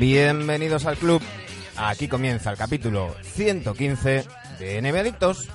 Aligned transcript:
Bienvenidos 0.00 0.86
al 0.86 0.96
club. 0.96 1.20
Aquí 1.76 2.08
comienza 2.08 2.50
el 2.50 2.56
capítulo 2.56 3.14
115 3.34 4.24
de 4.58 4.80
NBA 4.80 5.00
Adictos. 5.00 5.46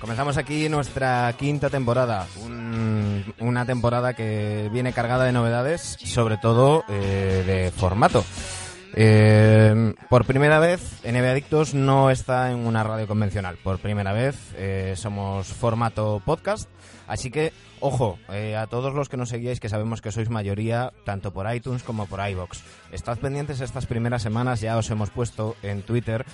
Comenzamos 0.00 0.36
aquí 0.36 0.68
nuestra 0.68 1.32
quinta 1.38 1.70
temporada, 1.70 2.26
un- 2.42 3.24
una 3.38 3.64
temporada 3.64 4.14
que 4.14 4.68
viene 4.72 4.92
cargada 4.92 5.24
de 5.24 5.32
novedades, 5.32 5.96
sobre 6.04 6.38
todo 6.38 6.84
eh, 6.88 7.44
de 7.46 7.70
formato. 7.70 8.24
Eh, 8.94 9.94
por 10.08 10.26
primera 10.26 10.58
vez, 10.58 11.00
NBA 11.04 11.30
Adictos 11.30 11.74
no 11.74 12.10
está 12.10 12.50
en 12.50 12.66
una 12.66 12.84
radio 12.84 13.06
convencional. 13.06 13.56
Por 13.62 13.78
primera 13.78 14.12
vez 14.12 14.36
eh, 14.56 14.94
somos 14.96 15.48
formato 15.48 16.20
podcast. 16.24 16.68
Así 17.06 17.30
que, 17.30 17.52
ojo, 17.80 18.18
eh, 18.30 18.56
a 18.56 18.66
todos 18.66 18.94
los 18.94 19.08
que 19.08 19.16
nos 19.16 19.28
seguíais, 19.28 19.60
que 19.60 19.68
sabemos 19.68 20.00
que 20.00 20.12
sois 20.12 20.30
mayoría, 20.30 20.92
tanto 21.04 21.32
por 21.32 21.52
iTunes 21.52 21.82
como 21.82 22.06
por 22.06 22.26
iBox. 22.26 22.62
Estad 22.92 23.18
pendientes 23.18 23.60
estas 23.60 23.86
primeras 23.86 24.22
semanas, 24.22 24.60
ya 24.60 24.76
os 24.76 24.90
hemos 24.90 25.10
puesto 25.10 25.56
en 25.62 25.82
Twitter 25.82 26.24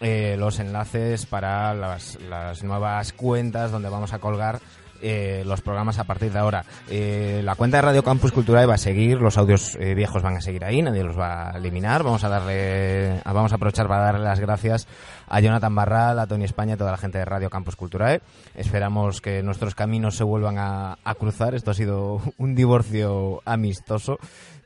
eh, 0.00 0.36
los 0.38 0.58
enlaces 0.58 1.26
para 1.26 1.74
las, 1.74 2.18
las 2.28 2.64
nuevas 2.64 3.12
cuentas 3.12 3.70
donde 3.70 3.88
vamos 3.88 4.12
a 4.12 4.18
colgar 4.18 4.60
eh, 5.02 5.42
los 5.46 5.60
programas 5.60 5.98
a 5.98 6.04
partir 6.04 6.32
de 6.32 6.38
ahora. 6.38 6.64
Eh, 6.88 7.40
la 7.44 7.54
cuenta 7.54 7.78
de 7.78 7.82
Radio 7.82 8.02
Campus 8.02 8.32
Cultural 8.32 8.68
va 8.68 8.74
a 8.74 8.78
seguir, 8.78 9.20
los 9.20 9.36
audios 9.38 9.76
eh, 9.80 9.94
viejos 9.94 10.22
van 10.22 10.36
a 10.36 10.40
seguir 10.40 10.64
ahí, 10.64 10.82
nadie 10.82 11.02
los 11.04 11.18
va 11.18 11.50
a 11.50 11.58
eliminar. 11.58 12.02
Vamos 12.02 12.24
a 12.24 12.28
darle, 12.28 13.20
a- 13.24 13.32
vamos 13.32 13.52
a 13.52 13.56
aprovechar 13.56 13.86
para 13.88 14.04
darle 14.04 14.24
las 14.24 14.40
gracias 14.40 14.86
a 15.28 15.40
Jonathan 15.40 15.74
Barral, 15.74 16.18
a 16.18 16.26
Tony 16.26 16.44
España 16.44 16.74
a 16.74 16.76
toda 16.76 16.90
la 16.90 16.96
gente 16.98 17.18
de 17.18 17.24
Radio 17.24 17.50
Campus 17.50 17.76
Culturae. 17.76 18.20
Esperamos 18.54 19.20
que 19.20 19.42
nuestros 19.42 19.74
caminos 19.74 20.16
se 20.16 20.24
vuelvan 20.24 20.56
a, 20.58 20.96
cruzar. 21.18 21.54
Esto 21.54 21.70
ha 21.70 21.74
sido 21.74 22.20
un 22.38 22.54
divorcio 22.54 23.42
amistoso. 23.44 24.18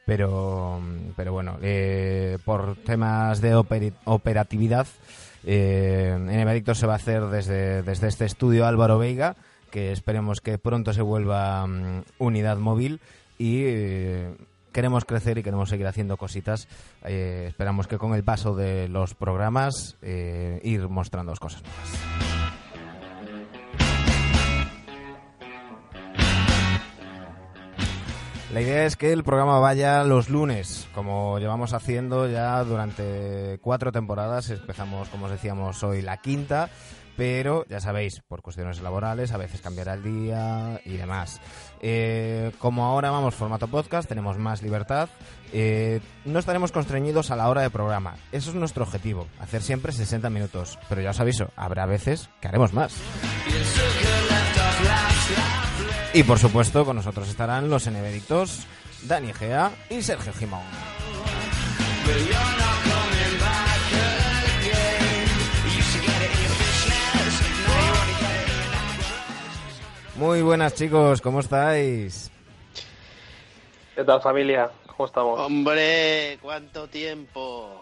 Pero, 0.06 0.80
pero 1.16 1.34
bueno, 1.34 1.58
eh, 1.60 2.38
por 2.46 2.76
temas 2.76 3.42
de 3.42 3.54
operatividad, 3.54 4.86
eh, 5.44 6.12
en 6.14 6.48
Adictos 6.48 6.78
se 6.78 6.86
va 6.86 6.94
a 6.94 6.96
hacer 6.96 7.26
desde, 7.26 7.82
desde 7.82 8.08
este 8.08 8.24
estudio 8.24 8.66
Álvaro 8.66 8.96
Veiga, 8.98 9.36
que 9.70 9.92
esperemos 9.92 10.40
que 10.40 10.58
pronto 10.58 10.92
se 10.92 11.02
vuelva 11.02 11.66
mm, 11.66 12.02
unidad 12.18 12.58
móvil 12.58 13.00
y 13.38 13.62
eh, 13.64 14.36
queremos 14.72 15.04
crecer 15.04 15.38
y 15.38 15.42
queremos 15.42 15.68
seguir 15.68 15.86
haciendo 15.86 16.16
cositas. 16.16 16.68
Eh, 17.04 17.46
esperamos 17.48 17.86
que 17.86 17.98
con 17.98 18.14
el 18.14 18.24
paso 18.24 18.54
de 18.54 18.88
los 18.88 19.14
programas 19.14 19.96
eh, 20.02 20.60
ir 20.64 20.88
mostrando 20.88 21.32
cosas 21.34 21.62
nuevas. 21.62 22.28
La 28.52 28.62
idea 28.62 28.86
es 28.86 28.96
que 28.96 29.12
el 29.12 29.24
programa 29.24 29.58
vaya 29.58 30.04
los 30.04 30.30
lunes, 30.30 30.88
como 30.94 31.38
llevamos 31.38 31.74
haciendo 31.74 32.26
ya 32.26 32.64
durante 32.64 33.58
cuatro 33.60 33.92
temporadas. 33.92 34.48
Empezamos, 34.48 35.10
como 35.10 35.26
os 35.26 35.32
decíamos, 35.32 35.82
hoy 35.82 36.00
la 36.00 36.16
quinta, 36.16 36.70
pero 37.18 37.66
ya 37.68 37.80
sabéis, 37.80 38.22
por 38.28 38.42
cuestiones 38.42 38.80
laborales, 38.80 39.32
a 39.32 39.38
veces 39.38 39.60
cambiará 39.60 39.94
el 39.94 40.04
día 40.04 40.80
y 40.84 40.92
demás. 40.92 41.40
Eh, 41.82 42.52
como 42.60 42.84
ahora 42.84 43.10
vamos 43.10 43.34
formato 43.34 43.66
podcast, 43.66 44.08
tenemos 44.08 44.38
más 44.38 44.62
libertad. 44.62 45.08
eh, 45.52 46.00
no 46.24 46.38
estaremos 46.38 46.70
constreñidos 46.70 47.32
a 47.32 47.36
la 47.36 47.48
hora 47.48 47.62
de 47.62 47.70
programa. 47.70 48.14
Eso 48.30 48.50
es 48.50 48.54
nuestro 48.54 48.84
objetivo, 48.84 49.26
hacer 49.40 49.62
siempre 49.62 49.90
60 49.90 50.30
minutos. 50.30 50.78
Pero 50.88 51.00
ya 51.00 51.10
os 51.10 51.18
aviso, 51.18 51.50
habrá 51.56 51.86
veces 51.86 52.30
que 52.40 52.46
haremos 52.46 52.72
más. 52.72 52.94
Y 56.14 56.22
por 56.22 56.38
supuesto, 56.38 56.84
con 56.84 56.94
nosotros 56.94 57.28
estarán 57.28 57.68
los 57.68 57.88
enebedictos 57.88 58.64
Dani 59.08 59.32
Gea 59.32 59.72
y 59.90 60.02
Sergio 60.02 60.32
Gimón. 60.34 60.62
Muy 70.18 70.42
buenas 70.42 70.74
chicos, 70.74 71.20
¿cómo 71.20 71.40
estáis? 71.40 72.30
¿Qué 73.94 74.04
tal 74.04 74.20
familia? 74.20 74.70
¿Cómo 74.96 75.06
estamos? 75.06 75.40
Hombre, 75.40 76.38
cuánto 76.42 76.88
tiempo. 76.88 77.80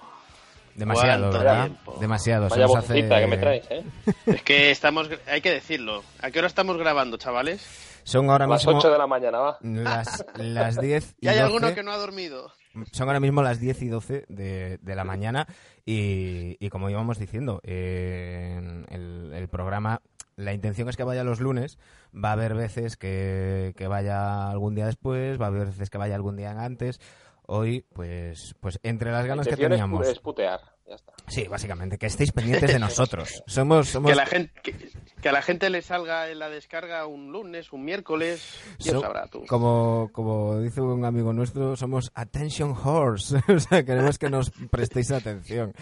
Demasiado, 0.74 1.30
¿Cuánto 1.30 1.38
¿verdad? 1.38 1.64
tiempo? 1.64 1.96
Demasiado. 2.00 2.48
Vaya 2.48 2.66
hace- 2.66 3.08
que 3.08 3.26
me 3.26 3.38
traes, 3.38 3.66
¿eh? 3.70 3.84
Es 4.26 4.42
que 4.42 4.70
estamos, 4.70 5.08
hay 5.26 5.40
que 5.40 5.50
decirlo. 5.50 6.02
¿A 6.20 6.30
qué 6.30 6.38
hora 6.38 6.48
estamos 6.48 6.76
grabando, 6.76 7.16
chavales? 7.16 7.66
Son 8.04 8.28
ahora 8.30 8.46
las 8.46 8.64
mismo 8.64 8.78
8 8.78 8.90
de 8.92 8.98
la 8.98 9.06
mañana, 9.06 9.38
va. 9.38 9.58
las, 9.62 10.24
las 10.36 10.76
10 10.80 11.16
y 11.20 11.26
Y 11.26 11.28
hay 11.28 11.36
12. 11.38 11.46
alguno 11.46 11.74
que 11.74 11.82
no 11.82 11.92
ha 11.92 11.96
dormido. 11.96 12.52
Son 12.92 13.08
ahora 13.08 13.20
mismo 13.20 13.42
las 13.42 13.58
10 13.58 13.82
y 13.82 13.88
12 13.88 14.26
de, 14.28 14.78
de 14.82 14.94
la 14.94 15.04
mañana 15.04 15.46
y, 15.86 16.56
y 16.64 16.68
como 16.68 16.90
íbamos 16.90 17.18
diciendo, 17.18 17.60
eh, 17.64 18.60
el, 18.90 19.32
el 19.34 19.48
programa, 19.48 20.02
la 20.36 20.52
intención 20.52 20.88
es 20.88 20.96
que 20.96 21.04
vaya 21.04 21.24
los 21.24 21.40
lunes, 21.40 21.78
va 22.14 22.30
a 22.30 22.32
haber 22.32 22.54
veces 22.54 22.96
que, 22.96 23.74
que 23.76 23.88
vaya 23.88 24.50
algún 24.50 24.74
día 24.74 24.86
después, 24.86 25.40
va 25.40 25.46
a 25.46 25.48
haber 25.48 25.66
veces 25.66 25.88
que 25.90 25.98
vaya 25.98 26.14
algún 26.14 26.36
día 26.36 26.62
antes. 26.62 27.00
Hoy, 27.48 27.86
pues, 27.94 28.54
pues 28.60 28.80
entre 28.82 29.10
las 29.12 29.22
La 29.22 29.28
ganas 29.28 29.46
que 29.48 29.56
teníamos... 29.56 30.06
es 30.08 30.18
putear, 30.18 30.60
ya 30.86 30.96
está. 30.96 31.12
Sí, 31.28 31.46
básicamente, 31.48 31.96
que 31.98 32.06
estéis 32.06 32.32
pendientes 32.32 32.72
de 32.72 32.78
nosotros. 32.80 33.42
Somos, 33.46 33.88
somos 33.88 34.10
Que, 34.10 34.16
la 34.16 34.26
gente, 34.26 34.52
que, 34.62 34.74
que 35.22 35.28
a 35.28 35.32
la 35.32 35.42
gente 35.42 35.70
le 35.70 35.82
salga 35.82 36.28
en 36.28 36.38
la 36.40 36.48
descarga 36.48 37.06
un 37.06 37.30
lunes, 37.32 37.72
un 37.72 37.84
miércoles. 37.84 38.44
¿Quién 38.78 38.94
So- 38.96 39.00
sabrá 39.00 39.26
tú? 39.28 39.44
Como, 39.46 40.10
como 40.12 40.58
dice 40.60 40.80
un 40.80 41.04
amigo 41.04 41.32
nuestro, 41.32 41.76
somos 41.76 42.10
attention 42.14 42.74
horse. 42.84 43.36
o 43.52 43.60
sea, 43.60 43.84
queremos 43.84 44.18
que 44.18 44.28
nos 44.28 44.50
prestéis 44.70 45.12
atención. 45.12 45.72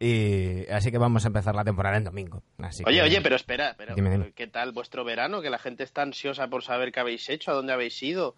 Y 0.00 0.66
así 0.70 0.90
que 0.90 0.98
vamos 0.98 1.24
a 1.24 1.28
empezar 1.28 1.54
la 1.54 1.64
temporada 1.64 1.96
en 1.96 2.04
domingo. 2.04 2.42
Así 2.58 2.82
Oye, 2.86 2.96
que- 2.98 3.02
oye, 3.02 3.20
pero 3.20 3.36
espera, 3.36 3.74
pero 3.76 3.94
Dime, 3.94 4.10
dime. 4.10 4.32
¿qué 4.34 4.46
tal 4.46 4.72
vuestro 4.72 5.04
verano? 5.04 5.42
Que 5.42 5.50
la 5.50 5.58
gente 5.58 5.84
está 5.84 6.02
ansiosa 6.02 6.48
por 6.48 6.62
saber 6.64 6.92
qué 6.92 7.00
habéis 7.00 7.28
hecho, 7.28 7.50
a 7.50 7.54
dónde 7.54 7.72
habéis 7.72 8.02
ido, 8.02 8.36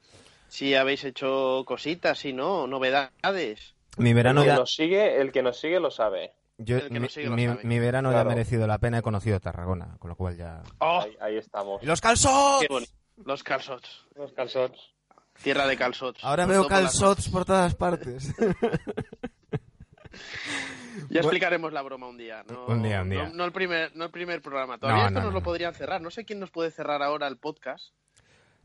si 0.54 0.74
habéis 0.76 1.02
hecho 1.04 1.64
cositas, 1.66 2.18
si 2.18 2.32
no, 2.32 2.66
novedades. 2.68 3.74
Mi 3.96 4.12
verano 4.12 4.40
el, 4.42 4.46
que 4.46 4.52
ya, 4.52 4.56
nos 4.58 4.72
sigue, 4.74 5.20
el 5.20 5.32
que 5.32 5.42
nos 5.42 5.58
sigue 5.58 5.80
lo 5.80 5.90
sabe. 5.90 6.32
yo- 6.58 6.76
el 6.76 6.82
que 6.88 6.94
mi, 6.94 7.00
no 7.00 7.08
sigue 7.08 7.26
lo 7.28 7.34
mi- 7.36 7.46
sabe. 7.46 7.64
mi 7.64 7.78
verano 7.80 8.10
ya 8.10 8.14
Claro. 8.18 8.30
ha 8.30 8.34
merecido 8.34 8.66
la 8.68 8.78
pena. 8.78 8.98
He 8.98 9.02
conocido 9.02 9.40
Tarragona, 9.40 9.96
con 9.98 10.10
lo 10.10 10.16
cual 10.16 10.36
ya. 10.36 10.62
¡Oh! 10.78 11.00
Ahí, 11.00 11.16
ahí 11.20 11.36
estamos. 11.38 11.82
¡Y 11.82 11.86
los 11.86 12.00
calzots! 12.00 12.60
¡Qué 12.60 12.72
bonito! 12.72 12.92
Los 13.24 13.42
calzots. 13.42 14.06
Los 14.14 14.32
calzots. 14.32 14.94
Tierra 15.42 15.66
de 15.66 15.76
calzots. 15.76 16.22
Ahora 16.22 16.46
veo 16.46 16.68
calzots 16.68 17.28
por 17.28 17.44
todas 17.44 17.74
partes. 17.74 18.32
Ya 21.10 21.20
explicaremos 21.20 21.72
la 21.72 21.82
broma 21.82 22.06
un 22.08 22.16
día. 22.16 22.44
No, 22.48 22.66
Un 22.66 22.82
día, 22.82 23.02
un 23.02 23.10
día. 23.10 23.24
No, 23.28 23.34
no 23.34 23.44
el, 23.44 23.52
primer, 23.52 23.94
no 23.96 24.04
el 24.04 24.10
primer 24.10 24.40
programa. 24.40 24.78
Todavía 24.78 25.02
No, 25.02 25.08
esto 25.08 25.18
no, 25.20 25.24
nos 25.26 25.32
no, 25.34 25.40
lo 25.40 25.44
podrían 25.44 25.74
cerrar. 25.74 26.00
No 26.00 26.10
sé 26.10 26.24
quién 26.24 26.38
nos 26.38 26.50
puede 26.52 26.70
cerrar 26.70 27.02
ahora 27.02 27.26
el 27.26 27.36
podcast. 27.36 27.92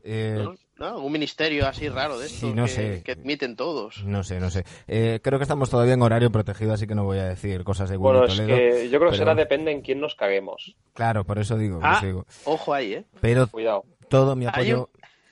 Eh, 0.02 0.40
¿no? 0.42 0.54
¿No? 0.78 0.98
Un 1.00 1.12
ministerio 1.12 1.66
así 1.66 1.88
raro 1.90 2.18
de 2.18 2.26
esto 2.26 2.46
Sí, 2.48 2.52
no 2.54 2.64
que, 2.64 2.70
sé. 2.70 3.02
que 3.04 3.12
admiten 3.12 3.54
todos. 3.54 4.02
no 4.04 4.24
sé, 4.24 4.40
no 4.40 4.48
sé. 4.50 4.64
Eh, 4.88 5.20
creo 5.22 5.38
que 5.38 5.42
estamos 5.42 5.68
todavía 5.68 5.92
en 5.94 6.00
horario 6.02 6.30
protegido, 6.32 6.72
así 6.72 6.86
que 6.86 6.94
no 6.94 7.04
voy 7.04 7.18
a 7.18 7.24
decir 7.24 7.64
cosas 7.64 7.90
de 7.90 7.96
Willy 7.98 8.18
Bueno, 8.18 8.24
es 8.32 8.36
Toledo. 8.36 8.56
que 8.56 8.88
yo 8.88 8.98
creo 8.98 9.10
que 9.10 9.18
será 9.18 9.34
depende 9.34 9.72
en 9.72 9.82
quién 9.82 10.00
nos 10.00 10.14
caguemos. 10.14 10.74
Claro, 10.94 11.24
por 11.24 11.38
eso 11.38 11.58
digo, 11.58 11.80
Ah, 11.82 12.00
digo. 12.02 12.24
ojo 12.44 12.72
ahí, 12.72 12.94
¿eh? 12.94 13.04
Pero 13.20 13.46
Cuidado. 13.48 13.84
todo 14.08 14.36
mi 14.36 14.46
apoyo, 14.46 14.88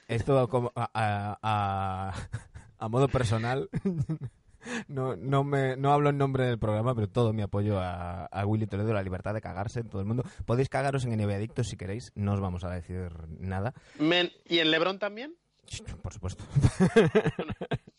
esto 0.07 0.47
como 0.49 0.71
a, 0.77 0.91
a- 0.93 1.39
a- 1.43 2.13
a 2.79 2.89
modo 2.91 3.09
personal, 3.09 3.71
no, 4.89 5.17
no, 5.17 5.45
me, 5.45 5.77
no 5.77 5.93
hablo 5.93 6.11
en 6.11 6.19
nombre 6.19 6.45
del 6.47 6.59
programa, 6.59 6.95
pero 6.95 7.09
todo 7.09 7.33
mi 7.33 7.43
apoyo 7.43 7.79
a, 7.79 8.27
a 8.27 8.47
Willy 8.47 8.67
Toledo, 8.67 8.93
la 8.93 9.03
libertad 9.03 9.35
de 9.35 9.41
cagarse 9.41 9.81
en 9.81 9.89
todo 9.89 10.01
el 10.01 10.07
mundo. 10.07 10.25
Podéis 10.47 10.69
cagaros 10.69 11.05
en 11.05 11.17
NBA 11.17 11.35
Adictos 11.37 11.69
si 11.69 11.77
queréis, 11.77 12.13
no 12.15 12.33
os 12.35 12.41
vamos 12.41 12.65
a 12.65 12.71
decir 12.71 13.11
nada. 13.39 13.75
Men- 13.99 14.31
¿Y 14.47 14.59
en 14.59 14.71
Lebron 14.71 14.99
también? 14.99 15.35
Por 16.03 16.15
supuesto. 16.15 16.45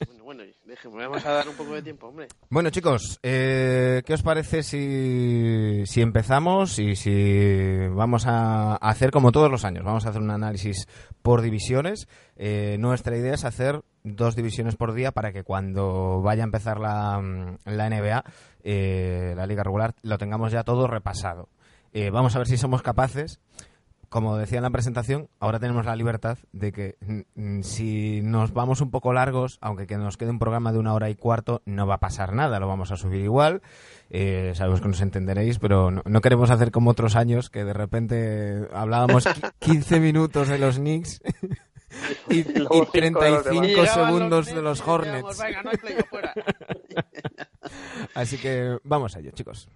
Bueno, 0.07 0.23
bueno, 0.23 0.44
déjeme, 0.65 1.06
vamos 1.07 1.25
a 1.25 1.31
dar 1.31 1.50
un 1.50 1.56
poco 1.56 1.73
de 1.73 1.81
tiempo, 1.83 2.07
hombre. 2.07 2.27
Bueno, 2.50 2.69
chicos, 2.69 3.19
eh, 3.21 4.01
¿qué 4.06 4.13
os 4.13 4.23
parece 4.23 4.63
si, 4.63 5.83
si 5.85 6.01
empezamos 6.01 6.79
y 6.79 6.95
si 6.95 7.88
vamos 7.91 8.25
a 8.25 8.75
hacer 8.77 9.11
como 9.11 9.31
todos 9.31 9.51
los 9.51 9.65
años? 9.65 9.83
Vamos 9.83 10.06
a 10.06 10.09
hacer 10.09 10.21
un 10.21 10.31
análisis 10.31 10.88
por 11.21 11.41
divisiones. 11.41 12.07
Eh, 12.38 12.77
nuestra 12.79 13.17
idea 13.17 13.33
es 13.33 13.44
hacer 13.45 13.81
dos 14.04 14.36
divisiones 14.36 14.75
por 14.75 14.94
día 14.94 15.12
para 15.12 15.31
que 15.31 15.44
cuando 15.44 16.22
vaya 16.22 16.44
a 16.44 16.46
empezar 16.46 16.80
la, 16.80 17.19
mm, 17.19 17.57
la 17.66 17.90
NBA, 17.90 18.24
eh, 18.63 19.34
la 19.36 19.46
liga 19.46 19.63
regular, 19.63 19.96
lo 20.01 20.18
tengamos 20.18 20.51
ya 20.51 20.63
todo 20.63 20.88
repasado. 20.88 21.50
Eh, 21.94 22.10
vamos 22.12 22.36
a 22.36 22.40
ver 22.40 22.48
si 22.48 22.57
somos 22.57 22.81
capaces 22.81 23.40
como 24.10 24.38
decía 24.38 24.57
en 24.57 24.63
la 24.63 24.72
presentación, 24.72 25.30
ahora 25.40 25.60
tenemos 25.60 25.86
la 25.86 25.96
libertad 25.96 26.40
de 26.51 26.72
que 26.72 26.98
si 27.62 28.22
nos 28.24 28.54
vamos 28.54 28.81
un 28.81 28.90
poco 28.90 29.13
largos, 29.13 29.60
aunque 29.62 29.86
que 29.86 29.98
nos 29.98 30.18
quede 30.18 30.31
un 30.31 30.40
programa 30.40 30.72
de 30.72 30.80
una 30.80 30.94
hora 30.94 31.10
y 31.12 31.16
cuarto, 31.16 31.62
no 31.66 31.86
va 31.86 31.95
a 31.95 32.00
pasar 32.00 32.34
nada, 32.34 32.60
lo 32.60 32.68
vamos 32.68 32.92
a 32.92 32.98
subir 32.98 33.22
igual. 33.22 33.62
Eh, 34.10 34.54
sabemos 34.56 34.81
que 34.81 34.88
nos 34.88 35.02
entenderéis, 35.02 35.60
pero 35.60 35.92
no, 35.92 36.22
queremos 36.22 36.50
hacer 36.50 36.72
como 36.72 36.90
otros 36.90 37.16
años 37.16 37.52
que 37.52 37.63
de 37.63 37.74
repente 37.74 38.68
hablábamos 38.74 39.25
15 39.60 40.00
minutos 40.00 40.48
de 40.48 40.57
los 40.57 40.78
Knicks. 40.78 41.22
y, 42.30 42.44
35 42.91 43.86
segundos 43.86 44.47
de 44.47 44.62
los 44.62 44.81
Hornets. 44.86 45.41
Así 48.13 48.38
que 48.38 48.77
vamos 48.83 49.15
a 49.15 49.19
ello, 49.19 49.31
chicos. 49.31 49.69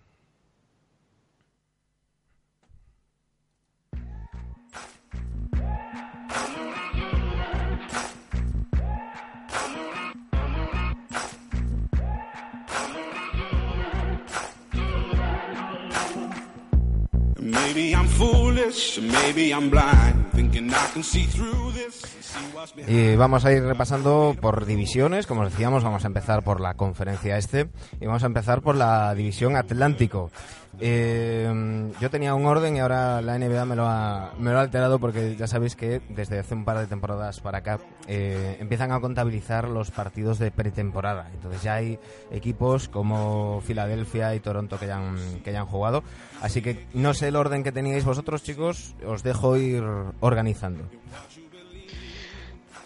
Y 22.88 23.16
vamos 23.16 23.46
a 23.46 23.52
ir 23.54 23.64
repasando 23.64 24.36
por 24.40 24.66
divisiones, 24.66 25.28
como 25.28 25.46
decíamos, 25.46 25.84
vamos 25.84 26.04
a 26.04 26.08
empezar 26.08 26.44
por 26.44 26.60
la 26.60 26.74
conferencia 26.74 27.38
este 27.38 27.70
y 28.02 28.06
vamos 28.06 28.24
a 28.24 28.28
empezar 28.28 28.62
por 28.62 28.76
la 28.76 29.14
división 29.14 29.56
Atlántico. 29.56 30.32
Eh, 30.80 31.92
yo 32.00 32.10
tenía 32.10 32.34
un 32.34 32.46
orden 32.46 32.76
y 32.76 32.80
ahora 32.80 33.22
la 33.22 33.38
NBA 33.38 33.66
me 33.66 33.76
lo, 33.76 33.86
ha, 33.86 34.34
me 34.40 34.52
lo 34.52 34.58
ha 34.58 34.62
alterado 34.62 35.00
porque 35.00 35.36
ya 35.36 35.48
sabéis 35.48 35.76
que 35.76 36.02
desde 36.10 36.40
hace 36.40 36.56
un 36.56 36.66
par 36.66 36.80
de 36.80 36.88
temporadas 36.88 37.40
para 37.42 37.60
acá 37.60 37.80
eh, 38.08 38.58
empiezan 38.60 38.92
a 38.92 39.00
contabilizar 39.00 39.68
los 39.68 39.92
partidos 39.92 40.40
de 40.40 40.52
pretemporada. 40.52 41.30
Entonces 41.34 41.62
ya 41.62 41.76
hay 41.76 42.00
equipos 42.32 42.90
como 42.90 43.62
Filadelfia 43.62 44.34
y 44.36 44.40
Toronto 44.40 44.80
que 44.80 44.88
ya 44.88 44.98
han, 44.98 45.42
que 45.44 45.52
ya 45.52 45.62
han 45.62 45.68
jugado. 45.68 46.04
Así 46.42 46.62
que 46.62 46.86
no 46.94 47.14
sé 47.14 47.28
el 47.28 47.36
orden 47.36 47.64
que 47.64 47.72
teníais 47.72 48.04
vosotros, 48.04 48.44
chicos, 48.44 48.96
os 49.06 49.24
dejo 49.24 49.58
ir 49.58 49.84
organizando. 50.22 50.84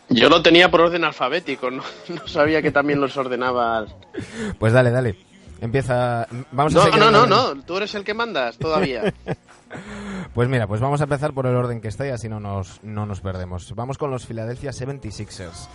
Yo 0.10 0.30
lo 0.30 0.42
tenía 0.42 0.72
por 0.72 0.82
orden 0.82 1.04
alfabético, 1.04 1.70
no, 1.70 1.84
no 2.10 2.28
sabía 2.28 2.62
que 2.62 2.72
también 2.72 3.02
los 3.02 3.16
ordenabas. 3.18 3.94
Pues 4.58 4.74
dale, 4.74 4.92
dale. 4.92 5.27
Empieza. 5.60 6.28
Vamos 6.52 6.74
no, 6.74 6.82
a 6.84 6.90
no, 6.98 7.12
no, 7.12 7.26
no, 7.26 7.62
tú 7.64 7.78
eres 7.78 7.96
el 7.96 8.04
que 8.04 8.14
mandas 8.14 8.58
todavía. 8.58 9.14
pues 10.34 10.50
mira, 10.50 10.68
pues 10.68 10.82
vamos 10.82 11.02
a 11.02 11.06
empezar 11.06 11.34
por 11.34 11.48
el 11.48 11.56
orden 11.56 11.82
que 11.82 11.88
está 11.88 12.06
y 12.06 12.12
así 12.12 12.30
no 12.30 12.40
nos, 12.40 12.84
no 12.84 13.06
nos 13.06 13.22
perdemos. 13.22 13.74
Vamos 13.76 13.98
con 13.98 14.12
los 14.12 14.26
Philadelphia 14.26 14.72
76ers. 14.72 15.68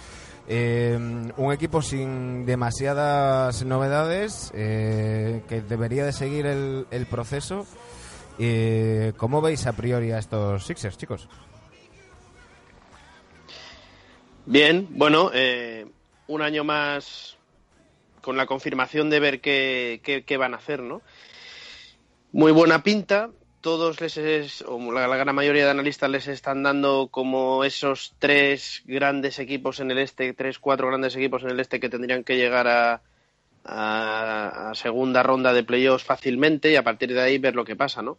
Eh, 0.49 0.99
un 1.37 1.52
equipo 1.52 1.82
sin 1.82 2.44
demasiadas 2.44 3.64
novedades 3.64 4.50
eh, 4.55 5.43
que 5.49 5.62
debería 5.62 6.05
de 6.05 6.12
seguir 6.12 6.46
el, 6.46 6.87
el 6.90 7.06
proceso. 7.06 7.67
Eh, 8.38 9.12
¿Cómo 9.17 9.40
veis 9.40 9.67
a 9.67 9.73
priori 9.73 10.11
a 10.11 10.19
estos 10.19 10.64
Sixers, 10.67 10.96
chicos? 10.96 11.29
Bien, 14.46 14.88
bueno, 14.90 15.31
un 16.26 16.43
año 16.43 16.64
más 16.64 17.38
con 18.22 18.36
la 18.36 18.46
confirmación 18.46 19.10
de 19.10 19.20
ver 19.20 19.40
qué, 19.40 20.00
qué, 20.26 20.36
van 20.36 20.54
a 20.54 20.56
hacer, 20.56 20.80
¿no? 20.80 21.02
Muy 22.32 22.52
buena 22.52 22.82
pinta, 22.82 23.30
todos 23.60 24.00
les 24.00 24.62
o 24.62 24.92
la, 24.92 25.06
gran 25.06 25.34
mayoría 25.34 25.64
de 25.64 25.70
analistas 25.70 26.08
les 26.08 26.28
están 26.28 26.62
dando 26.62 27.08
como 27.10 27.64
esos 27.64 28.14
tres 28.19 28.82
grandes 28.86 29.38
equipos 29.38 29.80
en 29.80 29.90
el 29.90 29.98
este, 29.98 30.32
tres, 30.32 30.58
cuatro 30.58 30.88
grandes 30.88 31.14
equipos 31.16 31.42
en 31.42 31.50
el 31.50 31.60
este 31.60 31.78
que 31.78 31.90
tendrían 31.90 32.24
que 32.24 32.36
llegar 32.36 32.66
a, 32.69 33.02
a, 33.64 34.72
segunda 34.74 35.22
ronda 35.22 35.52
de 35.52 35.64
playoffs 35.64 36.04
fácilmente 36.04 36.70
y 36.70 36.76
a 36.76 36.82
partir 36.82 37.12
de 37.12 37.20
ahí 37.20 37.38
ver 37.38 37.54
lo 37.54 37.64
que 37.64 37.76
pasa, 37.76 38.02
¿no? 38.02 38.19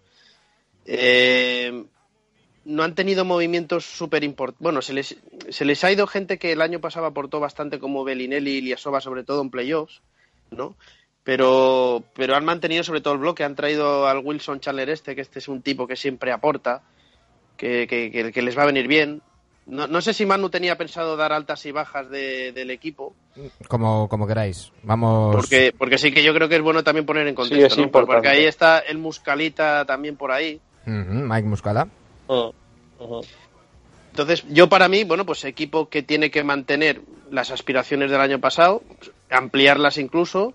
Eh, 0.86 1.86
no 2.66 2.84
han 2.84 2.96
tenido 2.96 3.26
movimientos 3.26 3.86
súper 3.86 4.24
importantes. 4.24 4.64
Bueno, 4.64 4.82
se 4.82 4.94
les, 4.94 5.18
se 5.50 5.66
les 5.66 5.84
ha 5.84 5.92
ido 5.92 6.08
gente 6.08 6.38
que 6.38 6.52
el 6.52 6.62
año 6.62 6.80
pasado 6.80 7.06
aportó 7.06 7.40
bastante, 7.40 7.80
como 7.80 8.04
Bellinelli 8.04 8.58
y 8.58 8.62
Liasova, 8.62 9.02
sobre 9.02 9.24
todo 9.24 9.42
en 9.42 9.50
playoffs, 9.50 10.02
¿no? 10.52 10.76
Pero, 11.24 12.04
pero 12.16 12.36
han 12.36 12.46
mantenido 12.46 12.84
sobre 12.84 13.02
todo 13.02 13.14
el 13.14 13.20
bloque. 13.20 13.44
Han 13.44 13.56
traído 13.56 14.08
al 14.08 14.20
Wilson 14.20 14.60
Chandler 14.60 14.90
este, 14.90 15.16
que 15.16 15.22
este 15.22 15.40
es 15.40 15.48
un 15.48 15.62
tipo 15.62 15.88
que 15.88 15.96
siempre 15.96 16.32
aporta, 16.32 16.84
que, 17.56 17.88
que, 17.88 18.42
les 18.42 18.58
va 18.58 18.64
a 18.64 18.68
venir 18.68 18.88
bien. 18.88 19.22
No, 19.66 19.88
no, 19.88 20.02
sé 20.02 20.14
si 20.14 20.26
Manu 20.26 20.50
tenía 20.50 20.78
pensado 20.78 21.16
dar 21.16 21.32
altas 21.32 21.66
y 21.66 21.72
bajas 21.72 22.10
del 22.10 22.70
equipo. 22.70 23.16
Como, 23.70 24.10
como 24.10 24.28
queráis. 24.28 24.74
Vamos. 24.84 25.34
Porque, 25.34 25.74
porque 25.78 25.98
sí 25.98 26.12
que 26.12 26.24
yo 26.24 26.34
creo 26.34 26.50
que 26.50 26.58
es 26.58 26.62
bueno 26.62 26.84
también 26.84 27.06
poner 27.06 27.26
en 27.28 27.36
contexto. 27.36 27.90
Porque 27.90 28.28
ahí 28.28 28.44
está 28.44 28.80
el 28.80 28.98
Muscalita 28.98 29.86
también 29.86 30.18
por 30.18 30.34
ahí. 30.34 30.60
Mike 30.86 31.48
Muscala. 31.48 31.88
Entonces, 34.12 34.46
yo 34.50 34.70
para 34.70 34.88
mí, 34.88 35.04
bueno, 35.04 35.26
pues 35.26 35.44
equipo 35.44 35.90
que 35.90 36.04
tiene 36.04 36.30
que 36.30 36.44
mantener 36.44 37.02
las 37.32 37.50
aspiraciones 37.50 38.12
del 38.12 38.22
año 38.22 38.40
pasado, 38.40 38.84
ampliarlas 39.30 39.98
incluso. 39.98 40.54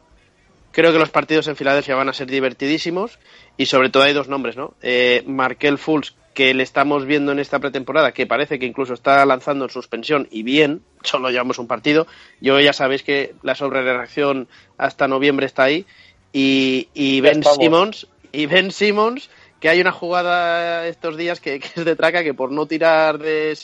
Creo 0.70 0.92
que 0.92 0.98
los 0.98 1.10
partidos 1.10 1.48
en 1.48 1.56
Filadelfia 1.56 1.96
van 1.96 2.08
a 2.08 2.12
ser 2.12 2.28
divertidísimos 2.28 3.18
y 3.56 3.66
sobre 3.66 3.90
todo 3.90 4.04
hay 4.04 4.12
dos 4.12 4.28
nombres, 4.28 4.56
¿no? 4.56 4.74
Eh, 4.80 5.24
Markel 5.26 5.78
Fultz, 5.78 6.14
que 6.34 6.54
le 6.54 6.62
estamos 6.62 7.04
viendo 7.04 7.32
en 7.32 7.40
esta 7.40 7.58
pretemporada, 7.58 8.12
que 8.12 8.28
parece 8.28 8.60
que 8.60 8.66
incluso 8.66 8.94
está 8.94 9.26
lanzando 9.26 9.64
en 9.64 9.70
suspensión 9.70 10.28
y 10.30 10.44
bien, 10.44 10.82
solo 11.02 11.30
llevamos 11.30 11.58
un 11.58 11.66
partido. 11.66 12.06
Yo 12.40 12.60
ya 12.60 12.72
sabéis 12.72 13.02
que 13.02 13.34
la 13.42 13.56
sobrereacción 13.56 14.46
hasta 14.76 15.08
noviembre 15.08 15.46
está 15.46 15.64
ahí. 15.64 15.84
Y, 16.32 16.90
y 16.94 17.20
Ben 17.22 17.42
Simmons, 17.42 18.06
y 18.30 18.46
Ben 18.46 18.70
Simmons, 18.70 19.30
que 19.60 19.68
hay 19.68 19.80
una 19.80 19.92
jugada 19.92 20.86
estos 20.86 21.16
días 21.16 21.40
que, 21.40 21.56
es 21.56 21.84
de 21.84 21.96
traca 21.96 22.22
que 22.22 22.34
por 22.34 22.52
no 22.52 22.66
tirar 22.66 23.18
de 23.18 23.56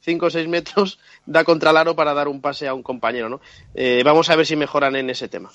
5 0.00 0.26
o 0.26 0.30
6 0.30 0.48
metros 0.48 0.98
da 1.26 1.44
contra 1.44 1.70
el 1.70 1.76
aro 1.76 1.94
para 1.94 2.14
dar 2.14 2.28
un 2.28 2.40
pase 2.40 2.68
a 2.68 2.74
un 2.74 2.82
compañero. 2.82 3.28
¿no? 3.28 3.40
Eh, 3.74 4.02
vamos 4.04 4.30
a 4.30 4.36
ver 4.36 4.46
si 4.46 4.56
mejoran 4.56 4.96
en 4.96 5.10
ese 5.10 5.28
tema. 5.28 5.50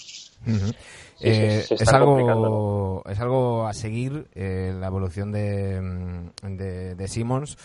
Eh, 1.19 1.65
es, 1.69 1.93
algo, 1.93 3.03
es 3.09 3.19
algo 3.19 3.67
a 3.67 3.73
seguir 3.73 4.27
eh, 4.35 4.73
la 4.79 4.87
evolución 4.87 5.31
de, 5.31 5.81
mm, 5.81 6.57
de, 6.57 6.95
de 6.95 7.07
Simmons 7.07 7.57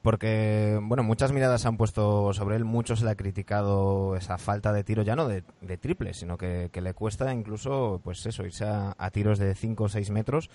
porque 0.00 0.78
bueno 0.82 1.02
muchas 1.02 1.32
miradas 1.32 1.62
se 1.62 1.68
han 1.68 1.78
puesto 1.78 2.32
sobre 2.34 2.56
él 2.56 2.64
muchos 2.64 3.02
le 3.02 3.10
ha 3.10 3.14
criticado 3.14 4.16
esa 4.16 4.36
falta 4.36 4.70
de 4.72 4.84
tiro 4.84 5.02
ya 5.02 5.16
no 5.16 5.28
de, 5.28 5.42
triple 5.78 6.12
sino 6.12 6.36
que, 6.36 6.70
le 6.74 6.94
cuesta 6.94 7.32
incluso 7.32 8.02
pues 8.04 8.24
eso 8.26 8.44
irse 8.44 8.66
a, 8.66 8.94
a 8.98 9.10
tiros 9.10 9.38
de 9.38 9.54
5 9.54 9.84
o 9.84 9.88
6 9.88 10.10
metros 10.10 10.50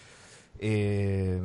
eh, 0.59 1.39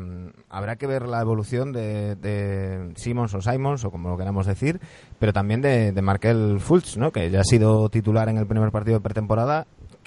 habrá 0.49 0.77
que 0.77 0.87
ver 0.87 1.07
la 1.07 1.21
evolución 1.21 1.73
de, 1.73 2.17
de, 2.17 2.93
Simmons 2.97 3.35
o 3.35 3.41
Simons, 3.41 3.85
o 3.85 3.91
como 3.91 4.09
lo 4.09 4.17
queramos 4.17 4.47
decir, 4.47 4.81
pero 5.19 5.33
también 5.33 5.61
de, 5.61 5.93
de 5.93 6.03
Markel 6.03 6.59
Fultz, 6.61 6.97
¿no? 6.97 7.13
que 7.13 7.31
ya 7.31 7.41
ha 7.41 7.45
sido 7.45 7.89
titular 7.89 8.29
en 8.29 8.39
el 8.39 8.47
primer 8.47 8.71
partido 8.71 8.99
de 8.99 9.03
pretemporada 9.03 9.67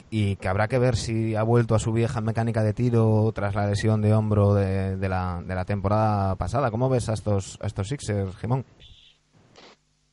y 0.09 0.37
que 0.37 0.47
habrá 0.47 0.67
que 0.67 0.79
ver 0.79 0.95
si 0.95 1.35
ha 1.35 1.43
vuelto 1.43 1.75
a 1.75 1.79
su 1.79 1.91
vieja 1.91 2.21
mecánica 2.21 2.63
de 2.63 2.73
tiro 2.73 3.31
tras 3.33 3.55
la 3.55 3.67
lesión 3.67 4.01
de 4.01 4.13
hombro 4.13 4.53
de, 4.53 4.97
la, 5.07 5.41
de 5.45 5.55
la 5.55 5.65
temporada 5.65 6.35
pasada. 6.35 6.71
¿Cómo 6.71 6.89
ves 6.89 7.09
a 7.09 7.13
estos, 7.13 7.57
a 7.61 7.67
estos 7.67 7.89
Sixers, 7.89 8.35
Gemón? 8.37 8.65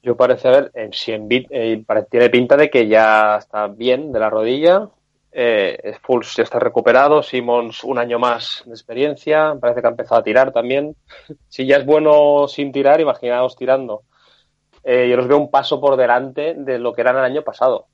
Yo 0.02 0.16
parece, 0.16 0.48
ver, 0.50 0.72
si 0.92 1.12
en, 1.12 1.28
eh, 1.30 1.82
tiene 2.10 2.28
pinta 2.28 2.56
de 2.56 2.68
que 2.68 2.88
ya 2.88 3.36
está 3.38 3.68
bien 3.68 4.12
de 4.12 4.20
la 4.20 4.28
rodilla, 4.28 4.90
eh, 5.36 5.96
Fultz 6.00 6.36
ya 6.36 6.44
está 6.44 6.60
recuperado, 6.60 7.20
Simmons 7.20 7.82
un 7.82 7.98
año 7.98 8.20
más 8.20 8.62
de 8.64 8.72
experiencia, 8.72 9.56
parece 9.60 9.80
que 9.80 9.86
ha 9.88 9.90
empezado 9.90 10.20
a 10.20 10.24
tirar 10.24 10.52
también. 10.52 10.94
si 11.48 11.66
ya 11.66 11.78
es 11.78 11.84
bueno 11.84 12.46
sin 12.46 12.70
tirar, 12.70 13.00
imaginaos 13.00 13.56
tirando. 13.56 14.02
Eh, 14.84 15.08
yo 15.08 15.16
los 15.16 15.26
veo 15.26 15.38
un 15.38 15.50
paso 15.50 15.80
por 15.80 15.96
delante 15.96 16.54
de 16.54 16.78
lo 16.78 16.92
que 16.92 17.00
eran 17.00 17.16
el 17.16 17.24
año 17.24 17.42
pasado. 17.42 17.86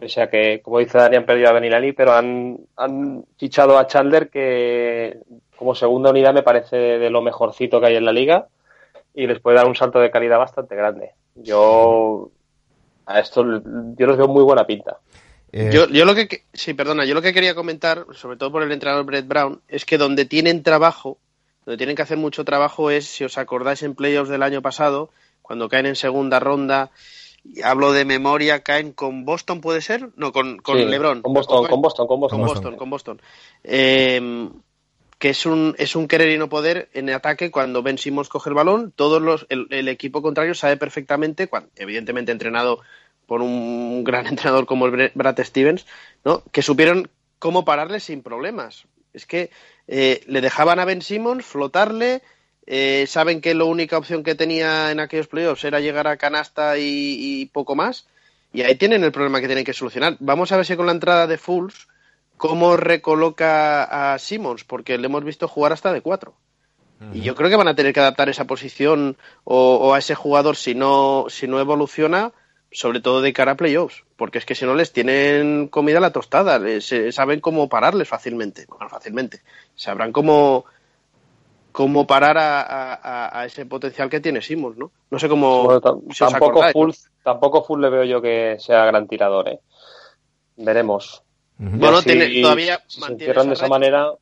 O 0.00 0.08
sea 0.08 0.30
que, 0.30 0.62
como 0.62 0.78
dice 0.78 0.96
Dani, 0.96 1.16
han 1.16 1.26
perdido 1.26 1.50
a 1.50 1.52
Benilani, 1.52 1.92
pero 1.92 2.12
han, 2.12 2.56
han 2.76 3.24
fichado 3.36 3.76
a 3.76 3.86
Chandler, 3.86 4.30
que 4.30 5.18
como 5.56 5.74
segunda 5.74 6.10
unidad 6.10 6.32
me 6.32 6.44
parece 6.44 6.76
de 6.76 7.10
lo 7.10 7.20
mejorcito 7.20 7.80
que 7.80 7.88
hay 7.88 7.96
en 7.96 8.04
la 8.04 8.12
liga 8.12 8.46
y 9.12 9.26
les 9.26 9.40
puede 9.40 9.56
dar 9.56 9.66
un 9.66 9.74
salto 9.74 9.98
de 9.98 10.10
calidad 10.10 10.38
bastante 10.38 10.76
grande. 10.76 11.10
Yo 11.34 12.30
a 13.04 13.20
esto 13.20 13.42
yo 13.42 14.06
los 14.06 14.16
veo 14.16 14.28
muy 14.28 14.44
buena 14.44 14.64
pinta. 14.64 14.98
Eh, 15.52 15.70
yo, 15.72 15.88
yo 15.88 16.04
lo 16.04 16.14
que 16.14 16.44
sí, 16.52 16.74
perdona, 16.74 17.04
yo 17.04 17.14
lo 17.14 17.22
que 17.22 17.32
quería 17.32 17.54
comentar, 17.54 18.06
sobre 18.14 18.36
todo 18.36 18.52
por 18.52 18.62
el 18.62 18.72
entrenador 18.72 19.04
Brett 19.04 19.26
Brown, 19.26 19.60
es 19.68 19.84
que 19.84 19.98
donde 19.98 20.24
tienen 20.24 20.62
trabajo, 20.62 21.18
donde 21.64 21.78
tienen 21.78 21.96
que 21.96 22.02
hacer 22.02 22.18
mucho 22.18 22.44
trabajo 22.44 22.90
es, 22.90 23.06
si 23.06 23.24
os 23.24 23.38
acordáis 23.38 23.82
en 23.82 23.94
playoffs 23.94 24.30
del 24.30 24.42
año 24.42 24.62
pasado, 24.62 25.10
cuando 25.42 25.68
caen 25.68 25.86
en 25.86 25.96
segunda 25.96 26.38
ronda, 26.38 26.90
hablo 27.64 27.92
de 27.92 28.04
memoria, 28.04 28.62
caen 28.62 28.92
con 28.92 29.24
Boston, 29.24 29.60
¿puede 29.60 29.80
ser? 29.80 30.10
No, 30.16 30.32
con, 30.32 30.58
con 30.58 30.78
LeBron. 30.78 31.22
Con 31.22 31.32
Boston, 31.32 31.66
con 31.66 31.80
Boston, 31.80 32.06
con 32.06 32.20
Boston. 32.20 32.38
Con 32.40 32.48
Boston, 32.48 32.76
con 32.76 32.90
Boston. 32.90 33.22
Eh, 33.64 34.48
que 35.18 35.30
es 35.30 35.46
un, 35.46 35.74
es 35.78 35.96
un 35.96 36.06
querer 36.06 36.30
y 36.30 36.38
no 36.38 36.48
poder 36.48 36.88
en 36.92 37.10
ataque 37.10 37.50
cuando 37.50 37.82
Ben 37.82 37.98
Simmons 37.98 38.28
coge 38.28 38.50
el 38.50 38.54
balón. 38.54 38.92
Todos 38.94 39.20
los, 39.20 39.46
el, 39.48 39.88
equipo 39.88 40.22
contrario 40.22 40.54
sabe 40.54 40.76
perfectamente, 40.76 41.48
cuando, 41.48 41.70
evidentemente 41.76 42.30
entrenado 42.30 42.80
por 43.28 43.42
un 43.42 44.02
gran 44.02 44.26
entrenador 44.26 44.66
como 44.66 44.86
el 44.86 45.12
Brad 45.14 45.44
Stevens, 45.44 45.86
¿no? 46.24 46.42
que 46.50 46.62
supieron 46.62 47.08
cómo 47.38 47.64
pararle 47.64 48.00
sin 48.00 48.22
problemas. 48.22 48.86
Es 49.12 49.24
que 49.24 49.50
eh, 49.86 50.22
le 50.26 50.40
dejaban 50.40 50.80
a 50.80 50.84
Ben 50.84 51.02
Simmons 51.02 51.44
flotarle, 51.44 52.22
eh, 52.66 53.04
saben 53.06 53.40
que 53.40 53.54
la 53.54 53.64
única 53.64 53.96
opción 53.96 54.24
que 54.24 54.34
tenía 54.34 54.90
en 54.90 54.98
aquellos 54.98 55.28
playoffs 55.28 55.64
era 55.64 55.78
llegar 55.78 56.08
a 56.08 56.16
canasta 56.16 56.76
y, 56.78 57.16
y, 57.42 57.46
poco 57.46 57.76
más, 57.76 58.08
y 58.52 58.62
ahí 58.62 58.74
tienen 58.74 59.04
el 59.04 59.12
problema 59.12 59.40
que 59.40 59.46
tienen 59.46 59.64
que 59.64 59.72
solucionar. 59.72 60.16
Vamos 60.18 60.50
a 60.50 60.56
ver 60.56 60.66
si 60.66 60.76
con 60.76 60.86
la 60.86 60.92
entrada 60.92 61.26
de 61.26 61.38
Fools 61.38 61.88
cómo 62.38 62.76
recoloca 62.76 64.14
a 64.14 64.18
Simmons, 64.18 64.64
porque 64.64 64.96
le 64.96 65.06
hemos 65.06 65.24
visto 65.24 65.48
jugar 65.48 65.72
hasta 65.72 65.92
de 65.92 66.00
cuatro. 66.00 66.34
Y 67.12 67.20
yo 67.20 67.36
creo 67.36 67.48
que 67.48 67.54
van 67.54 67.68
a 67.68 67.76
tener 67.76 67.92
que 67.92 68.00
adaptar 68.00 68.28
esa 68.28 68.46
posición 68.46 69.16
o, 69.44 69.94
a 69.94 69.98
ese 69.98 70.16
jugador 70.16 70.56
si 70.56 70.74
no, 70.74 71.26
si 71.28 71.46
no 71.46 71.60
evoluciona, 71.60 72.32
sobre 72.70 73.00
todo 73.00 73.22
de 73.22 73.32
cara 73.32 73.52
a 73.52 73.56
playoffs, 73.56 74.04
porque 74.16 74.38
es 74.38 74.44
que 74.44 74.54
si 74.54 74.66
no 74.66 74.74
les 74.74 74.92
tienen 74.92 75.68
comida 75.68 75.98
a 75.98 76.02
la 76.02 76.12
tostada, 76.12 76.60
saben 77.10 77.40
cómo 77.40 77.68
pararles 77.68 78.08
fácilmente, 78.08 78.66
bueno, 78.68 78.88
fácilmente, 78.88 79.40
sabrán 79.74 80.12
cómo, 80.12 80.64
cómo 81.72 82.06
parar 82.06 82.36
a, 82.38 83.44
ese 83.46 83.64
potencial 83.66 84.10
que 84.10 84.20
tiene 84.20 84.42
Simmons, 84.42 84.76
¿no? 84.76 84.90
No 85.10 85.18
sé 85.18 85.28
cómo... 85.28 85.80
tampoco, 86.18 86.62
full, 86.72 86.90
tampoco 87.22 87.64
Full 87.64 87.80
le 87.80 87.90
veo 87.90 88.04
yo 88.04 88.20
que 88.20 88.56
sea 88.58 88.84
gran 88.84 89.08
tirador, 89.08 89.48
¿eh? 89.48 89.60
Veremos. 90.56 91.22
Bueno, 91.56 92.02
tiene, 92.02 92.42
todavía 92.42 92.82
si 92.86 93.00
se 93.00 93.12
encierran 93.12 93.48
de 93.48 93.54
esa 93.54 93.68
manera. 93.68 94.12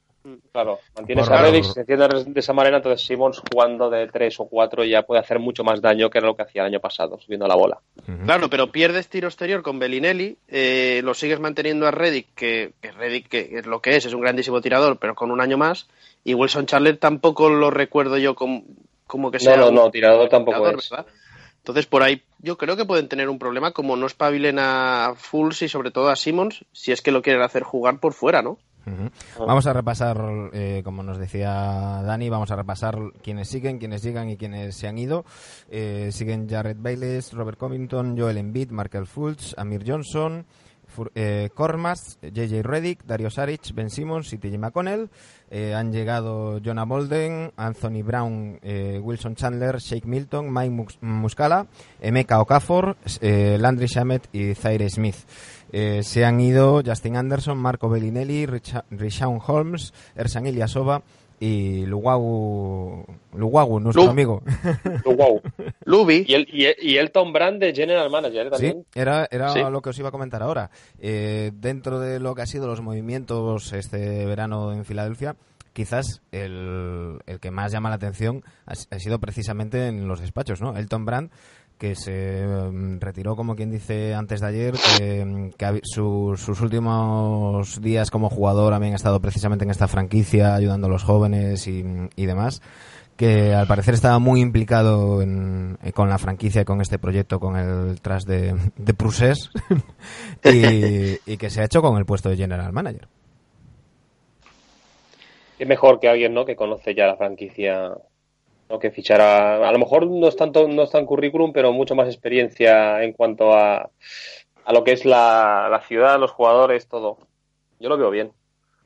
Claro, 0.52 0.80
mantiene 0.95 1.23
esa 1.23 1.40
red 1.40 1.54
y 1.54 1.62
si 1.62 1.73
se 1.73 1.80
encienden 1.80 2.33
de 2.33 2.40
esa 2.40 2.52
manera, 2.52 2.78
entonces 2.78 3.06
Simmons 3.06 3.40
jugando 3.50 3.90
de 3.90 4.06
3 4.09 4.40
o 4.40 4.47
4 4.47 4.85
ya 4.85 5.02
puede 5.02 5.21
hacer 5.21 5.38
mucho 5.38 5.64
más 5.64 5.80
daño 5.80 6.11
que 6.11 6.21
lo 6.21 6.37
que 6.37 6.42
hacía 6.42 6.62
el 6.62 6.68
año 6.68 6.80
pasado, 6.80 7.18
subiendo 7.18 7.47
la 7.47 7.54
bola. 7.54 7.78
Claro, 8.25 8.49
pero 8.49 8.71
pierdes 8.73 9.09
tiro 9.09 9.28
exterior 9.28 9.62
con 9.62 9.78
Bellinelli, 9.78 10.37
eh, 10.49 11.00
lo 11.04 11.14
sigues 11.14 11.40
manteniendo 11.40 11.87
a 11.87 11.90
Reddick, 11.90 12.35
que, 12.35 12.73
que 12.80 12.92
Reddick 12.92 13.28
que 13.28 13.59
es 13.59 13.66
lo 13.66 13.80
que 13.80 13.97
es, 13.97 14.06
es 14.06 14.14
un 14.14 14.21
grandísimo 14.21 14.61
tirador, 14.61 14.99
pero 14.99 15.14
con 15.14 15.30
un 15.30 15.40
año 15.40 15.59
más, 15.59 15.88
y 16.25 16.35
Wilson 16.35 16.66
Charler 16.66 16.99
tampoco 16.99 17.49
lo 17.49 17.71
recuerdo 17.71 18.18
yo 18.18 18.35
como, 18.35 18.64
como 19.06 19.30
que 19.30 19.38
sea. 19.38 19.56
No, 19.56 19.71
no, 19.71 19.85
no, 19.85 19.90
tirador 19.90 20.28
tampoco 20.28 20.68
es. 20.68 20.90
Entonces, 21.59 21.87
por 21.87 22.04
ahí 22.04 22.23
yo 22.38 22.56
creo 22.56 22.76
que 22.76 22.85
pueden 22.85 23.09
tener 23.09 23.28
un 23.28 23.40
problema 23.40 23.73
como 23.73 23.97
no 23.97 24.06
espabilen 24.06 24.59
a 24.61 25.14
Fulls 25.16 25.62
y 25.62 25.68
sobre 25.68 25.90
todo 25.90 26.11
a 26.11 26.16
Simmons 26.16 26.64
si 26.71 26.92
es 26.92 27.02
que 27.02 27.11
lo 27.11 27.23
quieren 27.23 27.42
hacer 27.42 27.64
jugar 27.64 27.99
por 27.99 28.12
fuera, 28.12 28.40
¿no? 28.40 28.59
Vamos 29.38 29.66
a 29.66 29.73
repasar, 29.73 30.50
eh, 30.52 30.83
como 30.85 31.02
nos 31.02 31.19
decía 31.19 32.02
Dani, 32.05 32.28
vamos 32.31 32.50
a 32.50 32.57
repasar 32.57 32.97
quienes 33.23 33.49
siguen, 33.49 33.78
quienes 33.78 34.02
llegan 34.02 34.31
y 34.31 34.37
quienes 34.37 34.76
se 34.76 34.87
han 34.87 34.99
ido. 34.99 35.25
Eh, 35.69 36.11
siguen 36.12 36.49
Jared 36.49 36.76
Bayless, 36.78 37.33
Robert 37.33 37.59
Covington, 37.59 38.16
Joel 38.16 38.38
Embiid, 38.38 38.71
Markel 38.71 39.07
Fultz, 39.07 39.55
Amir 39.59 39.83
Johnson, 39.87 40.47
eh, 41.14 41.50
Kormas, 41.55 42.19
JJ 42.23 42.62
Reddick, 42.62 43.05
Dario 43.05 43.31
Saric, 43.31 43.75
Ben 43.75 43.90
Simmons 43.90 44.33
y 44.33 44.38
TJ 44.38 44.59
McConnell. 44.59 45.11
Eh, 45.50 45.75
han 45.75 45.93
llegado 45.93 46.61
Jonah 46.64 46.85
Bolden, 46.85 47.52
Anthony 47.57 48.02
Brown, 48.02 48.59
eh, 48.62 48.99
Wilson 49.02 49.37
Chandler, 49.37 49.78
Shake 49.78 50.07
Milton, 50.07 50.52
Mike 50.52 50.88
Muscala, 51.02 51.66
Emeka 52.00 52.40
Okafor, 52.40 52.97
eh, 53.21 53.57
Landry 53.61 53.87
Shamet 53.87 54.28
y 54.33 54.55
Zaire 54.55 54.90
Smith. 54.90 55.16
Se 55.73 56.25
han 56.25 56.40
ido 56.40 56.82
Justin 56.85 57.16
Anderson, 57.16 57.58
Marco 57.58 57.88
Bellinelli, 57.88 58.46
Richard 58.46 59.40
Holmes, 59.46 59.92
Ersan 60.14 60.46
Ilyasova 60.46 61.02
y 61.38 61.85
Luwagu, 61.85 63.04
Luwagu 63.35 63.80
nuestro 63.80 64.08
amigo. 64.08 64.42
Luwagu. 65.04 65.42
Lubi. 65.85 66.25
Y 66.26 66.35
el, 66.35 66.49
y, 66.50 66.96
Elton 66.96 67.32
Brand 67.32 67.61
de 67.61 67.75
General 67.75 68.08
Manager 68.11 68.50
también. 68.50 68.85
Sí, 68.92 69.00
era, 69.00 69.28
era 69.30 69.68
lo 69.70 69.82
que 69.82 69.90
os 69.90 69.99
iba 69.99 70.08
a 70.08 70.12
comentar 70.12 70.42
ahora. 70.42 70.70
Eh, 70.99 71.52
dentro 71.54 72.00
de 72.00 72.20
lo 72.20 72.35
que 72.35 72.42
ha 72.42 72.46
sido 72.46 72.66
los 72.66 72.80
movimientos 72.80 73.73
este 73.73 74.25
verano 74.25 74.73
en 74.73 74.85
Filadelfia, 74.85 75.37
quizás 75.75 76.23
el, 76.32 77.18
el 77.26 77.38
que 77.38 77.50
más 77.50 77.70
llama 77.70 77.90
la 77.90 77.96
atención 77.96 78.42
ha, 78.64 78.73
ha, 78.73 78.99
sido 78.99 79.18
precisamente 79.18 79.88
en 79.88 80.08
los 80.08 80.20
despachos, 80.20 80.62
¿no? 80.62 80.76
Elton 80.76 81.04
Brand 81.04 81.30
que 81.78 81.95
se 81.95 82.45
mm, 82.47 83.00
retiró, 83.00 83.37
como 83.37 83.54
quien 83.54 83.71
dice, 83.71 84.14
antes 84.14 84.40
de 84.40 84.47
ayer, 84.47 84.75
que, 84.99 85.25
mm, 85.25 85.50
sus 85.83 86.61
últimos 86.61 87.80
días 87.80 88.11
como 88.11 88.30
jugador 88.30 88.73
habían 88.73 88.95
estado 88.95 89.21
precisamente 89.21 89.64
en 89.64 89.71
esta 89.71 89.88
franquicia, 89.88 90.54
ayudando 90.54 90.87
a 90.87 90.90
los 90.90 91.04
jóvenes 91.04 91.66
y, 91.66 91.83
demás, 92.26 92.62
que 93.16 93.54
al 93.54 93.66
parecer 93.66 93.95
estaba 93.95 94.18
muy 94.18 94.40
implicado 94.40 95.23
en, 95.23 95.78
eh, 95.83 95.92
con 95.92 96.09
la 96.09 96.18
franquicia 96.18 96.62
y 96.62 96.64
con 96.64 96.80
este 96.80 96.99
proyecto, 96.99 97.40
con 97.40 97.56
el 97.56 98.00
tras 98.00 98.25
de, 98.25 98.54
de 98.76 98.95
Prusés, 98.95 99.50
y, 100.45 101.18
y 101.30 101.37
que 101.37 101.50
se 101.50 101.61
ha 101.61 101.64
hecho 101.64 101.83
con 101.83 101.99
el 101.99 102.06
puesto 102.06 102.28
de 102.28 102.37
General 102.37 102.73
Manager. 102.73 103.09
Es 105.59 105.66
mejor 105.66 106.00
que 106.00 106.09
alguien 106.09 106.35
¿no? 106.35 106.45
que 106.45 106.56
conoce 106.56 106.95
ya 106.95 107.06
la 107.06 107.16
franquicia 107.16 107.97
¿no? 108.68 108.78
que 108.78 108.90
fichara, 108.90 109.68
a 109.68 109.73
lo 109.73 109.78
mejor 109.78 110.06
no 110.06 110.28
es 110.28 110.37
tanto, 110.37 110.68
no 110.68 110.82
es 110.82 110.90
tan 110.90 111.06
currículum, 111.06 111.52
pero 111.52 111.73
mucho 111.73 111.94
más 111.94 112.08
experiencia 112.08 113.02
en 113.02 113.12
cuanto 113.12 113.52
a, 113.52 113.90
a 114.64 114.73
lo 114.73 114.85
que 114.85 114.92
es 114.92 115.04
la, 115.04 115.68
la 115.70 115.80
ciudad, 115.80 116.18
los 116.18 116.32
jugadores, 116.32 116.87
todo. 116.88 117.18
Yo 117.78 117.88
lo 117.88 117.96
veo 117.99 118.11
bien. 118.11 118.32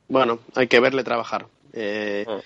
Bueno, 0.09 0.41
hay 0.55 0.67
que 0.67 0.81
verle 0.81 1.05
trabajar. 1.05 1.47
Eh, 1.73 2.25
ah. 2.29 2.41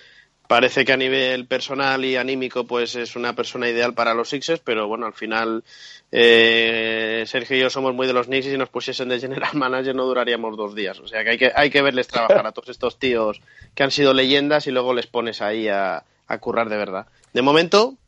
Parece 0.46 0.84
que 0.84 0.92
a 0.92 0.96
nivel 0.98 1.46
personal 1.46 2.04
y 2.04 2.16
anímico, 2.16 2.64
pues 2.66 2.96
es 2.96 3.16
una 3.16 3.34
persona 3.34 3.68
ideal 3.68 3.94
para 3.94 4.12
los 4.12 4.28
Sixers, 4.28 4.60
pero 4.60 4.86
bueno, 4.86 5.06
al 5.06 5.14
final 5.14 5.64
eh, 6.12 7.24
Sergio 7.26 7.56
y 7.56 7.60
yo 7.60 7.70
somos 7.70 7.94
muy 7.94 8.06
de 8.06 8.12
los 8.12 8.26
Knicks 8.26 8.46
y 8.46 8.50
si 8.50 8.58
nos 8.58 8.68
pusiesen 8.68 9.08
de 9.08 9.18
general 9.18 9.50
manager 9.54 9.96
no 9.96 10.04
duraríamos 10.04 10.54
dos 10.56 10.74
días. 10.74 11.00
O 11.00 11.08
sea 11.08 11.24
que 11.24 11.30
hay 11.30 11.38
que, 11.38 11.52
hay 11.54 11.70
que 11.70 11.80
verles 11.80 12.08
trabajar 12.08 12.46
a 12.46 12.52
todos 12.52 12.68
estos 12.68 12.98
tíos 12.98 13.40
que 13.74 13.84
han 13.84 13.90
sido 13.90 14.12
leyendas 14.12 14.66
y 14.66 14.70
luego 14.70 14.92
les 14.92 15.06
pones 15.06 15.40
ahí 15.40 15.66
a, 15.68 16.04
a 16.26 16.38
currar 16.38 16.68
de 16.68 16.76
verdad. 16.76 17.06
De 17.34 17.42
momento, 17.42 17.98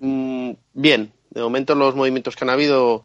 mm, 0.00 0.52
bien. 0.74 1.12
De 1.30 1.40
momento 1.42 1.74
los 1.74 1.94
movimientos 1.94 2.36
que 2.36 2.44
han 2.44 2.50
habido, 2.50 3.04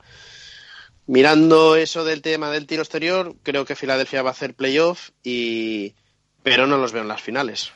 mirando 1.08 1.76
eso 1.76 2.04
del 2.04 2.22
tema 2.22 2.52
del 2.52 2.68
tiro 2.68 2.82
exterior, 2.82 3.36
creo 3.44 3.66
que 3.66 3.76
Filadelfia 3.76 4.22
va 4.22 4.30
a 4.30 4.34
hacer 4.34 4.54
playoff 4.54 5.10
y 5.24 5.96
pero 6.44 6.68
no 6.68 6.78
los 6.78 6.92
veo 6.92 7.02
en 7.02 7.08
las 7.08 7.22
finales. 7.22 7.72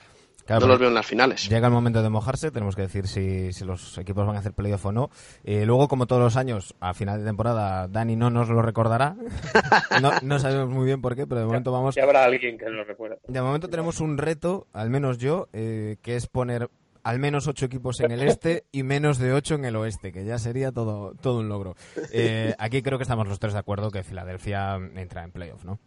no 0.49 0.67
los 0.67 0.79
veo 0.79 0.89
en 0.89 0.93
las 0.93 1.05
finales. 1.05 1.49
Llega 1.49 1.67
el 1.67 1.73
momento 1.73 2.01
de 2.01 2.09
mojarse, 2.09 2.51
tenemos 2.51 2.75
que 2.75 2.83
decir 2.83 3.07
si, 3.07 3.53
si 3.53 3.63
los 3.63 3.97
equipos 3.97 4.25
van 4.25 4.35
a 4.35 4.39
hacer 4.39 4.53
playoff 4.53 4.85
o 4.85 4.91
no. 4.91 5.09
Eh, 5.45 5.65
luego, 5.65 5.87
como 5.87 6.07
todos 6.07 6.21
los 6.21 6.35
años, 6.35 6.75
a 6.81 6.93
final 6.93 7.19
de 7.19 7.25
temporada, 7.25 7.87
Dani 7.87 8.17
no 8.17 8.29
nos 8.29 8.49
lo 8.49 8.61
recordará. 8.61 9.15
no, 10.01 10.11
no, 10.21 10.39
sabemos 10.39 10.69
muy 10.69 10.85
bien 10.85 11.01
por 11.01 11.15
qué, 11.15 11.25
pero 11.25 11.41
de 11.41 11.47
momento 11.47 11.71
vamos... 11.71 11.95
Ya 11.95 12.03
habrá 12.03 12.25
alguien 12.25 12.57
que 12.57 12.69
lo 12.69 12.83
recuerde. 12.83 13.19
De 13.27 13.41
momento 13.41 13.69
tenemos 13.69 14.01
un 14.01 14.17
reto, 14.17 14.67
al 14.73 14.89
menos 14.89 15.17
yo, 15.17 15.47
eh, 15.53 15.97
que 16.01 16.17
es 16.17 16.27
poner 16.27 16.69
al 17.07 17.19
menos 17.19 17.47
ocho 17.47 17.67
equipos 17.67 18.01
en 18.01 18.11
el 18.11 18.21
este 18.21 18.65
y 18.69 18.83
menos 18.83 19.17
de 19.17 19.31
ocho 19.31 19.55
en 19.55 19.63
el 19.63 19.77
oeste, 19.77 20.11
que 20.11 20.25
ya 20.25 20.37
sería 20.37 20.73
todo, 20.73 21.13
todo 21.21 21.39
un 21.39 21.47
logro. 21.47 21.77
Eh, 22.11 22.53
aquí 22.59 22.81
creo 22.81 22.97
que 22.97 23.03
estamos 23.03 23.29
los 23.29 23.39
tres 23.39 23.53
de 23.53 23.59
acuerdo 23.59 23.91
que 23.91 24.03
Filadelfia 24.03 24.75
entra 24.75 25.23
en 25.23 25.31
playoff, 25.31 25.63
¿no? 25.63 25.79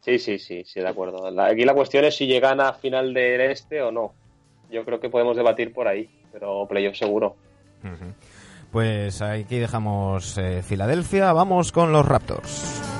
Sí, 0.00 0.18
sí, 0.18 0.40
sí, 0.40 0.64
sí, 0.64 0.80
de 0.80 0.88
acuerdo. 0.88 1.28
aquí 1.40 1.64
la 1.64 1.74
cuestión 1.74 2.04
es 2.04 2.16
si 2.16 2.26
llegan 2.26 2.60
a 2.60 2.72
final 2.72 3.14
del 3.14 3.40
este 3.42 3.82
o 3.82 3.92
no. 3.92 4.14
Yo 4.68 4.84
creo 4.84 4.98
que 4.98 5.10
podemos 5.10 5.36
debatir 5.36 5.72
por 5.72 5.86
ahí, 5.86 6.10
pero 6.32 6.66
playoff 6.66 6.96
seguro. 6.96 7.36
Pues 8.72 9.22
aquí 9.22 9.60
dejamos 9.60 10.36
eh, 10.38 10.62
Filadelfia, 10.62 11.32
vamos 11.32 11.70
con 11.70 11.92
los 11.92 12.04
Raptors. 12.04 12.93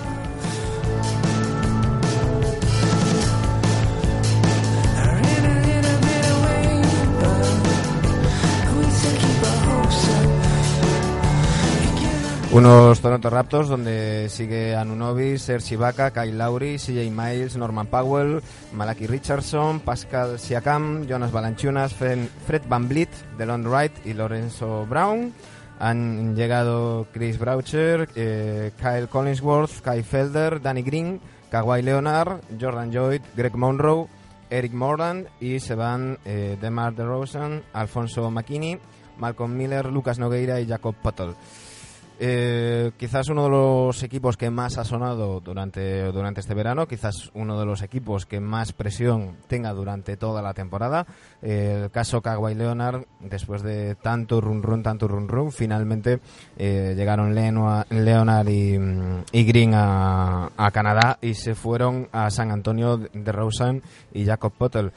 Unos 12.54 13.00
Toronto 13.00 13.30
Raptors 13.30 13.68
donde 13.68 14.28
sigue 14.28 14.76
Anunobi, 14.76 15.38
Serge 15.38 15.75
Ibaka, 15.75 16.12
Kyle 16.12 16.38
Lowry, 16.38 16.78
CJ 16.78 17.11
Miles, 17.11 17.56
Norman 17.56 17.88
Powell, 17.88 18.42
Malaki 18.73 19.08
Richardson, 19.08 19.80
Pascal 19.80 20.38
Siakam, 20.38 21.08
Jonas 21.08 21.32
Balanchunas, 21.32 21.92
Fred 21.94 22.62
Van 22.68 22.88
Vliet, 22.88 23.11
Delon 23.37 23.66
Wright 23.66 24.06
y 24.06 24.12
Lorenzo 24.12 24.87
Brown. 24.87 25.32
Han 25.80 26.37
llegado 26.37 27.08
Chris 27.12 27.40
Broucher, 27.40 28.08
eh, 28.14 28.70
Kyle 28.78 29.08
Collinsworth, 29.08 29.80
Kai 29.80 30.04
Felder, 30.04 30.62
Danny 30.62 30.82
Green, 30.82 31.20
Kawhi 31.50 31.82
Leonard, 31.82 32.40
Jordan 32.61 32.92
Lloyd, 32.92 33.23
Greg 33.34 33.56
Monroe, 33.56 34.06
Eric 34.49 34.75
Morland 34.75 35.26
y 35.40 35.58
se 35.58 35.75
van 35.75 36.18
eh, 36.25 36.56
Demar 36.61 36.94
DeRozan, 36.94 37.64
Alfonso 37.73 38.30
McKinney, 38.30 38.78
Malcolm 39.18 39.56
Miller, 39.56 39.87
Lucas 39.87 40.20
Nogueira 40.20 40.61
y 40.61 40.68
Jacob 40.68 40.94
Pottle. 40.94 41.34
Eh, 42.21 42.92
quizás 42.97 43.28
uno 43.28 43.44
de 43.44 43.50
los 43.50 44.02
equipos 44.04 44.37
que 44.37 44.49
más 44.49 44.78
ha 44.78 44.85
sonado 44.85 45.40
durante, 45.40 46.12
durante 46.12 46.40
este 46.40 46.54
verano, 46.54 46.87
quizás 46.87 47.30
uno 47.35 47.59
de 47.59 47.66
los 47.66 47.83
equipos 47.83 48.25
que 48.25 48.38
más 48.38 48.73
presión 48.73 49.37
tenga 49.49 49.73
durante 49.73 50.16
toda 50.16 50.40
la 50.40 50.54
temporada. 50.54 51.06
Eh, 51.42 51.80
el 51.85 51.90
caso 51.90 52.23
Kawhi 52.23 52.54
Leonard, 52.54 53.04
después 53.21 53.62
de 53.62 53.97
tanto 53.97 54.40
run 54.40 54.62
run, 54.62 54.83
tanto 54.83 55.09
run 55.09 55.28
run, 55.28 55.50
finalmente 55.50 56.21
eh, 56.56 56.94
llegaron 56.97 57.35
Leonard 57.35 58.49
y, 58.49 59.44
Green 59.44 59.75
a, 59.75 60.50
a, 60.56 60.71
Canadá 60.71 61.18
y 61.21 61.35
se 61.35 61.54
fueron 61.54 62.09
a 62.12 62.30
San 62.30 62.52
Antonio 62.52 62.97
de 62.97 63.33
Rosen 63.33 63.83
y 64.12 64.25
Jacob 64.25 64.52
Potter. 64.52 64.92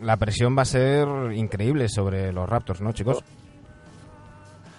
la 0.00 0.16
presión 0.16 0.56
va 0.56 0.62
a 0.62 0.64
ser 0.64 1.08
increíble 1.34 1.88
sobre 1.88 2.32
los 2.32 2.48
Raptors, 2.48 2.80
¿no, 2.80 2.92
chicos? 2.92 3.22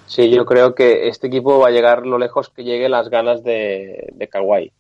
Sí, 0.10 0.32
yo 0.32 0.44
creo 0.44 0.74
que 0.74 1.08
este 1.08 1.28
equipo 1.28 1.60
va 1.60 1.68
a 1.68 1.72
llegar 1.72 2.04
lo 2.04 2.18
lejos 2.18 2.50
que 2.50 2.64
llegue 2.64 2.90
las 2.90 3.10
ganas 3.10 3.44
de, 3.44 4.10
de 4.12 4.28
Kawhi. 4.28 4.74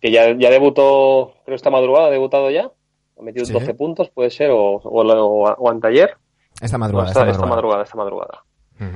Que 0.00 0.12
ya, 0.12 0.32
ya 0.38 0.48
debutó, 0.48 1.34
creo 1.44 1.56
esta 1.56 1.70
madrugada, 1.70 2.06
ha 2.06 2.10
debutado 2.10 2.48
ya. 2.52 2.70
Ha 3.18 3.22
metido 3.22 3.44
12 3.44 3.74
puntos, 3.74 4.08
puede 4.10 4.30
ser, 4.30 4.52
o, 4.52 4.76
o, 4.76 5.02
o, 5.10 5.70
anteayer. 5.70 6.16
Esta 6.60 6.78
madrugada. 6.78 7.08
esta, 7.08 7.28
esta, 7.28 7.46
madrugada. 7.46 7.82
esta 7.82 7.96
madrugada, 7.96 8.44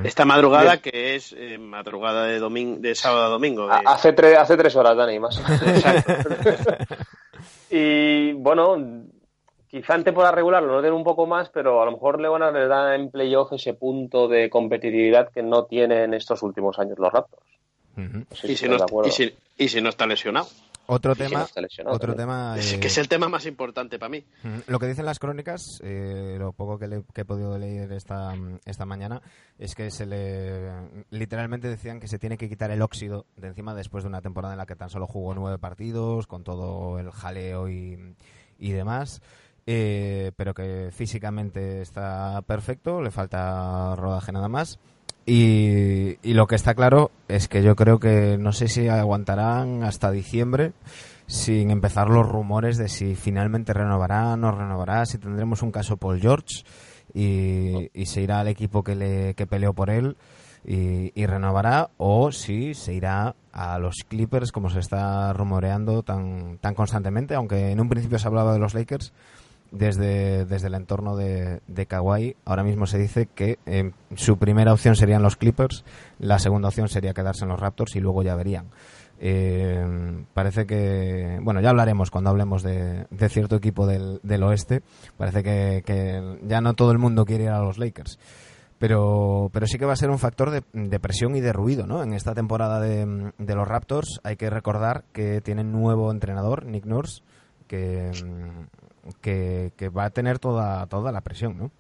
esta 0.05 0.25
madrugada. 0.25 0.77
que 0.77 1.17
es 1.17 1.35
eh, 1.37 1.59
madrugada 1.59 2.27
de 2.27 2.39
domingo, 2.39 2.79
de 2.79 2.95
sábado 2.95 3.25
a 3.25 3.29
domingo. 3.31 3.67
De... 3.67 3.75
Hace, 3.85 4.13
tre 4.13 4.37
hace 4.37 4.57
tres 4.57 4.77
horas, 4.77 4.97
Dani, 4.97 5.19
más. 5.19 5.43
y 7.71 8.33
bueno, 8.35 8.77
quizá 9.71 9.95
en 9.95 10.05
temporada 10.05 10.35
regular 10.35 10.63
lo 10.63 10.73
noten 10.73 10.93
un 10.93 11.05
poco 11.05 11.27
más, 11.27 11.49
pero 11.51 11.81
a 11.81 11.85
lo 11.85 11.93
mejor 11.93 12.21
Leona 12.21 12.51
les 12.51 12.69
da 12.69 12.95
en 12.95 13.11
playoff 13.11 13.53
ese 13.53 13.75
punto 13.75 14.27
de 14.29 14.51
competitividad 14.51 15.31
que 15.31 15.43
no 15.43 15.65
tienen 15.65 16.13
estos 16.13 16.43
últimos 16.43 16.79
años 16.79 16.99
los 16.99 17.13
Raptors. 17.13 17.47
Uh 17.97 18.01
-huh. 18.01 18.27
no 18.31 18.37
sé 18.37 18.47
si 18.47 18.53
y, 18.53 18.57
si 18.57 18.69
no, 18.69 18.77
y, 19.05 19.11
si, 19.11 19.35
y, 19.59 19.69
si 19.69 19.81
no, 19.81 19.89
está 19.89 20.07
lesionado. 20.07 20.47
Otro 20.87 21.15
tema, 21.15 21.47
si 21.47 21.53
no 21.55 21.63
lesionado, 21.63 21.97
otro 21.97 22.17
tema 22.17 22.57
que 22.57 22.89
es 22.89 22.99
el 22.99 23.07
tema 23.07 23.29
más 23.29 23.47
importante 23.47 23.97
para 24.01 24.11
mí. 24.11 24.25
Lo 24.67 24.81
que 24.81 24.87
dicen 24.87 25.05
las 25.05 25.21
crónicas, 25.21 25.81
eh, 25.85 26.35
lo 26.37 26.53
poco 26.53 26.81
que, 26.81 26.89
le, 26.89 27.05
que, 27.15 27.21
he 27.21 27.25
podido 27.25 27.57
leer 27.57 27.93
esta, 27.93 28.35
esta 28.65 28.87
mañana, 28.87 29.23
es 29.57 29.77
que 29.77 29.93
se 29.93 30.05
le 30.05 30.73
literalmente 31.11 31.69
decían 31.69 32.01
que 32.01 32.09
se 32.09 32.19
tiene 32.19 32.37
que 32.37 32.49
quitar 32.49 32.73
el 32.73 32.83
óxido 32.83 33.27
de 33.37 33.49
encima 33.49 33.73
después 33.73 34.03
de 34.03 34.09
una 34.09 34.21
temporada 34.21 34.55
en 34.55 34.59
la 34.59 34.67
que 34.67 34.75
tan 34.75 34.91
solo 34.91 35.07
jugó 35.07 35.33
nueve 35.33 35.59
partidos, 35.59 36.27
con 36.27 36.43
todo 36.43 36.99
el 36.99 37.13
jaleo 37.13 37.69
y, 37.69 38.17
y 38.59 38.73
demás. 38.73 39.23
Eh, 39.67 40.33
pero 40.37 40.55
que 40.55 40.91
físicamente 40.93 41.83
está 41.83 42.43
perfecto, 42.43 43.03
le 43.03 43.11
falta 43.11 43.95
rodaje 43.97 44.33
nada 44.33 44.49
más. 44.49 44.79
Y, 45.27 46.19
y, 46.23 46.33
lo 46.33 46.47
que 46.47 46.57
está 46.57 46.75
claro 46.75 47.11
es 47.29 47.47
que 47.47 47.63
yo 47.63 47.77
creo 47.77 48.01
que 48.01 48.37
no 48.39 48.53
sé 48.53 48.69
si 48.69 48.89
aguantarán 48.89 49.85
hasta 49.85 50.11
diciembre 50.11 50.73
sin 51.27 51.71
empezar 51.71 52.09
los 52.09 52.29
rumores 52.29 52.77
de 52.77 52.89
si 52.89 53.15
finalmente 53.15 53.73
renovará, 53.73 54.37
no 54.37 54.51
renovará, 54.51 55.07
si 55.07 55.19
tendremos 55.19 55.63
un 55.63 55.71
caso 55.71 55.97
Paul 55.97 56.21
George 56.21 56.65
y, 57.15 57.91
y 57.95 58.07
se 58.07 58.23
irá 58.23 58.41
al 58.41 58.49
equipo 58.49 58.83
que, 58.83 58.97
le, 58.97 59.35
que 59.35 59.47
peleó 59.47 59.73
por 59.73 59.91
él 59.91 60.17
y, 60.65 61.13
y, 61.15 61.27
renovará 61.27 61.91
o 61.99 62.33
si 62.33 62.75
se 62.75 62.95
irá 62.95 63.37
a 63.53 63.79
los 63.79 63.99
Clippers 64.09 64.51
como 64.51 64.71
se 64.71 64.81
está 64.81 65.33
rumoreando 65.33 66.03
tan, 66.03 66.59
tan 66.59 66.75
constantemente, 66.75 67.35
aunque 67.35 67.71
en 67.71 67.81
un 67.81 67.89
principio 67.89 68.19
se 68.19 68.27
hablaba 68.27 68.53
de 68.53 68.59
los 68.59 68.75
Lakers 68.75 69.13
desde, 69.71 70.45
desde 70.45 70.67
el 70.69 70.75
entorno 70.75 71.17
de, 71.17 71.61
de 71.67 71.87
Kawhi. 71.87 72.37
Ahora 72.45 72.65
mismo 72.65 72.87
se 72.87 72.99
dice 72.99 73.27
que 73.27 73.59
eh, 73.67 73.93
su 74.15 74.39
primera 74.39 74.73
opción 74.73 74.97
serían 74.97 75.23
los 75.23 75.37
Clippers, 75.37 75.85
la 76.19 76.39
segunda 76.39 76.69
opción 76.69 76.89
sería 76.89 77.15
quedarse 77.15 77.45
en 77.45 77.51
los 77.51 77.61
Raptors 77.61 77.97
y 77.97 78.01
luego 78.01 78.23
ya 78.23 78.35
verían. 78.35 78.71
Eh, 79.23 80.25
parece 80.33 80.67
que, 80.67 81.39
bueno, 81.43 81.61
ya 81.61 81.71
hablaremos 81.71 82.11
cuando 82.11 82.31
hablemos 82.31 82.63
de, 82.63 83.07
de 83.11 83.29
cierto 83.29 83.57
equipo 83.57 83.87
del, 83.87 84.19
del 84.23 84.43
oeste. 84.43 84.83
Parece 85.19 85.43
que, 85.43 85.83
que, 85.85 86.39
ya 86.43 86.61
no 86.61 86.75
todo 86.75 86.91
el 86.93 86.99
mundo 86.99 87.27
quiere 87.27 87.45
ir 87.45 87.51
a 87.51 87.61
los 87.61 87.79
Lakers. 87.79 88.19
Pero, 88.79 89.51
pero 89.53 89.67
sí 89.67 89.77
que 89.77 89.85
va 89.85 89.93
a 89.93 89.97
ser 89.97 90.09
un 90.09 90.19
factor 90.19 90.51
de, 90.51 90.63
de 90.73 90.99
presión 91.01 91.37
y 91.37 91.41
de 91.43 91.53
ruido, 91.53 91.87
¿no? 91.87 92.03
En 92.03 92.15
esta 92.15 92.35
temporada 92.35 92.81
de, 92.81 93.31
de 93.37 93.55
los 93.55 93.69
Raptors 93.69 94.21
hay 94.25 94.37
que 94.37 94.49
recordar 94.49 95.05
que 95.13 95.43
tienen 95.43 95.71
nuevo 95.71 96.11
entrenador, 96.11 96.65
Nick 96.65 96.87
Nurse, 96.87 97.23
que, 97.67 98.11
que, 99.21 99.73
va 99.97 100.07
a 100.07 100.11
tener 100.11 100.39
toda, 100.39 100.87
toda 100.87 101.13
la 101.13 101.21
presión, 101.21 101.59
¿no? 101.59 101.71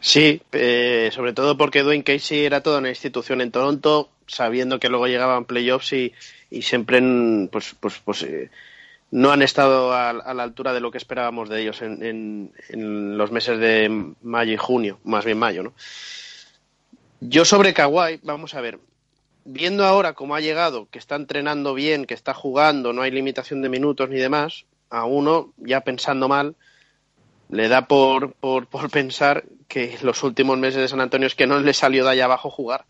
Sí, 0.00 0.42
eh, 0.52 1.10
sobre 1.12 1.32
todo 1.32 1.56
porque 1.56 1.82
Dwayne 1.82 2.02
Casey 2.02 2.44
era 2.44 2.60
toda 2.60 2.78
una 2.78 2.88
institución 2.88 3.40
en 3.40 3.52
Toronto, 3.52 4.10
sabiendo 4.26 4.80
que 4.80 4.88
luego 4.88 5.06
llegaban 5.06 5.44
playoffs 5.44 5.92
y, 5.92 6.12
y 6.50 6.62
siempre 6.62 7.00
pues, 7.50 7.76
pues, 7.78 8.00
pues 8.04 8.22
eh, 8.24 8.50
no 9.12 9.30
han 9.30 9.42
estado 9.42 9.92
a, 9.92 10.10
a, 10.10 10.34
la 10.34 10.42
altura 10.42 10.72
de 10.72 10.80
lo 10.80 10.90
que 10.90 10.98
esperábamos 10.98 11.48
de 11.48 11.62
ellos 11.62 11.82
en, 11.82 12.02
en, 12.02 12.52
en, 12.70 13.16
los 13.16 13.30
meses 13.30 13.58
de 13.60 14.14
mayo 14.22 14.52
y 14.52 14.56
junio, 14.56 14.98
más 15.04 15.24
bien 15.24 15.38
mayo, 15.38 15.62
¿no? 15.62 15.72
Yo 17.20 17.44
sobre 17.44 17.72
Kawhi, 17.72 18.18
vamos 18.24 18.54
a 18.54 18.60
ver, 18.60 18.80
viendo 19.44 19.84
ahora 19.84 20.14
cómo 20.14 20.34
ha 20.34 20.40
llegado, 20.40 20.88
que 20.90 20.98
está 20.98 21.14
entrenando 21.14 21.74
bien, 21.74 22.06
que 22.06 22.14
está 22.14 22.34
jugando, 22.34 22.92
no 22.92 23.02
hay 23.02 23.12
limitación 23.12 23.62
de 23.62 23.68
minutos 23.68 24.10
ni 24.10 24.16
demás, 24.16 24.64
a 24.92 25.06
uno, 25.06 25.52
ya 25.56 25.80
pensando 25.80 26.28
mal, 26.28 26.54
le 27.48 27.68
da 27.68 27.88
por, 27.88 28.34
por, 28.34 28.66
por, 28.66 28.90
pensar 28.90 29.44
que 29.66 29.96
los 30.02 30.22
últimos 30.22 30.58
meses 30.58 30.82
de 30.82 30.88
San 30.88 31.00
Antonio 31.00 31.26
es 31.26 31.34
que 31.34 31.46
no 31.46 31.58
le 31.58 31.72
salió 31.72 32.04
de 32.04 32.10
allá 32.10 32.26
abajo 32.26 32.50
jugar 32.50 32.84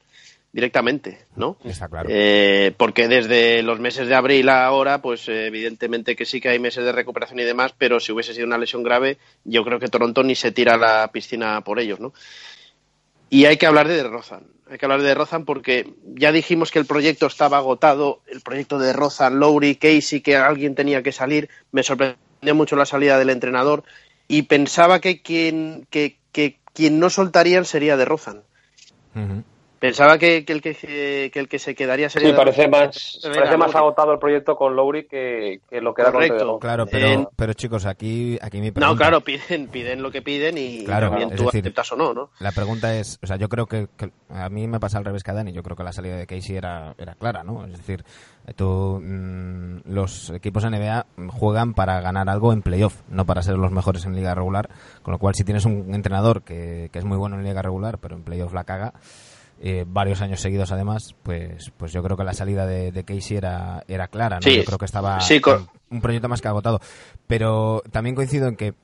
directamente, 0.53 1.25
¿no? 1.37 1.57
Está 1.65 1.89
claro. 1.89 2.09
Eh, 2.13 2.75
porque 2.77 3.09
desde 3.09 3.63
los 3.63 3.79
meses 3.79 4.09
de 4.09 4.15
abril 4.17 4.49
a 4.49 4.67
ahora, 4.67 5.01
pues 5.01 5.27
evidentemente 5.29 6.15
que 6.17 6.27
sí 6.27 6.41
que 6.41 6.51
hay 6.51 6.59
meses 6.59 6.85
de 6.85 6.93
recuperación 6.93 7.39
y 7.39 7.45
demás, 7.45 7.73
pero 7.79 8.01
si 8.01 8.13
hubiese 8.13 8.35
sido 8.35 8.47
una 8.47 8.59
lesión 8.59 8.83
grave, 8.83 9.19
yo 9.45 9.65
creo 9.65 9.79
que 9.79 9.89
Toronto 9.89 10.23
ni 10.25 10.35
se 10.35 10.53
tira 10.53 10.75
a 10.75 10.79
la 10.79 11.09
piscina 11.13 11.63
por 11.63 11.79
ellos, 11.79 12.01
¿no? 12.01 12.13
Y 13.31 13.47
hay 13.47 13.57
que 13.57 13.67
hablar 13.67 13.89
de 13.89 14.03
Rozan. 14.03 14.43
Hay 14.73 14.79
que 14.79 14.87
hablar 14.87 15.03
de 15.03 15.15
Rozan 15.15 15.45
porque 15.45 15.93
ya 16.15 16.33
dijimos 16.33 16.71
que 16.71 16.79
el 16.79 16.87
proyecto 16.87 17.27
estaba 17.27 17.59
agotado, 17.59 18.23
el 18.27 18.41
proyecto 18.41 18.79
de 18.79 18.95
Rozan, 18.95 19.39
Lowry, 19.39 19.77
Casey, 19.77 20.23
que 20.23 20.35
alguien 20.35 20.75
tenía 20.75 21.03
que 21.03 21.13
salir. 21.13 21.51
Me 21.73 21.83
sorprendió 21.83 22.55
mucho 22.55 22.75
la 22.75 22.87
salida 22.87 23.19
del 23.19 23.29
entrenador 23.29 23.85
y 24.29 24.45
pensaba 24.45 24.99
que 25.03 25.21
quien, 25.21 25.87
que, 25.91 26.17
que 26.33 26.59
quien 26.73 26.99
no 27.01 27.11
soltarían 27.11 27.67
sería 27.67 27.99
de 27.99 28.07
Rozan. 28.07 28.45
Pensaba 29.83 30.17
que, 30.17 30.45
que, 30.45 30.53
el 30.53 30.63
que, 30.63 30.75
que, 30.77 31.41
el 31.41 31.49
que 31.49 31.59
se 31.59 31.75
quedaría 31.75 32.09
sería. 32.09 32.29
Sí, 32.29 32.35
parece 32.37 32.69
más, 32.69 33.19
parece 33.35 33.57
más 33.57 33.75
agotado 33.75 34.13
el 34.13 34.21
proyecto 34.21 34.55
con 34.55 34.77
Lowry 34.77 35.09
que, 35.09 35.61
que 35.69 35.81
lo 35.81 35.93
que 35.93 36.03
era 36.03 36.13
Correcto. 36.13 36.47
con 36.47 36.61
Claro, 36.61 36.87
pero, 36.87 37.09
eh, 37.09 37.27
pero 37.35 37.53
chicos, 37.55 37.85
aquí, 37.85 38.39
aquí 38.41 38.61
mi 38.61 38.71
pregunta. 38.71 38.87
No, 38.87 38.97
claro, 38.97 39.23
piden, 39.23 39.67
piden 39.67 40.01
lo 40.01 40.13
que 40.13 40.23
piden 40.23 40.57
y 40.57 40.85
claro, 40.85 41.09
también 41.09 41.31
tú 41.31 41.47
decir, 41.47 41.63
aceptas 41.63 41.91
o 41.91 41.97
no, 41.97 42.15
¿no? 42.15 42.31
La 42.39 42.53
pregunta 42.53 42.95
es, 42.95 43.19
o 43.25 43.27
sea, 43.27 43.35
yo 43.35 43.49
creo 43.49 43.67
que, 43.67 43.89
que, 43.97 44.13
a 44.29 44.49
mí 44.51 44.69
me 44.69 44.79
pasa 44.79 44.99
al 44.99 45.05
revés 45.05 45.25
que 45.25 45.33
a 45.33 45.35
Dani. 45.35 45.51
Yo 45.51 45.65
creo 45.65 45.77
que 45.77 45.83
la 45.83 45.93
salida 45.93 46.15
de 46.15 46.29
Casey 46.29 46.55
era, 46.55 46.95
era 46.97 47.17
clara, 47.17 47.43
¿no? 47.43 47.67
Es 47.67 47.73
decir, 47.73 48.05
tú, 48.55 49.01
mmm, 49.03 49.79
los 49.87 50.31
equipos 50.31 50.65
NBA 50.65 51.07
juegan 51.27 51.75
para 51.75 52.01
ganar 52.01 52.31
algo 52.31 52.53
en 52.53 52.63
playoff, 52.63 53.01
no 53.09 53.27
para 53.27 53.43
ser 53.43 53.59
los 53.59 53.73
mejores 53.73 54.05
en 54.05 54.15
liga 54.15 54.33
regular. 54.33 54.69
Con 55.03 55.11
lo 55.11 55.19
cual, 55.19 55.35
si 55.35 55.43
tienes 55.43 55.65
un 55.65 55.93
entrenador 55.93 56.43
que, 56.43 56.89
que 56.93 57.01
es 57.01 57.05
muy 57.05 57.17
bueno 57.17 57.35
en 57.35 57.43
liga 57.43 57.63
regular, 57.63 57.99
pero 57.99 58.15
en 58.15 58.23
playoff 58.23 58.55
la 58.55 58.63
caga 58.63 58.95
eh, 59.65 59.85
varios 59.87 60.21
años 60.21 60.41
seguidos 60.41 60.73
además, 60.73 61.15
pues, 61.23 61.71
pues 61.77 61.93
yo 61.93 62.03
creo 62.03 62.17
que 62.17 62.25
la 62.25 62.35
salida 62.35 62.67
de, 62.67 62.91
de 62.91 63.05
Casey 63.05 63.37
era, 63.37 63.85
era 63.87 64.09
clara, 64.09 64.37
¿no? 64.37 64.43
Sí, 64.43 64.57
yo 64.57 64.65
creo 64.65 64.77
que 64.77 64.87
estaba 64.87 65.21
sí, 65.21 65.41
con... 65.41 65.69
un 65.89 66.01
proyecto 66.01 66.29
más 66.29 66.43
que 66.43 66.49
agotado. 66.49 66.81
Pero 67.29 67.81
también 67.93 68.17
coincido 68.17 68.49
en 68.49 68.57
que, 68.57 68.75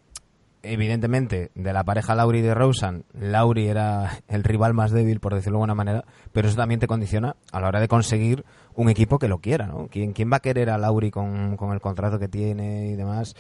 evidentemente, 0.63 1.51
de 1.57 1.73
la 1.73 1.83
pareja 1.83 2.15
Lauri 2.15 2.43
de 2.43 2.55
Rosen, 2.55 3.05
Lauri 3.13 3.67
era 3.67 4.21
el 4.29 4.45
rival 4.45 4.73
más 4.73 4.93
débil, 4.93 5.19
por 5.19 5.35
decirlo 5.35 5.59
de 5.59 5.63
alguna 5.63 5.75
manera, 5.75 6.05
pero 6.33 6.47
eso 6.47 6.57
también 6.57 6.79
te 6.79 6.87
condiciona 6.87 7.35
a 7.51 7.59
la 7.59 7.67
hora 7.67 7.81
de 7.81 7.89
conseguir 7.89 8.45
un 8.77 8.89
equipo 8.89 9.19
que 9.19 9.27
lo 9.27 9.39
quiera, 9.39 9.67
¿no? 9.67 9.89
¿Quién, 9.91 10.13
quién 10.13 10.31
va 10.33 10.37
a 10.37 10.41
querer 10.41 10.71
a 10.71 10.79
Lauri 10.79 11.11
con, 11.11 11.57
con 11.57 11.73
el 11.73 11.81
contrato 11.81 12.21
que 12.21 12.29
tiene 12.29 12.91
y 12.91 12.95
demás? 12.95 13.35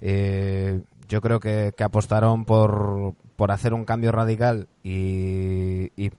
Eh, 0.00 0.82
yo 1.08 1.20
creo 1.20 1.40
que, 1.40 1.72
que 1.76 1.82
apostaron 1.82 2.44
por, 2.44 3.14
por 3.34 3.50
hacer 3.50 3.74
un 3.74 3.84
cambio 3.84 4.12
radical 4.12 4.68
y, 4.84 5.90
y 6.00 6.12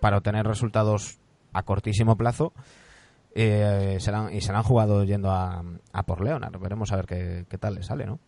para 0.00 0.18
obtener 0.18 0.46
resultados 0.46 1.18
a 1.52 1.62
cortísimo 1.62 2.16
plazo 2.16 2.52
eh, 3.34 3.98
se 4.00 4.10
han, 4.10 4.34
y 4.34 4.40
se 4.40 4.52
la 4.52 4.58
han 4.58 4.64
jugado 4.64 5.04
yendo 5.04 5.30
a, 5.30 5.62
a, 5.92 6.02
por 6.04 6.24
Leonard. 6.24 6.58
Veremos 6.58 6.92
a 6.92 6.96
ver 6.96 7.06
qué, 7.06 7.44
qué 7.48 7.58
tal 7.58 7.76
le 7.76 7.82
sale, 7.82 8.06
¿no? 8.06 8.18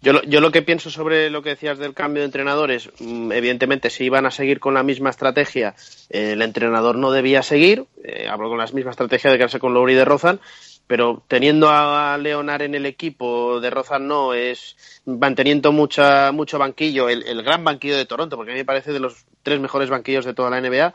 Yo 0.00 0.12
lo, 0.12 0.22
yo 0.24 0.40
lo, 0.40 0.50
que 0.50 0.62
pienso 0.62 0.90
sobre 0.90 1.30
lo 1.30 1.42
que 1.42 1.50
decías 1.50 1.78
del 1.78 1.94
cambio 1.94 2.20
de 2.20 2.26
entrenadores, 2.26 2.90
mm, 3.00 3.32
evidentemente, 3.32 3.88
si 3.88 4.04
iban 4.04 4.26
a 4.26 4.30
seguir 4.30 4.60
con 4.60 4.74
la 4.74 4.82
misma 4.82 5.10
estrategia, 5.10 5.74
eh, 6.10 6.32
el 6.32 6.42
entrenador 6.42 6.96
no 6.96 7.10
debía 7.10 7.42
seguir. 7.42 7.86
Eh, 8.02 8.28
hablo 8.28 8.50
con 8.50 8.58
la 8.58 8.66
misma 8.66 8.90
estrategia 8.90 9.30
de 9.30 9.38
quedarse 9.38 9.58
con 9.58 9.72
Lowry 9.72 9.94
de 9.94 10.04
Rozan, 10.04 10.40
pero 10.86 11.22
teniendo 11.26 11.70
a 11.70 12.18
Leonard 12.18 12.62
en 12.62 12.74
el 12.74 12.84
equipo 12.84 13.60
de 13.60 13.70
Rozan 13.70 14.06
no, 14.06 14.34
es 14.34 14.76
manteniendo 15.06 15.72
mucha, 15.72 16.30
mucho 16.32 16.58
banquillo, 16.58 17.08
el, 17.08 17.22
el, 17.22 17.42
gran 17.42 17.64
banquillo 17.64 17.96
de 17.96 18.04
Toronto, 18.04 18.36
porque 18.36 18.52
a 18.52 18.54
mí 18.54 18.60
me 18.60 18.66
parece 18.66 18.92
de 18.92 19.00
los 19.00 19.24
tres 19.44 19.60
mejores 19.60 19.90
banquillos 19.90 20.24
de 20.24 20.34
toda 20.34 20.50
la 20.50 20.60
NBA, 20.60 20.94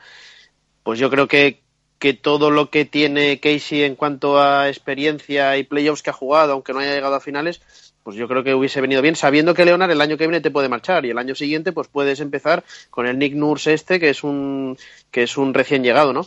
pues 0.84 1.00
yo 1.00 1.10
creo 1.10 1.30
que, 1.30 1.62
que 2.00 2.14
todo 2.14 2.52
lo 2.52 2.70
que 2.70 2.84
tiene 2.84 3.40
Casey 3.40 3.84
en 3.84 3.96
cuanto 3.96 4.42
a 4.42 4.68
experiencia 4.68 5.56
y 5.58 5.64
playoffs 5.64 6.04
que 6.04 6.10
ha 6.10 6.14
jugado, 6.14 6.52
aunque 6.52 6.74
no 6.74 6.80
haya 6.80 6.94
llegado 6.94 7.16
a 7.16 7.22
finales, 7.22 7.62
pues 8.04 8.18
yo 8.18 8.28
creo 8.28 8.44
que 8.44 8.56
hubiese 8.56 8.82
venido 8.82 9.02
bien, 9.02 9.16
sabiendo 9.16 9.54
que 9.54 9.66
Leonard 9.66 9.92
el 9.92 10.02
año 10.02 10.18
que 10.18 10.26
viene 10.28 10.42
te 10.42 10.52
puede 10.52 10.68
marchar 10.68 11.06
y 11.06 11.12
el 11.12 11.18
año 11.18 11.36
siguiente 11.36 11.72
pues 11.72 11.88
puedes 11.88 12.20
empezar 12.20 12.64
con 12.90 13.06
el 13.06 13.20
Nick 13.20 13.36
Nurse 13.36 13.74
este, 13.74 14.00
que 14.00 14.10
es 14.10 14.24
un, 14.24 14.78
que 15.12 15.24
es 15.24 15.38
un 15.38 15.54
recién 15.54 15.84
llegado, 15.84 16.12
¿no? 16.12 16.26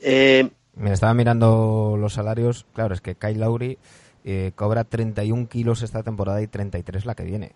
Eh, 0.00 0.48
Me 0.74 0.92
estaba 0.92 1.14
mirando 1.14 1.96
los 2.00 2.14
salarios, 2.14 2.66
claro, 2.72 2.94
es 2.94 3.00
que 3.00 3.14
Kyle 3.14 3.38
Lowry 3.38 3.78
eh, 4.24 4.52
cobra 4.54 4.84
31 4.84 5.48
kilos 5.48 5.82
esta 5.82 6.02
temporada 6.02 6.40
y 6.42 6.46
33 6.46 7.06
la 7.06 7.14
que 7.14 7.24
viene. 7.24 7.52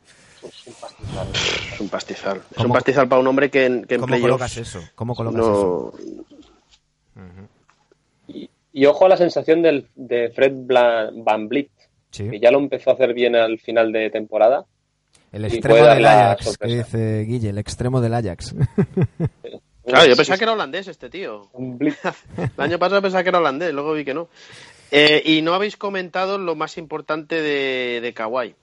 Es 0.49 0.67
un 1.81 1.89
pastizal. 1.89 2.43
Es 2.51 2.65
un 2.65 2.73
pastizal. 2.73 3.09
para 3.09 3.21
un 3.21 3.27
hombre 3.27 3.51
que 3.51 3.67
en, 3.67 3.85
que 3.85 3.99
¿Cómo 3.99 4.21
colocas 4.21 4.57
eso? 4.57 4.81
¿Cómo 4.95 5.15
colocas 5.15 5.41
eso? 5.41 5.95
y, 8.73 8.87
ojo 8.87 9.05
a 9.05 9.09
la 9.09 9.17
sensación 9.17 9.63
del, 9.63 9.89
de 9.95 10.31
Fred 10.31 10.53
Van 10.55 11.49
Vliet, 11.49 11.71
que 12.11 12.41
ya 12.41 12.51
lo 12.51 12.59
empezó 12.59 12.91
a 12.91 12.95
hacer 12.95 13.15
bien 13.15 13.37
al 13.37 13.59
final 13.59 13.93
de 13.93 14.11
temporada. 14.11 14.65
El 15.31 15.45
extremo 15.45 15.85
del 15.85 16.05
Ajax, 16.05 16.59
que 16.59 16.69
dice 16.69 17.25
Guille, 17.25 17.51
el 17.51 17.59
extremo 17.59 18.01
del 18.01 18.15
Ajax. 18.15 18.55
Claro, 19.85 20.07
yo 20.07 20.15
pensaba 20.15 20.39
que 20.39 20.45
era 20.45 20.53
holandés 20.53 20.87
este 20.87 21.11
tío. 21.11 21.51
el 21.59 22.53
año 22.57 22.79
pasado 22.79 23.03
pensaba 23.03 23.25
que 23.25 23.31
era 23.31 23.41
holandés, 23.41 23.75
luego 23.75 23.95
vi 23.95 24.05
que 24.05 24.15
no. 24.15 24.29
Eh, 24.93 25.23
y 25.25 25.43
no 25.43 25.55
habéis 25.55 25.77
comentado 25.77 26.39
lo 26.39 26.55
más 26.55 26.79
importante 26.79 27.43
de, 27.43 28.01
de 28.01 28.15
Kawhi. 28.15 28.55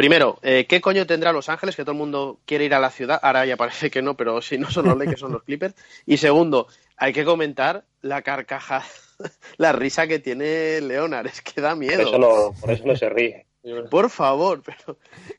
Primero, 0.00 0.38
eh, 0.40 0.64
¿qué 0.66 0.80
coño 0.80 1.06
tendrá 1.06 1.30
Los 1.30 1.50
Ángeles? 1.50 1.76
Que 1.76 1.82
todo 1.82 1.92
el 1.92 1.98
mundo 1.98 2.40
quiere 2.46 2.64
ir 2.64 2.72
a 2.72 2.78
la 2.78 2.88
ciudad. 2.88 3.20
Ahora 3.22 3.44
ya 3.44 3.58
parece 3.58 3.90
que 3.90 4.00
no, 4.00 4.16
pero 4.16 4.40
si 4.40 4.56
no 4.56 4.70
son 4.70 4.86
los 4.86 4.96
Lakers, 4.96 5.20
son 5.20 5.32
los 5.32 5.42
Clippers. 5.42 5.74
Y 6.06 6.16
segundo, 6.16 6.68
hay 6.96 7.12
que 7.12 7.22
comentar 7.22 7.84
la 8.00 8.22
carcaja, 8.22 8.82
la 9.58 9.72
risa 9.72 10.06
que 10.06 10.18
tiene 10.18 10.80
Leonard. 10.80 11.26
Es 11.26 11.42
que 11.42 11.60
da 11.60 11.76
miedo. 11.76 12.10
Por 12.58 12.70
eso 12.70 12.86
no, 12.86 12.96
se 12.96 13.10
ríe. 13.10 13.44
Por 13.90 14.08
favor, 14.08 14.62
pero 14.64 14.96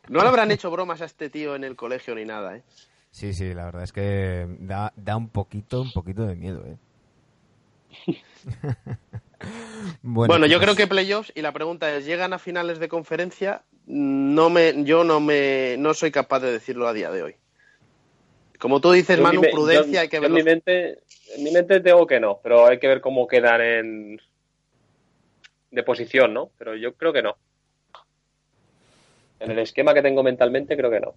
no 0.10 0.22
le 0.22 0.28
habrán 0.28 0.52
hecho 0.52 0.70
bromas 0.70 1.02
a 1.02 1.06
este 1.06 1.32
tío 1.32 1.56
en 1.56 1.64
el 1.64 1.76
colegio 1.76 2.14
ni 2.14 2.26
nada, 2.26 2.58
¿eh? 2.58 2.64
Sí, 3.10 3.34
sí, 3.34 3.56
la 3.56 3.66
verdad 3.66 3.82
es 3.82 3.92
que 3.92 4.46
da, 4.60 4.94
da 4.96 5.18
un 5.18 5.30
poquito, 5.30 5.82
un 5.82 5.92
poquito 5.92 6.28
de 6.28 6.36
miedo, 6.36 6.64
¿eh? 6.68 6.78
bueno, 10.02 10.46
yo 10.46 10.58
pues 10.58 10.66
creo 10.66 10.76
que 10.76 10.88
playoffs 10.88 11.32
y 11.36 11.42
la 11.42 11.52
pregunta 11.52 11.96
es, 11.96 12.06
¿llegan 12.06 12.34
a 12.34 12.40
finales 12.40 12.80
de 12.80 12.88
conferencia? 12.88 13.64
No 13.86 14.50
me, 14.50 14.84
yo 14.84 15.04
no 15.04 15.20
me, 15.20 15.76
no 15.78 15.94
soy 15.94 16.12
capaz 16.12 16.40
de 16.40 16.52
decirlo 16.52 16.88
a 16.88 16.94
día 16.94 17.12
de 17.12 17.24
hoy. 17.24 17.36
Como 18.60 18.80
tú 18.80 18.92
dices, 18.92 19.20
Manu, 19.20 19.42
prudencia, 19.42 20.02
hay 20.02 20.10
que 20.10 20.20
verlo. 20.20 20.38
En 20.38 20.46
mi, 20.46 20.52
mente, 20.52 21.00
en 21.36 21.44
mi 21.44 21.52
mente 21.52 21.80
tengo 21.80 22.06
que 22.06 22.20
no, 22.20 22.40
pero 22.44 22.68
hay 22.68 22.80
que 22.80 22.88
ver 22.88 23.02
cómo 23.02 23.28
quedan 23.28 23.62
en 23.62 24.22
de 25.72 25.84
posición, 25.84 26.34
¿no? 26.34 26.52
Pero 26.58 26.76
yo 26.76 26.94
creo 26.94 27.12
que 27.14 27.24
no. 27.24 27.38
En 29.40 29.50
el 29.50 29.60
esquema 29.60 29.94
que 29.94 30.04
tengo 30.04 30.22
mentalmente, 30.22 30.78
creo 30.78 30.92
que 30.92 31.00
no. 31.00 31.16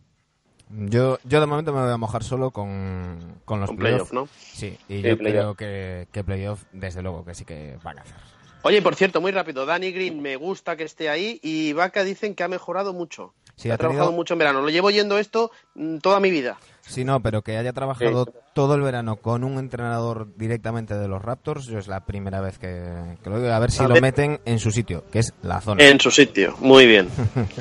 Yo, 0.77 1.19
yo 1.25 1.41
de 1.41 1.47
momento 1.47 1.73
me 1.73 1.83
voy 1.83 1.93
a 1.93 1.97
mojar 1.97 2.25
solo 2.25 2.51
con, 2.51 3.41
con 3.45 3.61
los 3.61 3.71
playoffs. 3.71 4.13
¿no? 4.13 4.29
Sí, 4.37 4.77
y 4.89 5.03
yo 5.03 5.17
creo 5.17 5.55
que, 5.55 6.09
que 6.11 6.25
playoff, 6.25 6.65
desde 6.73 7.03
luego, 7.03 7.25
que 7.25 7.35
sí 7.35 7.45
que 7.45 7.79
van 7.83 7.99
a 7.99 8.03
hacer. 8.03 8.17
Oye, 8.63 8.81
por 8.81 8.95
cierto, 8.97 9.21
muy 9.21 9.31
rápido, 9.31 9.67
Danny 9.67 9.93
Green 9.93 10.23
me 10.23 10.37
gusta 10.37 10.75
que 10.77 10.85
esté 10.85 11.11
ahí 11.11 11.39
y 11.43 11.75
Vaca 11.75 12.03
dicen 12.03 12.35
que 12.35 12.45
ha 12.45 12.49
mejorado 12.49 12.95
mucho. 12.95 13.35
Sí, 13.57 13.71
ha, 13.71 13.79
trabajado 13.79 14.13
mucho 14.13 14.35
en 14.35 14.39
verano. 14.39 14.61
Lo 14.61 14.69
llevo 14.69 14.91
yendo 14.91 15.19
esto 15.19 15.51
mm, 15.75 15.99
toda 15.99 16.21
mi 16.21 16.31
vida. 16.31 16.59
Sí, 16.87 17.05
no, 17.05 17.21
pero 17.21 17.43
que 17.43 17.57
haya 17.57 17.73
trabajado 17.73 18.27
todo 18.53 18.75
el 18.75 18.83
verano 18.83 19.17
con 19.17 19.43
un 19.43 19.59
entrenador 19.59 20.29
directamente 20.37 20.95
de 20.95 21.09
los 21.09 21.23
Raptors, 21.23 21.65
yo 21.67 21.79
es 21.79 21.89
la 21.89 22.05
primera 22.05 22.41
vez 22.41 22.59
que, 22.59 23.17
lo 23.25 23.41
digo. 23.41 23.53
A 23.53 23.59
ver 23.59 23.71
si 23.71 23.83
lo 23.85 24.01
meten 24.01 24.41
en 24.45 24.59
su 24.59 24.71
sitio, 24.71 25.05
que 25.11 25.21
es 25.21 25.33
la 25.43 25.61
zona. 25.63 25.83
En 25.83 25.99
su 25.99 26.11
sitio, 26.11 26.55
muy 26.61 26.87
bien. 26.87 27.09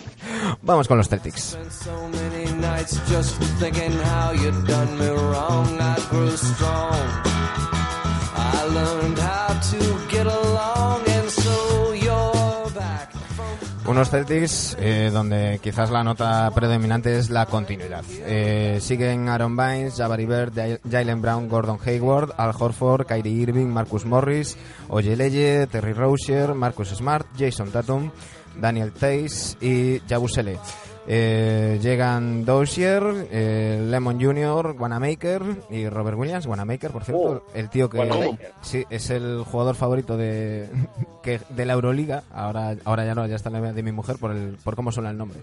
Vamos 0.62 0.88
con 0.90 0.98
los 0.98 1.08
Celtics. 1.08 1.58
Unos 13.86 14.10
Celtics 14.10 14.78
eh, 14.80 15.10
donde 15.12 15.60
quizás 15.62 15.92
la 15.92 16.04
nota 16.04 16.50
predominante 16.52 17.18
es 17.18 17.30
la 17.30 17.46
continuidad. 17.46 18.04
Eh, 18.26 18.78
siguen 18.80 19.28
Aaron 19.28 19.58
Bynes, 19.58 19.96
Jabari 19.98 20.26
Bird, 20.26 20.54
Jalen 20.90 21.22
Brown, 21.22 21.50
Gordon 21.50 21.80
Hayward, 21.86 22.32
Al 22.38 22.54
Horford, 22.58 23.06
Kyrie 23.06 23.42
Irving, 23.42 23.68
Marcus 23.68 24.06
Morris, 24.06 24.58
Ojeleye, 24.88 25.68
Terry 25.68 25.92
Rozier, 25.92 26.54
Marcus 26.54 26.90
Smart, 26.90 27.28
Jason 27.38 27.72
Tatum, 27.72 28.12
Daniel 28.56 28.94
Tays 28.94 29.58
y 29.60 30.00
Jabusele. 30.08 30.60
Eh, 31.08 31.80
llegan 31.82 32.46
Dozier, 32.46 33.28
eh, 33.32 33.86
Lemon 33.90 34.22
Jr., 34.22 34.76
Wanamaker 34.78 35.42
y 35.70 35.90
Robert 35.90 36.18
Williams. 36.18 36.46
Wanamaker, 36.46 36.92
por 36.92 37.04
cierto, 37.04 37.22
oh, 37.22 37.44
el 37.54 37.70
tío 37.70 37.90
que 37.90 38.38
sí, 38.62 38.86
es 38.90 39.10
el 39.10 39.44
jugador 39.44 39.76
favorito 39.76 40.16
de, 40.16 40.70
que, 41.24 41.42
de 41.50 41.66
la 41.66 41.74
Euroliga. 41.74 42.24
Ahora, 42.34 42.76
ahora 42.86 43.06
ya 43.06 43.16
no, 43.16 43.28
ya 43.28 43.36
está 43.36 43.50
la 43.50 43.74
de 43.74 43.84
mi 43.84 43.92
mujer 43.92 44.18
por, 44.18 44.32
el, 44.32 44.58
por 44.64 44.76
cómo 44.76 44.92
suena 44.92 45.10
el 45.10 45.18
nombre. 45.18 45.40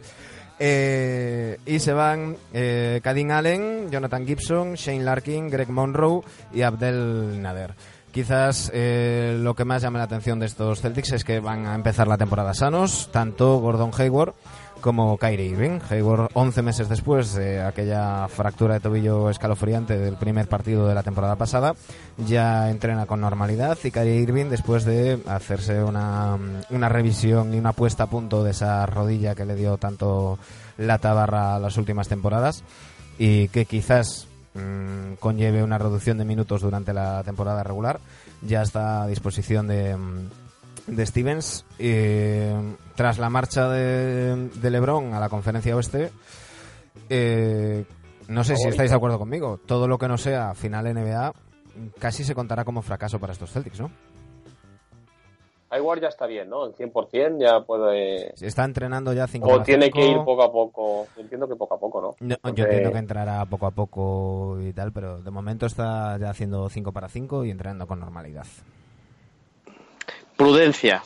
Eh, 0.63 1.59
y 1.65 1.79
se 1.79 1.95
van 1.95 2.37
eh, 2.53 3.01
Kadin 3.03 3.33
Allen, 3.33 3.91
Jonathan 3.91 4.27
Gibson, 4.27 4.75
Shane 4.75 5.03
Larkin, 5.03 5.49
Greg 5.49 5.71
Monroe 5.71 6.21
y 6.53 6.61
Abdel 6.61 7.41
Nader. 7.41 7.75
Quizás 8.13 8.71
eh, 8.75 9.39
lo 9.41 9.55
que 9.55 9.65
más 9.65 9.81
llama 9.81 10.01
la 10.01 10.05
atención 10.05 10.39
de 10.39 10.47
estos 10.47 10.83
Celtics 10.83 11.13
es 11.13 11.25
que 11.25 11.41
van 11.41 11.67
a 11.67 11.75
empezar 11.75 12.09
la 12.09 12.19
temporada 12.19 12.53
sanos, 12.53 13.09
tanto 13.11 13.59
Gordon 13.59 13.91
Hayward 13.97 14.35
como 14.81 15.17
Kyrie 15.19 15.47
Irving. 15.47 15.81
Hayward, 15.89 16.31
11 16.35 16.63
meses 16.63 16.89
después 16.89 17.35
de 17.35 17.61
aquella 17.63 18.27
fractura 18.29 18.75
de 18.75 18.81
tobillo 18.81 19.31
escalofriante 19.31 19.99
del 19.99 20.17
primer 20.17 20.49
partido 20.49 20.89
de 20.89 20.95
la 20.95 21.03
temporada 21.03 21.37
pasada, 21.37 21.75
ya 22.19 22.71
entrena 22.71 23.07
con 23.07 23.21
normalidad 23.21 23.79
y 23.85 23.91
Kyrie 23.91 24.21
Irving, 24.21 24.47
después 24.47 24.85
de 24.85 25.21
hacerse 25.27 25.83
una, 25.83 26.39
una 26.71 26.89
revisión 26.89 27.55
y 27.55 27.59
una 27.59 27.73
puesta 27.73 28.05
a 28.05 28.11
punto 28.11 28.43
de 28.43 28.53
esa 28.53 28.85
rodilla 28.87 29.35
que 29.35 29.45
le 29.45 29.55
dio 29.55 29.77
tanto 29.77 30.39
la 30.79 30.99
tabarra 30.99 31.59
las 31.59 31.77
últimas 31.77 32.09
temporadas 32.09 32.65
y 33.19 33.49
que 33.49 33.67
quizás 33.67 34.27
mm, 34.55 35.15
conlleve 35.21 35.63
una 35.63 35.79
reducción 35.79 36.19
de 36.19 36.25
minutos 36.25 36.63
durante 36.63 36.93
la 36.93 37.23
temporada 37.23 37.63
regular, 37.63 38.01
ya 38.43 38.63
está 38.63 39.03
a 39.03 39.07
disposición 39.07 39.69
de 39.69 39.97
mm, 39.97 40.31
de 40.87 41.07
Stevens 41.07 41.65
eh, 41.79 42.55
tras 42.95 43.19
la 43.19 43.31
marcha 43.31 43.69
de, 43.69 44.49
LeBron 44.63 45.15
a 45.15 45.21
la 45.21 45.29
conferencia 45.29 45.77
oeste. 45.77 46.11
Eh, 47.09 47.85
no 48.29 48.45
sé 48.45 48.57
si 48.57 48.69
estáis 48.69 48.91
de 48.91 48.97
acuerdo 48.97 49.19
conmigo. 49.19 49.59
Todo 49.67 49.89
lo 49.89 49.99
que 49.99 50.09
no 50.09 50.19
sea 50.19 50.55
final 50.55 50.93
NBA 50.93 51.33
casi 51.99 52.25
se 52.25 52.35
contará 52.35 52.65
como 52.65 52.83
fracaso 52.83 53.19
para 53.19 53.33
estos 53.33 53.53
Celtics, 53.53 53.81
¿no? 53.81 53.91
Hayward 55.73 56.01
ya 56.01 56.09
está 56.09 56.27
bien, 56.27 56.49
¿no? 56.51 56.67
El 56.67 56.75
100% 56.75 57.41
ya 57.41 57.61
puede... 57.61 58.37
Se 58.37 58.49
está 58.49 58.65
entrenando 58.65 59.13
ya 59.13 59.29
5 59.29 59.49
O 59.49 59.63
tiene 59.63 59.89
que 59.91 60.05
ir 60.05 60.17
poco 60.25 60.43
a 60.43 60.51
poco. 60.51 61.07
entiendo 61.17 61.47
que 61.47 61.55
poco 61.55 61.75
a 61.75 61.79
poco, 61.79 62.01
¿no? 62.01 62.17
Yo 62.53 62.65
entiendo 62.65 62.91
que 62.91 62.99
entrará 62.99 63.45
poco 63.47 63.67
a 63.67 63.71
poco 63.71 64.59
y 64.61 64.73
tal, 64.73 64.93
pero 64.93 65.23
de 65.23 65.31
momento 65.31 65.67
está 65.67 66.19
ya 66.19 66.31
haciendo 66.31 66.69
5 66.69 66.93
para 66.93 67.09
5 67.09 67.45
y 67.45 67.51
entrenando 67.53 67.87
con 67.87 68.01
normalidad. 68.01 68.47
Prudencia. 70.41 71.03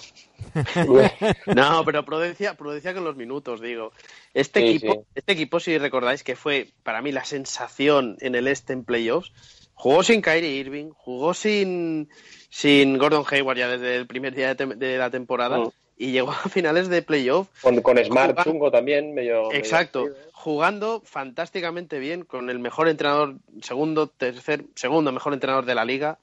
no, 1.47 1.85
pero 1.85 2.05
prudencia, 2.05 2.55
prudencia 2.55 2.95
con 2.95 3.03
los 3.03 3.17
minutos, 3.17 3.61
digo. 3.61 3.91
Este 4.33 4.61
equipo, 4.61 5.07
este 5.13 5.33
equipo, 5.33 5.59
si 5.59 5.77
recordáis 5.77 6.23
que 6.23 6.37
fue 6.37 6.69
para 6.85 7.03
mí 7.03 7.11
la 7.11 7.25
sensación 7.25 8.17
en 8.21 8.37
el 8.37 8.47
este 8.47 8.75
en 8.75 8.85
playoffs, 8.85 9.33
jugó 9.75 10.05
sin 10.05 10.23
Kyrie 10.23 10.53
Irving, 10.53 10.91
jugó 10.91 11.35
sin, 11.35 12.09
sin 12.49 12.97
Gordon 12.97 13.25
Hayward 13.29 13.59
ya 13.59 13.69
desde 13.69 13.97
el 13.97 14.07
primer 14.07 14.37
día 14.37 14.55
de, 14.55 14.99
la 14.99 15.11
temporada. 15.11 15.59
Mm. 15.59 15.71
Y 15.97 16.13
llegó 16.13 16.31
a 16.31 16.49
finales 16.49 16.89
de 16.89 17.03
playoff. 17.03 17.49
Con, 17.61 18.05
Smart 18.05 18.41
Chungo 18.45 18.71
también, 18.71 19.15
medio. 19.15 19.53
Exacto. 19.53 20.07
jugando 20.33 21.03
fantásticamente 21.05 21.99
bien 21.99 22.25
con 22.25 22.51
el 22.51 22.61
mejor 22.61 22.89
entrenador, 22.89 23.39
segundo, 23.63 24.07
tercer, 24.07 24.67
segundo 24.77 25.11
mejor 25.11 25.35
entrenador 25.35 25.65
de 25.65 25.75
la 25.75 25.85
liga, 25.85 26.21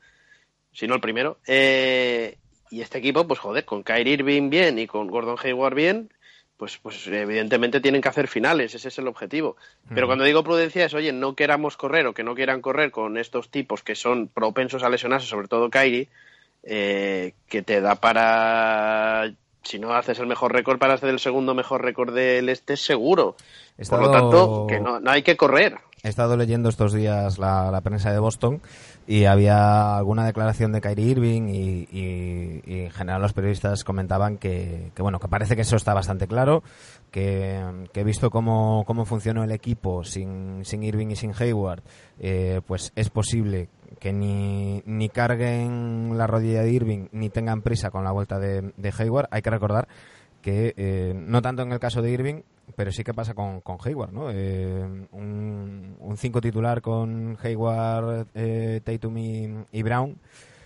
si 0.71 0.87
no 0.87 0.95
el 0.95 1.01
primero. 1.01 1.39
Eh, 1.45 2.37
y 2.71 2.81
este 2.81 2.97
equipo, 2.97 3.27
pues 3.27 3.39
joder, 3.39 3.65
con 3.65 3.83
Kyrie 3.83 4.13
Irving 4.13 4.49
bien 4.49 4.79
y 4.79 4.87
con 4.87 5.07
Gordon 5.07 5.37
Hayward 5.43 5.75
bien, 5.75 6.09
pues, 6.55 6.77
pues 6.77 7.05
evidentemente 7.07 7.81
tienen 7.81 8.01
que 8.01 8.09
hacer 8.09 8.27
finales, 8.27 8.73
ese 8.73 8.87
es 8.87 8.97
el 8.97 9.07
objetivo. 9.07 9.57
Pero 9.93 10.07
cuando 10.07 10.23
digo 10.23 10.43
prudencia 10.43 10.85
es, 10.85 10.93
oye, 10.93 11.11
no 11.11 11.35
queramos 11.35 11.75
correr 11.75 12.07
o 12.07 12.13
que 12.13 12.23
no 12.23 12.35
quieran 12.35 12.61
correr 12.61 12.91
con 12.91 13.17
estos 13.17 13.49
tipos 13.49 13.83
que 13.83 13.95
son 13.95 14.27
propensos 14.27 14.83
a 14.83 14.89
lesionarse, 14.89 15.27
sobre 15.27 15.47
todo 15.47 15.69
Kyrie, 15.69 16.07
eh, 16.63 17.33
que 17.49 17.63
te 17.63 17.81
da 17.81 17.95
para, 17.95 19.33
si 19.63 19.79
no 19.79 19.93
haces 19.93 20.19
el 20.19 20.27
mejor 20.27 20.53
récord, 20.53 20.79
para 20.79 20.93
hacer 20.93 21.09
el 21.09 21.19
segundo 21.19 21.53
mejor 21.53 21.83
récord 21.83 22.13
del 22.13 22.47
este, 22.49 22.77
seguro. 22.77 23.35
Por 23.89 24.01
lo 24.01 24.11
tanto, 24.11 24.67
que 24.67 24.79
no, 24.79 24.99
no 24.99 25.11
hay 25.11 25.23
que 25.23 25.35
correr. 25.35 25.77
he 26.03 26.09
estado 26.09 26.37
leyendo 26.37 26.69
estos 26.69 26.93
días 26.93 27.39
la, 27.39 27.81
prensa 27.83 28.11
de 28.11 28.19
Boston 28.19 28.61
y 29.07 29.25
había 29.25 29.97
alguna 29.97 30.25
declaración 30.25 30.71
de 30.71 30.81
Kyrie 30.81 31.11
Irving 31.11 31.49
y, 31.49 31.87
en 32.85 32.91
general 32.91 33.21
los 33.21 33.33
periodistas 33.33 33.83
comentaban 33.83 34.37
que, 34.37 34.91
bueno, 34.97 35.19
que 35.19 35.27
parece 35.27 35.55
que 35.55 35.63
eso 35.63 35.75
está 35.75 35.93
bastante 35.93 36.27
claro, 36.27 36.63
que, 37.09 37.61
he 37.93 38.03
visto 38.03 38.29
cómo, 38.29 38.83
cómo 38.85 39.05
funcionó 39.05 39.43
el 39.43 39.51
equipo 39.51 40.03
sin, 40.03 40.63
sin 40.65 40.83
Irving 40.83 41.07
y 41.07 41.15
sin 41.15 41.33
Hayward, 41.37 41.83
eh, 42.19 42.61
pues 42.65 42.91
es 42.95 43.09
posible 43.09 43.69
que 43.99 44.13
ni, 44.13 44.81
ni 44.85 45.09
carguen 45.09 46.17
la 46.17 46.27
rodilla 46.27 46.61
de 46.61 46.71
Irving 46.71 47.07
ni 47.11 47.29
tengan 47.29 47.61
prisa 47.61 47.89
con 47.89 48.03
la 48.03 48.11
vuelta 48.11 48.39
de, 48.39 48.71
de 48.77 48.93
Hayward. 48.97 49.27
Hay 49.31 49.41
que 49.41 49.49
recordar 49.49 49.87
que 50.41 50.73
eh, 50.77 51.13
no 51.15 51.41
tanto 51.41 51.61
en 51.61 51.71
el 51.71 51.79
caso 51.79 52.01
de 52.01 52.11
Irving, 52.11 52.41
pero 52.75 52.91
sí 52.91 53.03
que 53.03 53.13
pasa 53.13 53.33
con, 53.33 53.61
Hayward, 53.83 54.11
¿no? 54.11 54.29
Eh, 54.31 55.07
un 55.11 56.15
5 56.17 56.41
titular 56.41 56.81
con 56.81 57.37
Hayward, 57.41 58.27
eh, 58.33 58.81
Tatum 58.83 59.17
y, 59.17 59.83
Brown, 59.83 60.17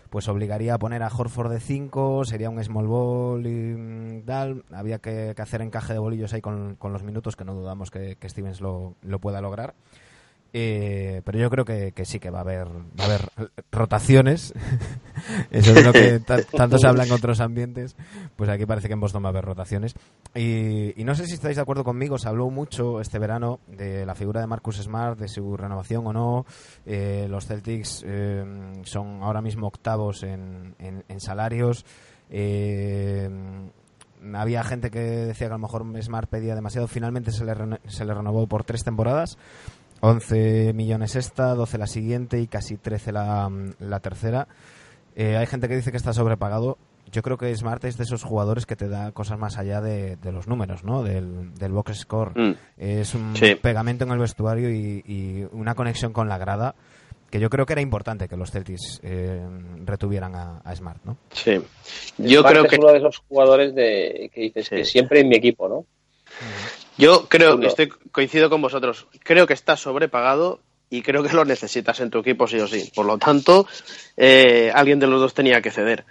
pues 0.09 0.27
obligaría 0.27 0.75
a 0.75 0.79
poner 0.79 1.03
a 1.03 1.07
Horford 1.07 1.51
de 1.51 1.59
5, 1.59 2.25
sería 2.25 2.49
un 2.49 2.63
small 2.63 2.87
ball 2.87 3.47
y 3.47 4.21
tal. 4.23 4.63
Había 4.71 4.99
que, 4.99 5.33
hacer 5.37 5.61
encaje 5.61 5.93
de 5.93 5.99
bolillos 5.99 6.33
ahí 6.33 6.41
con, 6.41 6.77
los 6.81 7.03
minutos, 7.03 7.35
que 7.35 7.45
no 7.45 7.53
dudamos 7.53 7.91
que, 7.91 8.17
Stevens 8.27 8.61
lo 8.61 8.95
pueda 9.19 9.41
lograr. 9.41 9.75
Eh, 10.57 11.21
pero 11.25 11.37
yo 11.37 11.49
creo 11.49 11.65
que, 11.65 11.91
sí 12.05 12.17
que 12.17 12.29
va 12.29 12.37
a 12.37 12.41
haber 12.41 12.69
va 12.69 13.03
a 13.03 13.05
haber 13.07 13.29
rotaciones. 13.73 14.53
Eso 15.51 15.73
es 15.73 15.83
lo 15.83 15.91
que 15.91 16.19
tanto 16.55 16.77
se 16.77 16.87
habla 16.87 17.03
en 17.03 17.11
otros 17.11 17.41
ambientes 17.41 17.97
pues 18.37 18.49
aquí 18.49 18.65
parece 18.65 18.87
que 18.87 18.93
en 18.93 19.01
Boston 19.01 19.21
va 19.21 19.27
a 19.27 19.31
haber 19.31 19.43
rotaciones. 19.43 19.95
Y, 20.33 20.93
no 21.03 21.13
sé 21.13 21.27
si 21.27 21.33
estáis 21.33 21.57
de 21.57 21.61
acuerdo 21.61 21.83
conmigo 21.83 22.17
se 22.17 22.29
habló 22.29 22.49
mucho 22.49 23.01
este 23.01 23.19
verano 23.19 23.59
de 23.67 24.05
la 24.05 24.15
figura 24.15 24.39
de 24.39 24.47
Marcus 24.47 24.77
Smart 24.77 25.19
de 25.19 25.27
su 25.27 25.57
renovación 25.57 26.07
o 26.07 26.13
no. 26.13 26.45
Eh, 26.85 27.27
los 27.29 27.47
Celtics 27.47 28.05
eh, 28.07 28.45
son 28.83 29.23
ahora 29.23 29.41
mismo 29.41 29.67
octavos 29.67 30.23
en, 30.23 30.73
en, 30.79 31.19
salarios. 31.19 31.85
Había 34.33 34.63
gente 34.63 34.89
que 34.89 34.99
decía 34.99 35.47
que 35.47 35.53
a 35.53 35.57
lo 35.57 35.59
mejor 35.59 36.01
Smart 36.01 36.29
pedía 36.29 36.55
demasiado. 36.55 36.87
Finalmente 36.87 37.31
se 37.31 37.43
le, 37.43 37.53
se 37.87 38.05
le 38.05 38.13
renovó 38.13 38.47
por 38.47 38.63
tres 38.63 38.85
temporadas 38.85 39.37
11 40.05 40.73
millones 40.73 41.15
esta, 41.15 41.55
12 41.55 41.79
la 41.79 41.87
siguiente 41.87 42.39
y 42.39 42.45
casi 42.45 42.77
13 42.77 43.11
la, 43.11 43.51
la 43.79 43.99
tercera. 44.01 44.47
Eh, 45.15 45.35
hay 45.35 45.47
gente 45.47 45.67
que 45.67 45.75
dice 45.75 45.89
que 45.89 45.97
está 45.97 46.13
sobrepagado. 46.13 46.77
Yo 47.11 47.23
creo 47.23 47.37
que 47.37 47.55
Smart 47.55 47.83
es 47.85 47.97
de 47.97 48.03
esos 48.03 48.23
jugadores 48.23 48.67
que 48.67 48.75
te 48.75 48.87
da 48.87 49.11
cosas 49.13 49.39
más 49.39 49.57
allá 49.57 49.81
de, 49.81 50.17
los 50.31 50.47
números, 50.47 50.83
¿no? 50.83 51.01
Del, 51.01 51.71
box 51.71 51.99
score. 51.99 52.31
Mm. 52.35 52.55
Es 52.77 53.15
un 53.15 53.33
pegamento 53.61 54.03
en 54.03 54.11
el 54.11 54.19
vestuario 54.19 54.69
y, 54.69 55.47
una 55.51 55.73
conexión 55.73 56.13
con 56.13 56.29
la 56.29 56.37
grada 56.37 56.75
que 57.31 57.39
yo 57.39 57.49
creo 57.49 57.65
que 57.65 57.73
era 57.73 57.81
importante 57.81 58.27
que 58.27 58.37
los 58.37 58.51
Celtics 58.51 58.99
eh, 59.03 59.43
retuvieran 59.85 60.35
a, 60.35 60.75
Smart, 60.75 61.03
¿no? 61.03 61.17
Sí. 61.31 61.59
Yo 62.19 62.43
creo 62.43 62.63
que 62.65 62.75
es 62.75 62.79
uno 62.79 62.91
de 62.91 62.99
esos 62.99 63.17
jugadores 63.27 63.73
de 63.73 64.29
que 64.33 64.41
dices 64.41 64.69
que 64.69 64.85
siempre 64.85 65.21
en 65.21 65.29
mi 65.29 65.35
equipo, 65.35 65.67
¿no? 65.67 65.85
Yo 66.97 67.27
creo, 67.27 67.59
que 67.59 67.67
estoy 67.67 67.89
coincido 68.11 68.49
con 68.49 68.61
vosotros, 68.61 69.07
creo 69.23 69.47
que 69.47 69.53
está 69.53 69.75
sobrepagado 69.75 70.59
y 70.89 71.01
creo 71.01 71.23
que 71.23 71.33
lo 71.33 71.43
necesitas 71.43 71.99
en 71.99 72.09
tu 72.09 72.19
equipo 72.19 72.47
sí 72.47 72.59
o 72.59 72.67
sí. 72.67 72.91
Por 72.95 73.05
lo 73.05 73.17
tanto, 73.17 73.67
eh, 74.15 74.71
alguien 74.73 74.99
de 74.99 75.07
los 75.07 75.19
dos 75.19 75.33
tenía 75.33 75.61
que 75.61 75.71
ceder. 75.71 76.05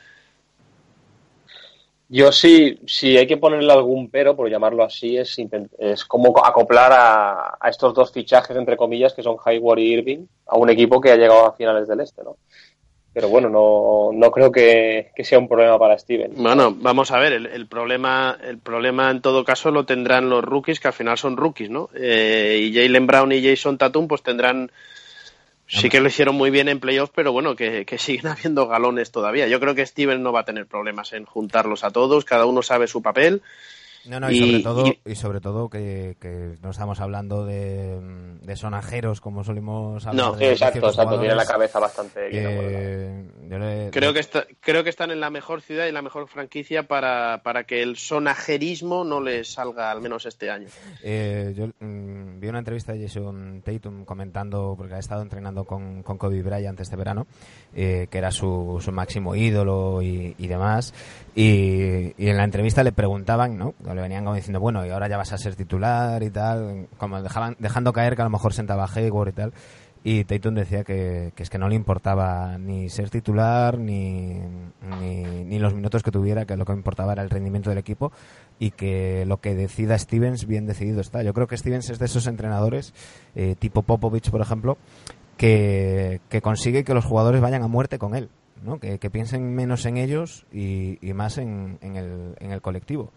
Yo 2.09 2.31
sí, 2.31 2.79
si 2.87 3.17
hay 3.17 3.27
que 3.27 3.39
ponerle 3.39 3.73
algún 3.73 4.11
pero, 4.11 4.37
por 4.37 4.51
llamarlo 4.51 4.85
así, 4.85 5.17
es, 5.17 5.37
es 5.79 6.05
como 6.05 6.35
acoplar 6.45 6.93
a, 6.93 7.57
a, 7.59 7.69
estos 7.71 7.95
dos 7.95 8.13
fichajes, 8.13 8.57
entre 8.57 8.77
comillas, 8.77 9.15
que 9.15 9.23
son 9.23 9.37
Hayward 9.43 9.79
y 9.79 9.93
Irving, 9.95 10.27
a 10.47 10.59
un 10.59 10.69
equipo 10.69 11.01
que 11.01 11.11
ha 11.11 11.17
llegado 11.17 11.47
a 11.47 11.57
finales 11.57 11.89
del 11.89 12.01
Este, 12.01 12.23
¿no? 12.23 12.37
Pero 13.15 13.29
bueno, 13.29 13.49
no, 13.49 14.11
no 14.13 14.31
creo 14.33 14.51
que, 14.51 15.13
sea 15.23 15.39
un 15.39 15.49
problema 15.49 15.79
para 15.79 15.97
Steven. 15.97 16.33
Bueno, 16.37 16.75
vamos 16.77 17.13
a 17.13 17.19
ver, 17.21 17.33
el, 17.33 17.67
problema 17.69 18.37
el 18.43 18.59
problema 18.59 19.09
en 19.13 19.23
todo 19.23 19.45
caso 19.45 19.71
lo 19.71 19.87
tendrán 19.87 20.29
los 20.29 20.43
rookies, 20.43 20.81
que 20.81 20.89
al 20.89 20.95
final 20.95 21.17
son 21.17 21.37
rookies, 21.37 21.71
¿no? 21.71 21.91
Eh, 21.95 22.59
y 22.61 22.75
Jalen 22.75 23.07
Brown 23.07 23.31
y 23.31 23.43
Jason 23.43 23.79
Tatum 23.79 24.09
pues 24.09 24.23
tendrán... 24.23 24.71
Sí 25.67 25.89
que 25.89 26.01
lo 26.01 26.09
hicieron 26.09 26.35
muy 26.35 26.51
bien 26.51 26.69
en 26.69 26.79
playoffs, 26.79 27.13
pero 27.15 27.33
bueno, 27.33 27.57
que, 27.57 27.87
que 27.87 27.99
siguen 27.99 28.27
habiendo 28.33 28.67
galones 28.67 29.13
todavía. 29.13 29.47
Yo 29.47 29.61
creo 29.61 29.77
que 29.77 29.87
Steven 29.87 30.23
no 30.23 30.33
va 30.33 30.41
a 30.41 30.45
tener 30.45 30.67
problemas 30.67 31.13
en 31.13 31.25
juntarlos 31.25 31.85
a 31.85 31.91
todos, 31.91 32.25
cada 32.25 32.47
uno 32.47 32.63
sabe 32.63 32.89
su 32.89 33.01
papel 33.01 33.43
no, 34.07 34.21
no, 34.21 34.31
y, 34.31 34.39
sobre 34.39 34.63
todo, 34.63 34.85
y... 35.05 35.15
sobre 35.15 35.41
todo 35.41 35.69
que, 35.69 36.57
no 36.63 36.71
estamos 36.71 37.01
hablando 37.01 37.45
de, 37.45 37.99
de 38.43 38.57
sonajeros 38.57 39.21
como 39.21 39.45
solimos 39.45 40.07
hablar. 40.07 40.33
No, 40.33 40.41
exacto, 40.41 40.89
exacto, 40.89 41.19
tiene 41.19 41.35
la 41.35 41.47
cabeza 41.47 41.79
bastante. 41.81 42.31
creo, 43.91 44.13
que 44.13 44.27
creo 44.61 44.85
que 44.85 44.91
están 44.91 45.11
en 45.11 45.21
la 45.21 45.31
mejor 45.31 45.63
ciudad 45.63 45.87
y 45.87 45.93
la 45.93 46.03
mejor 46.03 46.29
franquicia 46.29 46.85
para, 46.85 47.43
para 47.43 47.65
que 47.65 47.83
el 47.83 47.97
sonajerismo 47.97 49.05
no 49.05 49.21
les 49.21 49.53
salga, 49.53 49.91
al 49.91 50.01
menos 50.01 50.27
este 50.27 50.51
año. 50.51 50.69
Eh, 51.03 51.55
yo 51.57 51.67
mm, 51.81 52.41
vi 52.41 52.49
una 52.49 52.59
entrevista 52.59 52.93
de 52.93 53.03
Jason 53.03 53.63
Tatum 53.65 54.05
comentando, 54.05 54.75
porque 54.77 54.95
ha 54.95 54.99
estado 54.99 55.23
entrenando 55.23 55.65
con, 55.65 56.03
con 56.03 56.19
Kobe 56.19 56.43
Bryant 56.43 56.79
este 56.81 56.97
verano, 56.97 57.27
eh, 57.75 58.09
que 58.11 58.19
era 58.19 58.31
su, 58.31 58.81
su 58.83 58.93
máximo 58.93 59.35
ídolo 59.35 60.03
y, 60.03 60.35
y 60.39 60.47
demás. 60.47 60.93
Y, 61.37 62.15
y 62.17 62.29
en 62.29 62.37
la 62.37 62.45
entrevista 62.45 62.85
le 62.85 62.93
preguntaban, 62.93 63.59
¿no? 63.59 63.75
le 63.85 64.01
venían 64.01 64.25
como 64.25 64.37
diciendo, 64.37 64.61
bueno, 64.61 64.87
y 64.87 64.91
ahora 64.91 65.09
ya 65.09 65.17
vas 65.17 65.33
a 65.33 65.39
ser 65.39 65.57
titular 65.57 66.23
y 66.23 66.31
tal, 66.31 66.87
como 66.97 67.21
dejaban, 67.21 67.57
dejando 67.59 67.93
caer 67.93 68.15
que 68.15 68.23
a 68.23 68.27
lo 68.27 68.31
mejor 68.31 68.53
sentaba 68.53 68.89
Hayward 68.95 69.29
y 69.31 69.33
tal. 69.33 69.53
Y 70.07 70.25
Tatum 70.25 70.55
decía 70.55 70.85
que, 70.85 71.33
es 71.35 71.49
que 71.49 71.59
no 71.59 71.67
le 71.67 71.77
importaba 71.77 72.59
ni 72.59 72.91
ser 72.91 73.09
titular 73.09 73.79
ni, 73.79 74.39
ni, 75.01 75.59
los 75.59 75.73
minutos 75.73 76.03
que 76.03 76.11
tuviera, 76.11 76.45
que 76.45 76.59
lo 76.59 76.67
que 76.67 76.75
importaba 76.75 77.15
era 77.15 77.23
el 77.23 77.31
rendimiento 77.31 77.71
del 77.71 77.79
equipo 77.79 78.13
y 78.59 78.73
que 78.73 79.25
lo 79.25 79.39
que 79.39 79.55
decida 79.55 79.99
Stevens 79.99 80.47
bien 80.47 80.67
decidido 80.67 81.01
está. 81.01 81.23
Yo 81.23 81.33
creo 81.33 81.47
que 81.47 81.57
Stevens 81.57 81.89
es 81.89 81.99
de 81.99 82.05
esos 82.05 82.27
entrenadores, 82.27 82.93
eh, 83.35 83.57
tipo 83.59 83.81
Popovich, 83.81 84.31
por 84.31 84.43
ejemplo, 84.43 84.77
que, 85.39 86.21
que 86.29 86.43
consigue 86.43 86.85
que 86.85 86.93
los 86.93 87.07
jugadores 87.07 87.41
vayan 87.41 87.63
a 87.63 87.69
muerte 87.69 87.99
con 87.99 88.15
él, 88.15 88.29
¿no? 88.65 88.81
que, 88.81 88.99
piensen 89.11 89.55
menos 89.55 89.85
en 89.87 89.99
ellos 89.99 90.47
y, 90.53 90.99
más 91.15 91.39
en, 91.39 91.79
en, 91.83 91.97
el, 91.97 92.35
en 92.41 92.51
el 92.51 92.61
colectivo. 92.61 93.13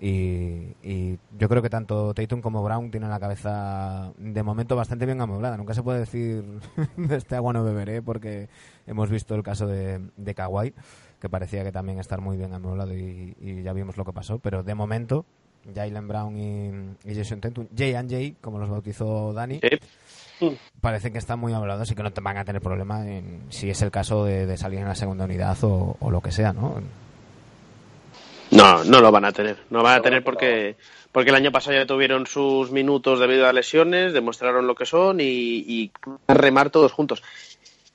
Y, 0.00 1.18
yo 1.38 1.48
creo 1.48 1.62
que 1.62 1.70
tanto 1.70 2.14
Tatum 2.14 2.40
como 2.40 2.62
Brown 2.62 2.90
tienen 2.90 3.10
la 3.10 3.18
cabeza 3.18 4.12
de 4.16 4.42
momento 4.42 4.76
bastante 4.76 5.06
bien 5.06 5.20
amueblada. 5.20 5.56
Nunca 5.56 5.74
se 5.74 5.82
puede 5.82 6.00
decir 6.00 6.44
de 6.96 7.16
este 7.16 7.36
agua 7.36 7.52
no 7.52 7.64
beberé 7.64 8.02
porque 8.02 8.48
hemos 8.86 9.10
visto 9.10 9.34
el 9.34 9.42
caso 9.42 9.66
de, 9.66 10.00
de 10.16 10.34
Kawhi, 10.34 10.74
que 11.20 11.28
parecía 11.28 11.64
que 11.64 11.72
también 11.72 11.98
estar 11.98 12.20
muy 12.20 12.36
bien 12.36 12.54
amueblado 12.54 12.94
y, 12.94 13.62
ya 13.62 13.72
vimos 13.72 13.96
lo 13.96 14.04
que 14.04 14.12
pasó. 14.12 14.38
Pero 14.38 14.62
de 14.62 14.74
momento, 14.74 15.26
Jalen 15.74 16.06
Brown 16.06 16.36
y, 16.36 17.14
Jason 17.14 17.40
Tatum, 17.40 17.66
J 17.76 17.98
and 17.98 18.10
J, 18.10 18.38
como 18.40 18.58
los 18.58 18.68
bautizó 18.68 19.32
Dani, 19.32 19.60
parecen 20.80 21.12
que 21.12 21.18
están 21.18 21.38
muy 21.38 21.52
amueblados 21.52 21.90
y 21.90 21.94
que 21.94 22.02
no 22.02 22.12
te 22.12 22.20
van 22.20 22.36
a 22.36 22.44
tener 22.44 22.62
problema 22.62 23.06
en, 23.06 23.42
si 23.50 23.70
es 23.70 23.82
el 23.82 23.90
caso 23.90 24.24
de, 24.24 24.56
salir 24.56 24.80
en 24.80 24.88
la 24.88 24.94
segunda 24.94 25.24
unidad 25.24 25.56
o, 25.62 25.96
o 26.00 26.10
lo 26.10 26.20
que 26.20 26.32
sea, 26.32 26.52
¿no? 26.52 26.82
No, 28.50 28.84
no 28.84 29.00
lo 29.00 29.12
van 29.12 29.24
a 29.24 29.32
tener. 29.32 29.58
No 29.70 29.78
lo 29.78 29.84
van 29.84 29.98
a 29.98 30.02
tener 30.02 30.24
porque, 30.24 30.76
porque 31.12 31.30
el 31.30 31.36
año 31.36 31.52
pasado 31.52 31.76
ya 31.76 31.86
tuvieron 31.86 32.26
sus 32.26 32.70
minutos 32.70 33.20
debido 33.20 33.46
a 33.46 33.52
lesiones, 33.52 34.12
demostraron 34.12 34.66
lo 34.66 34.74
que 34.74 34.86
son 34.86 35.20
y, 35.20 35.24
y 35.24 35.90
remar 36.26 36.70
todos 36.70 36.92
juntos. 36.92 37.22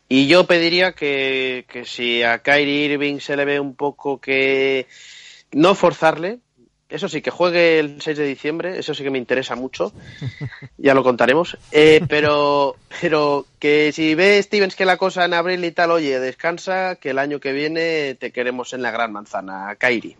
Y 0.10 0.27
yo 0.27 0.45
pediría 0.45 0.91
que, 0.91 1.65
que 1.67 1.86
si 1.86 2.21
a 2.21 2.39
Kyrie 2.39 2.86
Irving 2.86 3.19
se 3.19 3.36
le 3.36 3.45
ve 3.45 3.60
un 3.60 3.75
poco 3.75 4.19
que 4.19 4.88
no 5.51 5.73
forzarle, 5.73 6.39
eso 6.93 7.10
sí, 7.10 7.21
que 7.21 7.32
juegue 7.32 7.79
el 7.79 8.01
6 8.01 8.17
de 8.17 8.25
diciembre, 8.25 8.77
eso 8.77 8.93
sí 8.93 9.03
que 9.03 9.10
me 9.10 9.17
interesa 9.17 9.56
mucho, 9.56 9.91
ya 10.77 10.93
lo 10.93 11.03
contaremos, 11.03 11.58
eh, 11.71 12.01
pero, 12.08 12.75
pero 13.01 13.47
que 13.60 13.91
si 13.91 14.13
ve 14.13 14.41
Stevens 14.43 14.75
que 14.75 14.86
la 14.86 14.97
cosa 14.97 15.25
en 15.25 15.34
abril 15.34 15.65
y 15.65 15.71
tal, 15.71 15.89
oye, 15.89 16.19
descansa, 16.19 16.95
que 16.97 17.10
el 17.10 17.19
año 17.19 17.39
que 17.39 17.51
viene 17.51 18.13
te 18.13 18.32
queremos 18.32 18.73
en 18.73 18.84
la 18.84 18.91
gran 18.91 19.12
manzana, 19.12 19.75
Kyrie. 19.79 20.17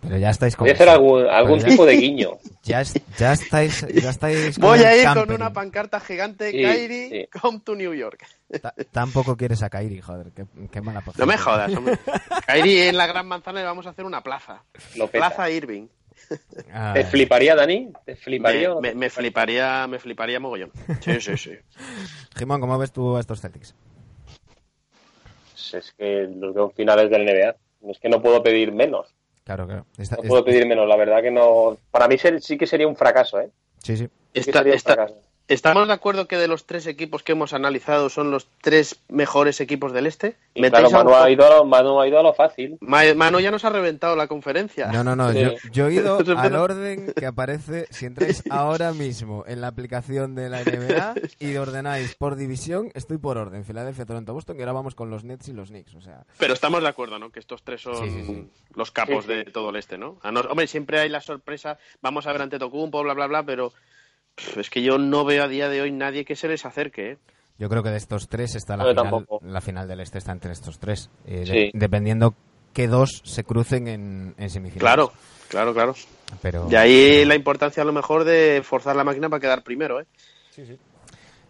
Pero 0.00 0.18
ya 0.18 0.30
estáis 0.30 0.56
Voy 0.56 0.70
a 0.70 0.72
hacer 0.74 0.88
algún, 0.88 1.26
algún 1.26 1.62
tipo 1.62 1.84
de 1.86 1.96
guiño. 1.96 2.38
Ya, 2.66 2.82
ya 3.16 3.32
estáis, 3.32 3.86
ya 3.86 4.10
estáis 4.10 4.58
Voy 4.58 4.80
a 4.80 4.96
ir 4.96 5.06
con 5.14 5.30
una 5.30 5.52
pancarta 5.52 6.00
gigante, 6.00 6.50
Kairi, 6.50 7.28
come 7.40 7.60
to 7.60 7.76
New 7.76 7.94
York. 7.94 8.26
tampoco 8.90 9.36
quieres 9.36 9.62
a 9.62 9.70
Kairi, 9.70 10.00
joder, 10.00 10.32
qué, 10.32 10.46
qué 10.72 10.80
mala 10.80 11.00
No 11.16 11.26
me 11.26 11.38
jodas, 11.38 11.72
hombre. 11.76 11.96
Kairi 12.46 12.82
en 12.88 12.96
la 12.96 13.06
Gran 13.06 13.28
Manzana 13.28 13.60
le 13.60 13.66
vamos 13.66 13.86
a 13.86 13.90
hacer 13.90 14.04
una 14.04 14.20
plaza. 14.20 14.64
plaza 15.12 15.48
Irving. 15.48 15.86
Ah. 16.72 16.92
¿Te 16.94 17.04
fliparía, 17.04 17.54
Dani? 17.54 17.92
¿Te 18.04 18.16
fliparía? 18.16 18.74
Me, 18.80 18.94
me, 18.94 19.10
fliparía, 19.10 19.86
me 19.86 20.00
fliparía 20.00 20.40
mogollón. 20.40 20.72
Sí, 21.00 21.20
sí, 21.20 21.36
sí. 21.36 21.52
Jimón, 22.36 22.60
¿cómo 22.60 22.78
ves 22.78 22.90
tú 22.90 23.16
a 23.16 23.20
estos 23.20 23.40
Celtics? 23.40 23.74
Pues 25.52 25.74
es 25.74 25.94
que 25.96 26.28
los 26.34 26.54
veo 26.54 26.70
finales 26.70 27.10
del 27.10 27.24
NBA. 27.24 27.54
Es 27.90 28.00
que 28.00 28.08
no 28.08 28.20
puedo 28.20 28.42
pedir 28.42 28.72
menos. 28.72 29.15
Claro, 29.46 29.64
claro. 29.64 29.86
no 29.96 30.22
puedo 30.24 30.44
pedir 30.44 30.66
menos, 30.66 30.88
la 30.88 30.96
verdad 30.96 31.22
que 31.22 31.30
no. 31.30 31.78
Para 31.92 32.08
mí 32.08 32.16
sí 32.40 32.58
que 32.58 32.66
sería 32.66 32.88
un 32.88 32.96
fracaso, 32.96 33.40
¿eh? 33.40 33.48
Sí, 33.78 33.96
sí. 33.96 34.08
Esta, 34.34 35.06
¿Estamos 35.48 35.86
de 35.86 35.94
acuerdo 35.94 36.26
que 36.26 36.36
de 36.36 36.48
los 36.48 36.66
tres 36.66 36.88
equipos 36.88 37.22
que 37.22 37.32
hemos 37.32 37.52
analizado 37.52 38.08
son 38.08 38.32
los 38.32 38.48
tres 38.60 39.00
mejores 39.08 39.60
equipos 39.60 39.92
del 39.92 40.08
este? 40.08 40.36
Y 40.54 40.62
claro, 40.62 40.90
Manu 40.90 41.14
ha, 41.14 41.30
ido 41.30 41.46
a 41.46 41.58
lo, 41.58 41.64
Manu 41.64 42.00
ha 42.00 42.08
ido 42.08 42.18
a 42.18 42.22
lo 42.24 42.34
fácil. 42.34 42.78
Manu 42.80 43.38
ya 43.38 43.52
nos 43.52 43.64
ha 43.64 43.70
reventado 43.70 44.16
la 44.16 44.26
conferencia. 44.26 44.88
No, 44.88 45.04
no, 45.04 45.14
no. 45.14 45.32
Yo, 45.32 45.52
yo, 45.70 45.86
he 45.86 45.94
ido 45.94 46.18
al 46.36 46.56
orden 46.56 47.12
que 47.16 47.26
aparece 47.26 47.86
si 47.90 48.06
entráis 48.06 48.42
ahora 48.50 48.92
mismo 48.92 49.44
en 49.46 49.60
la 49.60 49.68
aplicación 49.68 50.34
de 50.34 50.48
la 50.48 50.62
NBA 50.64 51.14
y 51.38 51.56
ordenáis 51.56 52.16
por 52.16 52.34
división. 52.34 52.90
Estoy 52.94 53.18
por 53.18 53.38
orden. 53.38 53.64
Filadelfia, 53.64 54.04
Toronto, 54.04 54.34
Boston 54.34 54.56
y 54.58 54.62
ahora 54.62 54.72
vamos 54.72 54.96
con 54.96 55.10
los 55.10 55.22
Nets 55.22 55.48
y 55.48 55.52
los 55.52 55.68
Knicks. 55.68 55.94
O 55.94 56.00
sea... 56.00 56.24
Pero 56.38 56.54
estamos 56.54 56.82
de 56.82 56.88
acuerdo, 56.88 57.20
¿no? 57.20 57.30
Que 57.30 57.38
estos 57.38 57.62
tres 57.62 57.82
son 57.82 58.50
los 58.74 58.90
capos 58.90 59.28
de 59.28 59.44
todo 59.44 59.70
el 59.70 59.76
este, 59.76 59.96
¿no? 59.96 60.18
Hombre, 60.24 60.66
siempre 60.66 60.98
hay 60.98 61.08
la 61.08 61.20
sorpresa. 61.20 61.78
Vamos 62.02 62.26
a 62.26 62.32
ver 62.32 62.42
ante 62.42 62.58
Tocumpo, 62.58 63.00
bla, 63.04 63.14
bla, 63.14 63.28
bla, 63.28 63.44
pero 63.44 63.72
es 64.56 64.70
que 64.70 64.82
yo 64.82 64.98
no 64.98 65.24
veo 65.24 65.44
a 65.44 65.48
día 65.48 65.68
de 65.68 65.80
hoy 65.80 65.92
nadie 65.92 66.24
que 66.24 66.36
se 66.36 66.48
les 66.48 66.64
acerque. 66.64 67.12
¿eh? 67.12 67.18
Yo 67.58 67.68
creo 67.68 67.82
que 67.82 67.90
de 67.90 67.96
estos 67.96 68.28
tres 68.28 68.54
está 68.54 68.76
la, 68.76 68.84
final, 68.84 69.26
la 69.42 69.60
final 69.60 69.88
del 69.88 70.00
este 70.00 70.18
está 70.18 70.32
entre 70.32 70.52
estos 70.52 70.78
tres. 70.78 71.10
Eh, 71.26 71.70
dependiendo 71.72 72.34
que 72.72 72.88
dos 72.88 73.22
se 73.24 73.44
crucen 73.44 73.88
en, 73.88 74.34
semifinales. 74.50 74.78
Claro, 74.78 75.12
claro, 75.48 75.72
claro. 75.72 75.94
Pero, 76.42 76.66
de 76.66 76.76
ahí 76.76 77.24
la 77.24 77.34
importancia 77.34 77.82
a 77.82 77.86
lo 77.86 77.92
mejor 77.92 78.24
de 78.24 78.62
forzar 78.62 78.96
la 78.96 79.04
máquina 79.04 79.28
para 79.30 79.40
quedar 79.40 79.62
primero, 79.62 80.00
¿eh? 80.00 80.06
Sí, 80.50 80.66
sí. 80.66 80.78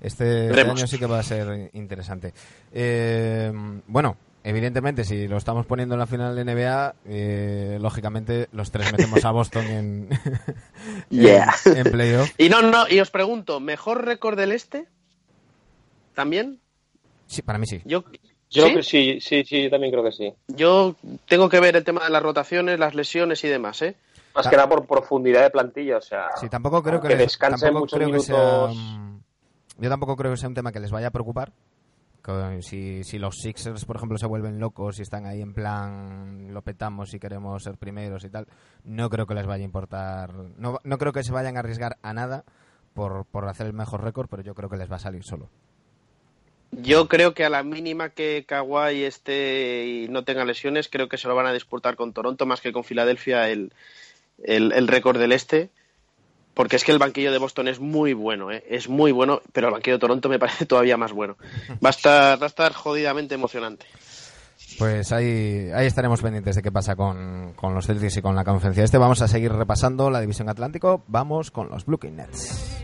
Este, 0.01 0.49
este 0.49 0.61
año 0.61 0.87
sí 0.87 0.99
que 0.99 1.07
va 1.07 1.19
a 1.19 1.23
ser 1.23 1.71
interesante. 1.73 2.33
Eh, 2.73 3.51
bueno, 3.87 4.17
evidentemente, 4.47 5.05
si 5.05 5.27
lo 5.27 5.37
estamos 5.37 5.67
poniendo 5.67 5.97
en 5.97 5.99
la 5.99 6.07
final 6.07 6.37
de 6.37 6.45
NBA, 6.45 6.95
eh, 7.07 7.79
lógicamente 7.81 8.49
los 8.53 8.71
tres 8.71 8.93
metemos 8.93 9.25
a 9.25 9.33
Boston 9.33 9.67
en, 9.67 10.09
en, 11.11 11.91
playoff. 11.91 12.31
Y 12.39 12.49
no, 12.49 12.63
no, 12.63 12.89
y 12.89 13.01
os 13.01 13.11
pregunto, 13.11 13.59
¿mejor 13.59 14.05
récord 14.05 14.39
del 14.39 14.53
este? 14.53 14.87
¿También? 16.15 16.61
Sí, 17.27 17.43
para 17.43 17.59
mí 17.59 17.67
sí. 17.67 17.83
Yo, 17.85 18.05
yo 18.49 18.69
¿Sí? 18.83 19.21
sí, 19.21 19.45
sí, 19.45 19.65
yo 19.65 19.71
también 19.71 19.93
creo 19.93 20.05
que 20.05 20.13
sí. 20.13 20.33
Yo 20.47 20.95
tengo 21.27 21.49
que 21.49 21.59
ver 21.59 21.75
el 21.75 21.83
tema 21.83 22.05
de 22.05 22.11
las 22.11 22.23
rotaciones, 22.23 22.79
las 22.79 22.95
lesiones 22.95 23.43
y 23.43 23.49
demás, 23.49 23.83
¿eh? 23.83 23.97
Más 24.33 24.47
que 24.47 24.55
nada 24.55 24.69
por 24.69 24.87
profundidad 24.87 25.43
de 25.43 25.51
plantilla, 25.51 25.97
o 25.97 26.03
sea. 26.03 26.29
Sí, 26.37 26.49
tampoco 26.49 26.83
creo 26.83 27.01
que, 27.01 27.17
descansen 27.17 27.75
muchos 27.75 27.99
minutos. 27.99 28.77
Mm, 28.77 29.17
yo 29.79 29.89
tampoco 29.91 30.15
creo 30.15 30.31
que 30.31 30.37
sea 30.37 30.49
un 30.49 30.55
tema 30.55 30.71
que 30.71 30.79
les 30.79 30.93
vaya 30.93 31.09
a 31.09 31.11
preocupar, 31.11 31.53
si, 32.61 33.05
si 33.05 33.19
los 33.19 33.37
Sixers, 33.37 33.85
por 33.85 33.97
ejemplo, 33.97 34.19
se 34.19 34.27
vuelven 34.27 34.59
locos 34.59 34.99
y 34.99 35.03
están 35.03 35.27
ahí 35.27 35.41
en 35.41 35.55
plan 35.55 36.53
lo 36.53 36.63
petamos 36.63 37.13
y 37.15 37.19
queremos 37.19 37.63
ser 37.63 37.77
primeros 37.77 38.25
y 38.25 38.31
tal, 38.31 38.47
no 38.85 39.09
creo 39.11 39.27
que 39.27 39.35
les 39.35 39.47
vaya 39.47 39.63
a 39.63 39.65
importar. 39.65 40.33
No, 40.57 40.79
no 40.83 40.99
creo 40.99 41.13
que 41.13 41.23
se 41.23 41.33
vayan 41.33 41.57
a 41.57 41.61
arriesgar 41.61 41.99
a 42.03 42.13
nada 42.13 42.45
por, 42.95 43.27
por 43.27 43.49
hacer 43.49 43.67
el 43.67 43.73
mejor 43.73 44.03
récord, 44.03 44.29
pero 44.29 44.43
yo 44.43 44.55
creo 44.55 44.69
que 44.69 44.77
les 44.77 44.91
va 44.91 44.97
a 44.97 45.01
salir 45.01 45.23
solo. 45.25 45.49
Yo 46.73 47.09
creo 47.09 47.33
que 47.33 47.45
a 47.45 47.51
la 47.51 47.63
mínima 47.63 48.11
que 48.11 48.45
Kawhi 48.47 49.05
esté 49.05 49.87
y 49.87 50.09
no 50.09 50.25
tenga 50.25 50.45
lesiones, 50.45 50.89
creo 50.89 51.09
que 51.09 51.17
se 51.17 51.29
lo 51.29 51.35
van 51.35 51.47
a 51.47 51.53
disputar 51.53 51.97
con 51.97 52.13
Toronto 52.13 52.45
más 52.45 52.61
que 52.61 52.73
con 52.73 52.85
Filadelfia 52.85 53.49
el, 53.49 53.73
el, 54.43 54.73
el 54.73 54.89
récord 54.89 55.19
del 55.19 55.33
este 55.33 55.71
porque 56.57 56.77
es 56.77 56.85
que 56.85 56.93
el 56.93 56.99
banquillo 56.99 57.31
de 57.31 57.37
Boston 57.37 57.69
es 57.69 57.81
muy 57.81 58.15
bueno, 58.15 58.51
¿eh? 58.51 58.65
es 58.67 58.89
muy 58.89 59.13
bueno, 59.13 59.43
pero 59.53 59.69
el 59.69 59.75
banquillo 59.75 59.97
de 59.97 60.01
Toronto 60.01 60.31
me 60.31 60.39
parece 60.39 60.65
todavía 60.65 60.97
más 60.97 61.13
bueno. 61.13 61.37
Va 61.85 61.89
a 61.89 61.91
estar, 61.91 62.41
va 62.41 62.45
a 62.45 62.49
estar 62.49 62.73
jodidamente 62.73 63.35
emocionante. 63.35 63.85
Pues 64.79 65.13
ahí, 65.13 65.69
ahí 65.75 65.87
estaremos 65.87 66.23
pendientes 66.23 66.57
de 66.57 66.63
qué 66.63 66.73
pasa 66.73 66.97
con, 66.97 67.53
con 67.57 67.75
los 67.75 67.87
Celtics 67.87 68.17
y 68.17 68.23
con 68.23 68.35
la 68.35 68.45
conferencia 68.45 68.85
este. 68.85 68.97
Vamos 68.97 69.21
a 69.21 69.29
seguir 69.29 69.53
repasando 69.53 70.11
la 70.11 70.21
división 70.21 70.49
Atlántico. 70.49 71.05
Vamos 71.09 71.51
con 71.51 71.69
los 71.69 71.85
Brooklyn 71.85 72.17
Nets. 72.17 72.81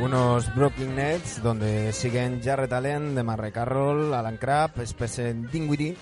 Unos 0.00 0.54
Brooklyn 0.54 0.94
Nets 0.94 1.42
donde 1.42 1.92
siguen 1.92 2.40
Jarrett 2.42 2.72
Allen, 2.72 3.14
DeMarre 3.14 3.52
Carroll, 3.52 4.12
Alan 4.12 4.36
Crabb, 4.36 4.84
Spencer 4.86 5.34
Dinwiddie, 5.34 5.96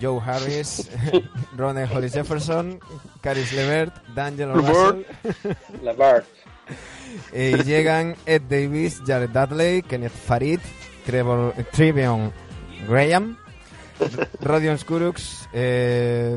Joe 0.00 0.20
Harris, 0.20 0.90
Ronnie 1.56 1.86
Hollis 1.92 2.14
Jefferson, 2.14 2.80
Caris 3.20 3.52
Levert, 3.52 3.94
D'Angelo 4.14 4.54
Russell. 4.54 5.06
Levert. 5.82 6.26
y 7.32 7.62
llegan 7.62 8.16
Ed 8.26 8.42
Davis, 8.48 9.02
Jared 9.06 9.30
Dudley, 9.30 9.82
Kenneth 9.82 10.12
Farid, 10.12 10.60
Trevor, 11.04 11.54
Trivion 11.72 12.32
Graham, 12.88 13.36
Rodion 14.40 14.78
Skuruks, 14.78 15.48
eh, 15.52 16.36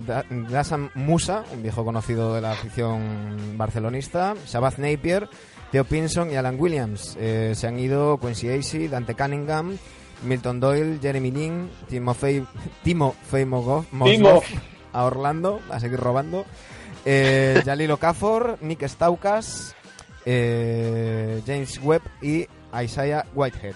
Musa, 0.95 1.43
un 1.53 1.63
viejo 1.63 1.83
conocido 1.83 2.33
de 2.35 2.41
la 2.41 2.51
afición 2.51 3.57
barcelonista, 3.57 4.35
Sabaz 4.45 4.77
Napier, 4.77 5.29
Theo 5.71 5.83
Pinson 5.83 6.31
y 6.31 6.35
Alan 6.35 6.57
Williams. 6.59 7.17
Eh, 7.19 7.53
se 7.55 7.67
han 7.67 7.79
ido 7.79 8.19
Quincy 8.19 8.49
Acey, 8.49 8.87
Dante 8.87 9.15
Cunningham, 9.15 9.77
Milton 10.23 10.59
Doyle, 10.59 10.99
Jeremy 11.01 11.31
Lin, 11.31 11.69
Timo 11.89 12.13
Fey, 12.13 12.43
Timo 12.83 13.15
a 14.93 15.03
Orlando, 15.03 15.59
a 15.69 15.79
seguir 15.79 15.99
robando, 15.99 16.45
eh, 17.03 17.61
Jalilo 17.65 17.95
Okafor, 17.95 18.57
Nick 18.61 18.83
Staukas, 18.83 19.75
eh, 20.25 21.41
James 21.45 21.79
Webb 21.83 22.01
y 22.21 22.47
Isaiah 22.81 23.25
Whitehead. 23.33 23.75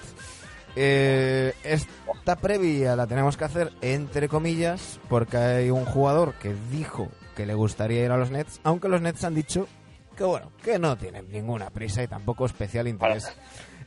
Eh, 0.76 1.54
esta 1.64 2.36
previa 2.36 2.96
la 2.96 3.08
tenemos 3.08 3.38
que 3.38 3.46
hacer 3.46 3.72
entre 3.82 4.30
comillas 4.30 5.00
porque 5.10 5.38
hay 5.38 5.70
un 5.70 5.86
jugador 5.86 6.34
que 6.36 6.56
dijo 6.72 7.10
que 7.36 7.46
le 7.46 7.54
gustaría 7.54 8.06
ir 8.06 8.12
a 8.12 8.18
los 8.18 8.32
Nets, 8.32 8.60
aunque 8.64 8.90
los 8.90 9.02
Nets 9.02 9.24
han 9.24 9.36
dicho 9.36 9.68
que 10.16 10.24
bueno, 10.24 10.52
que 10.62 10.78
no 10.78 10.98
tienen 10.98 11.32
ninguna 11.32 11.70
prisa 11.70 12.04
y 12.04 12.08
tampoco 12.08 12.46
especial 12.46 12.88
interés 12.88 13.34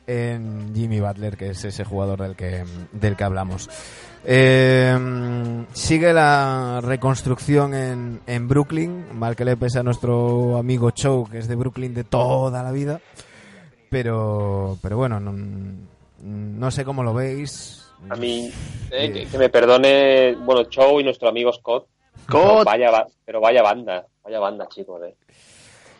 en 0.07 0.73
Jimmy 0.73 0.99
Butler, 0.99 1.37
que 1.37 1.51
es 1.51 1.63
ese 1.63 1.85
jugador 1.85 2.21
del 2.21 2.35
que, 2.35 2.65
del 2.91 3.15
que 3.15 3.23
hablamos. 3.23 3.69
Eh, 4.25 4.97
sigue 5.73 6.13
la 6.13 6.81
reconstrucción 6.81 7.73
en, 7.73 8.21
en 8.25 8.47
Brooklyn, 8.47 9.05
mal 9.17 9.35
que 9.35 9.45
le 9.45 9.57
pese 9.57 9.79
a 9.79 9.83
nuestro 9.83 10.57
amigo 10.57 10.91
Chow, 10.91 11.29
que 11.29 11.37
es 11.37 11.47
de 11.47 11.55
Brooklyn 11.55 11.93
de 11.93 12.03
toda 12.03 12.63
la 12.63 12.71
vida, 12.71 12.99
pero, 13.89 14.77
pero 14.81 14.97
bueno, 14.97 15.19
no, 15.19 15.33
no 16.23 16.71
sé 16.71 16.85
cómo 16.85 17.03
lo 17.03 17.13
veis. 17.13 17.85
A 18.09 18.15
mí, 18.15 18.51
eh, 18.91 19.27
que, 19.29 19.37
me 19.37 19.49
perdone, 19.49 20.35
bueno, 20.35 20.63
Chow 20.65 20.99
y 20.99 21.03
nuestro 21.03 21.29
amigo 21.29 21.51
Scott. 21.53 21.87
Scott. 22.23 22.65
vaya, 22.65 23.05
pero 23.25 23.41
vaya 23.41 23.61
banda, 23.61 24.05
vaya 24.23 24.39
banda, 24.39 24.67
chicos. 24.67 25.01
Eh. 25.03 25.15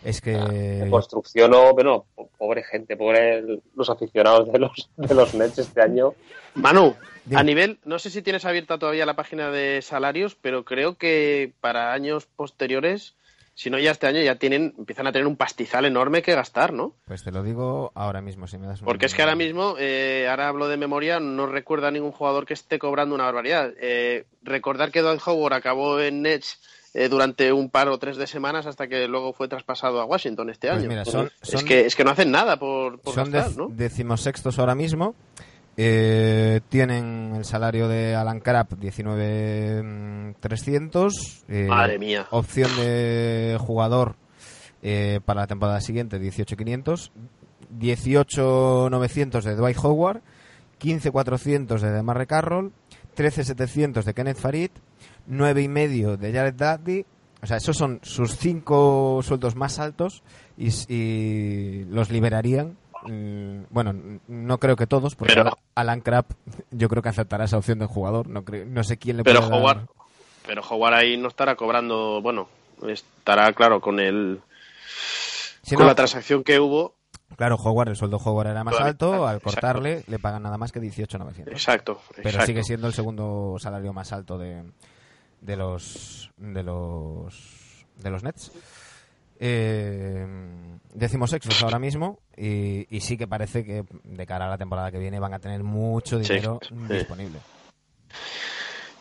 Es 0.04 0.22
que. 0.22 0.36
Ah, 0.36 0.90
construcción, 0.90 1.54
o, 1.54 1.74
bueno, 1.74 2.06
pobre 2.38 2.64
gente, 2.64 2.98
pobre 2.98 3.44
los 3.76 3.90
aficionados 3.90 4.52
de 4.52 4.60
los, 4.60 4.90
de 4.96 5.16
los 5.16 5.34
Nets 5.34 5.60
este 5.60 5.82
año. 5.82 6.14
Manu, 6.56 6.96
a 7.36 7.44
nivel, 7.44 7.80
no 7.84 8.00
sé 8.00 8.10
si 8.10 8.22
tienes 8.22 8.46
abierta 8.46 8.78
todavía 8.78 9.06
la 9.06 9.16
página 9.16 9.50
de 9.50 9.82
salarios, 9.82 10.36
pero 10.36 10.64
creo 10.64 10.98
que 10.98 11.54
para 11.62 11.94
años 11.94 12.26
posteriores 12.26 13.16
si 13.56 13.70
no 13.70 13.78
ya 13.78 13.92
este 13.92 14.08
año 14.08 14.22
ya 14.22 14.36
tienen 14.36 14.74
empiezan 14.78 15.08
a 15.08 15.12
tener 15.12 15.28
un 15.28 15.36
pastizal 15.36 15.86
enorme 15.86 16.22
que 16.22 16.34
gastar, 16.34 16.74
¿no? 16.74 16.96
Pues 17.06 17.24
te 17.24 17.32
lo 17.32 17.44
digo 17.44 17.92
ahora 17.96 18.22
mismo, 18.22 18.48
si 18.48 18.58
me 18.58 18.68
das 18.68 18.82
Porque 18.82 19.06
es 19.06 19.14
que 19.14 19.22
ahora 19.22 19.36
mismo, 19.36 19.76
eh, 19.80 20.28
ahora 20.30 20.48
hablo 20.48 20.68
de 20.68 20.78
memoria, 20.78 21.20
no 21.20 21.46
recuerda 21.46 21.90
a 21.90 21.92
ningún 21.92 22.12
jugador 22.12 22.46
que 22.46 22.54
esté 22.54 22.80
cobrando 22.80 23.14
una 23.14 23.26
barbaridad. 23.26 23.72
Eh, 23.80 24.26
recordar 24.42 24.92
que 24.92 25.02
Dwight 25.02 25.22
Howard 25.26 25.54
acabó 25.54 26.00
en 26.00 26.24
Nets 26.24 26.60
eh, 26.96 27.10
durante 27.10 27.52
un 27.52 27.72
par 27.72 27.90
o 27.90 27.98
tres 27.98 28.18
de 28.18 28.28
semanas 28.28 28.68
hasta 28.68 28.88
que 28.88 29.08
luego 29.08 29.34
fue 29.34 29.48
traspasado 29.48 30.00
a 30.00 30.06
Washington 30.06 30.52
este 30.52 30.70
pues 30.70 30.84
año. 30.84 31.30
es, 31.42 31.64
que, 31.64 31.86
es 31.88 31.96
que 31.96 32.04
no 32.04 32.12
hacen 32.12 32.30
nada 32.30 32.58
por, 32.58 33.00
por 33.00 33.16
son 33.16 33.32
gastar, 33.32 33.58
¿no? 33.58 33.68
decimosextos 33.70 34.60
ahora 34.60 34.76
mismo 34.76 35.16
eh, 35.76 36.62
tienen 36.70 37.34
el 37.36 37.46
salario 37.46 37.88
de 37.88 38.14
Alan 38.16 38.40
Crap 38.40 38.74
19.300. 38.74 41.44
Eh, 41.48 41.66
Madre 41.68 41.98
mía. 41.98 42.28
Opción 42.30 42.70
de 42.78 43.58
jugador 43.60 44.16
eh, 44.84 45.20
para 45.26 45.42
la 45.42 45.48
temporada 45.48 45.82
siguiente 45.82 46.22
18.500. 46.22 47.10
18.900 47.80 49.42
de 49.42 49.56
Dwight 49.56 49.78
Howard. 49.82 50.22
15.400 50.80 51.80
de 51.80 51.92
Demarre 51.92 52.28
Carroll. 52.28 52.72
13.700 53.16 54.04
de 54.04 54.14
Kenneth 54.14 54.38
Farid. 54.38 54.70
9.5 55.28 56.18
de 56.18 56.34
Jared 56.34 56.54
Dudley. 56.54 57.04
O 57.42 57.48
sea, 57.48 57.58
esos 57.58 57.76
son 57.76 58.00
sus 58.04 58.38
cinco 58.38 59.22
sueldos 59.24 59.56
más 59.56 59.80
altos 59.80 60.22
y, 60.56 60.70
y 60.94 61.86
los 61.86 62.12
liberarían 62.12 62.74
Mm, 62.74 62.83
bueno, 63.70 64.20
no 64.28 64.58
creo 64.60 64.76
que 64.76 64.88
todos, 64.88 65.16
porque 65.16 65.44
Alan 65.76 66.02
Crabb 66.02 66.26
yo 66.72 66.90
creo 66.90 67.02
que 67.02 67.10
aceptará 67.10 67.46
esa 67.46 67.58
opción 67.58 67.80
del 67.80 67.88
jugador. 67.88 68.28
No, 68.28 68.44
no 68.68 68.84
sé 68.84 68.98
quién 68.98 69.18
le 69.18 69.24
pero 69.24 69.42
puede 69.42 69.54
Howard, 69.54 69.88
Pero 70.46 70.62
Howard 70.62 70.94
ahí 70.94 71.18
no 71.18 71.28
estará 71.28 71.56
cobrando, 71.56 72.22
bueno, 72.22 72.48
estará 72.88 73.52
claro 73.54 73.82
con 73.82 74.00
el 74.00 74.42
con 75.76 75.88
la 75.88 75.96
transacción 75.96 76.44
que 76.44 76.60
hubo. 76.60 76.96
Claro, 77.36 77.56
Howard, 77.56 77.90
el 77.90 77.96
sueldo 77.96 78.18
Howard 78.18 78.48
era 78.48 78.64
más 78.64 78.80
alto, 78.80 79.26
al 79.26 79.42
cortarle 79.42 80.04
le 80.08 80.20
pagan 80.20 80.44
nada 80.44 80.58
más 80.58 80.72
que 80.72 80.80
18.900. 80.80 81.48
Exacto, 81.48 82.02
Pero 82.22 82.46
sigue 82.46 82.64
siendo 82.64 82.88
el 82.88 82.94
segundo 82.94 83.56
salario 83.60 83.92
más 83.92 84.14
alto 84.14 84.38
de, 84.38 84.64
de 85.42 85.56
los 85.56 86.30
de 86.38 86.64
los 86.64 87.86
de 87.98 88.10
los 88.10 88.24
Nets. 88.24 88.52
Eh, 89.46 90.26
decimos 90.94 91.32
sextos 91.32 91.62
ahora 91.64 91.78
mismo 91.78 92.20
y, 92.38 92.88
sí 93.02 93.18
que 93.18 93.28
parece 93.28 93.66
que 93.66 93.84
de 94.06 94.26
cara 94.26 94.46
a 94.46 94.50
la 94.50 94.58
temporada 94.58 94.90
que 94.90 94.98
viene 94.98 95.20
van 95.20 95.34
a 95.34 95.40
tener 95.40 95.64
mucho 95.64 96.18
dinero 96.18 96.62
disponible. 96.88 97.40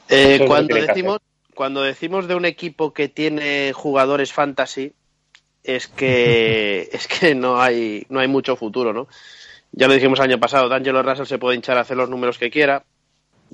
Eh, 0.09 0.43
cuando 0.45 0.75
decimos 0.75 1.21
cuando 1.55 1.83
decimos 1.83 2.27
de 2.27 2.35
un 2.35 2.45
equipo 2.45 2.93
que 2.93 3.09
tiene 3.09 3.73
jugadores 3.73 4.33
fantasy 4.33 4.95
es 5.63 5.87
que 5.87 6.89
es 6.93 7.07
que 7.07 7.37
no 7.37 7.63
hay 7.63 8.05
no 8.09 8.19
hay 8.19 8.27
mucho 8.27 8.57
futuro, 8.57 8.93
¿no? 8.93 9.07
Ya 9.71 9.87
lo 9.87 9.95
dijimos 9.95 10.19
el 10.19 10.25
año 10.25 10.41
pasado, 10.41 10.69
D'Angelo 10.69 11.05
Russell 11.05 11.27
se 11.27 11.39
puede 11.39 11.55
hinchar 11.55 11.79
a 11.79 11.83
hacer 11.83 11.97
los 11.97 12.11
números 12.11 12.37
que 12.37 12.51
quiera. 12.51 12.83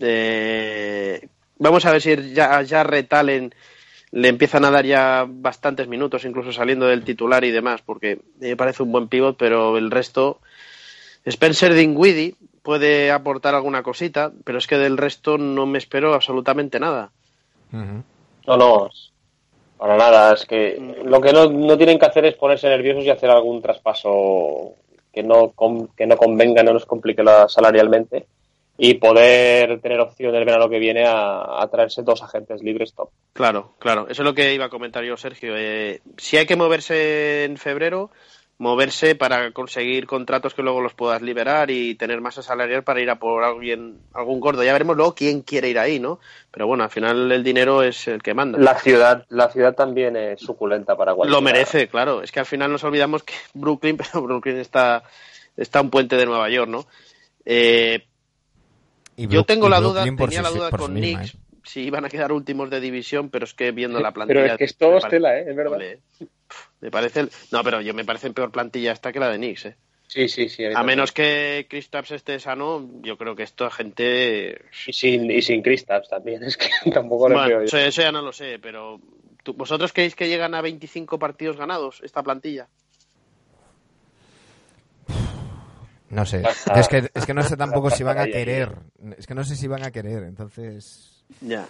Eh, 0.01 1.28
vamos 1.59 1.84
a 1.84 1.93
ver 1.93 2.01
si 2.01 2.32
ya, 2.32 2.62
ya 2.62 2.82
retalen 2.82 3.55
le 4.11 4.28
empiezan 4.28 4.64
a 4.64 4.70
dar 4.70 4.86
ya 4.86 5.26
bastantes 5.28 5.88
minutos, 5.88 6.24
incluso 6.24 6.52
saliendo 6.52 6.86
del 6.86 7.04
titular 7.04 7.44
y 7.44 7.50
demás, 7.50 7.82
porque 7.82 8.20
me 8.40 8.56
parece 8.56 8.82
un 8.82 8.92
buen 8.92 9.09
pivot, 9.09 9.36
pero 9.36 9.76
el 9.76 9.90
resto. 9.90 10.38
Spencer 11.24 11.74
Dinwiddie 11.74 12.34
puede 12.62 13.11
aportar 13.11 13.54
alguna 13.54 13.82
cosita, 13.82 14.32
pero 14.44 14.59
es 14.59 14.66
que 14.66 14.78
del 14.78 14.96
resto 14.96 15.36
no 15.36 15.66
me 15.66 15.78
espero 15.78 16.14
absolutamente 16.14 16.80
nada. 16.80 17.11
No, 17.70 18.56
no, 18.56 18.88
para 19.76 19.96
nada. 19.96 20.32
Es 20.32 20.46
que 20.46 21.02
lo 21.04 21.20
que 21.20 21.32
no, 21.32 21.50
no, 21.50 21.76
tienen 21.76 21.98
que 21.98 22.06
hacer 22.06 22.24
es 22.24 22.34
ponerse 22.34 22.68
nerviosos 22.68 23.04
y 23.04 23.11
hacer 23.11 23.28
algún 23.28 23.61
traspaso 23.61 24.74
que 25.12 25.22
no, 25.22 25.52
que 25.96 26.06
no 26.06 26.16
convenga, 26.16 26.62
no 26.62 26.72
nos 26.72 26.86
complique 26.86 27.22
la, 27.22 27.48
salarialmente 27.48 28.26
y 28.81 28.95
poder 28.95 29.81
tener 29.81 29.99
opción 29.99 30.35
el 30.37 30.45
verano 30.45 30.68
que 30.68 30.79
viene 30.79 31.05
a, 31.05 31.68
traerse 31.70 32.03
dos 32.03 32.22
agentes 32.22 32.62
libres 32.62 32.95
top. 32.95 33.11
Claro, 33.33 33.74
claro. 33.81 34.07
Eso 34.09 34.22
es 34.22 34.26
lo 34.26 34.35
que 34.35 34.55
iba 34.55 34.66
a 34.66 34.70
comentar 34.70 35.03
yo, 35.03 35.16
Sergio. 35.16 35.55
Eh, 35.57 36.01
si 36.16 36.37
hay 36.37 36.47
que 36.47 36.55
moverse 36.55 37.43
en 37.45 37.57
febrero, 37.57 38.12
moverse 38.59 39.16
para 39.16 39.51
conseguir 39.51 40.07
contratos 40.07 40.55
que 40.55 40.62
luego 40.62 40.81
los 40.81 40.95
puedas 40.95 41.22
liberar 41.22 41.72
y 41.72 41.97
tener 41.97 42.20
masa 42.20 42.41
salarial 42.41 42.85
para 42.85 43.01
ir 43.01 43.11
a 43.11 43.18
por 43.18 43.43
alguien, 43.43 43.99
algún 44.14 44.39
gordo. 44.39 44.62
Ya 44.62 44.72
veremos 44.72 44.97
luego 44.97 45.16
quién 45.16 45.43
quiere 45.43 45.68
ir 45.68 45.79
ahí, 45.81 45.99
¿no? 45.99 46.20
Pero 46.53 46.68
bueno, 46.68 46.85
al 46.85 46.91
final 46.91 47.33
el 47.33 47.43
dinero 47.43 47.83
es 47.83 48.07
el 48.07 48.22
que 48.22 48.33
manda. 48.33 48.61
La 48.61 48.79
ciudad, 48.79 49.26
la 49.29 49.51
ciudad 49.51 49.74
también 49.74 50.16
es 50.16 50.41
suculenta 50.41 50.97
para 50.97 51.14
cualquiera. 51.14 51.37
Lo 51.37 51.43
merece, 51.43 51.89
claro. 51.89 52.22
Es 52.22 52.31
que 52.31 52.39
al 52.39 52.47
final 52.47 52.70
nos 52.70 52.85
olvidamos 52.85 53.24
que 53.24 53.35
Brooklyn, 53.55 53.97
pero 53.97 54.22
Brooklyn 54.22 54.59
está, 54.59 55.03
está 55.57 55.81
un 55.81 55.91
puente 55.91 56.16
de 56.16 56.26
Nueva 56.26 56.49
York, 56.49 56.70
¿no? 56.70 56.87
Eh, 57.45 58.07
yo 59.27 59.45
tengo 59.45 59.69
la 59.69 59.81
duda, 59.81 60.05
tenía 60.05 60.43
la 60.43 60.51
duda 60.51 60.71
con 60.71 60.93
Knicks 60.93 61.35
¿eh? 61.35 61.39
si 61.69 61.83
iban 61.83 62.05
a 62.05 62.09
quedar 62.09 62.33
últimos 62.33 62.71
de 62.71 62.81
división, 62.81 63.29
pero 63.29 63.45
es 63.45 63.53
que 63.53 63.73
viendo 63.73 64.01
la 64.01 64.12
plantilla. 64.12 64.41
Pero 64.41 64.53
es 64.53 64.59
que 64.59 64.64
es 64.64 64.77
todo 64.77 64.97
Estela, 64.97 65.39
¿eh? 65.39 65.47
Es 65.49 65.55
verdad. 65.55 65.79
Me 66.81 66.91
parece. 66.91 67.27
No, 67.53 67.62
pero 67.62 67.81
yo 67.83 67.93
me 67.93 68.05
parece 68.05 68.31
peor 68.31 68.51
plantilla 68.51 68.93
esta 68.93 69.12
que 69.12 69.21
la 69.21 69.29
de 69.29 69.37
Knicks, 69.37 69.66
¿eh? 69.66 69.77
Sí, 70.07 70.29
sí, 70.29 70.49
sí. 70.49 70.64
A 70.64 70.83
menos 70.83 71.12
que 71.12 71.66
Kristaps 71.69 72.12
esté 72.12 72.41
sano, 72.41 72.89
yo 73.03 73.19
creo 73.19 73.37
que 73.37 73.43
esta 73.43 73.71
gente. 73.71 74.62
Y 74.87 74.93
sin, 74.95 75.31
y 75.31 75.43
sin 75.43 75.62
Kristaps 75.62 76.09
también, 76.09 76.43
es 76.45 76.57
que 76.57 76.71
tampoco 76.91 77.29
lo 77.29 77.39
veo 77.47 77.64
yo. 77.64 77.79
Eso 77.79 78.01
ya 78.01 78.12
no 78.12 78.23
lo 78.23 78.33
sé, 78.33 78.59
pero. 78.59 79.01
¿Vosotros 79.55 79.95
creéis 79.95 80.14
que 80.14 80.29
llegan 80.29 80.55
a 80.55 80.61
25 80.61 81.19
partidos 81.19 81.57
ganados 81.57 82.03
esta 82.03 82.23
plantilla? 82.23 82.69
No 86.11 86.24
sé. 86.24 86.42
Es 86.74 86.88
que, 86.88 87.11
es 87.12 87.26
que 87.26 87.34
no 87.34 87.42
sé 87.42 87.56
tampoco 87.56 87.90
si 87.90 88.02
van 88.02 88.18
a 88.18 88.26
querer. 88.26 88.76
Es 89.16 89.26
que 89.26 89.34
no 89.34 89.44
sé 89.44 89.56
si 89.56 89.66
van 89.66 89.84
a 89.84 89.90
querer, 89.90 90.24
entonces. 90.24 91.24
Ya. 91.40 91.66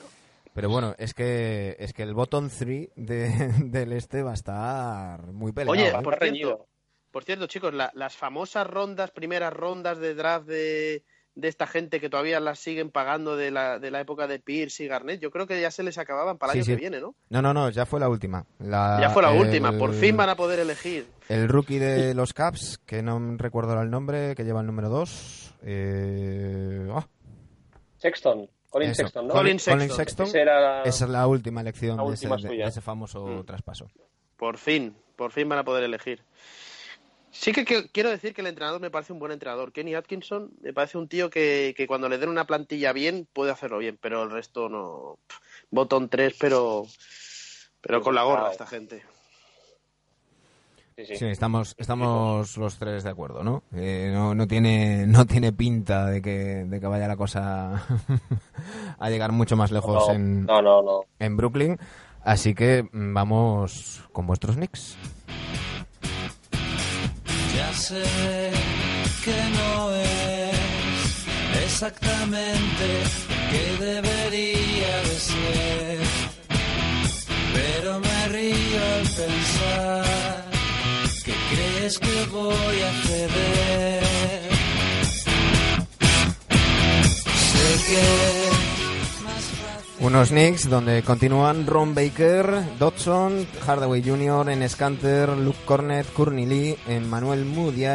Pero 0.54 0.70
bueno, 0.70 0.94
es 0.98 1.14
que 1.14 1.76
es 1.78 1.92
que 1.92 2.02
el 2.02 2.14
bottom 2.14 2.48
3 2.48 2.90
de, 2.96 3.28
del 3.64 3.92
este 3.92 4.22
va 4.22 4.32
a 4.32 4.34
estar 4.34 5.26
muy 5.32 5.52
peleado. 5.52 5.72
Oye, 5.72 5.88
¿eh? 5.88 6.02
por, 6.02 6.18
cierto, 6.18 6.66
por 7.10 7.24
cierto, 7.24 7.46
chicos, 7.46 7.72
las 7.72 8.16
famosas 8.16 8.66
rondas, 8.66 9.10
primeras 9.10 9.52
rondas 9.52 9.98
de 9.98 10.14
draft 10.14 10.46
de, 10.46 11.04
de 11.38 11.46
esta 11.46 11.68
gente 11.68 12.00
que 12.00 12.10
todavía 12.10 12.40
las 12.40 12.58
siguen 12.58 12.90
pagando 12.90 13.36
de 13.36 13.52
la, 13.52 13.78
de 13.78 13.92
la 13.92 14.00
época 14.00 14.26
de 14.26 14.40
Pierce 14.40 14.82
y 14.82 14.88
Garnett, 14.88 15.20
yo 15.20 15.30
creo 15.30 15.46
que 15.46 15.60
ya 15.60 15.70
se 15.70 15.84
les 15.84 15.96
acababan 15.96 16.36
para 16.36 16.52
el 16.52 16.58
año 16.58 16.66
que 16.66 16.76
viene, 16.76 17.00
¿no? 17.00 17.14
No, 17.30 17.40
no, 17.40 17.54
no, 17.54 17.70
ya 17.70 17.86
fue 17.86 18.00
la 18.00 18.08
última. 18.08 18.44
ya 18.58 19.10
fue 19.10 19.22
la 19.22 19.30
última, 19.30 19.72
por 19.78 19.94
fin 19.94 20.16
van 20.16 20.30
a 20.30 20.36
poder 20.36 20.58
elegir. 20.58 21.06
El 21.28 21.48
rookie 21.48 21.78
de 21.78 22.12
los 22.14 22.34
Caps, 22.34 22.78
que 22.84 23.02
no 23.02 23.36
recuerdo 23.36 23.80
el 23.80 23.88
nombre, 23.88 24.34
que 24.34 24.42
lleva 24.42 24.60
el 24.60 24.66
número 24.66 24.88
2. 24.88 25.54
Eh... 25.62 26.88
Oh. 26.90 27.04
Sexton. 27.98 28.50
Colin 28.70 28.94
Sexton, 28.94 29.28
¿no? 29.28 29.34
Colin 29.34 29.60
Sexton. 29.60 30.26
Esa, 30.26 30.82
es 30.84 31.00
la 31.02 31.26
última 31.26 31.60
elección 31.60 31.96
de, 31.96 32.14
ese, 32.64 32.80
famoso 32.80 33.24
mm. 33.24 33.44
traspaso. 33.44 33.86
Por 34.36 34.58
fin, 34.58 34.94
por 35.14 35.30
fin 35.30 35.48
van 35.48 35.60
a 35.60 35.64
poder 35.64 35.84
elegir. 35.84 36.22
Sí 37.38 37.52
que, 37.52 37.64
quiero 37.64 38.10
decir 38.10 38.34
que 38.34 38.40
el 38.40 38.48
entrenador 38.48 38.80
me 38.80 38.90
parece 38.90 39.12
un 39.12 39.20
buen 39.20 39.30
entrenador. 39.30 39.70
Kenny 39.70 39.94
Atkinson 39.94 40.50
me 40.60 40.72
parece 40.72 40.98
un 40.98 41.06
tío 41.06 41.30
que, 41.30 41.72
cuando 41.86 42.08
le 42.08 42.18
den 42.18 42.30
una 42.30 42.48
plantilla 42.48 42.92
bien 42.92 43.28
puede 43.32 43.52
hacerlo 43.52 43.78
bien, 43.78 43.96
pero 44.00 44.24
el 44.24 44.30
resto 44.32 44.68
no. 44.68 45.20
Botón 45.70 46.08
3, 46.08 46.34
pero, 46.40 46.84
pero 47.80 48.02
con 48.02 48.16
la 48.16 48.24
gorra 48.24 48.50
esta 48.50 48.66
gente. 48.66 49.04
Sí, 50.96 51.26
estamos, 51.26 51.76
estamos 51.78 52.56
los 52.56 52.76
tres 52.76 53.04
de 53.04 53.10
acuerdo, 53.10 53.44
¿no? 53.44 53.62
Eh, 53.72 54.10
no, 54.12 54.34
no, 54.34 54.48
tiene, 54.48 55.06
no 55.06 55.24
tiene 55.24 55.52
pinta 55.52 56.06
de 56.06 56.20
que, 56.20 56.64
de 56.66 56.80
que 56.80 56.86
vaya 56.88 57.06
la 57.06 57.16
cosa 57.16 57.86
a 58.98 59.10
llegar 59.10 59.30
mucho 59.30 59.56
más 59.56 59.70
lejos 59.70 60.08
en, 60.08 60.44
en 61.20 61.36
Brooklyn. 61.36 61.78
Así 62.24 62.56
que 62.56 62.82
mm, 62.82 63.14
vamos 63.14 64.02
con 64.10 64.26
vuestros 64.26 64.56
Knicks. 64.56 64.98
Sé 67.78 68.50
que 69.24 69.36
no 69.56 69.94
es 69.94 71.64
exactamente 71.64 72.86
que 73.50 73.84
debería 73.84 74.94
de 75.08 75.18
ser, 75.18 75.98
pero 77.54 78.00
me 78.00 78.28
río 78.28 78.84
al 78.94 79.06
pensar 79.22 80.44
que 81.24 81.34
crees 81.50 81.98
que 81.98 82.24
voy 82.30 82.82
a 82.82 82.92
ceder. 83.06 84.02
Sé 87.52 87.68
que 87.86 88.57
unos 90.00 90.28
Knicks 90.28 90.68
donde 90.68 91.02
continúan 91.02 91.66
Ron 91.66 91.94
Baker, 91.94 92.78
Dodson, 92.78 93.46
Hardaway 93.66 94.02
Jr., 94.02 94.50
en 94.50 94.68
Scanter, 94.68 95.30
Luke 95.30 95.58
Cornet, 95.64 96.06
Courtney 96.12 96.46
Lee, 96.46 96.78
Emmanuel 96.86 97.46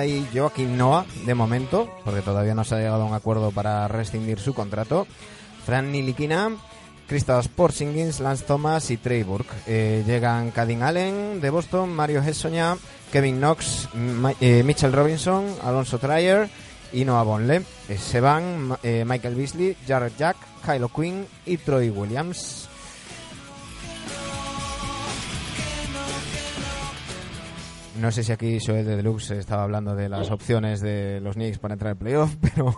y 0.08 0.28
Joaquín 0.34 0.78
Noah, 0.78 1.06
de 1.26 1.34
momento, 1.34 1.90
porque 2.04 2.22
todavía 2.22 2.56
no 2.56 2.64
se 2.64 2.76
ha 2.76 2.80
llegado 2.80 3.04
a 3.04 3.06
un 3.06 3.14
acuerdo 3.14 3.52
para 3.52 3.88
rescindir 3.88 4.40
su 4.40 4.54
contrato, 4.54 5.08
Fran 5.66 5.92
Nilikina, 5.92 6.52
Kristaps 7.08 7.48
Porzingis, 7.48 8.20
Lance 8.20 8.46
Thomas 8.46 8.90
y 8.92 8.98
Trey 8.98 9.24
Burke. 9.24 9.54
Eh, 9.68 10.04
llegan 10.06 10.52
Cadin 10.52 10.84
Allen 10.84 11.42
de 11.42 11.50
Boston, 11.50 11.94
Mario 11.94 12.22
Hessoña, 12.22 12.76
Kevin 13.12 13.38
Knox, 13.38 13.90
eh, 14.42 14.64
Mitchell 14.64 14.94
Robinson, 14.94 15.46
Alonso 15.64 16.00
Trier 16.00 16.50
y 16.94 17.06
Noah 17.06 17.24
Bonle. 17.24 17.64
Eh, 17.90 17.98
se 17.98 18.20
van 18.20 18.78
Michael 18.84 19.36
Beasley, 19.36 19.76
Jared 19.88 20.14
Jack, 20.18 20.38
Kylo 20.66 20.90
Quinn 20.90 21.26
y 21.46 21.58
Troy 21.58 21.90
Williams. 21.90 22.70
No 28.00 28.12
sé 28.12 28.24
si 28.24 28.32
aquí 28.32 28.58
Joel 28.60 28.86
de 28.86 28.96
Deluxe 28.98 29.32
estaba 29.32 29.64
hablando 29.64 29.96
de 29.96 30.10
las 30.10 30.32
opciones 30.32 30.82
de 30.82 31.22
los 31.22 31.36
Knicks 31.36 31.60
para 31.60 31.76
entrar 31.76 31.92
al 31.92 31.98
playoff, 31.98 32.36
pero... 32.42 32.76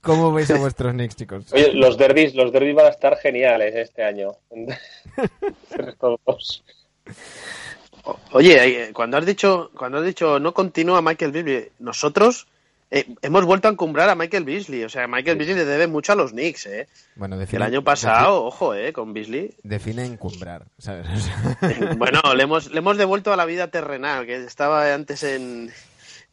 ¿Cómo 0.00 0.32
veis 0.32 0.50
a 0.50 0.58
vuestros 0.58 0.92
Knicks, 0.92 1.16
chicos? 1.16 1.52
Oye, 1.52 1.72
los 1.72 1.98
derbis, 1.98 2.34
los 2.34 2.52
derbis 2.52 2.74
van 2.74 2.86
a 2.86 2.90
estar 2.90 3.16
geniales 3.18 3.74
este 3.74 4.04
año. 4.04 4.32
Oye, 8.32 8.84
eh, 8.84 8.92
cuando 8.92 9.16
has 9.16 9.26
dicho, 9.26 9.70
cuando 9.76 9.98
has 9.98 10.04
dicho 10.04 10.38
no 10.38 10.54
continúa 10.54 11.02
Michael 11.02 11.32
Beasley, 11.32 11.68
nosotros 11.78 12.46
eh, 12.90 13.04
hemos 13.22 13.44
vuelto 13.44 13.66
a 13.66 13.72
encumbrar 13.72 14.08
a 14.08 14.14
Michael 14.14 14.44
Beasley. 14.44 14.84
O 14.84 14.88
sea, 14.88 15.08
Michael 15.08 15.36
Beasley 15.36 15.56
le 15.56 15.64
debe 15.64 15.86
mucho 15.86 16.12
a 16.12 16.16
los 16.16 16.30
Knicks, 16.30 16.66
¿eh? 16.66 16.88
Bueno, 17.16 17.36
El 17.40 17.62
año 17.62 17.82
pasado, 17.82 18.44
ojo, 18.44 18.74
¿eh? 18.74 18.92
Con 18.92 19.12
Beasley. 19.12 19.54
Define 19.62 20.04
encumbrar, 20.04 20.64
bueno, 21.96 22.20
le 22.34 22.42
hemos, 22.42 22.70
le 22.70 22.78
hemos 22.78 22.96
devuelto 22.96 23.32
a 23.32 23.36
la 23.36 23.44
vida 23.44 23.68
terrenal, 23.68 24.26
que 24.26 24.36
estaba 24.36 24.94
antes 24.94 25.24
en, 25.24 25.72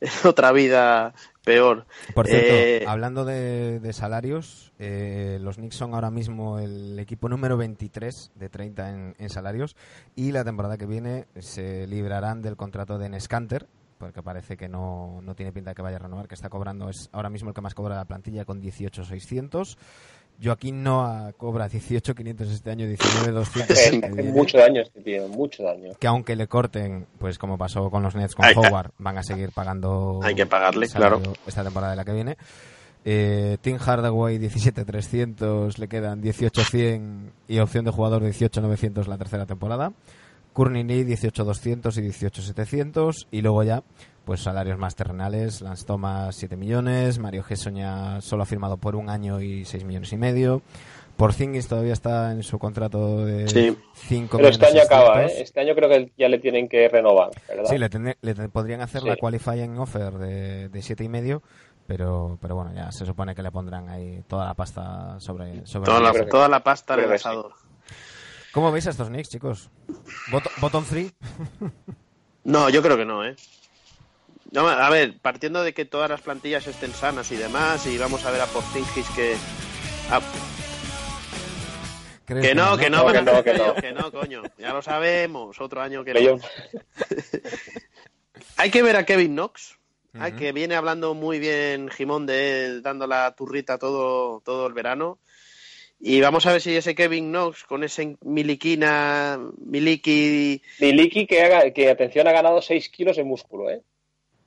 otra 0.24 0.52
vida 0.52 1.14
peor. 1.44 1.86
Por 2.14 2.28
cierto, 2.28 2.54
eh, 2.54 2.86
hablando 2.88 3.26
de, 3.26 3.92
salarios, 3.94 4.74
eh, 4.80 5.38
los 5.42 5.58
Knicks 5.58 5.76
son 5.76 5.94
ahora 5.94 6.12
mismo 6.12 6.60
el 6.60 6.98
equipo 7.00 7.30
número 7.30 7.58
23 7.58 8.32
de 8.36 8.50
30 8.50 9.14
en, 9.18 9.30
salarios 9.30 9.76
y 10.16 10.32
la 10.32 10.44
temporada 10.44 10.78
que 10.78 10.86
viene 10.86 11.28
se 11.40 11.88
librarán 11.88 12.42
del 12.42 12.56
contrato 12.56 12.98
de 12.98 13.10
Nescanter, 13.10 13.68
porque 13.98 14.22
parece 14.22 14.58
que 14.58 14.68
no, 14.68 15.22
no 15.22 15.36
tiene 15.36 15.52
pinta 15.52 15.72
de 15.72 15.76
que 15.76 15.82
vaya 15.82 15.98
a 15.98 16.00
renovar, 16.00 16.28
que 16.28 16.36
está 16.36 16.50
cobrando, 16.50 16.90
es 16.90 17.10
ahora 17.12 17.30
mismo 17.30 17.50
el 17.50 17.56
que 17.56 17.62
más 17.62 17.74
cobra 17.74 17.96
la 17.96 18.06
plantilla 18.06 18.46
con 18.46 18.62
18.600. 18.62 19.78
Joaquín 20.42 20.84
Noah 20.84 21.34
cobra 21.38 21.70
18.500 21.70 22.42
este 22.42 22.72
año, 22.72 22.86
19.200. 22.86 24.32
mucho 24.32 24.58
daño 24.58 24.82
este 24.82 25.02
tío, 25.02 25.28
mucho 25.28 25.64
daño. 25.64 25.94
Que 26.00 26.08
aunque 26.08 26.36
le 26.36 26.48
corten, 26.48 27.08
pues 27.20 27.38
como 27.38 27.58
pasó 27.58 27.90
con 27.90 28.04
los 28.04 28.16
Nets 28.16 28.36
con 28.36 28.46
Howard, 28.56 28.92
van 28.98 29.18
a 29.18 29.24
seguir 29.24 29.52
pagando. 29.52 30.20
Hay 30.24 30.36
que 30.36 30.46
pagarle, 30.46 30.88
claro. 30.88 31.22
Esta 31.46 31.64
temporada 31.64 31.92
de 31.92 31.98
la 31.98 32.06
que 32.06 32.14
viene. 32.14 32.38
Eh, 33.06 33.58
Tim 33.62 33.78
Hardaway 33.78 34.40
17.300, 34.40 35.78
le 35.78 35.88
quedan 35.88 36.22
18.100 36.22 37.32
y 37.48 37.60
opción 37.60 37.84
de 37.84 37.92
jugador 37.92 38.24
18.900 38.24 39.08
la 39.08 39.18
tercera 39.18 39.46
temporada. 39.46 39.92
Courtney 40.54 40.84
18.200 40.84 41.98
y 41.98 42.08
18.700 42.08 43.28
y 43.32 43.42
luego 43.42 43.64
ya 43.64 43.84
pues 44.26 44.42
salarios 44.42 44.78
más 44.78 44.96
terrenales, 44.96 45.62
Lance 45.62 45.86
Thomas 45.86 46.36
7 46.36 46.56
millones, 46.56 47.20
Mario 47.20 47.44
Gessoña 47.44 48.22
solo 48.22 48.44
ha 48.44 48.46
firmado 48.46 48.78
por 48.78 48.96
un 48.96 49.10
año 49.10 49.42
y 49.42 49.66
6 49.66 49.84
millones 49.84 50.14
y 50.14 50.18
medio. 50.18 50.62
Porzingis 51.18 51.68
todavía 51.68 51.94
está 51.94 52.32
en 52.32 52.42
su 52.42 52.58
contrato 52.58 53.24
de 53.24 53.48
5 53.48 54.38
Pero 54.38 54.50
este 54.50 54.66
año 54.66 54.82
acaba, 54.82 55.24
¿eh? 55.24 55.42
Este 55.42 55.60
año 55.60 55.76
creo 55.76 55.88
que 55.90 56.12
ya 56.18 56.28
le 56.28 56.40
tienen 56.40 56.68
que 56.68 56.90
renovar, 56.90 57.30
¿verdad? 57.48 57.70
Sí, 57.70 57.78
le, 57.78 58.50
podrían 58.50 58.82
hacer 58.82 59.04
la 59.04 59.16
qualifying 59.16 59.78
offer 59.78 60.14
de, 60.14 60.70
de 60.70 60.82
siete 60.82 61.04
y 61.04 61.10
medio, 61.10 61.44
pero, 61.86 62.40
pero 62.42 62.56
bueno, 62.56 62.72
ya 62.74 62.92
se 62.92 63.06
supone 63.06 63.36
que 63.36 63.44
le 63.44 63.52
pondrán 63.52 63.90
ahí 63.90 64.24
toda 64.28 64.46
la 64.46 64.54
pasta 64.56 65.20
sobre, 65.20 65.66
sobre 65.68 65.86
toda, 65.86 66.00
la, 66.00 66.26
toda 66.26 66.48
la 66.48 66.64
pasta 66.64 66.96
del 66.96 67.12
asador. 67.12 67.54
¿Cómo 68.54 68.72
veis 68.72 68.86
a 68.86 68.92
estos 68.92 69.08
Knicks, 69.08 69.30
chicos? 69.30 69.72
¿Bottom 70.62 70.86
free? 70.86 71.12
no, 72.44 72.70
yo 72.70 72.84
creo 72.84 72.96
que 72.96 73.04
no, 73.04 73.26
¿eh? 73.26 73.36
a 74.56 74.90
ver, 74.92 75.18
partiendo 75.20 75.64
de 75.64 75.74
que 75.74 75.86
todas 75.86 76.08
las 76.08 76.22
plantillas 76.22 76.68
estén 76.68 76.94
sanas 76.94 77.32
y 77.32 77.36
demás, 77.36 77.88
y 77.88 77.98
vamos 77.98 78.24
a 78.26 78.32
ver 78.32 78.42
a 78.42 78.46
Porzingis 78.46 79.10
que... 79.16 79.36
Que 82.28 82.54
no, 82.54 82.78
que 82.78 82.92
no, 82.92 83.08
que 83.08 83.22
no, 83.24 83.44
que 83.44 83.54
no, 83.56 83.74
que 83.74 83.92
no, 83.92 84.12
coño. 84.12 84.44
Ya 84.60 84.72
lo 84.72 84.84
sabemos, 84.84 85.60
otro 85.60 85.82
año 85.82 86.04
que 86.04 86.14
no. 86.14 86.40
Hay 88.58 88.70
que 88.70 88.84
ver 88.84 88.98
a 88.98 89.06
Kevin 89.06 89.34
Knox, 89.34 89.80
que 90.38 90.52
viene 90.52 90.76
hablando 90.76 91.16
muy 91.16 91.40
bien 91.40 91.90
Jimón 91.90 92.28
de 92.28 92.66
él, 92.66 92.84
dando 92.84 93.08
la 93.08 93.34
turrita 93.36 93.80
todo, 93.80 94.42
todo 94.42 94.68
el 94.68 94.74
verano. 94.74 95.18
Y 96.06 96.20
vamos 96.20 96.46
a 96.46 96.52
ver 96.52 96.60
si 96.60 96.76
ese 96.76 96.96
Kevin 96.96 97.30
Knox 97.30 97.64
con 97.64 97.82
ese 97.82 98.18
Miliquina, 98.26 99.40
Miliki... 99.58 100.62
Miliki 100.82 101.26
que, 101.26 101.42
haga, 101.42 101.72
que 101.72 101.90
atención, 101.90 102.28
ha 102.28 102.34
ganado 102.34 102.62
6 102.62 102.90
kilos 102.90 103.16
de 103.16 103.24
músculo, 103.24 103.70
¿eh? 103.70 103.82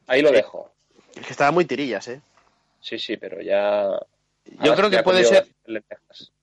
Ahí 0.06 0.20
lo 0.20 0.32
dejo. 0.32 0.70
Es 1.18 1.24
que 1.24 1.32
estaba 1.32 1.52
muy 1.52 1.64
tirillas, 1.64 2.08
¿eh? 2.08 2.20
Sí, 2.80 2.98
sí, 2.98 3.16
pero 3.16 3.40
ya... 3.40 3.88
Yo 4.62 4.74
creo 4.74 4.90
que 4.90 5.02
puede 5.02 5.24
ser... 5.24 5.46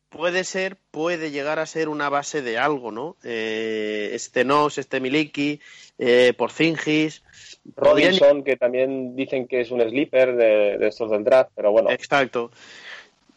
Puede 0.10 0.44
ser, 0.44 0.78
puede 0.90 1.30
llegar 1.30 1.60
a 1.60 1.68
ser 1.68 1.90
una 1.90 2.10
base 2.10 2.42
de 2.42 2.58
algo, 2.58 2.92
¿no? 2.92 3.16
Eh, 3.24 4.10
este 4.14 4.44
Knox, 4.44 4.80
este 4.80 5.00
Miliki, 5.00 5.60
eh, 6.00 6.34
Porzingis... 6.36 7.22
Robinson, 7.76 8.44
que 8.44 8.58
también 8.58 9.16
dicen 9.16 9.48
que 9.48 9.62
es 9.62 9.70
un 9.70 9.80
sleeper 9.80 10.36
de 10.36 10.88
estos 10.88 11.12
del 11.12 11.24
draft, 11.24 11.52
pero 11.56 11.72
bueno. 11.72 11.92
Exacto. 11.92 12.52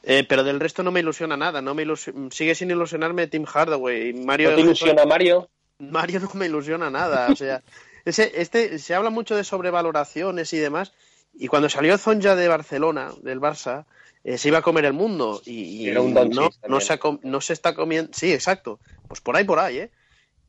Eh, 0.09 0.25
pero 0.29 0.45
del 0.45 0.61
resto 0.61 0.85
no 0.85 0.93
me 0.93 1.01
ilusiona 1.01 1.37
nada. 1.37 1.61
No 1.61 1.75
me 1.75 1.85
Sigue 2.31 2.55
sin 2.55 2.71
ilusionarme 2.71 3.27
Tim 3.27 3.45
Hardaway. 3.45 4.13
Mario 4.13 4.51
¿No 4.51 4.55
te 4.55 4.61
ilusiona 4.63 5.05
Mario? 5.05 5.51
Mario 5.81 6.21
no 6.21 6.31
me 6.35 6.47
ilusiona 6.47 6.89
nada. 6.91 7.27
O 7.29 7.35
sea, 7.35 7.63
ese, 8.05 8.31
este, 8.41 8.79
se 8.79 8.95
habla 8.95 9.11
mucho 9.11 9.35
de 9.35 9.43
sobrevaloraciones 9.43 10.53
y 10.53 10.59
demás. 10.59 10.93
Y 11.35 11.49
cuando 11.49 11.69
salió 11.69 11.99
Zonja 11.99 12.37
de 12.37 12.47
Barcelona, 12.47 13.11
del 13.21 13.41
Barça, 13.41 13.85
eh, 14.23 14.39
se 14.39 14.47
iba 14.47 14.59
a 14.59 14.63
comer 14.63 14.85
el 14.85 14.93
mundo. 14.93 15.43
Y, 15.45 15.89
Era 15.89 16.01
un 16.01 16.15
no, 16.15 16.25
no, 16.25 16.81
se 16.81 16.99
no 17.23 17.41
se 17.41 17.53
está 17.53 17.75
comiendo. 17.75 18.13
Sí, 18.15 18.33
exacto. 18.33 18.79
Pues 19.09 19.21
por 19.21 19.37
ahí, 19.37 19.43
por 19.43 19.59
ahí, 19.59 19.79
¿eh? 19.79 19.91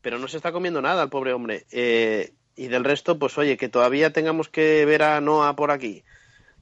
Pero 0.04 0.20
no 0.20 0.28
se 0.28 0.38
está 0.38 0.52
comiendo 0.52 0.84
nada 0.84 1.02
el 1.02 1.10
pobre 1.10 1.34
hombre. 1.34 1.66
Eh, 1.72 2.32
y 2.56 2.68
del 2.68 2.84
resto, 2.84 3.18
pues 3.18 3.36
oye, 3.40 3.58
que 3.58 3.70
todavía 3.70 4.14
tengamos 4.14 4.50
que 4.50 4.86
ver 4.86 5.02
a 5.02 5.20
Noah 5.20 5.56
por 5.56 5.72
aquí 5.72 6.04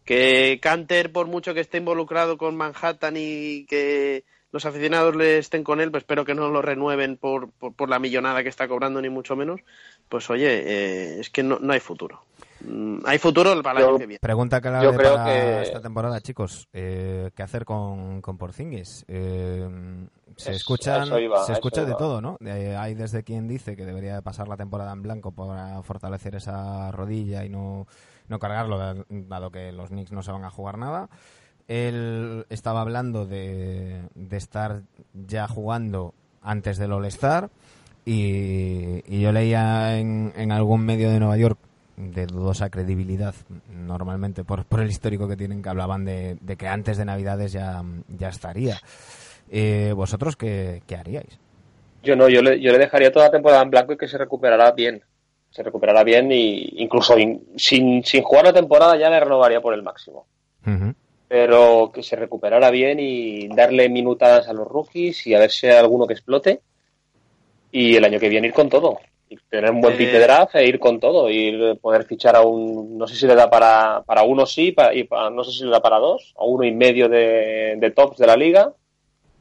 que 0.05 0.59
Canter, 0.61 1.11
por 1.11 1.27
mucho 1.27 1.53
que 1.53 1.59
esté 1.59 1.79
involucrado 1.79 2.37
con 2.37 2.55
Manhattan 2.55 3.15
y 3.17 3.65
que 3.65 4.23
los 4.51 4.65
aficionados 4.65 5.15
le 5.15 5.39
estén 5.39 5.65
con 5.65 5.81
él, 5.81 5.91
pues 5.91 6.03
espero 6.03 6.23
que 6.23 6.35
no 6.35 6.49
lo 6.49 6.61
renueven 6.61 7.17
por, 7.17 7.51
por, 7.51 7.89
la 7.89 7.99
millonada 7.99 8.41
que 8.41 8.47
está 8.47 8.69
cobrando, 8.69 9.01
ni 9.01 9.09
mucho 9.09 9.35
menos. 9.35 9.59
Pues 10.07 10.29
oye, 10.29 10.47
eh, 10.47 11.19
es 11.19 11.29
que 11.29 11.43
no, 11.43 11.59
no 11.59 11.73
hay 11.73 11.81
futuro. 11.81 12.21
Mm, 12.61 12.99
hay 13.05 13.17
futuro 13.17 13.61
para 13.61 13.79
el 13.81 13.85
año 13.85 13.97
que 13.97 14.05
viene. 14.05 14.19
Pregunta 14.19 14.61
clave 14.61 14.95
creo 14.95 15.15
para 15.15 15.25
que... 15.25 15.61
esta 15.63 15.81
temporada, 15.81 16.21
chicos. 16.21 16.69
Eh, 16.71 17.31
¿Qué 17.35 17.43
hacer 17.43 17.65
con, 17.65 18.21
con 18.21 18.37
Porzingis? 18.37 19.03
Eh, 19.09 19.67
se 20.37 20.51
escuchan, 20.51 21.07
se 21.45 21.51
escucha 21.51 21.83
de 21.83 21.95
todo, 21.95 22.21
¿no? 22.21 22.37
hay 22.41 22.93
desde 22.93 23.23
quien 23.23 23.47
dice 23.47 23.75
que 23.75 23.85
debería 23.85 24.21
pasar 24.21 24.47
la 24.47 24.57
temporada 24.57 24.91
en 24.91 25.01
blanco 25.01 25.31
para 25.31 25.81
fortalecer 25.83 26.35
esa 26.35 26.91
rodilla 26.91 27.45
y 27.45 27.49
no 27.49 27.87
no 28.27 28.39
cargarlo, 28.39 29.05
dado 29.09 29.51
que 29.51 29.71
los 29.71 29.89
Knicks 29.89 30.11
no 30.11 30.23
se 30.23 30.31
van 30.31 30.43
a 30.43 30.49
jugar 30.49 30.77
nada. 30.77 31.09
Él 31.67 32.45
estaba 32.49 32.81
hablando 32.81 33.25
de, 33.25 34.01
estar 34.31 34.81
ya 35.13 35.47
jugando 35.47 36.13
antes 36.41 36.77
del 36.77 36.91
All-Star 36.91 37.49
y, 38.05 39.19
yo 39.19 39.31
leía 39.31 39.97
en, 39.97 40.51
algún 40.51 40.85
medio 40.85 41.09
de 41.09 41.19
Nueva 41.19 41.37
York 41.37 41.57
de 41.97 42.27
dudosa 42.27 42.69
credibilidad 42.69 43.33
normalmente 43.71 44.43
por, 44.43 44.65
por 44.65 44.81
el 44.81 44.89
histórico 44.89 45.29
que 45.29 45.37
tienen 45.37 45.63
que 45.63 45.69
hablaban 45.69 46.03
de, 46.03 46.37
que 46.57 46.67
antes 46.67 46.97
de 46.97 47.05
Navidades 47.05 47.51
ya, 47.51 47.81
ya 48.09 48.29
estaría. 48.29 48.77
Eh, 49.49 49.93
¿Vosotros 49.95 50.35
qué, 50.35 50.81
qué, 50.85 50.95
haríais? 50.95 51.39
Yo 52.03 52.15
no, 52.15 52.29
yo 52.29 52.41
le, 52.41 52.59
yo 52.59 52.71
le 52.71 52.77
dejaría 52.77 53.11
toda 53.11 53.25
la 53.25 53.31
temporada 53.31 53.63
en 53.63 53.71
blanco 53.71 53.93
y 53.93 53.97
que 53.97 54.07
se 54.07 54.17
recuperará 54.17 54.71
bien 54.71 55.03
se 55.55 55.63
recuperará 55.63 56.03
bien 56.03 56.29
y 56.33 56.83
incluso 56.83 57.15
sin, 57.55 58.03
sin 58.03 58.23
jugar 58.23 58.43
la 58.43 58.51
temporada 58.51 58.97
ya 58.97 59.09
le 59.09 59.21
renovaría 59.21 59.61
por 59.61 59.73
el 59.73 59.83
máximo. 59.83 60.25
Pero 61.29 61.91
que 61.93 62.03
se 62.03 62.17
recuperara 62.17 62.69
bien 62.71 62.99
y 62.99 63.47
darle 63.47 63.87
minutadas 63.87 64.49
a 64.49 64.53
los 64.53 64.67
rookies 64.67 65.25
y 65.27 65.33
a 65.33 65.39
ver 65.39 65.49
si 65.51 65.67
hay 65.67 65.77
alguno 65.77 66.07
que 66.07 66.13
explote. 66.13 66.59
Y 67.71 67.95
el 67.95 68.03
año 68.03 68.19
que 68.19 68.27
viene 68.27 68.47
ir 68.47 68.53
con 68.53 68.67
todo. 68.67 68.99
Y 69.29 69.37
tener 69.49 69.71
un 69.71 69.79
buen 69.79 69.95
pick 69.95 70.11
de 70.11 70.17
eh. 70.17 70.23
draft 70.23 70.55
e 70.55 70.67
ir 70.67 70.77
con 70.77 70.99
todo. 70.99 71.29
Y 71.29 71.77
poder 71.81 72.03
fichar 72.03 72.35
a 72.35 72.41
un. 72.41 72.97
No 72.97 73.07
sé 73.07 73.15
si 73.15 73.25
le 73.25 73.35
da 73.35 73.49
para, 73.49 74.03
para 74.05 74.23
uno 74.23 74.45
sí, 74.45 74.73
para, 74.73 74.93
y 74.93 75.07
no 75.31 75.43
sé 75.45 75.51
si 75.51 75.63
le 75.63 75.71
da 75.71 75.81
para 75.81 75.99
dos, 75.99 76.33
a 76.37 76.43
uno 76.43 76.65
y 76.65 76.73
medio 76.73 77.07
de, 77.07 77.75
de 77.77 77.91
tops 77.91 78.17
de 78.17 78.27
la 78.27 78.35
liga. 78.35 78.73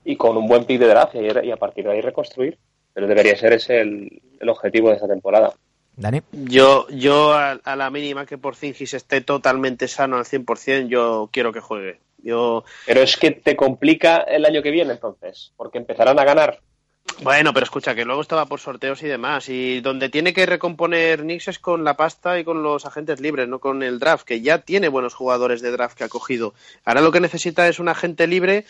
Y 0.04 0.14
con 0.14 0.36
un 0.36 0.46
buen 0.46 0.64
pick 0.64 0.78
de 0.78 0.86
draft 0.86 1.16
y, 1.16 1.50
a 1.50 1.56
partir 1.56 1.84
de 1.84 1.92
ahí 1.92 2.00
reconstruir. 2.00 2.56
Pero 2.92 3.08
debería 3.08 3.36
ser 3.36 3.54
ese 3.54 3.80
el, 3.80 4.22
el 4.38 4.48
objetivo 4.48 4.90
de 4.90 4.94
esta 4.94 5.08
temporada. 5.08 5.54
Dani. 5.96 6.22
Yo, 6.32 6.88
yo 6.88 7.32
a, 7.34 7.76
la 7.76 7.90
mínima 7.90 8.26
que 8.26 8.38
Porzingis 8.38 8.94
esté 8.94 9.20
totalmente 9.20 9.88
sano 9.88 10.16
al 10.16 10.24
100%, 10.24 10.88
yo 10.88 11.28
quiero 11.32 11.52
que 11.52 11.60
juegue. 11.60 12.00
Yo... 12.22 12.64
Pero 12.86 13.02
es 13.02 13.16
que 13.16 13.30
te 13.30 13.54
complica 13.54 14.18
el 14.18 14.44
año 14.44 14.62
que 14.62 14.70
viene 14.70 14.92
entonces, 14.92 15.52
porque 15.56 15.78
empezarán 15.78 16.18
a 16.18 16.24
ganar. 16.24 16.60
Bueno, 17.22 17.52
pero 17.52 17.64
escucha, 17.64 17.94
que 17.94 18.04
luego 18.04 18.22
estaba 18.22 18.46
por 18.46 18.60
sorteos 18.60 19.02
y 19.02 19.06
demás. 19.06 19.48
Y 19.48 19.80
donde 19.80 20.08
tiene 20.08 20.32
que 20.32 20.46
recomponer 20.46 21.20
Knicks 21.20 21.48
es 21.48 21.58
con 21.58 21.84
la 21.84 21.96
pasta 21.96 22.38
y 22.38 22.44
con 22.44 22.62
los 22.62 22.86
agentes 22.86 23.20
libres, 23.20 23.46
no 23.46 23.60
con 23.60 23.82
el 23.82 23.98
draft, 23.98 24.26
que 24.26 24.40
ya 24.40 24.58
tiene 24.58 24.88
buenos 24.88 25.14
jugadores 25.14 25.60
de 25.60 25.70
draft 25.70 25.96
que 25.96 26.04
ha 26.04 26.08
cogido. 26.08 26.54
Ahora 26.84 27.02
lo 27.02 27.12
que 27.12 27.20
necesita 27.20 27.68
es 27.68 27.78
un 27.78 27.88
agente 27.88 28.26
libre 28.26 28.64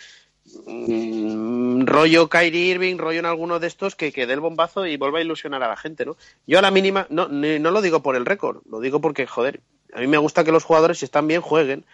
Mm, 0.66 1.86
rollo 1.86 2.28
Kyrie 2.28 2.66
Irving, 2.66 2.98
rollo 2.98 3.18
en 3.18 3.26
alguno 3.26 3.58
de 3.58 3.66
estos 3.66 3.96
que, 3.96 4.12
que 4.12 4.26
dé 4.26 4.34
el 4.34 4.40
bombazo 4.40 4.86
y 4.86 4.96
vuelva 4.96 5.18
a 5.18 5.22
ilusionar 5.22 5.62
a 5.62 5.68
la 5.68 5.76
gente, 5.76 6.04
¿no? 6.04 6.16
Yo 6.46 6.58
a 6.58 6.62
la 6.62 6.70
mínima, 6.70 7.06
no, 7.10 7.28
no 7.28 7.70
lo 7.70 7.82
digo 7.82 8.02
por 8.02 8.16
el 8.16 8.26
récord, 8.26 8.62
lo 8.68 8.80
digo 8.80 9.00
porque, 9.00 9.26
joder, 9.26 9.60
a 9.92 10.00
mí 10.00 10.06
me 10.06 10.18
gusta 10.18 10.44
que 10.44 10.52
los 10.52 10.64
jugadores, 10.64 10.98
si 10.98 11.04
están 11.04 11.26
bien, 11.26 11.40
jueguen. 11.40 11.84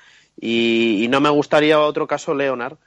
Y, 0.41 1.05
y 1.05 1.09
no 1.09 1.21
me 1.21 1.29
gustaría 1.29 1.81
otro 1.81 2.07
caso 2.07 2.35
Leonard, 2.35 2.79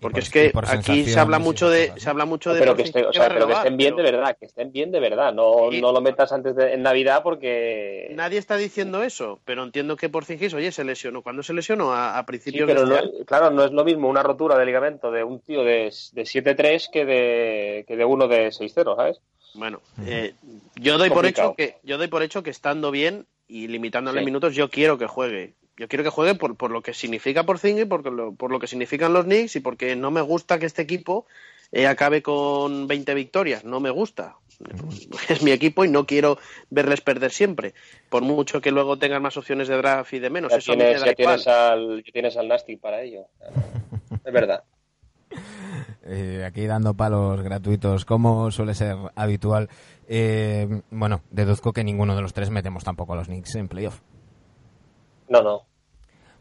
porque 0.00 0.20
es 0.20 0.30
que 0.30 0.52
aquí 0.68 1.04
se 1.04 1.18
habla 1.18 1.38
mucho 1.38 1.68
de 1.68 1.92
se 1.96 2.08
habla 2.08 2.24
mucho 2.24 2.52
de 2.52 2.60
pero 2.60 2.76
que, 2.76 2.82
estén 2.82 3.76
bien 3.76 3.96
de 3.96 4.02
verdad 4.02 4.36
que 4.38 4.46
estén 4.46 4.72
bien 4.72 4.90
de 4.90 5.00
verdad. 5.00 5.32
No, 5.32 5.70
no 5.70 5.92
lo 5.92 6.00
metas 6.00 6.32
antes 6.32 6.56
de 6.56 6.74
en 6.74 6.82
navidad 6.82 7.22
porque 7.22 8.10
nadie 8.14 8.38
está 8.38 8.56
diciendo 8.56 9.02
eso 9.02 9.40
pero 9.44 9.62
entiendo 9.62 9.96
que 9.96 10.08
por 10.08 10.22
Porzingis 10.22 10.54
oye 10.54 10.72
se 10.72 10.84
lesionó. 10.84 11.22
Cuando 11.22 11.42
se 11.42 11.52
lesionó 11.52 11.92
a, 11.94 12.24
principios 12.24 12.66
pero 12.66 12.86
de 12.86 13.24
claro 13.24 13.50
no 13.50 13.64
es 13.64 13.72
lo 13.72 13.84
mismo 13.84 14.08
una 14.08 14.22
rotura 14.22 14.58
de 14.58 14.66
ligamento 14.66 15.10
de 15.10 15.24
un 15.24 15.40
tío 15.40 15.62
de, 15.62 15.92
de 16.12 16.22
7-3 16.22 16.90
que 16.90 17.04
de 17.04 17.84
que 17.86 17.96
de 17.96 18.04
uno 18.04 18.28
de 18.28 18.48
6-0 18.48 18.96
sabes 18.96 19.20
bueno 19.54 19.80
eh, 20.06 20.34
yo 20.76 20.98
doy 20.98 21.10
por 21.10 21.26
hecho 21.26 21.54
que 21.54 21.76
yo 21.82 21.98
doy 21.98 22.08
por 22.08 22.22
hecho 22.22 22.42
que 22.42 22.50
estando 22.50 22.90
bien 22.90 23.26
y 23.50 23.66
limitándole 23.66 24.24
minutos, 24.24 24.54
yo 24.54 24.70
quiero 24.70 24.96
que 24.96 25.06
juegue. 25.06 25.54
Yo 25.80 25.88
quiero 25.88 26.04
que 26.04 26.10
juegue 26.10 26.34
por, 26.34 26.56
por 26.56 26.70
lo 26.70 26.82
que 26.82 26.92
significa 26.92 27.44
por 27.44 27.56
Porzingis, 27.56 27.86
por 27.86 28.04
lo, 28.12 28.34
por 28.34 28.50
lo 28.52 28.58
que 28.58 28.66
significan 28.66 29.14
los 29.14 29.24
Knicks 29.24 29.56
y 29.56 29.60
porque 29.60 29.96
no 29.96 30.10
me 30.10 30.20
gusta 30.20 30.58
que 30.58 30.66
este 30.66 30.82
equipo 30.82 31.24
eh, 31.72 31.86
acabe 31.86 32.20
con 32.22 32.86
20 32.86 33.14
victorias. 33.14 33.64
No 33.64 33.80
me 33.80 33.88
gusta. 33.88 34.36
Es 35.30 35.42
mi 35.42 35.52
equipo 35.52 35.86
y 35.86 35.88
no 35.88 36.04
quiero 36.04 36.36
verles 36.68 37.00
perder 37.00 37.30
siempre. 37.30 37.72
Por 38.10 38.20
mucho 38.20 38.60
que 38.60 38.72
luego 38.72 38.98
tengan 38.98 39.22
más 39.22 39.38
opciones 39.38 39.68
de 39.68 39.78
draft 39.78 40.12
y 40.12 40.18
de 40.18 40.28
menos. 40.28 40.52
Ya, 40.52 40.58
Eso 40.58 40.74
tienes, 40.74 41.00
me 41.00 41.00
da 41.00 41.06
ya 41.06 41.12
igual. 41.12 41.36
tienes, 41.36 41.46
al, 41.46 42.02
ya 42.04 42.12
tienes 42.12 42.36
al 42.36 42.48
Nasty 42.48 42.76
para 42.76 43.00
ello. 43.00 43.24
Es 44.22 44.32
verdad. 44.32 44.62
Eh, 46.02 46.44
aquí 46.44 46.66
dando 46.66 46.94
palos 46.94 47.40
gratuitos, 47.42 48.04
como 48.04 48.50
suele 48.50 48.74
ser 48.74 48.96
habitual. 49.14 49.68
Eh, 50.08 50.82
bueno, 50.90 51.20
deduzco 51.30 51.72
que 51.72 51.84
ninguno 51.84 52.16
de 52.16 52.22
los 52.22 52.32
tres 52.32 52.50
metemos 52.50 52.82
tampoco 52.82 53.12
a 53.12 53.16
los 53.16 53.28
Knicks 53.28 53.54
en 53.54 53.68
playoff. 53.68 54.00
No, 55.28 55.42
no. 55.42 55.69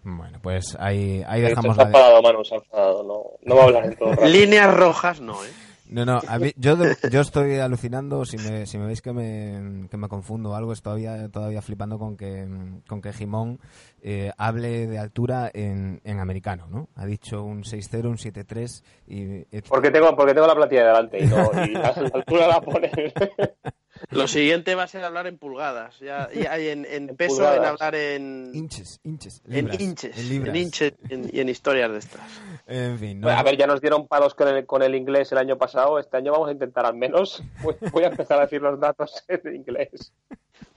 Bueno, 0.03 0.39
pues 0.41 0.75
ahí, 0.79 1.23
ahí 1.27 1.41
dejamos 1.41 1.75
la... 1.77 1.83
enfadado, 1.83 2.21
Manu, 2.21 2.43
se 2.45 2.55
ha 2.55 2.57
enfadado. 2.57 3.03
No, 3.03 3.23
no 3.43 3.55
va 3.55 3.61
a 3.61 3.65
hablar 3.65 3.85
en 3.85 3.95
todo 3.95 4.11
rato. 4.11 4.25
Líneas 4.25 4.73
rojas, 4.73 5.19
no, 5.21 5.33
¿eh? 5.43 5.49
No, 5.91 6.05
no, 6.05 6.21
a 6.27 6.37
mí- 6.37 6.53
yo, 6.55 6.77
yo 7.11 7.21
estoy 7.21 7.55
alucinando, 7.57 8.23
si 8.23 8.37
me, 8.37 8.67
si 8.67 8.77
me 8.77 8.85
veis 8.85 9.01
que 9.01 9.11
me, 9.11 9.87
que 9.89 9.97
me 9.97 10.07
confundo 10.07 10.51
o 10.51 10.53
algo, 10.55 10.71
estoy 10.71 11.01
todavía, 11.03 11.29
todavía 11.29 11.63
flipando 11.63 11.97
con 11.97 12.15
que, 12.15 12.47
con 12.87 13.01
que 13.01 13.11
Jimón 13.11 13.59
eh, 14.03 14.31
hable 14.37 14.85
de 14.85 14.99
altura 14.99 15.49
en, 15.51 15.99
en 16.03 16.19
americano, 16.19 16.67
¿no? 16.69 16.89
Ha 16.95 17.07
dicho 17.07 17.41
un 17.43 17.63
6-0, 17.63 18.05
un 18.05 18.17
7-3 18.17 18.83
y... 19.07 19.61
Porque 19.61 19.89
tengo, 19.89 20.15
porque 20.15 20.35
tengo 20.35 20.45
la 20.45 20.53
plantilla 20.53 20.85
delante 20.85 21.23
y, 21.23 21.25
no, 21.25 21.49
y 21.55 21.75
a 21.75 21.79
la 21.99 22.11
altura 22.13 22.47
la 22.47 22.61
pone. 22.61 22.91
Lo 24.11 24.27
siguiente 24.27 24.75
va 24.75 24.83
a 24.83 24.87
ser 24.87 25.03
hablar 25.03 25.27
en 25.27 25.37
pulgadas. 25.37 25.99
Ya, 25.99 26.29
ya 26.33 26.51
hay 26.53 26.69
en, 26.69 26.85
en 26.85 27.09
En 27.09 27.15
peso, 27.15 27.35
pulgadas. 27.35 27.57
en 27.59 27.65
hablar 27.65 27.95
en, 27.95 28.51
Inches, 28.53 28.99
inches, 29.03 29.41
en 29.45 29.53
libras, 29.53 29.79
inches, 29.81 30.17
en 30.17 30.29
libras. 30.29 30.55
en 30.55 30.61
inches 30.61 30.93
en- 31.09 31.29
y 31.33 31.39
en 31.39 31.49
historias 31.49 31.91
de 31.91 31.97
estas. 31.99 32.21
En 32.67 32.97
fin, 32.99 33.19
no, 33.19 33.27
Bueno, 33.27 33.39
a 33.39 33.43
ver, 33.43 33.57
ya 33.57 33.67
nos 33.67 33.81
dieron 33.81 34.07
palos 34.07 34.33
con 34.35 34.47
el, 34.47 34.65
con 34.65 34.81
el 34.83 34.95
inglés 34.95 35.31
el 35.31 35.37
año 35.39 35.57
pasado. 35.57 35.99
Este 35.99 36.17
año 36.17 36.31
vamos 36.31 36.49
a 36.49 36.51
intentar 36.51 36.85
al 36.85 36.95
menos. 36.95 37.43
Voy, 37.63 37.75
voy 37.91 38.03
a 38.03 38.07
empezar 38.07 38.37
a 38.39 38.43
decir 38.43 38.61
los 38.61 38.79
datos 38.79 39.11
en 39.27 39.55
inglés. 39.55 40.11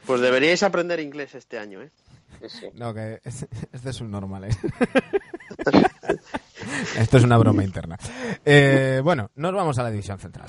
Pues 0.07 0.21
deberíais 0.21 0.63
aprender 0.63 0.99
inglés 1.01 1.35
este 1.35 1.59
año, 1.59 1.83
¿eh? 1.83 1.91
Sí, 2.41 2.49
sí. 2.49 2.67
no, 2.75 2.93
que 2.93 3.21
es- 3.25 3.47
este 3.73 3.91
es 3.91 4.01
un 4.01 4.11
normal, 4.11 4.45
¿eh? 4.45 4.51
Esto 6.99 7.17
es 7.19 7.25
una 7.25 7.39
broma 7.39 7.63
interna. 7.63 7.97
Eh, 8.45 9.01
bueno, 9.05 9.31
nos 9.37 9.53
vamos 9.55 9.79
a 9.79 9.83
la 9.85 9.91
división 9.91 10.19
central. 10.19 10.49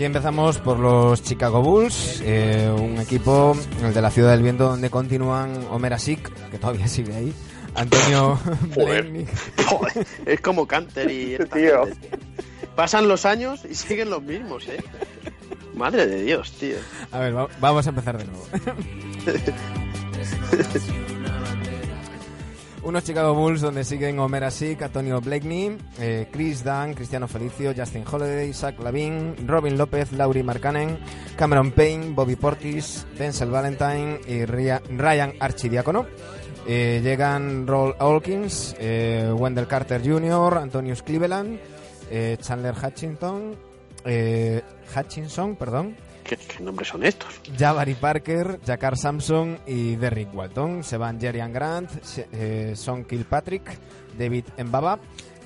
Y 0.00 0.04
empezamos 0.04 0.56
por 0.56 0.78
los 0.78 1.22
Chicago 1.22 1.60
Bulls, 1.60 2.22
eh, 2.24 2.72
un 2.74 2.96
equipo, 2.98 3.54
el 3.84 3.92
de 3.92 4.00
la 4.00 4.10
Ciudad 4.10 4.30
del 4.30 4.42
Viento, 4.42 4.64
donde 4.64 4.88
continúan 4.88 5.52
Omer 5.70 5.92
Asik, 5.92 6.26
que 6.50 6.58
todavía 6.58 6.88
sigue 6.88 7.14
ahí, 7.14 7.34
Antonio 7.74 8.40
Joder. 8.74 9.02
Blennick, 9.02 9.28
Joder, 9.66 10.06
es 10.24 10.40
como 10.40 10.66
Canter 10.66 11.10
y 11.10 11.34
esta 11.34 11.44
Tío. 11.56 11.84
gente. 11.84 12.08
Pasan 12.74 13.08
los 13.08 13.26
años 13.26 13.60
y 13.70 13.74
siguen 13.74 14.08
los 14.08 14.22
mismos, 14.22 14.66
¿eh? 14.68 14.82
Madre 15.74 16.06
de 16.06 16.22
Dios, 16.22 16.50
tío. 16.52 16.76
A 17.12 17.18
ver, 17.18 17.36
va- 17.36 17.48
vamos 17.60 17.86
a 17.86 17.90
empezar 17.90 18.16
de 18.16 18.24
nuevo. 18.24 18.46
Unos 22.82 23.04
Chicago 23.04 23.34
Bulls 23.34 23.60
donde 23.60 23.84
siguen 23.84 24.18
Omer 24.18 24.44
Asik, 24.44 24.80
Antonio 24.82 25.20
Blakeney, 25.20 25.76
eh, 25.98 26.28
Chris 26.32 26.64
Dunn, 26.64 26.94
Cristiano 26.94 27.28
Felicio, 27.28 27.74
Justin 27.76 28.04
Holiday, 28.10 28.52
Zach 28.54 28.80
Lavin, 28.80 29.34
Robin 29.46 29.76
López, 29.76 30.12
Laurie 30.12 30.42
Markkanen, 30.42 30.98
Cameron 31.36 31.72
Payne, 31.72 32.14
Bobby 32.14 32.36
Portis, 32.36 33.06
Denzel 33.18 33.50
Valentine 33.50 34.20
y 34.26 34.46
Ryan 34.46 35.34
Archidiácono. 35.38 36.06
Eh, 36.66 37.00
llegan 37.02 37.66
Roll 37.66 37.94
Hawkins, 37.98 38.74
eh, 38.78 39.30
Wendell 39.30 39.66
Carter 39.66 40.00
Jr., 40.02 40.58
Antonius 40.58 41.02
Cleveland, 41.02 41.58
eh, 42.10 42.36
Chandler 42.40 42.74
Hutchinson, 42.74 43.56
Hutchinson, 44.96 45.56
perdón, 45.56 45.96
¿Qué, 46.24 46.36
qué 46.36 46.62
nombres 46.62 46.88
son 46.88 47.04
estos? 47.04 47.28
Jabari 47.58 47.94
Parker, 47.94 48.60
Jakar 48.66 48.96
Sampson 48.96 49.58
y 49.66 49.96
Derrick 49.96 50.34
Walton. 50.34 50.84
Se 50.84 50.96
van 50.96 51.20
Jerian 51.20 51.52
Grant, 51.52 51.90
eh, 52.32 52.72
Son 52.76 53.04
Kilpatrick, 53.04 53.78
David 54.18 54.44
Mbaba 54.64 54.98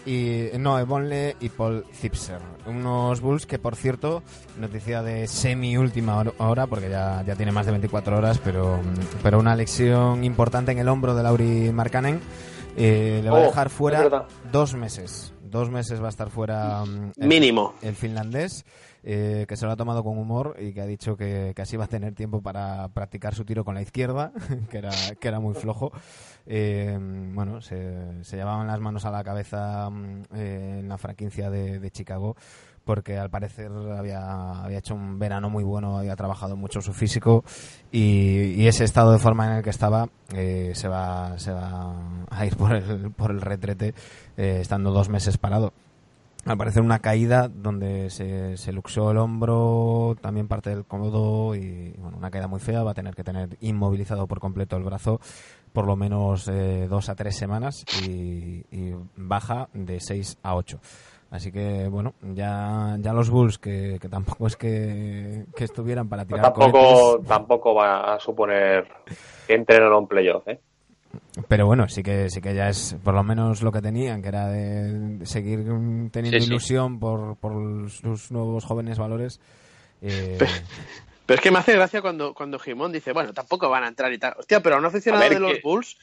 y 0.06 0.48
Noe 0.58 0.82
Bonle 0.84 1.36
y 1.40 1.48
Paul 1.48 1.86
Zipser. 1.94 2.38
Unos 2.66 3.20
Bulls 3.22 3.46
que, 3.46 3.58
por 3.58 3.74
cierto, 3.76 4.22
noticia 4.58 5.02
de 5.02 5.26
semi 5.26 5.78
última 5.78 6.18
hor- 6.22 6.34
hora, 6.38 6.66
porque 6.66 6.90
ya, 6.90 7.22
ya 7.26 7.34
tiene 7.36 7.52
más 7.52 7.64
de 7.64 7.72
24 7.72 8.18
horas, 8.18 8.38
pero, 8.44 8.80
pero 9.22 9.38
una 9.38 9.56
lesión 9.56 10.22
importante 10.24 10.72
en 10.72 10.78
el 10.78 10.88
hombro 10.88 11.14
de 11.14 11.22
Lauri 11.22 11.72
Markkanen. 11.72 12.20
eh, 12.76 13.20
le 13.22 13.30
va 13.30 13.38
a 13.38 13.40
Oh, 13.42 13.44
dejar 13.46 13.70
fuera 13.70 14.26
dos 14.52 14.74
meses. 14.74 15.32
Dos 15.42 15.70
meses 15.70 16.02
va 16.02 16.06
a 16.06 16.10
estar 16.10 16.28
fuera 16.30 16.84
mm, 16.84 17.12
el- 17.20 17.28
Mínimo. 17.28 17.74
el 17.80 17.94
finlandés, 17.94 18.64
eh, 19.04 19.44
que 19.46 19.56
se 19.56 19.66
lo 19.66 19.72
ha 19.72 19.76
tomado 19.76 20.02
con 20.02 20.18
humor 20.18 20.56
y 20.58 20.72
que 20.72 20.80
ha 20.80 20.86
dicho 20.86 21.16
que, 21.16 21.52
que 21.54 21.62
así 21.62 21.76
va 21.76 21.84
a 21.84 21.88
tener 21.88 22.14
tiempo 22.14 22.40
para 22.40 22.88
practicar 22.88 23.34
su 23.34 23.44
tiro 23.44 23.64
con 23.64 23.74
la 23.74 23.82
izquierda, 23.82 24.32
que 24.70 24.78
era, 24.78 24.90
que 25.20 25.28
era 25.28 25.40
muy 25.40 25.54
flojo. 25.54 25.92
Eh, 26.46 26.98
bueno, 27.34 27.60
se, 27.60 28.24
se 28.24 28.36
llevaban 28.36 28.66
las 28.66 28.80
manos 28.80 29.04
a 29.04 29.10
la 29.10 29.22
cabeza 29.22 29.88
mm, 29.90 30.22
eh, 30.34 30.76
en 30.80 30.88
la 30.88 30.98
franquicia 30.98 31.50
de, 31.50 31.78
de 31.78 31.90
Chicago 31.90 32.36
porque 32.84 33.18
al 33.18 33.30
parecer 33.30 33.70
había, 33.96 34.62
había 34.62 34.78
hecho 34.78 34.94
un 34.94 35.18
verano 35.18 35.50
muy 35.50 35.64
bueno, 35.64 35.98
había 35.98 36.16
trabajado 36.16 36.56
mucho 36.56 36.80
su 36.80 36.92
físico 36.92 37.44
y, 37.90 38.66
ese 38.66 38.84
estado 38.84 39.12
de 39.12 39.18
forma 39.18 39.46
en 39.46 39.52
el 39.58 39.62
que 39.62 39.70
estaba 39.70 40.08
eh, 40.34 40.72
se, 40.74 40.88
va, 40.88 41.38
se 41.38 41.52
va 41.52 41.94
a 42.30 42.46
ir 42.46 42.56
por 42.56 42.72
el, 42.72 43.10
por 43.10 43.30
el 43.30 43.40
retrete 43.40 43.94
eh, 44.36 44.58
estando 44.60 44.90
dos 44.90 45.08
meses 45.08 45.38
parado. 45.38 45.72
Al 46.46 46.58
parecer 46.58 46.82
una 46.82 46.98
caída 46.98 47.48
donde 47.48 48.10
se, 48.10 48.56
se 48.58 48.72
luxó 48.72 49.10
el 49.10 49.16
hombro, 49.16 50.14
también 50.20 50.46
parte 50.46 50.70
del 50.70 50.84
codo 50.84 51.54
y 51.54 51.94
bueno, 51.98 52.18
una 52.18 52.30
caída 52.30 52.48
muy 52.48 52.60
fea. 52.60 52.82
Va 52.82 52.90
a 52.90 52.94
tener 52.94 53.14
que 53.14 53.24
tener 53.24 53.56
inmovilizado 53.60 54.26
por 54.26 54.40
completo 54.40 54.76
el 54.76 54.82
brazo 54.82 55.20
por 55.72 55.86
lo 55.86 55.96
menos 55.96 56.46
eh, 56.48 56.86
dos 56.88 57.08
a 57.08 57.14
tres 57.14 57.36
semanas 57.36 57.84
y, 58.06 58.64
y 58.70 58.94
baja 59.16 59.68
de 59.72 59.98
seis 60.00 60.38
a 60.42 60.54
ocho. 60.54 60.80
Así 61.30 61.50
que 61.50 61.88
bueno, 61.88 62.14
ya, 62.22 62.96
ya 63.00 63.12
los 63.12 63.28
Bulls, 63.28 63.58
que, 63.58 63.98
que 64.00 64.08
tampoco 64.08 64.46
es 64.46 64.56
que, 64.56 65.46
que 65.56 65.64
estuvieran 65.64 66.08
para 66.08 66.24
tirar 66.24 66.42
Tampoco, 66.42 66.70
cohetes, 66.70 67.26
tampoco 67.26 67.74
va 67.74 68.14
a 68.14 68.20
suponer 68.20 68.86
que 69.46 69.54
entren 69.54 69.82
en 69.82 69.92
un 69.92 70.06
playoff, 70.06 70.46
¿eh? 70.46 70.60
Pero 71.48 71.66
bueno, 71.66 71.88
sí 71.88 72.02
que 72.02 72.28
sí 72.30 72.40
que 72.40 72.54
ya 72.54 72.68
es 72.68 72.96
por 73.02 73.14
lo 73.14 73.22
menos 73.22 73.62
lo 73.62 73.72
que 73.72 73.80
tenían, 73.82 74.22
que 74.22 74.28
era 74.28 74.48
de, 74.48 75.24
seguir 75.26 75.60
teniendo 76.10 76.38
Sí, 76.38 76.40
sí. 76.40 76.46
ilusión 76.50 76.98
por, 76.98 77.36
por 77.36 77.90
sus 77.90 78.30
nuevos 78.30 78.64
jóvenes 78.64 78.98
valores. 78.98 79.40
Eh, 80.02 80.36
Pero- 80.38 80.50
Pero 81.26 81.34
es 81.36 81.40
que 81.40 81.50
me 81.50 81.58
hace 81.58 81.72
gracia 81.72 82.02
cuando, 82.02 82.34
cuando 82.34 82.58
Jimón 82.58 82.92
dice, 82.92 83.12
bueno, 83.12 83.32
tampoco 83.32 83.70
van 83.70 83.84
a 83.84 83.88
entrar 83.88 84.12
y 84.12 84.18
tal. 84.18 84.34
Hostia, 84.38 84.60
pero 84.60 84.76
a 84.76 84.78
un 84.78 84.84
aficionado 84.84 85.24
A 85.24 85.28
ver, 85.28 85.34
de 85.38 85.40
los 85.40 85.52
que- 85.54 85.60
Bulls, 85.62 85.96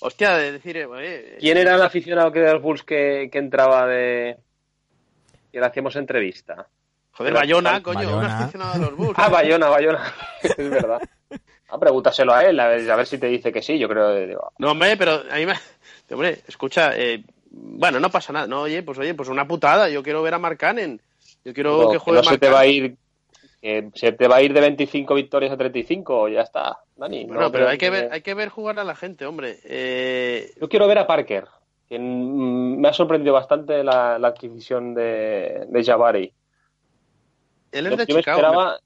hostia, 0.00 0.36
de 0.36 0.52
decir, 0.52 0.76
eh, 0.76 0.86
oye, 0.86 1.36
¿Quién 1.40 1.58
era 1.58 1.74
el 1.74 1.82
aficionado 1.82 2.30
que 2.30 2.38
de 2.40 2.52
los 2.52 2.62
Bulls 2.62 2.84
que, 2.84 3.28
que 3.32 3.38
entraba 3.38 3.86
de. 3.88 4.36
que 5.50 5.58
le 5.58 5.66
hacíamos 5.66 5.96
entrevista? 5.96 6.68
joder, 7.14 7.34
Bayona, 7.34 7.82
coño, 7.82 8.16
un 8.18 8.24
aficionado 8.24 8.74
de 8.74 8.78
los 8.86 8.96
Bulls. 8.96 9.14
Ah, 9.16 9.28
Bayona, 9.28 9.68
Bayona. 9.68 10.14
es 10.42 10.70
verdad. 10.70 11.00
Ah, 11.74 11.78
pregúntaselo 11.78 12.34
a 12.34 12.44
él, 12.44 12.60
a 12.60 12.68
ver, 12.68 12.90
a 12.90 12.96
ver 12.96 13.06
si 13.06 13.16
te 13.18 13.28
dice 13.28 13.50
que 13.50 13.62
sí. 13.62 13.78
Yo 13.78 13.88
creo 13.88 14.14
que 14.14 14.26
digo, 14.26 14.52
No, 14.58 14.72
hombre, 14.72 14.96
pero 14.96 15.22
a 15.30 15.36
mí 15.36 15.46
me... 15.46 15.54
Hombre, 16.10 16.40
escucha, 16.46 16.94
eh, 16.94 17.24
bueno, 17.50 17.98
no 17.98 18.10
pasa 18.10 18.32
nada. 18.32 18.46
No, 18.46 18.62
oye, 18.62 18.82
pues 18.82 18.98
oye, 18.98 19.14
pues 19.14 19.30
una 19.30 19.48
putada. 19.48 19.88
Yo 19.88 20.02
quiero 20.02 20.20
ver 20.22 20.34
a 20.34 20.38
Marcanen. 20.38 21.00
Yo 21.44 21.54
quiero 21.54 21.78
no, 21.82 21.86
que 21.88 21.92
que 21.94 21.98
juegue 21.98 22.18
no 22.18 22.24
se 22.24 22.36
te 22.38 22.50
va 22.50 22.60
a 22.60 22.66
ir. 22.66 22.96
que 23.62 23.88
se 23.94 24.12
te 24.12 24.28
va 24.28 24.36
a 24.36 24.42
ir 24.42 24.52
de 24.52 24.60
25 24.60 25.14
victorias 25.14 25.52
a 25.52 25.56
35, 25.56 26.28
ya 26.28 26.42
está, 26.42 26.78
Dani. 26.96 27.24
Bueno, 27.24 27.40
no 27.42 27.52
pero 27.52 27.68
hay 27.68 27.78
que 27.78 27.88
ver, 27.90 28.12
hay 28.12 28.20
que 28.20 28.34
ver 28.34 28.50
jugar 28.50 28.78
a 28.78 28.84
la 28.84 28.94
gente, 28.94 29.24
hombre. 29.24 29.58
Eh, 29.64 30.52
Yo 30.60 30.68
quiero 30.68 30.86
ver 30.86 30.98
a 30.98 31.06
Parker, 31.06 31.46
que 31.88 31.98
mm, 31.98 32.78
me 32.80 32.88
ha 32.88 32.92
sorprendido 32.92 33.32
bastante 33.32 33.82
la, 33.82 34.18
la 34.18 34.28
adquisición 34.28 34.94
de, 34.94 35.64
de 35.68 35.84
Jabari. 35.84 36.32
él 37.72 37.84
Yo, 37.86 37.90
es 37.92 37.96
de 37.98 38.06
yo 38.06 38.14
me 38.16 38.20
Chicago. 38.20 38.38
esperaba, 38.40 38.78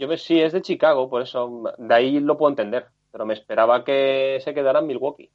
yo 0.00 0.08
me, 0.08 0.16
sí, 0.16 0.40
es 0.40 0.52
de 0.52 0.62
Chicago, 0.62 1.10
por 1.10 1.22
eso 1.22 1.64
de 1.76 1.94
ahí 1.94 2.20
lo 2.20 2.38
puedo 2.38 2.50
entender, 2.50 2.86
pero 3.12 3.26
me 3.26 3.34
esperaba 3.34 3.84
que 3.84 4.40
se 4.42 4.54
quedara 4.54 4.80
en 4.80 4.86
Milwaukee. 4.86 5.30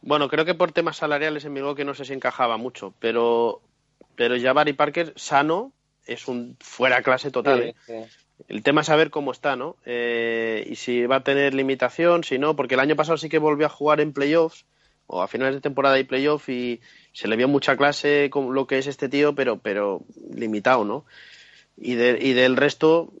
Bueno, 0.00 0.28
creo 0.28 0.44
que 0.44 0.54
por 0.54 0.70
temas 0.70 0.96
salariales 0.96 1.44
en 1.44 1.52
Milwaukee 1.52 1.84
no 1.84 1.94
sé 1.94 2.04
si 2.04 2.12
encajaba 2.12 2.56
mucho, 2.56 2.94
pero 3.00 3.60
pero 4.14 4.40
Jabari 4.40 4.72
Parker 4.72 5.12
sano 5.16 5.72
es 6.06 6.28
un 6.28 6.56
fuera 6.60 7.02
clase 7.02 7.32
total. 7.32 7.62
¿eh? 7.62 7.74
Sí. 7.84 7.94
El 8.48 8.62
tema 8.62 8.82
es 8.82 8.86
saber 8.86 9.10
cómo 9.10 9.32
está, 9.32 9.56
¿no? 9.56 9.76
Eh, 9.84 10.64
y 10.70 10.76
si 10.76 11.06
va 11.06 11.16
a 11.16 11.24
tener 11.24 11.52
limitación, 11.52 12.22
si 12.22 12.38
no, 12.38 12.54
porque 12.54 12.74
el 12.74 12.80
año 12.80 12.94
pasado 12.94 13.18
sí 13.18 13.28
que 13.28 13.38
volvió 13.38 13.66
a 13.66 13.70
jugar 13.70 14.00
en 14.00 14.12
playoffs 14.12 14.66
o 15.08 15.22
a 15.22 15.28
finales 15.28 15.56
de 15.56 15.60
temporada 15.60 15.98
y 15.98 16.04
playoff 16.04 16.48
y 16.48 16.80
se 17.12 17.28
le 17.28 17.36
vio 17.36 17.48
mucha 17.48 17.76
clase 17.76 18.28
con 18.30 18.54
lo 18.54 18.66
que 18.66 18.78
es 18.78 18.86
este 18.86 19.08
tío, 19.08 19.34
pero, 19.34 19.58
pero 19.58 20.02
limitado, 20.30 20.84
¿no? 20.84 21.04
Y, 21.76 21.94
de, 21.94 22.18
y 22.20 22.32
del 22.32 22.56
resto, 22.56 23.12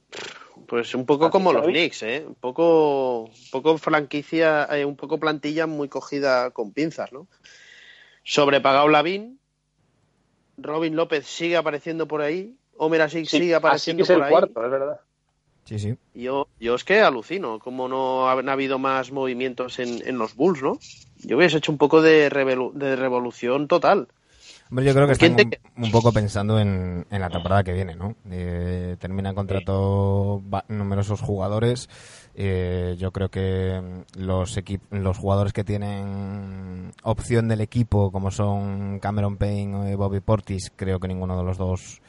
pues 0.66 0.94
un 0.94 1.04
poco 1.04 1.30
como 1.30 1.52
los 1.52 1.66
Knicks, 1.66 2.02
¿eh? 2.02 2.24
Un 2.26 2.34
poco, 2.34 3.24
un 3.24 3.50
poco 3.50 3.76
franquicia, 3.78 4.66
eh, 4.70 4.84
un 4.84 4.96
poco 4.96 5.20
plantilla 5.20 5.66
muy 5.66 5.88
cogida 5.88 6.50
con 6.50 6.72
pinzas, 6.72 7.12
¿no? 7.12 7.28
Sobrepagado 8.24 8.88
Lavín, 8.88 9.38
Robin 10.56 10.96
López 10.96 11.26
sigue 11.26 11.56
apareciendo 11.56 12.08
por 12.08 12.22
ahí, 12.22 12.56
Homer 12.78 13.02
Asik 13.02 13.26
sigue 13.26 13.54
apareciendo 13.54 14.04
es 14.04 14.10
el 14.10 14.16
por 14.16 14.24
ahí. 14.24 14.30
cuarto, 14.30 14.64
es 14.64 14.70
verdad. 14.70 15.00
Sí, 15.64 15.78
sí. 15.78 15.94
Yo, 16.14 16.48
yo 16.58 16.74
es 16.74 16.84
que 16.84 17.00
alucino, 17.00 17.58
como 17.58 17.88
no 17.88 18.30
han 18.30 18.48
habido 18.48 18.78
más 18.78 19.12
movimientos 19.12 19.78
en, 19.78 20.02
en 20.06 20.16
los 20.16 20.34
Bulls, 20.34 20.62
¿no? 20.62 20.78
Yo 21.16 21.36
hubiese 21.36 21.58
hecho 21.58 21.72
un 21.72 21.78
poco 21.78 22.00
de, 22.00 22.30
revelu- 22.30 22.72
de 22.72 22.96
revolución 22.96 23.68
total. 23.68 24.08
Hombre, 24.68 24.84
yo 24.84 24.94
creo 24.94 25.06
que 25.06 25.14
¿Quién 25.14 25.32
están 25.38 25.50
te- 25.50 25.60
un, 25.76 25.84
un 25.84 25.90
poco 25.92 26.12
pensando 26.12 26.58
en, 26.58 27.06
en 27.08 27.20
la 27.20 27.28
temporada 27.30 27.62
que 27.62 27.72
viene, 27.72 27.94
¿no? 27.94 28.16
Eh, 28.30 28.96
termina 28.98 29.32
contrato 29.32 30.42
va- 30.52 30.64
numerosos 30.68 31.20
jugadores. 31.20 31.88
Eh, 32.34 32.96
yo 32.98 33.12
creo 33.12 33.28
que 33.30 33.80
mm, 33.80 34.18
los 34.22 34.58
los 34.90 35.18
jugadores 35.18 35.52
que 35.52 35.62
tienen 35.64 36.92
opción 37.04 37.46
del 37.48 37.60
equipo, 37.60 38.10
como 38.10 38.30
son 38.32 38.98
Cameron 38.98 39.36
Payne 39.36 39.94
o 39.94 39.96
Bobby 39.96 40.20
Portis, 40.20 40.72
creo 40.74 40.98
que 40.98 41.08
ninguno 41.08 41.36
de 41.38 41.44
los 41.44 41.58
dos 41.58 42.00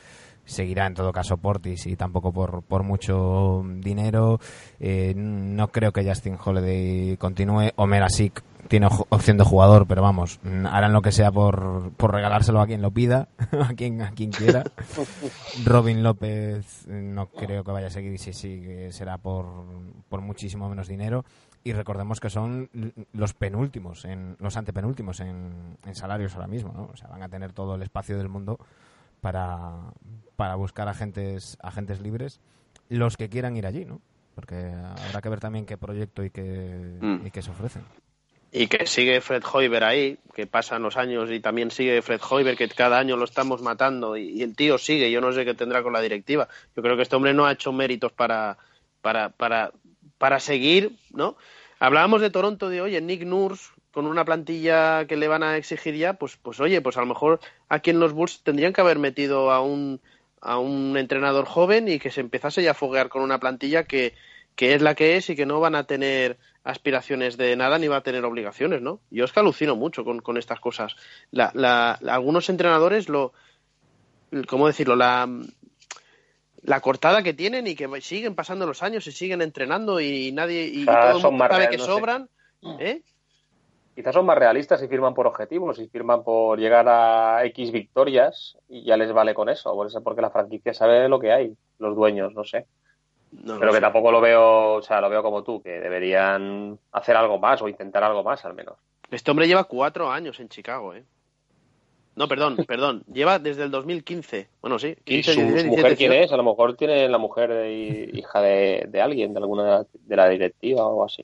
seguirá 0.43 0.88
en 0.88 0.93
todo 0.93 1.12
caso 1.12 1.36
Portis 1.38 1.86
y 1.88 1.95
tampoco 1.97 2.32
por, 2.32 2.64
por 2.64 2.82
mucho 2.84 3.64
dinero. 3.76 4.39
Eh, 4.80 5.14
no 5.16 5.68
creo 5.68 5.91
que 5.91 6.03
Justin 6.08 6.38
Holiday 6.43 7.18
continúe. 7.18 7.72
Omer 7.76 8.03
Asik 8.03 8.41
tiene 8.68 8.88
opción 9.09 9.38
de 9.38 9.43
jugador, 9.43 9.88
pero 9.88 10.01
vamos, 10.01 10.39
mm, 10.43 10.65
harán 10.65 10.93
lo 10.93 11.01
que 11.01 11.11
sea 11.11 11.32
por, 11.32 11.91
por 11.97 12.13
regalárselo 12.13 12.61
a 12.61 12.68
quien 12.68 12.82
lo 12.82 12.91
pida, 12.91 13.28
a 13.51 13.74
quien, 13.74 14.01
a 14.01 14.11
quien 14.11 14.32
quiera. 14.32 14.63
Robin 15.65 16.03
López 16.03 16.86
eh, 16.88 16.91
no 17.01 17.28
creo 17.28 17.63
que 17.63 17.72
vaya 17.72 17.88
a 17.88 17.91
seguir 17.91 18.18
si 18.20 18.34
sigue 18.34 18.91
será 18.91 19.18
por, 19.18 19.45
por 20.09 20.22
muchísimo 20.22 20.70
menos 20.70 20.88
dinero. 20.88 21.26
Y 21.63 21.74
recordemos 21.74 22.20
que 22.22 22.30
son 22.30 22.70
los 23.11 23.34
penúltimos, 23.34 24.05
en, 24.05 24.38
los 24.39 24.55
antepenúltimos 24.55 25.20
en, 25.20 25.78
en 25.86 25.95
salarios 25.95 26.34
ahora 26.36 26.47
mismo, 26.47 26.72
¿no? 26.74 26.89
O 26.93 26.95
sea, 26.95 27.09
van 27.09 27.24
a 27.24 27.30
tener 27.30 27.51
todo 27.51 27.76
el 27.76 27.82
espacio 27.82 28.18
del 28.18 28.30
mundo 28.30 28.57
para, 29.20 29.91
para 30.38 30.55
buscar 30.55 30.88
agentes, 30.88 31.57
agentes 31.61 31.99
libres, 31.99 32.39
los 32.88 33.18
que 33.18 33.28
quieran 33.28 33.57
ir 33.57 33.65
allí, 33.68 33.84
¿no? 33.84 33.99
Porque 34.34 34.72
habrá 35.07 35.20
que 35.22 35.30
ver 35.30 35.39
también 35.39 35.65
qué 35.65 35.78
proyecto 35.78 36.24
y 36.24 36.30
qué, 36.30 36.99
Mm. 37.01 37.26
y 37.26 37.32
qué 37.32 37.41
se 37.41 37.51
ofrecen. 37.51 37.84
Y 38.52 38.68
que 38.68 38.86
sigue 38.86 39.20
Fred 39.22 39.43
Hoiber 39.52 39.84
ahí, 39.84 40.18
que 40.34 40.48
pasan 40.48 40.82
los 40.82 40.95
años 40.95 41.30
y 41.32 41.39
también 41.39 41.70
sigue 41.70 42.02
Fred 42.02 42.22
Hoiber, 42.30 42.56
que 42.56 42.68
cada 42.70 42.98
año 42.98 43.18
lo 43.18 43.26
estamos 43.26 43.62
matando 43.62 44.16
y, 44.16 44.41
el 44.41 44.56
tío 44.56 44.78
sigue, 44.78 45.12
yo 45.12 45.20
no 45.20 45.34
sé 45.34 45.43
qué 45.43 45.54
tendrá 45.54 45.84
con 45.84 45.93
la 45.93 46.02
directiva. 46.02 46.48
Yo 46.76 46.82
creo 46.82 46.95
que 46.95 47.04
este 47.04 47.16
hombre 47.16 47.34
no 47.34 47.45
ha 47.45 47.52
hecho 47.52 47.74
méritos 47.74 48.14
para, 48.14 48.58
para, 49.02 49.30
para, 49.30 49.72
para 50.18 50.39
seguir, 50.39 50.93
¿no? 51.12 51.36
Hablábamos 51.80 52.22
de 52.22 52.30
Toronto, 52.30 52.70
de 52.70 52.82
oye, 52.82 53.02
Nick 53.02 53.24
Nurse, 53.24 53.70
con 53.91 54.08
una 54.08 54.26
plantilla 54.26 55.06
que 55.08 55.18
le 55.18 55.28
van 55.28 55.43
a 55.43 55.58
exigir 55.58 55.95
ya, 55.95 56.14
pues, 56.14 56.38
pues 56.38 56.60
oye, 56.60 56.82
pues 56.82 56.98
a 56.98 57.02
lo 57.02 57.08
mejor 57.08 57.39
aquí 57.68 57.89
en 57.89 58.00
los 58.00 58.14
Bulls 58.14 58.41
tendrían 58.43 58.74
que 58.74 58.82
haber 58.82 59.00
metido 59.00 59.52
a 59.52 59.62
un, 59.62 60.02
a 60.39 60.58
un 60.60 60.98
entrenador 60.98 61.45
joven 61.45 61.88
y 61.88 62.00
que 62.00 62.12
se 62.12 62.22
empezase 62.22 62.64
ya 62.64 62.72
a 62.72 62.76
foguear 62.76 63.10
con 63.10 63.22
una 63.22 63.39
plantilla 63.39 63.84
que, 63.84 64.14
que 64.56 64.74
es 64.74 64.82
la 64.82 64.95
que 64.95 65.18
es 65.18 65.30
y 65.30 65.36
que 65.36 65.45
no 65.45 65.60
van 65.60 65.76
a 65.76 65.86
tener 65.86 66.38
aspiraciones 66.68 67.38
de 67.38 67.55
nada 67.55 67.80
ni 67.80 67.88
va 67.88 67.97
a 67.97 68.03
tener 68.03 68.26
obligaciones, 68.26 68.82
¿no? 68.82 68.99
Yo 69.09 69.24
es 69.24 69.32
que 69.32 69.39
alucino 69.39 69.78
mucho 69.78 70.03
con, 70.03 70.20
con 70.20 70.38
estas 70.38 70.59
cosas. 70.59 70.95
La, 71.32 71.49
la, 71.53 71.93
algunos 71.93 72.49
entrenadores 72.49 73.07
lo, 73.07 73.32
¿cómo 74.47 74.68
decirlo? 74.68 74.97
La, 74.97 75.30
la 76.63 76.82
cortada 76.82 77.24
que 77.24 77.34
tienen 77.34 77.68
y 77.68 77.76
que 77.76 77.88
siguen 78.01 78.36
pasando 78.36 78.68
los 78.68 78.84
años 78.84 79.07
y 79.07 79.13
siguen 79.13 79.41
entrenando 79.41 80.01
y 80.01 80.34
nadie 80.34 80.65
y, 80.65 80.82
O 80.82 80.86
sea, 80.86 80.99
todo 81.13 81.18
el 81.20 81.24
mundo 81.24 81.47
sabe 81.47 81.68
real, 81.68 81.70
que 81.70 81.78
no 81.78 81.86
sé. 81.86 81.89
sobran, 81.89 82.30
¿eh? 82.80 83.01
Quizás 83.95 84.13
son 84.13 84.26
más 84.26 84.38
realistas 84.38 84.84
y 84.84 84.89
firman 84.89 85.13
por 85.13 85.26
objetivos 85.26 85.80
y 85.80 85.88
firman 85.88 86.24
por 86.24 86.59
llegar 86.59 86.86
a 86.89 87.45
X 87.45 87.72
victorias 87.72 88.57
y 88.68 88.84
ya 88.84 88.97
les 88.97 89.13
vale 89.13 89.34
con 89.34 89.47
eso. 89.47 89.74
Por 89.74 89.88
eso 89.88 90.03
porque 90.03 90.22
la 90.22 90.30
franquicia 90.30 90.74
sabe 90.74 91.07
lo 91.07 91.18
que 91.20 91.32
hay, 91.32 91.53
los 91.80 91.95
dueños, 91.95 92.34
no 92.34 92.43
sé. 92.43 92.68
No 93.32 93.60
Pero 93.60 93.72
que 93.72 93.78
sé. 93.78 93.82
tampoco 93.82 94.12
lo 94.12 94.22
veo, 94.22 94.74
o 94.76 94.82
sea, 94.82 95.02
lo 95.02 95.10
veo 95.10 95.22
como 95.22 95.44
tú, 95.44 95.62
que 95.62 95.80
deberían 95.80 96.78
hacer 96.92 97.16
algo 97.16 97.38
más 97.40 97.62
o 97.62 97.68
intentar 97.68 98.04
algo 98.04 98.24
más 98.24 98.44
al 98.46 98.54
menos. 98.54 98.76
Este 99.12 99.32
hombre 99.32 99.48
lleva 99.48 99.66
cuatro 99.66 100.10
años 100.12 100.40
en 100.40 100.50
Chicago, 100.50 100.94
¿eh? 100.94 101.04
No, 102.16 102.28
perdón, 102.28 102.58
perdón. 102.68 103.04
Lleva 103.12 103.38
desde 103.38 103.64
el 103.64 103.72
2015. 103.72 104.48
Bueno, 104.62 104.80
sí. 104.80 104.96
¿Y 105.06 105.22
15, 105.22 105.34
su 105.34 105.40
16, 105.42 105.66
mujer 105.68 105.86
17, 105.86 105.96
quién 105.98 106.14
es? 106.24 106.32
A 106.32 106.38
lo 106.38 106.44
mejor 106.44 106.76
tiene 106.76 107.08
la 107.10 107.18
mujer 107.18 107.54
de- 107.54 108.10
hija 108.14 108.42
de, 108.42 108.86
de 108.90 109.02
alguien, 109.02 109.34
de 109.34 109.40
alguna 109.40 109.64
de 109.64 109.70
la, 109.70 109.86
de 109.94 110.16
la 110.16 110.30
directiva 110.30 110.84
o 110.86 110.90
algo 110.90 111.06
así. 111.06 111.24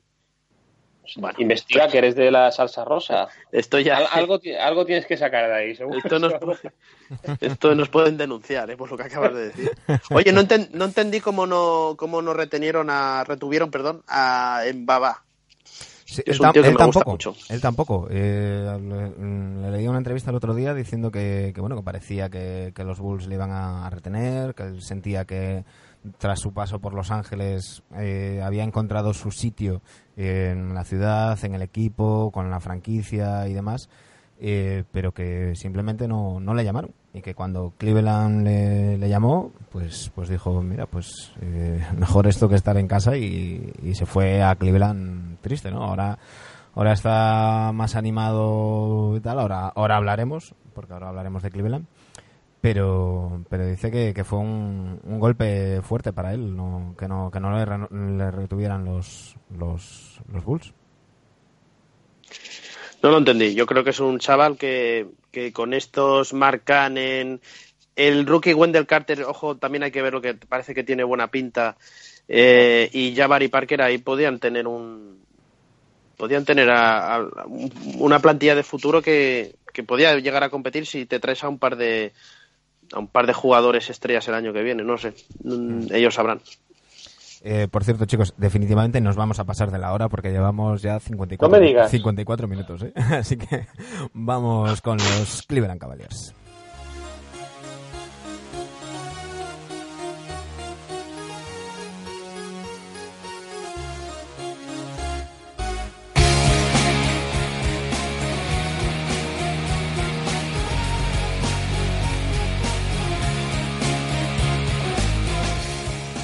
Bueno, 1.18 1.36
Investiga 1.40 1.88
que 1.90 1.98
eres 1.98 2.16
de 2.16 2.32
la 2.32 2.52
salsa 2.52 2.86
rosa. 2.86 3.28
Esto 3.52 3.78
ya. 3.80 3.98
Al- 3.98 4.08
algo, 4.12 4.40
algo 4.62 4.86
tienes 4.86 5.06
que 5.06 5.18
sacar 5.18 5.48
de 5.50 5.54
ahí, 5.56 5.76
seguro. 5.76 5.98
Esto 6.00 6.18
nos, 6.20 6.34
esto 7.42 7.76
nos 7.76 7.90
pueden 7.90 8.18
denunciar, 8.18 8.70
¿eh? 8.72 8.78
por 8.78 8.90
lo 8.90 8.98
que 8.98 9.04
acabas 9.04 9.34
de 9.34 9.48
decir. 9.50 9.72
Oye, 10.12 10.32
no, 10.32 10.42
enten- 10.42 10.70
no 10.72 10.86
entendí 10.86 11.20
cómo 11.20 11.46
no, 11.46 11.96
cómo 11.98 12.22
no 12.22 12.34
retenieron 12.34 12.90
a, 12.90 13.24
retuvieron, 13.26 13.70
perdón, 13.72 14.04
a 14.08 14.62
Mbaba. 14.74 15.24
Sí, 16.06 16.22
Es 16.26 16.36
él, 16.40 16.46
un 16.46 16.52
tío 16.52 16.62
que 16.62 16.68
él 16.70 16.76
me 16.78 16.86
gusta 16.86 17.00
tampoco, 17.00 17.12
mucho. 17.12 17.36
él 17.50 17.62
tampoco. 17.62 18.08
Eh, 18.12 18.78
le, 18.82 19.62
le 19.62 19.72
leí 19.72 19.88
una 19.88 19.98
entrevista 19.98 20.30
el 20.30 20.36
otro 20.36 20.54
día 20.54 20.74
diciendo 20.74 21.12
que, 21.12 21.52
que, 21.56 21.60
bueno 21.62 21.76
que 21.76 21.82
parecía 21.82 22.30
que, 22.30 22.72
que 22.76 22.84
los 22.84 23.00
Bulls 23.00 23.28
le 23.28 23.36
iban 23.36 23.52
a 23.52 23.90
retener, 23.90 24.54
que 24.54 24.64
él 24.64 24.82
sentía 24.82 25.26
que 25.26 25.64
tras 26.18 26.40
su 26.40 26.54
paso 26.54 26.80
por 26.80 26.94
Los 26.94 27.12
Ángeles 27.12 27.84
eh, 27.98 28.42
había 28.44 28.64
encontrado 28.64 29.14
su 29.14 29.32
sitio 29.32 29.82
en 30.16 30.74
la 30.74 30.84
ciudad, 30.84 31.38
en 31.44 31.56
el 31.56 31.62
equipo, 31.62 32.32
con 32.32 32.50
la 32.50 32.60
franquicia 32.60 33.48
y 33.48 33.54
demás, 33.54 33.90
eh, 34.40 34.84
pero 34.92 35.14
que 35.14 35.56
simplemente 35.56 36.08
no, 36.08 36.40
no 36.40 36.54
le 36.54 36.64
llamaron 36.64 36.92
y 37.14 37.22
que 37.22 37.36
cuando 37.36 37.74
Cleveland 37.78 38.44
le, 38.44 39.10
llamó, 39.10 39.52
pues 39.72 40.12
pues 40.16 40.30
dijo, 40.30 40.62
mira, 40.62 40.88
pues 40.88 41.32
eh, 41.42 41.86
mejor 41.98 42.28
esto 42.28 42.50
que 42.50 42.56
estar 42.56 42.78
en 42.78 42.88
casa 42.88 43.16
y, 43.16 43.72
y 43.82 43.96
se 43.96 44.06
fue 44.06 44.42
a 44.42 44.56
Cleveland 44.56 45.38
triste, 45.42 45.72
¿no? 45.72 45.84
Ahora 45.84 46.18
ahora 46.76 46.94
está 46.94 47.72
más 47.74 47.96
animado 47.96 49.16
y 49.16 49.20
tal, 49.20 49.40
ahora 49.40 49.68
ahora 49.68 49.98
hablaremos, 49.98 50.56
porque 50.74 50.94
ahora 50.94 51.10
hablaremos 51.10 51.44
de 51.44 51.52
Cleveland. 51.52 51.86
Pero, 52.64 53.44
pero 53.50 53.68
dice 53.68 53.92
que, 53.92 54.24
fue 54.24 54.40
un, 54.40 54.98
golpe 55.20 55.82
fuerte 55.82 56.14
para 56.14 56.34
él, 56.34 56.56
no, 56.56 56.96
que 56.98 57.10
no, 57.10 57.30
que 57.30 57.42
no 57.42 57.52
le, 57.52 58.32
retuvieran 58.32 58.86
los, 58.86 59.36
los, 59.60 60.22
los 60.32 60.46
Bulls. 60.46 60.74
No 63.02 63.10
lo 63.12 63.18
entendí. 63.18 63.54
Yo 63.54 63.66
creo 63.66 63.84
que 63.84 63.90
es 63.90 64.00
un 64.00 64.18
chaval 64.18 64.56
que, 64.56 65.08
que 65.30 65.52
con 65.52 65.74
estos 65.74 66.32
marcan 66.32 66.98
en. 66.98 67.42
El 67.98 68.26
rookie 68.26 68.54
Wendell 68.54 68.88
Carter, 68.88 69.24
ojo, 69.24 69.58
también 69.58 69.84
hay 69.84 69.92
que 69.92 70.02
ver 70.02 70.14
lo 70.14 70.22
que 70.22 70.34
parece 70.34 70.74
que 70.74 70.86
tiene 70.86 71.04
buena 71.04 71.28
pinta. 71.28 71.76
eh, 72.30 72.90
y 72.94 73.14
Jabari 73.14 73.50
Parker 73.50 73.82
ahí 73.82 73.98
podían 73.98 74.40
tener 74.40 74.68
un. 74.68 75.22
Podían 76.16 76.46
tener 76.46 76.70
a- 76.70 77.16
a- 77.16 77.46
una 77.98 78.20
plantilla 78.20 78.56
de 78.56 78.64
futuro 78.64 79.02
que, 79.02 79.56
que 79.74 79.84
podía 79.84 80.18
llegar 80.20 80.46
a 80.46 80.50
competir 80.50 80.86
si 80.86 81.06
te 81.06 81.20
traes 81.20 81.44
a 81.44 81.50
un 81.50 81.60
par 81.60 81.76
de 81.76 82.14
a 82.94 83.00
un 83.00 83.08
par 83.08 83.28
de 83.28 83.34
jugadores 83.34 83.90
estrellas 83.90 84.28
el 84.28 84.36
año 84.36 84.54
que 84.54 84.62
viene, 84.64 84.84
no 84.84 84.98
sé, 84.98 85.14
Mm, 85.44 85.88
ellos 85.94 86.14
sabrán. 86.14 86.42
Eh, 87.46 87.68
por 87.70 87.84
cierto, 87.84 88.06
chicos, 88.06 88.34
definitivamente 88.38 89.02
nos 89.02 89.18
vamos 89.18 89.38
a 89.40 89.44
pasar 89.44 89.70
de 89.70 89.78
la 89.78 89.92
hora 89.92 90.08
porque 90.08 90.32
llevamos 90.32 90.82
ya 90.82 91.00
54, 91.00 91.46
No 91.46 91.60
me 91.62 91.66
digas. 91.68 91.92
54 91.92 92.48
minutos. 92.48 92.84
¿eh? 92.84 92.94
Así 92.96 93.36
que 93.36 93.68
vamos 94.14 94.82
con 94.82 94.98
los 94.98 95.44
Cleveland 95.46 95.80
Cavaliers. 95.82 96.34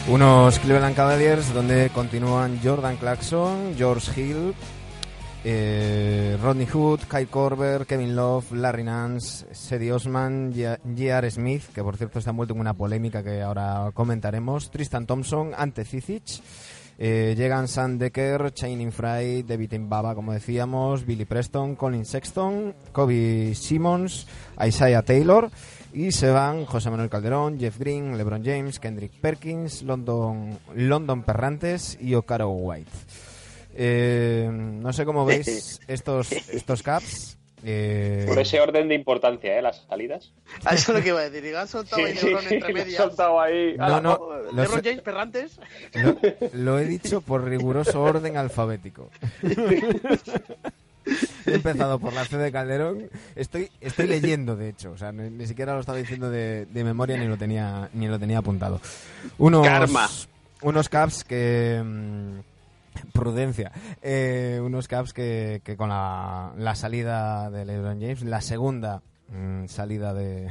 Unos 0.10 0.58
Cleveland 0.58 0.96
Cavaliers 0.96 1.54
donde 1.54 1.92
continúan 1.94 2.60
Jordan 2.64 2.98
Clarkson, 2.98 3.76
George 3.78 4.20
Hill, 4.20 4.56
eh, 5.44 6.36
Rodney 6.42 6.66
Hood, 6.66 7.02
Kyle 7.08 7.28
Korver, 7.28 7.86
Kevin 7.86 8.16
Love, 8.16 8.52
Larry 8.54 8.84
Nance, 8.84 9.46
Sedi 9.52 9.92
Osman, 9.92 10.52
J.R. 10.52 11.30
Smith, 11.30 11.66
que 11.76 11.84
por 11.84 11.96
cierto 11.96 12.18
está 12.18 12.32
envuelto 12.32 12.56
en 12.56 12.60
una 12.60 12.74
polémica 12.74 13.24
que 13.24 13.44
ahora 13.44 13.92
comentaremos, 13.94 14.72
Tristan 14.72 15.06
Thompson, 15.06 15.52
Ante 15.56 15.86
Cizic, 15.86 16.42
eh, 16.98 17.36
llegan 17.38 17.68
Sam 17.68 18.00
Decker, 18.00 18.52
Channing 18.52 18.92
Fry, 18.92 19.44
David 19.44 19.78
Mbaba, 19.78 20.16
como 20.16 20.34
decíamos, 20.34 21.06
Billy 21.06 21.26
Preston, 21.26 21.76
Colin 21.76 22.06
Sexton, 22.06 22.74
Kobe 22.92 23.54
Simmons, 23.54 24.26
Isaiah 24.66 25.04
Taylor 25.04 25.52
y 25.94 26.12
se 26.12 26.30
van 26.30 26.66
José 26.66 26.90
Manuel 26.90 27.10
Calderón, 27.10 27.60
Jeff 27.60 27.78
Green, 27.80 28.18
LeBron 28.18 28.44
James, 28.44 28.80
Kendrick 28.80 29.12
Perkins, 29.20 29.82
London, 29.84 30.60
London 30.76 31.24
Perrantes 31.24 31.98
y 32.00 32.16
Ocaro 32.16 32.50
White. 32.50 32.92
Eh, 33.76 34.50
no 34.52 34.94
sé 34.94 35.06
cómo 35.06 35.26
veis 35.28 35.80
estos, 35.88 36.32
estos 36.32 36.84
caps. 36.84 37.38
Eh... 37.64 38.24
Por 38.28 38.40
ese 38.40 38.62
orden 38.62 38.88
de 38.88 38.96
importancia, 38.96 39.58
¿eh? 39.58 39.62
Las 39.62 39.86
salidas. 39.90 40.32
A 40.64 40.76
eso 40.76 40.92
es 40.92 40.98
lo 40.98 41.04
que 41.04 41.10
iba 41.10 41.20
a 41.20 41.30
decir. 41.30 41.56
¿Han 41.56 41.68
soltado 41.68 42.06
ahí 42.06 42.14
LeBron 42.14 42.44
entre 42.50 42.74
medias? 42.74 42.98
soltado 42.98 43.42
ahí. 43.42 43.76
No, 43.78 44.00
no. 44.00 44.20
LeBron 44.54 44.82
James, 44.82 45.02
Perrantes. 45.02 45.60
Lo, 45.94 46.16
lo, 46.54 46.80
he 46.80 46.86
dicho 46.86 47.20
por 47.20 47.44
riguroso 47.44 48.02
orden 48.02 48.38
alfabético. 48.38 49.10
He 51.46 51.56
empezado 51.56 52.00
por 52.00 52.14
la 52.14 52.26
C 52.26 52.38
de 52.38 52.52
Calderón. 52.52 53.10
Estoy, 53.36 53.70
estoy 53.82 54.08
leyendo, 54.08 54.56
de 54.56 54.70
hecho. 54.70 54.92
O 54.92 54.98
sea, 54.98 55.12
ni, 55.12 55.30
ni 55.30 55.48
siquiera 55.48 55.74
lo 55.74 55.80
estaba 55.80 55.98
diciendo 55.98 56.30
de, 56.30 56.66
de, 56.66 56.84
memoria 56.84 57.18
ni 57.18 57.28
lo 57.28 57.38
tenía, 57.38 57.90
ni 57.94 58.08
lo 58.08 58.20
tenía 58.20 58.40
apuntado. 58.40 58.80
Unos, 59.38 59.66
Karma. 59.66 60.08
Unos 60.62 60.90
caps 60.90 61.24
que. 61.24 61.82
Mmm, 61.84 62.40
prudencia. 63.14 63.72
Eh, 64.02 64.60
unos 64.62 64.88
caps 64.88 65.14
que, 65.14 65.62
que 65.64 65.78
con 65.78 65.90
la, 65.90 66.54
la, 66.58 66.76
salida 66.76 67.50
de 67.50 67.66
LeBron 67.66 68.00
James, 68.00 68.24
la 68.24 68.42
segunda 68.42 69.02
mmm, 69.30 69.66
salida 69.68 70.14
de, 70.14 70.50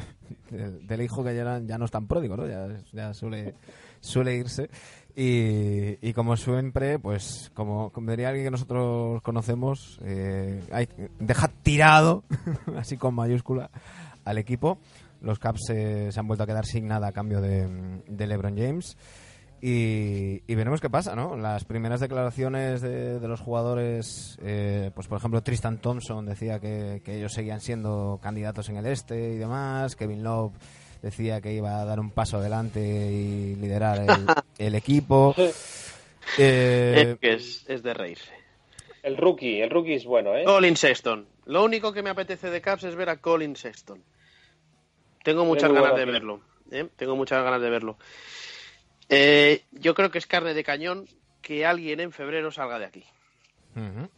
de, 0.50 0.70
del 0.80 1.02
hijo 1.02 1.24
que 1.24 1.34
ya, 1.34 1.60
ya 1.64 1.78
no 1.78 1.84
es 1.84 1.90
tan 1.90 2.06
pródigo, 2.06 2.36
¿no? 2.36 2.46
Ya, 2.46 2.68
ya 2.92 3.14
suele, 3.14 3.54
suele 4.00 4.36
irse. 4.36 4.70
Y, 5.20 5.98
y, 6.00 6.12
como 6.12 6.36
siempre, 6.36 7.00
pues 7.00 7.50
como, 7.52 7.90
como, 7.90 8.12
diría 8.12 8.28
alguien 8.28 8.46
que 8.46 8.50
nosotros 8.52 9.20
conocemos, 9.22 9.98
eh, 10.04 10.62
hay, 10.70 10.88
deja 11.18 11.48
tirado, 11.48 12.22
así 12.76 12.96
con 12.96 13.16
mayúscula, 13.16 13.68
al 14.24 14.38
equipo. 14.38 14.78
Los 15.20 15.40
Caps 15.40 15.70
eh, 15.70 16.10
se 16.12 16.20
han 16.20 16.28
vuelto 16.28 16.44
a 16.44 16.46
quedar 16.46 16.66
sin 16.66 16.86
nada 16.86 17.08
a 17.08 17.12
cambio 17.12 17.40
de, 17.40 18.00
de 18.06 18.26
LeBron 18.28 18.56
James. 18.56 18.96
Y, 19.60 20.54
veremos 20.54 20.80
qué 20.80 20.88
pasa, 20.88 21.16
¿no? 21.16 21.36
Las 21.36 21.64
primeras 21.64 21.98
declaraciones 21.98 22.80
de, 22.80 23.18
de 23.18 23.26
los 23.26 23.40
jugadores, 23.40 24.38
eh, 24.40 24.92
pues 24.94 25.08
por 25.08 25.18
ejemplo 25.18 25.42
Tristan 25.42 25.78
Thompson 25.78 26.26
decía 26.26 26.60
que, 26.60 27.02
que, 27.04 27.16
ellos 27.16 27.32
seguían 27.32 27.60
siendo 27.60 28.20
candidatos 28.22 28.68
en 28.68 28.76
el 28.76 28.86
este 28.86 29.32
y 29.32 29.38
demás, 29.38 29.96
Kevin 29.96 30.22
Love 30.22 30.52
decía 31.02 31.40
que 31.40 31.52
iba 31.52 31.80
a 31.80 31.84
dar 31.84 32.00
un 32.00 32.10
paso 32.10 32.38
adelante 32.38 32.80
y 32.80 33.56
liderar 33.56 33.98
el, 33.98 34.08
el 34.66 34.74
equipo. 34.74 35.34
Eh, 36.36 37.12
es, 37.14 37.18
que 37.20 37.32
es, 37.32 37.64
es, 37.68 37.82
de 37.82 37.94
reírse. 37.94 38.30
El 39.02 39.16
rookie, 39.16 39.62
el 39.62 39.70
rookie 39.70 39.94
es 39.94 40.04
bueno, 40.04 40.36
¿eh? 40.36 40.44
Colin 40.44 40.76
Sexton. 40.76 41.26
Lo 41.46 41.64
único 41.64 41.94
que 41.94 42.02
me 42.02 42.10
apetece 42.10 42.50
de 42.50 42.60
Caps 42.60 42.84
es 42.84 42.96
ver 42.96 43.08
a 43.08 43.16
Colin 43.16 43.56
Sexton. 43.56 44.04
Tengo 45.24 45.46
muchas 45.46 45.72
ganas 45.72 45.96
de 45.96 46.04
verlo. 46.04 46.42
¿eh? 46.70 46.86
Tengo 46.96 47.16
muchas 47.16 47.42
ganas 47.42 47.62
de 47.62 47.70
verlo. 47.70 47.96
Eh, 49.08 49.62
yo 49.72 49.94
creo 49.94 50.10
que 50.10 50.18
es 50.18 50.26
carne 50.26 50.52
de 50.52 50.64
cañón 50.64 51.08
que 51.40 51.64
alguien 51.64 52.00
en 52.00 52.12
febrero 52.12 52.50
salga 52.50 52.78
de 52.78 52.84
aquí. 52.84 53.04
Uh 53.74 53.80
-huh. 53.80 54.10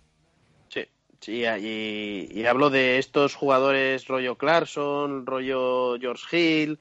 Sí, 1.20 1.44
y, 1.44 2.28
y, 2.30 2.46
hablo 2.46 2.70
de 2.70 2.98
estos 2.98 3.34
jugadores 3.34 4.08
rollo 4.08 4.36
Clarkson, 4.36 5.26
rollo 5.26 5.98
George 6.00 6.36
Hill, 6.36 6.80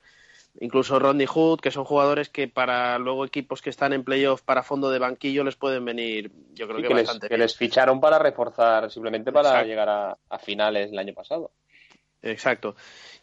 incluso 0.61 0.97
Rodney 0.97 1.27
Hood, 1.27 1.59
que 1.59 1.71
son 1.71 1.83
jugadores 1.83 2.29
que 2.29 2.47
para 2.47 2.97
luego 2.99 3.25
equipos 3.25 3.61
que 3.61 3.69
están 3.69 3.91
en 3.91 4.05
playoff 4.05 4.41
para 4.41 4.63
fondo 4.63 4.89
de 4.91 4.99
banquillo 4.99 5.43
les 5.43 5.57
pueden 5.57 5.83
venir, 5.83 6.31
yo 6.53 6.67
creo 6.67 6.77
sí, 6.77 6.83
que, 6.83 6.87
que, 6.87 6.93
bastante 6.93 7.25
les, 7.25 7.29
que 7.29 7.37
les 7.37 7.57
ficharon 7.57 7.99
para 7.99 8.17
reforzar, 8.17 8.89
simplemente 8.89 9.33
para 9.33 9.49
Exacto. 9.49 9.67
llegar 9.67 9.89
a, 9.89 10.17
a, 10.29 10.39
finales 10.39 10.91
el 10.91 10.99
año 10.99 11.13
pasado. 11.13 11.51
Exacto. 12.21 12.75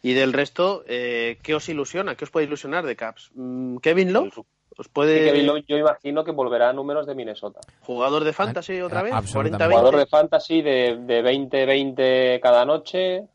Y 0.03 0.13
del 0.13 0.33
resto, 0.33 0.83
eh, 0.87 1.39
¿qué 1.41 1.55
os 1.55 1.67
ilusiona? 1.67 2.15
¿Qué 2.15 2.25
os 2.25 2.31
puede 2.31 2.45
ilusionar 2.45 2.85
de 2.85 2.95
Caps? 2.95 3.31
¿Kevin 3.81 4.13
Love? 4.13 4.45
Os 4.77 4.87
puede... 4.89 5.19
Sí, 5.19 5.25
Kevin 5.25 5.47
Love, 5.47 5.63
yo 5.67 5.77
imagino 5.77 6.23
que 6.23 6.31
volverá 6.31 6.69
a 6.69 6.73
números 6.73 7.07
de 7.07 7.15
Minnesota. 7.15 7.61
¿Jugador 7.81 8.23
de 8.23 8.33
fantasy 8.33 8.79
otra 8.81 9.01
vez? 9.01 9.13
40 9.33 9.65
Jugador 9.65 9.97
de 9.97 10.05
fantasy 10.05 10.61
de, 10.61 10.97
de 10.97 11.23
20-20 11.23 12.39
cada 12.41 12.63
noche. 12.63 13.25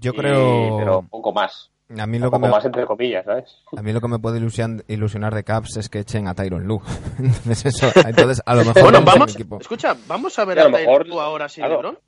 Yo 0.00 0.12
y... 0.12 0.16
creo. 0.16 0.76
Pero 0.78 1.02
poco 1.08 1.32
más. 1.32 1.70
A 1.98 2.06
mí 2.06 2.18
lo 2.18 2.26
poco 2.26 2.40
que 2.40 2.46
me... 2.46 2.52
más 2.52 2.64
entre 2.64 2.86
comillas, 2.86 3.24
¿sabes? 3.24 3.62
A 3.76 3.82
mí 3.82 3.92
lo 3.92 4.00
que 4.00 4.08
me 4.08 4.18
puede 4.18 4.38
ilusionar, 4.38 4.84
ilusionar 4.88 5.34
de 5.34 5.44
Caps 5.44 5.76
es 5.76 5.88
que 5.88 6.00
echen 6.00 6.26
a 6.26 6.34
Tyron 6.34 6.64
Lu. 6.66 6.80
entonces, 7.18 7.66
eso, 7.66 7.92
entonces, 7.94 8.42
a 8.44 8.54
lo 8.54 8.64
mejor. 8.64 8.82
bueno, 8.82 9.02
vamos, 9.02 9.36
escucha, 9.60 9.96
vamos 10.08 10.38
a 10.38 10.44
ver 10.44 10.60
a, 10.60 10.66
a 10.66 10.72
Tyron 10.72 11.08
Lu 11.08 11.20
ahora 11.20 11.48
sin 11.48 11.62
claro. 11.62 11.76
LeBron. 11.76 11.98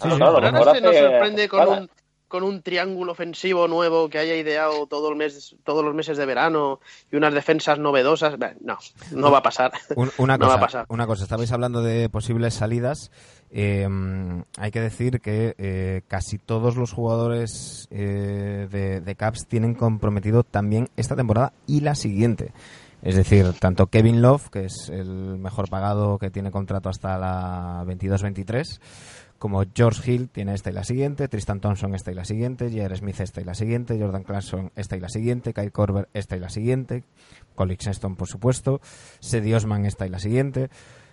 Sí, 0.00 0.10
sí, 0.10 0.16
claro, 0.16 0.36
ahora 0.36 0.72
este 0.72 0.80
nos 0.80 0.96
sorprende 0.96 1.48
con 1.48 1.68
un 1.68 1.90
con 2.30 2.44
un 2.44 2.62
triángulo 2.62 3.10
ofensivo 3.10 3.66
nuevo 3.66 4.08
que 4.08 4.18
haya 4.18 4.36
ideado 4.36 4.86
todo 4.86 5.10
el 5.10 5.16
mes, 5.16 5.56
todos 5.64 5.84
los 5.84 5.94
meses 5.96 6.16
de 6.16 6.24
verano 6.24 6.78
y 7.10 7.16
unas 7.16 7.34
defensas 7.34 7.80
novedosas. 7.80 8.38
No, 8.60 8.78
no 9.10 9.30
va 9.32 9.38
a 9.38 9.42
pasar. 9.42 9.72
Una, 9.96 10.38
no 10.38 10.46
cosa, 10.46 10.48
va 10.48 10.54
a 10.54 10.60
pasar. 10.60 10.86
una 10.88 11.06
cosa, 11.08 11.24
estabais 11.24 11.50
hablando 11.50 11.82
de 11.82 12.08
posibles 12.08 12.54
salidas. 12.54 13.10
Eh, 13.50 13.86
hay 14.58 14.70
que 14.70 14.80
decir 14.80 15.20
que 15.20 15.56
eh, 15.58 16.02
casi 16.06 16.38
todos 16.38 16.76
los 16.76 16.92
jugadores 16.92 17.88
eh, 17.90 18.68
de, 18.70 19.00
de, 19.00 19.14
Caps 19.16 19.48
tienen 19.48 19.74
comprometido 19.74 20.44
también 20.44 20.88
esta 20.96 21.16
temporada 21.16 21.52
y 21.66 21.80
la 21.80 21.96
siguiente. 21.96 22.52
Es 23.02 23.16
decir, 23.16 23.54
tanto 23.58 23.86
Kevin 23.86 24.20
Love, 24.20 24.50
que 24.50 24.66
es 24.66 24.90
el 24.90 25.38
mejor 25.38 25.70
pagado 25.70 26.18
que 26.18 26.30
tiene 26.30 26.50
contrato 26.50 26.90
hasta 26.90 27.16
la 27.18 27.82
22-23, 27.86 28.78
como 29.40 29.64
George 29.74 30.12
Hill 30.12 30.28
tiene 30.28 30.52
esta 30.52 30.68
y 30.68 30.74
la 30.74 30.84
siguiente, 30.84 31.26
Tristan 31.26 31.60
Thompson 31.60 31.94
esta 31.94 32.12
y 32.12 32.14
la 32.14 32.26
siguiente, 32.26 32.68
J.R. 32.68 32.94
Smith 32.94 33.20
esta 33.20 33.40
y 33.40 33.44
la 33.44 33.54
siguiente, 33.54 33.98
Jordan 33.98 34.22
Clarkson 34.22 34.70
esta 34.76 34.98
y 34.98 35.00
la 35.00 35.08
siguiente, 35.08 35.54
Kyle 35.54 35.72
Korver 35.72 36.10
esta 36.12 36.36
y 36.36 36.40
la 36.40 36.50
siguiente, 36.50 37.04
Colin 37.54 37.78
Sexton 37.80 38.16
por 38.16 38.28
supuesto, 38.28 38.82
Sedi 39.18 39.54
Osman 39.54 39.86
esta 39.86 40.06
y 40.06 40.10
la 40.10 40.18
siguiente. 40.18 40.68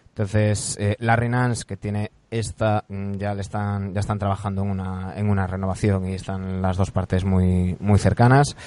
Entonces, 0.09 0.75
eh, 0.77 0.97
Larry 0.99 1.29
Nance, 1.29 1.63
que 1.65 1.77
tiene 1.77 2.11
esta, 2.29 2.83
ya 2.89 3.33
le 3.33 3.39
están, 3.39 3.93
ya 3.93 4.01
están 4.01 4.19
trabajando 4.19 4.61
en 4.61 4.71
una, 4.71 5.13
en 5.15 5.29
una 5.29 5.47
renovación 5.47 6.05
y 6.09 6.15
están 6.15 6.61
las 6.61 6.75
dos 6.75 6.91
partes 6.91 7.23
muy, 7.23 7.77
muy 7.79 7.97
cercanas. 7.97 8.57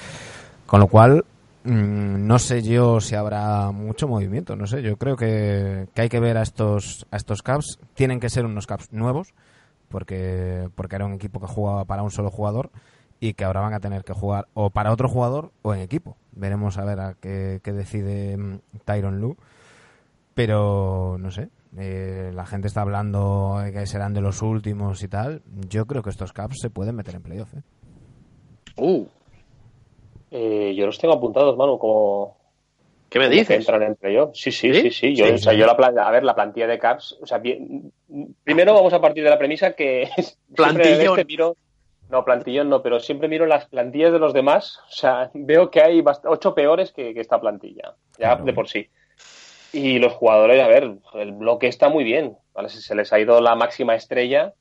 Con 0.65 0.79
lo 0.79 0.87
cual, 0.87 1.23
mmm, 1.65 2.25
no 2.25 2.39
sé 2.39 2.63
yo 2.63 2.99
si 2.99 3.13
habrá 3.13 3.69
mucho 3.69 4.07
movimiento, 4.07 4.55
no 4.55 4.65
sé, 4.65 4.81
yo 4.81 4.97
creo 4.97 5.15
que, 5.15 5.87
que 5.93 6.01
hay 6.01 6.09
que 6.09 6.19
ver 6.19 6.37
a 6.37 6.41
estos, 6.41 7.05
a 7.11 7.17
estos 7.17 7.43
caps, 7.43 7.77
tienen 7.93 8.19
que 8.19 8.29
ser 8.31 8.45
unos 8.45 8.65
caps 8.65 8.91
nuevos, 8.91 9.35
porque, 9.91 10.69
porque 10.75 10.95
era 10.95 11.05
un 11.05 11.13
equipo 11.13 11.39
que 11.39 11.47
jugaba 11.47 11.85
para 11.85 12.03
un 12.03 12.11
solo 12.11 12.31
jugador 12.31 12.71
y 13.19 13.33
que 13.33 13.43
ahora 13.43 13.61
van 13.61 13.73
a 13.73 13.79
tener 13.79 14.03
que 14.03 14.13
jugar 14.13 14.47
o 14.55 14.71
para 14.71 14.91
otro 14.91 15.07
jugador 15.07 15.51
o 15.61 15.75
en 15.75 15.81
equipo. 15.81 16.17
Veremos 16.31 16.79
a 16.79 16.85
ver 16.85 16.99
a 16.99 17.13
qué, 17.13 17.59
qué 17.63 17.71
decide 17.71 18.35
mm, 18.37 18.59
Tyron 18.85 19.21
Lu. 19.21 19.37
Pero 20.33 21.17
no 21.19 21.29
sé, 21.29 21.49
eh, 21.77 22.31
la 22.33 22.45
gente 22.45 22.67
está 22.67 22.81
hablando 22.81 23.59
de 23.63 23.71
que 23.71 23.85
serán 23.85 24.13
de 24.13 24.21
los 24.21 24.41
últimos 24.41 25.03
y 25.03 25.07
tal. 25.07 25.41
Yo 25.69 25.85
creo 25.85 26.01
que 26.03 26.09
estos 26.09 26.33
Caps 26.33 26.59
se 26.61 26.69
pueden 26.69 26.95
meter 26.95 27.15
en 27.15 27.21
playoff. 27.21 27.53
¿eh? 27.53 27.61
Uh. 28.77 29.05
Eh, 30.31 30.73
yo 30.75 30.85
los 30.85 30.97
tengo 30.97 31.13
apuntados, 31.13 31.57
mano, 31.57 31.77
como. 31.77 32.37
¿Qué 33.11 33.19
me 33.19 33.27
dices? 33.27 33.57
Entran 33.57 33.83
en 33.83 33.95
playoff. 33.97 34.31
Sí, 34.33 34.53
sí, 34.53 34.73
sí, 34.73 34.83
sí. 34.83 34.91
sí. 34.91 35.15
Yo, 35.17 35.25
sí, 35.25 35.33
o 35.33 35.37
sea, 35.37 35.51
yo 35.51 35.65
la 35.65 35.73
a 35.73 36.11
ver, 36.11 36.23
la 36.23 36.33
plantilla 36.33 36.65
de 36.65 36.79
Caps. 36.79 37.17
O 37.21 37.27
sea, 37.27 37.39
bien... 37.39 37.91
primero 38.45 38.73
vamos 38.73 38.93
a 38.93 39.01
partir 39.01 39.21
de 39.25 39.29
la 39.29 39.37
premisa 39.37 39.73
que. 39.73 40.09
Plantillón. 40.55 41.17
Que 41.17 41.25
miro... 41.25 41.57
No, 42.09 42.23
plantillón 42.23 42.69
no, 42.69 42.81
pero 42.81 43.01
siempre 43.01 43.27
miro 43.27 43.45
las 43.45 43.65
plantillas 43.65 44.13
de 44.13 44.19
los 44.19 44.31
demás. 44.31 44.79
O 44.87 44.93
sea, 44.93 45.29
veo 45.33 45.69
que 45.69 45.81
hay 45.81 46.01
ocho 46.23 46.55
peores 46.55 46.93
que, 46.93 47.13
que 47.13 47.19
esta 47.19 47.41
plantilla. 47.41 47.95
Ya 48.17 48.29
claro. 48.29 48.45
de 48.45 48.53
por 48.53 48.69
sí. 48.69 48.87
Y 49.73 49.99
los 49.99 50.13
jugadores, 50.13 50.63
a 50.63 50.69
ver, 50.69 50.89
el 51.15 51.31
bloque 51.33 51.67
está 51.67 51.89
muy 51.89 52.05
bien. 52.05 52.37
¿vale? 52.53 52.69
Se 52.69 52.95
les 52.95 53.11
ha 53.11 53.19
ido 53.19 53.41
la 53.41 53.55
máxima 53.55 53.93
estrella. 53.93 54.53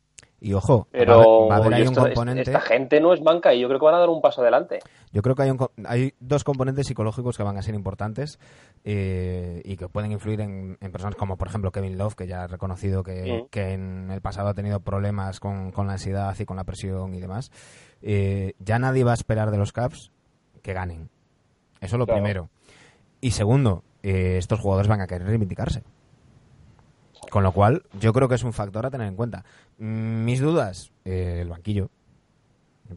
Y 0.43 0.55
ojo, 0.55 0.89
pero 0.91 1.49
va 1.49 1.57
a 1.57 1.59
haber, 1.59 1.75
ahí 1.75 1.83
un 1.83 1.89
esta, 1.89 2.03
componente. 2.03 2.43
Esta 2.43 2.61
gente 2.61 2.99
no 2.99 3.13
es 3.13 3.23
banca 3.23 3.53
y 3.53 3.61
yo 3.61 3.69
creo 3.69 3.79
que 3.79 3.85
van 3.85 3.95
a 3.95 3.99
dar 3.99 4.09
un 4.09 4.23
paso 4.23 4.41
adelante. 4.41 4.79
Yo 5.13 5.21
creo 5.21 5.35
que 5.35 5.43
hay, 5.43 5.51
un, 5.51 5.59
hay 5.85 6.15
dos 6.19 6.45
componentes 6.45 6.87
psicológicos 6.87 7.37
que 7.37 7.43
van 7.43 7.59
a 7.59 7.63
ser 7.63 7.75
importantes 7.75 8.39
eh, 8.85 9.61
y 9.65 9.77
que 9.77 9.89
pueden 9.89 10.13
influir 10.13 10.41
en, 10.41 10.79
en, 10.81 10.93
personas 10.93 11.17
como, 11.17 11.37
por 11.37 11.49
ejemplo, 11.49 11.71
Kevin 11.73 11.99
Love, 11.99 12.15
que 12.15 12.27
ya 12.27 12.45
ha 12.45 12.47
reconocido 12.47 13.03
que, 13.03 13.43
mm. 13.45 13.51
que 13.51 13.73
en 13.73 14.11
el 14.11 14.23
pasado 14.23 14.49
ha 14.49 14.55
tenido 14.55 14.81
problemas 14.81 15.41
con, 15.41 15.73
con, 15.73 15.87
la 15.87 15.95
ansiedad 15.95 16.35
y 16.39 16.45
con 16.47 16.57
la 16.57 16.65
presión 16.65 17.15
y 17.15 17.21
demás. 17.21 17.51
Eh, 18.01 18.55
ya 18.61 18.79
nadie 18.79 19.05
va 19.05 19.11
a 19.11 19.15
esperar 19.15 19.51
de 19.51 19.59
los 19.59 19.73
Caps 19.73 20.11
que 20.63 20.73
ganen. 20.73 21.11
Eso 21.83 21.97
es 21.97 21.99
lo 21.99 22.07
claro. 22.07 22.23
primero. 22.23 22.49
Y 23.21 23.33
segundo, 23.33 23.85
eh, 24.03 24.37
estos 24.39 24.61
jugadores 24.61 24.89
van 24.89 25.03
a 25.03 25.07
querer 25.07 25.27
reivindicarse. 25.27 25.83
Con 27.31 27.43
lo 27.45 27.53
cual, 27.53 27.83
yo 28.01 28.13
creo 28.13 28.29
que 28.29 28.35
es 28.35 28.43
un 28.43 28.53
factor 28.53 28.85
a 28.87 28.91
tener 28.91 29.07
en 29.07 29.15
cuenta. 29.17 29.45
Mm, 29.79 30.25
Mis 30.25 30.41
dudas, 30.41 30.91
eh, 31.05 31.39
el 31.43 31.49
banquillo. 31.49 31.89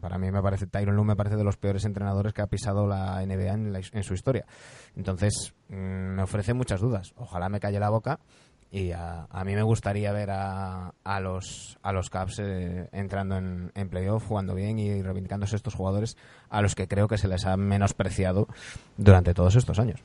Para 0.00 0.18
mí 0.18 0.28
me 0.32 0.42
parece, 0.42 0.66
Tyron 0.66 0.96
Lue 0.96 1.04
me 1.04 1.14
parece 1.14 1.36
de 1.36 1.44
los 1.44 1.56
peores 1.56 1.84
entrenadores 1.84 2.32
que 2.32 2.42
ha 2.42 2.48
pisado 2.48 2.88
la 2.88 3.22
NBA 3.24 3.52
en, 3.52 3.72
la- 3.72 3.80
en 3.92 4.02
su 4.02 4.12
historia. 4.14 4.44
Entonces, 4.96 5.54
mm, 5.68 5.74
me 5.76 6.22
ofrece 6.24 6.52
muchas 6.52 6.80
dudas. 6.80 7.12
Ojalá 7.16 7.48
me 7.48 7.60
calle 7.60 7.78
la 7.78 7.90
boca 7.90 8.18
y 8.72 8.90
a, 8.90 9.28
a 9.30 9.44
mí 9.44 9.54
me 9.54 9.62
gustaría 9.62 10.10
ver 10.10 10.30
a, 10.32 10.92
los 11.20 11.78
a 11.80 11.92
los 11.92 12.10
Cavs 12.10 12.40
eh, 12.40 12.88
entrando 12.90 13.36
en, 13.36 13.70
en 13.76 13.88
playoff, 13.88 14.26
jugando 14.26 14.56
bien 14.56 14.80
y 14.80 15.00
reivindicándose 15.00 15.54
estos 15.54 15.76
jugadores 15.76 16.16
a 16.50 16.60
los 16.60 16.74
que 16.74 16.88
creo 16.88 17.06
que 17.06 17.16
se 17.18 17.28
les 17.28 17.46
ha 17.46 17.56
menospreciado 17.56 18.48
durante 18.96 19.32
todos 19.32 19.54
estos 19.54 19.78
años. 19.78 20.00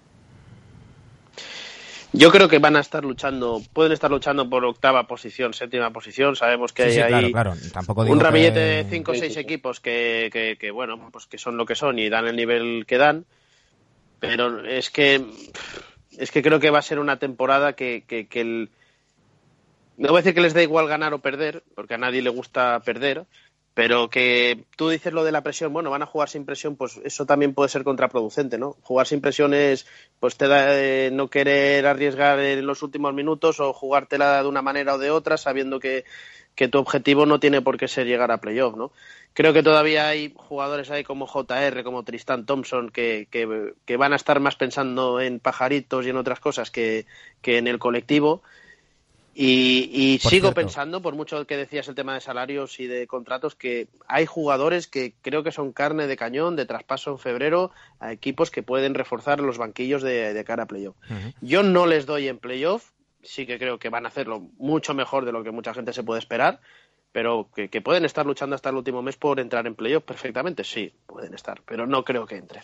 Yo 2.11 2.31
creo 2.31 2.47
que 2.49 2.57
van 2.59 2.75
a 2.75 2.79
estar 2.79 3.03
luchando, 3.03 3.61
pueden 3.73 3.91
estar 3.91 4.09
luchando 4.09 4.49
por 4.49 4.65
octava 4.65 5.05
posición, 5.07 5.53
séptima 5.53 5.91
posición. 5.91 6.35
Sabemos 6.35 6.73
que 6.73 6.89
Sí, 6.91 6.99
hay 6.99 7.13
ahí 7.13 7.31
claro. 7.31 7.53
Tampoco 7.71 8.03
digo 8.03 8.13
un 8.13 8.19
que- 8.19 8.25
ramillete 8.25 8.59
de 8.59 8.83
cinco 8.89 9.11
o 9.11 9.15
seis 9.15 9.37
equipos 9.37 9.79
que, 9.79 10.29
que, 10.33 10.57
que, 10.59 10.71
bueno, 10.71 11.09
pues 11.11 11.27
que 11.27 11.37
son 11.37 11.55
lo 11.57 11.65
que 11.65 11.75
son 11.75 11.99
y 11.99 12.09
dan 12.09 12.27
el 12.27 12.35
nivel 12.35 12.85
que 12.87 12.97
dan. 12.97 13.25
Pero 14.19 14.65
es 14.65 14.89
que 14.89 15.23
es 16.17 16.31
que 16.31 16.41
creo 16.41 16.59
que 16.59 16.71
va 16.71 16.79
a 16.79 16.83
ser 16.83 16.99
una 16.99 17.17
temporada 17.19 17.73
que, 17.73 18.03
que, 18.07 18.27
que 18.27 18.41
el 18.41 18.69
no 19.97 20.09
voy 20.09 20.17
a 20.17 20.21
decir 20.21 20.33
que 20.33 20.41
les 20.41 20.53
da 20.53 20.63
igual 20.63 20.87
ganar 20.87 21.13
o 21.13 21.19
perder, 21.19 21.63
porque 21.75 21.93
a 21.93 21.97
nadie 21.97 22.21
le 22.21 22.29
gusta 22.29 22.79
perder, 22.85 23.25
pero 23.73 24.09
que 24.09 24.65
tú 24.75 24.89
dices 24.89 25.13
lo 25.13 25.23
de 25.23 25.31
la 25.31 25.43
presión, 25.43 25.71
bueno, 25.71 25.89
van 25.89 26.01
a 26.01 26.07
jugar 26.07 26.29
sin 26.29 26.45
presión, 26.45 26.75
pues 26.75 26.99
eso 27.03 27.25
también 27.25 27.53
puede 27.53 27.69
ser 27.69 27.83
contraproducente, 27.83 28.57
¿no? 28.57 28.75
Jugar 28.81 29.07
sin 29.07 29.21
presión 29.21 29.53
es, 29.53 29.85
pues 30.19 30.35
te 30.37 30.47
da 30.47 30.77
eh, 30.77 31.11
no 31.11 31.29
querer 31.29 31.85
arriesgar 31.87 32.39
en 32.39 32.65
los 32.65 32.83
últimos 32.83 33.13
minutos 33.13 33.59
o 33.59 33.71
jugártela 33.73 34.41
de 34.41 34.49
una 34.49 34.61
manera 34.61 34.95
o 34.95 34.97
de 34.97 35.11
otra, 35.11 35.37
sabiendo 35.37 35.79
que, 35.79 36.03
que 36.55 36.67
tu 36.67 36.77
objetivo 36.77 37.25
no 37.25 37.39
tiene 37.39 37.61
por 37.61 37.77
qué 37.77 37.87
ser 37.87 38.05
llegar 38.05 38.31
a 38.31 38.41
playoff, 38.41 38.75
¿no? 38.75 38.91
Creo 39.33 39.53
que 39.53 39.63
todavía 39.63 40.09
hay 40.09 40.33
jugadores 40.35 40.89
ahí 40.91 41.03
como 41.03 41.25
JR, 41.25 41.83
como 41.83 42.03
Tristan 42.03 42.45
Thompson, 42.45 42.89
que, 42.89 43.27
que, 43.31 43.73
que 43.85 43.97
van 43.97 44.11
a 44.11 44.17
estar 44.17 44.39
más 44.41 44.57
pensando 44.57 45.21
en 45.21 45.39
pajaritos 45.39 46.05
y 46.05 46.09
en 46.09 46.17
otras 46.17 46.41
cosas 46.41 46.71
que, 46.71 47.05
que 47.41 47.57
en 47.57 47.67
el 47.67 47.79
colectivo. 47.79 48.41
Y, 49.35 49.89
y 49.93 50.19
sigo 50.19 50.29
cierto. 50.29 50.53
pensando, 50.53 51.01
por 51.01 51.15
mucho 51.15 51.45
que 51.45 51.55
decías 51.55 51.87
el 51.87 51.95
tema 51.95 52.13
de 52.13 52.19
salarios 52.19 52.79
y 52.79 52.87
de 52.87 53.07
contratos, 53.07 53.55
que 53.55 53.87
hay 54.07 54.25
jugadores 54.25 54.87
que 54.87 55.13
creo 55.21 55.43
que 55.43 55.51
son 55.51 55.71
carne 55.71 56.07
de 56.07 56.17
cañón, 56.17 56.55
de 56.55 56.65
traspaso 56.65 57.11
en 57.11 57.19
febrero, 57.19 57.71
a 57.99 58.11
equipos 58.11 58.51
que 58.51 58.63
pueden 58.63 58.95
reforzar 58.95 59.39
los 59.39 59.57
banquillos 59.57 60.01
de, 60.01 60.33
de 60.33 60.43
cara 60.43 60.63
a 60.63 60.65
playoff. 60.65 60.95
Yo 61.41 61.63
no 61.63 61.85
les 61.85 62.05
doy 62.05 62.27
en 62.27 62.37
playoff, 62.39 62.91
sí 63.23 63.45
que 63.45 63.57
creo 63.57 63.79
que 63.79 63.89
van 63.89 64.05
a 64.05 64.09
hacerlo 64.09 64.49
mucho 64.57 64.93
mejor 64.93 65.25
de 65.25 65.31
lo 65.31 65.43
que 65.43 65.51
mucha 65.51 65.73
gente 65.73 65.93
se 65.93 66.03
puede 66.03 66.19
esperar, 66.19 66.59
pero 67.11 67.49
que, 67.55 67.69
que 67.69 67.81
pueden 67.81 68.05
estar 68.05 68.25
luchando 68.25 68.55
hasta 68.55 68.69
el 68.69 68.75
último 68.75 69.01
mes 69.01 69.15
por 69.15 69.39
entrar 69.39 69.65
en 69.67 69.75
playoff 69.75 70.03
perfectamente, 70.03 70.63
sí, 70.63 70.93
pueden 71.05 71.33
estar, 71.33 71.61
pero 71.65 71.87
no 71.87 72.03
creo 72.03 72.25
que 72.25 72.35
entren. 72.35 72.63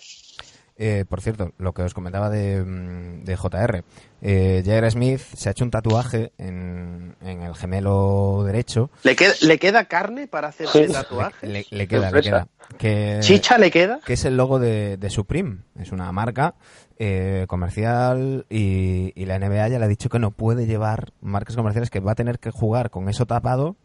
Eh, 0.78 1.06
por 1.08 1.22
cierto, 1.22 1.54
lo 1.58 1.74
que 1.74 1.84
os 1.84 1.94
comentaba 1.94 2.30
de, 2.30 2.62
mm, 2.62 3.24
de 3.24 3.36
JR. 3.38 3.84
Eh, 4.22 4.62
J.R. 4.66 4.92
Smith 4.92 5.22
se 5.22 5.48
ha 5.48 5.52
hecho 5.54 5.64
un 5.64 5.72
tatuaje 5.72 6.34
en, 6.38 7.16
en 7.22 7.44
el 7.44 7.56
gemelo 7.56 8.44
derecho. 8.46 8.90
¿Le 9.04 9.16
queda, 9.16 9.34
¿le 9.42 9.58
queda 9.58 9.86
carne 9.86 10.28
para 10.28 10.50
hacerse 10.50 10.88
tatuajes? 10.90 11.50
Le, 11.50 11.66
le 11.70 11.88
queda, 11.88 12.12
le 12.12 12.22
queda. 12.22 12.48
Que, 12.78 13.20
¿Chicha 13.22 13.58
le 13.58 13.72
queda? 13.72 14.00
que 14.06 14.14
es 14.14 14.26
el 14.26 14.36
logo 14.36 14.60
de, 14.60 14.98
de 14.98 15.10
Supreme. 15.10 15.60
Es 15.80 15.92
una 15.94 16.12
marca 16.12 16.56
eh, 17.00 17.46
comercial 17.48 18.46
y, 18.50 19.14
y 19.16 19.26
la 19.26 19.40
NBA 19.40 19.70
ya 19.70 19.80
le 19.80 19.86
ha 19.86 19.88
dicho 19.88 20.10
que 20.10 20.20
no 20.20 20.32
puede 20.32 20.66
llevar 20.66 21.14
marcas 21.22 21.56
comerciales, 21.56 21.90
que 21.90 22.00
va 22.02 22.14
a 22.14 22.16
tener 22.16 22.40
que 22.40 22.52
jugar 22.52 22.90
con 22.90 23.08
eso 23.08 23.26
tapado 23.26 23.78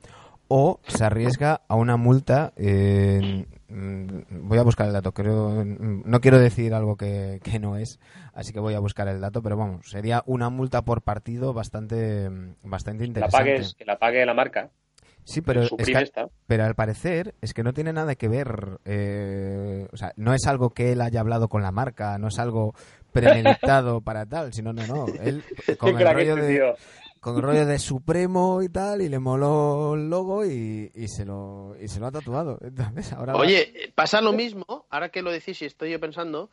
o 0.49 0.81
se 0.89 1.05
arriesga 1.05 1.61
a 1.69 1.77
una 1.77 1.97
multa. 1.97 2.53
eh, 2.57 3.47
voy 3.71 4.59
a 4.59 4.63
buscar 4.63 4.87
el 4.87 4.93
dato. 4.93 5.13
Creo, 5.13 5.51
mm, 5.65 6.03
no 6.05 6.21
quiero 6.21 6.39
decir 6.39 6.75
algo 6.75 6.97
que, 6.97 7.41
que 7.43 7.59
no 7.59 7.77
es, 7.77 7.99
así 8.35 8.53
que 8.53 8.61
voy 8.61 8.75
a 8.75 8.81
buscar 8.81 9.09
el 9.09 9.21
dato, 9.21 9.43
pero 9.43 9.57
vamos, 9.57 9.89
sería 9.91 10.23
una 10.27 10.51
multa 10.51 10.83
por 10.83 11.03
partido 11.03 11.53
bastante, 11.53 12.29
mm, 12.29 12.55
bastante 12.65 13.05
La 13.05 13.09
interesante. 13.09 13.39
pagues, 13.39 13.75
que 13.75 13.85
la 13.85 13.99
pague 13.99 14.25
la 14.27 14.35
marca. 14.35 14.71
Sí, 15.25 15.43
pero, 15.43 15.63
es 15.63 15.71
que- 15.87 16.11
pero 16.47 16.65
al 16.65 16.75
parecer 16.75 17.35
es 17.41 17.53
que 17.55 17.63
no 17.63 17.73
tiene 17.73 17.93
nada 17.93 18.15
que 18.17 18.27
ver. 18.29 18.81
eh, 18.85 19.87
o 19.93 19.97
sea, 19.97 20.13
no 20.17 20.35
es 20.35 20.47
algo 20.47 20.71
que 20.71 20.93
él 20.93 21.01
haya 21.03 21.21
hablado 21.21 21.49
con 21.49 21.63
la 21.63 21.71
marca, 21.71 22.19
no 22.19 22.29
es 22.29 22.39
algo 22.39 22.75
premeditado 23.13 24.01
para 24.05 24.27
tal, 24.27 24.53
sino 24.53 24.73
no, 24.73 24.87
no. 24.87 25.07
Él 25.23 25.45
con 25.79 25.91
Qué 25.91 25.91
el 25.91 25.97
crack 25.99 26.15
rollo 26.17 26.37
de 26.37 26.55
tío. 26.55 26.75
Con 27.21 27.37
el 27.37 27.43
rollo 27.43 27.67
de 27.67 27.79
Supremo 27.79 28.63
y 28.63 28.69
tal 28.71 29.03
y 29.03 29.09
le 29.09 29.19
moló 29.19 29.95
el 29.95 30.09
logo 30.11 30.45
y, 30.45 30.91
y 30.95 31.09
se 31.09 31.25
lo 31.25 31.75
y 31.81 31.87
se 31.89 32.01
lo 32.01 32.07
ha 32.07 32.11
tatuado. 32.13 32.59
Entonces, 32.63 33.13
ahora 33.13 33.35
va- 33.35 33.41
Oye, 33.41 33.93
pasa 33.95 34.21
lo 34.21 34.33
mismo, 34.33 34.87
ahora 34.91 35.11
que 35.11 35.23
lo 35.23 35.31
decís 35.31 35.61
y 35.63 35.67
estoy 35.67 35.91
yo 35.91 36.01
pensando, 36.01 36.51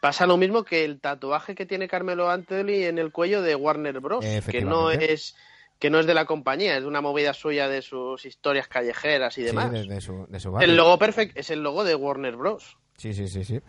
pasa 0.00 0.26
lo 0.26 0.36
mismo 0.36 0.64
que 0.64 0.84
el 0.84 1.00
tatuaje 1.00 1.54
que 1.54 1.66
tiene 1.66 1.88
Carmelo 1.88 2.30
Anthony 2.30 2.84
en 2.86 2.98
el 2.98 3.10
cuello 3.12 3.42
de 3.42 3.54
Warner 3.56 4.00
Bros. 4.00 4.24
Que 4.48 4.62
no 4.62 4.90
es 4.90 5.34
que 5.80 5.90
no 5.90 5.98
es 5.98 6.06
de 6.06 6.14
la 6.14 6.24
compañía, 6.24 6.76
es 6.76 6.82
de 6.82 6.88
una 6.88 7.00
movida 7.00 7.34
suya 7.34 7.68
de 7.68 7.82
sus 7.82 8.24
historias 8.24 8.68
callejeras 8.68 9.36
y 9.36 9.40
sí, 9.40 9.46
demás. 9.48 9.72
de, 9.72 9.84
de 9.84 10.00
su, 10.00 10.24
de 10.28 10.38
su 10.40 10.50
barrio. 10.52 10.70
El 10.70 10.76
logo 10.76 10.98
perfecto 10.98 11.38
es 11.40 11.50
el 11.50 11.62
logo 11.62 11.82
de 11.84 11.94
Warner 11.96 12.36
Bros. 12.36 12.78
Sí, 12.96 13.12
sí, 13.12 13.26
sí, 13.28 13.44
sí. 13.44 13.60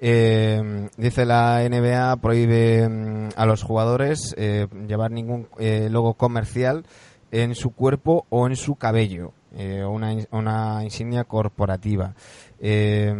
Eh, 0.00 0.88
dice 0.96 1.24
la 1.24 1.66
NBA 1.68 2.16
prohíbe 2.16 2.88
mm, 2.88 3.28
a 3.36 3.46
los 3.46 3.62
jugadores 3.62 4.34
eh, 4.36 4.66
llevar 4.86 5.10
ningún 5.10 5.48
eh, 5.58 5.88
logo 5.90 6.14
comercial 6.14 6.84
en 7.30 7.54
su 7.54 7.70
cuerpo 7.70 8.26
o 8.28 8.46
en 8.46 8.56
su 8.56 8.76
cabello, 8.76 9.32
eh, 9.56 9.84
una, 9.84 10.14
una 10.30 10.84
insignia 10.84 11.24
corporativa. 11.24 12.14
Eh, 12.60 13.14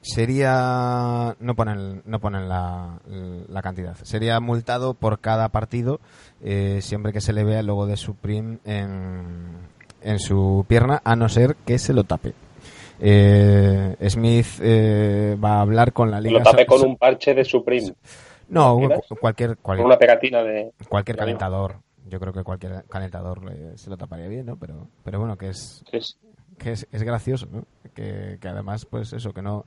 sería 0.00 1.34
no 1.40 1.54
ponen 1.54 2.02
no 2.04 2.20
ponen 2.20 2.46
la, 2.46 3.00
cantidad 3.62 3.96
sería 4.02 4.38
multado 4.38 4.92
por 4.92 5.18
cada 5.18 5.48
partido 5.48 5.98
siempre 6.80 7.14
que 7.14 7.22
se 7.22 7.32
le 7.32 7.42
vea 7.42 7.60
el 7.60 7.66
logo 7.66 7.86
de 7.86 7.96
Supreme 7.96 8.58
en, 8.66 9.46
en 10.02 10.18
su 10.18 10.66
pierna 10.68 11.00
a 11.04 11.16
no 11.16 11.30
ser 11.30 11.56
que 11.64 11.78
se 11.78 11.94
lo 11.94 12.04
tape 12.04 12.34
eh, 13.00 13.96
Smith 14.08 14.46
eh, 14.60 15.36
va 15.42 15.56
a 15.56 15.60
hablar 15.60 15.92
con 15.92 16.10
la 16.10 16.18
Que 16.18 16.28
liga 16.28 16.38
lo 16.40 16.44
tape 16.44 16.64
so- 16.64 16.66
con 16.68 16.88
un 16.90 16.96
parche 16.96 17.34
de 17.34 17.44
Supreme. 17.44 17.92
no 18.48 18.78
cualquier 19.20 19.56
Con 19.56 19.62
cualquier, 19.62 19.86
una 19.86 19.98
pegatina 19.98 20.42
de. 20.42 20.72
cualquier 20.88 21.16
calentador 21.16 21.76
yo 22.06 22.20
creo 22.20 22.32
que 22.32 22.42
cualquier 22.44 22.84
calentador 22.88 23.44
le- 23.44 23.76
se 23.78 23.88
lo 23.90 23.96
taparía 23.96 24.28
bien 24.28 24.46
no 24.46 24.56
pero 24.56 24.88
pero 25.04 25.18
bueno 25.18 25.36
que 25.36 25.48
es 25.48 25.82
Sí, 25.90 26.00
sí. 26.00 26.14
que 26.58 26.72
es, 26.72 26.86
es 26.92 27.02
gracioso, 27.02 27.48
¿no? 27.50 27.64
Que, 27.94 28.38
que 28.40 28.48
además, 28.48 28.86
pues 28.86 29.12
eso, 29.12 29.32
que 29.32 29.42
no, 29.42 29.64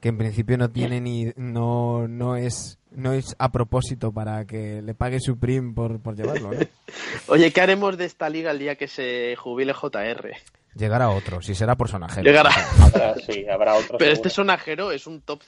que 0.00 0.08
en 0.08 0.16
principio 0.16 0.56
no 0.56 0.70
tiene 0.70 0.98
ni, 1.00 1.26
no, 1.36 2.08
no 2.08 2.34
es, 2.36 2.78
no 2.92 3.12
es 3.12 3.36
a 3.38 3.52
propósito 3.52 4.10
para 4.12 4.46
que 4.46 4.80
le 4.80 4.94
pague 4.94 5.20
Supreme 5.20 5.74
por, 5.74 6.00
por 6.00 6.16
llevarlo, 6.16 6.52
¿no? 6.52 6.58
Oye, 7.28 7.52
¿qué 7.52 7.60
haremos 7.60 7.98
de 7.98 8.06
esta 8.06 8.30
liga 8.30 8.52
el 8.52 8.58
día 8.58 8.76
que 8.76 8.88
se 8.88 9.36
jubile 9.36 9.74
JR? 9.74 10.30
Llegar 10.74 11.02
a 11.02 11.10
otro, 11.10 11.42
si 11.42 11.54
será 11.54 11.76
por 11.76 11.88
sonajero. 11.88 12.22
Llegará. 12.24 12.50
Habrá, 12.82 13.14
sí, 13.16 13.46
habrá 13.48 13.74
otro. 13.74 13.98
Pero 13.98 14.12
este 14.12 14.30
seguro. 14.30 14.52
sonajero 14.52 14.92
es 14.92 15.06
un 15.06 15.20
top. 15.20 15.40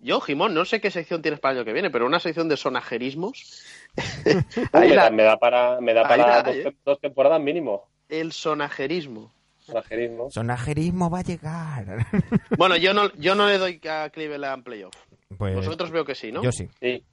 Yo, 0.00 0.20
Jimón, 0.20 0.54
no 0.54 0.64
sé 0.64 0.80
qué 0.80 0.90
sección 0.90 1.22
tienes 1.22 1.40
para 1.40 1.52
el 1.52 1.58
año 1.58 1.64
que 1.64 1.72
viene, 1.72 1.90
pero 1.90 2.06
una 2.06 2.20
sección 2.20 2.48
de 2.48 2.56
sonajerismos. 2.56 3.62
Ahí 4.72 4.90
me, 4.90 4.94
la- 4.94 5.04
da, 5.04 5.10
me 5.10 5.22
da 5.24 5.36
para, 5.38 5.80
me 5.80 5.94
da 5.94 6.02
para 6.06 6.26
la 6.26 6.42
dos, 6.42 6.54
¿eh? 6.54 6.76
dos 6.84 7.00
temporadas 7.00 7.40
mínimo. 7.40 7.88
El 8.08 8.32
sonajerismo. 8.32 9.32
Sonajerismo. 9.58 10.30
Sonajerismo 10.30 11.10
va 11.10 11.18
a 11.18 11.22
llegar. 11.22 12.06
Bueno, 12.56 12.76
yo 12.76 12.94
no, 12.94 13.12
yo 13.14 13.34
no 13.34 13.46
le 13.48 13.58
doy 13.58 13.80
a 13.88 14.08
Cleveland 14.10 14.64
playoff. 14.64 14.94
Pues, 15.36 15.54
Vosotros 15.56 15.90
veo 15.90 16.04
que 16.04 16.14
sí, 16.14 16.30
¿no? 16.32 16.42
yo 16.42 16.50
sí. 16.52 16.68
Sí. 16.80 17.04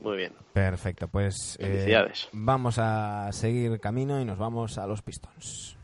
Muy 0.00 0.16
bien. 0.16 0.32
Perfecto, 0.54 1.08
pues 1.08 1.56
eh, 1.60 1.66
Felicidades. 1.66 2.28
vamos 2.32 2.78
a 2.78 3.30
seguir 3.32 3.78
camino 3.80 4.20
y 4.20 4.24
nos 4.24 4.38
vamos 4.38 4.78
a 4.78 4.86
los 4.86 5.02
Pistons. 5.02 5.76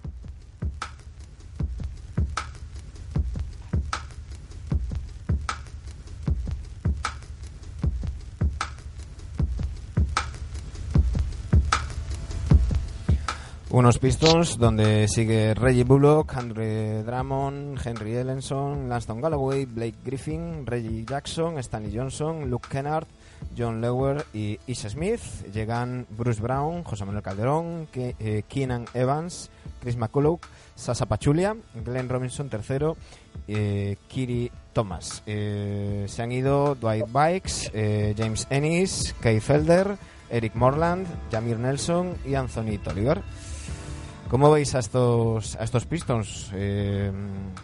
Unos 13.77 13.99
Pistons 13.99 14.57
donde 14.57 15.07
sigue 15.07 15.53
Reggie 15.53 15.83
Bullock, 15.85 16.35
Andre 16.35 17.03
Drummond, 17.03 17.79
Henry 17.85 18.14
Ellenson, 18.16 18.89
Lanston 18.89 19.20
Galloway, 19.20 19.66
Blake 19.66 19.99
Griffin, 20.03 20.64
Reggie 20.64 21.05
Jackson, 21.05 21.62
Stanley 21.62 21.93
Johnson, 21.95 22.49
Luke 22.49 22.68
Kennard, 22.70 23.07
John 23.55 23.83
Lewer 23.83 24.24
y 24.33 24.59
Isha 24.66 24.89
Smith. 24.89 25.20
Llegan 25.53 26.07
Bruce 26.09 26.41
Brown, 26.41 26.85
José 26.85 27.05
Manuel 27.05 27.22
Calderón, 27.22 27.87
Ke- 27.93 28.16
eh, 28.18 28.45
Keenan 28.49 28.87
Evans, 28.95 29.51
Chris 29.83 29.97
McCullough, 29.99 30.41
Sasa 30.74 31.05
Pachulia, 31.05 31.55
Glenn 31.85 32.09
Robinson 32.09 32.49
tercero, 32.49 32.97
eh, 33.47 33.97
Kiri 34.09 34.51
Thomas. 34.72 35.22
Eh, 35.27 36.07
se 36.09 36.22
han 36.22 36.33
ido 36.33 36.77
Dwight 36.77 37.12
Bikes, 37.12 37.70
eh, 37.74 38.14
James 38.16 38.47
Ennis, 38.49 39.14
Kay 39.20 39.39
Felder, 39.41 39.99
Eric 40.31 40.55
Morland, 40.55 41.07
Jamir 41.31 41.59
Nelson 41.59 42.14
y 42.24 42.35
Anthony 42.37 42.79
Toliver. 42.79 43.20
¿Cómo 44.29 44.51
veis 44.51 44.74
a 44.74 44.81
estos, 44.81 45.55
a 45.55 45.62
estos 45.62 45.87
Pistons? 45.87 46.51
Eh, 46.53 47.12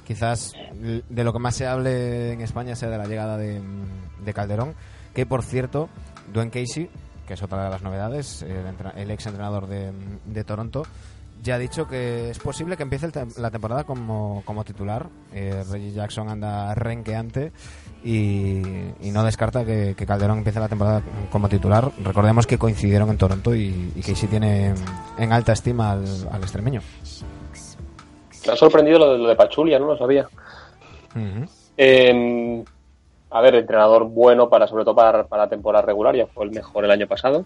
quizás 0.07 0.53
de 0.73 1.25
lo 1.25 1.33
que 1.33 1.39
más 1.41 1.57
se 1.57 1.67
hable 1.67 2.33
en 2.33 2.41
España 2.41 2.77
sea 2.77 2.89
de 2.89 2.99
la 2.99 3.07
llegada 3.07 3.37
de, 3.37 3.61
de 4.25 4.35
Calderón, 4.35 4.75
que 5.13 5.27
por 5.27 5.43
cierto, 5.43 5.89
Dwayne 6.33 6.53
Casey, 6.53 6.89
que 7.27 7.35
es 7.35 7.43
otra 7.43 7.65
de 7.65 7.71
las 7.71 7.83
novedades, 7.83 8.43
el, 8.43 8.63
el 8.97 9.11
ex 9.11 9.27
entrenador 9.27 9.67
de, 9.67 9.91
de 10.25 10.45
Toronto, 10.45 10.85
ya 11.43 11.57
ha 11.57 11.59
dicho 11.59 11.89
que 11.89 12.31
es 12.31 12.39
posible 12.39 12.77
que 12.77 12.85
empiece 12.85 13.09
la 13.39 13.51
temporada 13.51 13.85
como, 13.85 14.43
como 14.45 14.65
titular. 14.65 15.09
Eh, 15.33 15.65
Reggie 15.71 15.93
Jackson 15.93 16.29
anda 16.29 16.75
renqueante 16.75 17.53
y, 18.05 18.63
y 19.01 19.11
no 19.13 19.25
descarta 19.25 19.65
que, 19.65 19.95
que, 19.97 20.07
Calderón 20.07 20.39
empiece 20.39 20.61
la 20.61 20.69
temporada 20.69 21.03
como 21.31 21.49
titular. 21.49 21.91
Recordemos 22.03 22.47
que 22.47 22.59
coincidieron 22.59 23.11
en 23.11 23.19
Toronto 23.19 23.55
y, 23.55 23.93
y 23.97 24.01
Casey 24.01 24.29
tiene 24.29 24.75
en 25.19 25.33
alta 25.33 25.53
estima 25.53 25.93
al, 25.93 26.05
al 26.31 26.43
extremeño. 26.43 26.81
Me 28.47 28.53
ha 28.53 28.57
sorprendido 28.57 28.99
lo 28.99 29.13
de, 29.13 29.19
lo 29.19 29.29
de 29.29 29.37
Pachulia, 29.37 29.79
no 29.79 29.87
lo 29.87 29.99
sabía. 29.99 30.29
Uh 31.15 31.19
-huh. 31.19 31.49
eh, 31.77 32.65
a 33.31 33.41
ver, 33.41 33.55
entrenador 33.57 34.05
bueno 34.05 34.49
para 34.49 34.67
sobre 34.67 34.85
todo 34.85 34.95
para, 34.95 35.25
para 35.27 35.45
la 35.45 35.49
temporada 35.49 35.85
regular, 35.87 36.15
ya 36.15 36.27
fue 36.27 36.45
el 36.45 36.51
mejor 36.53 36.85
el 36.85 36.91
año 36.91 37.07
pasado. 37.07 37.45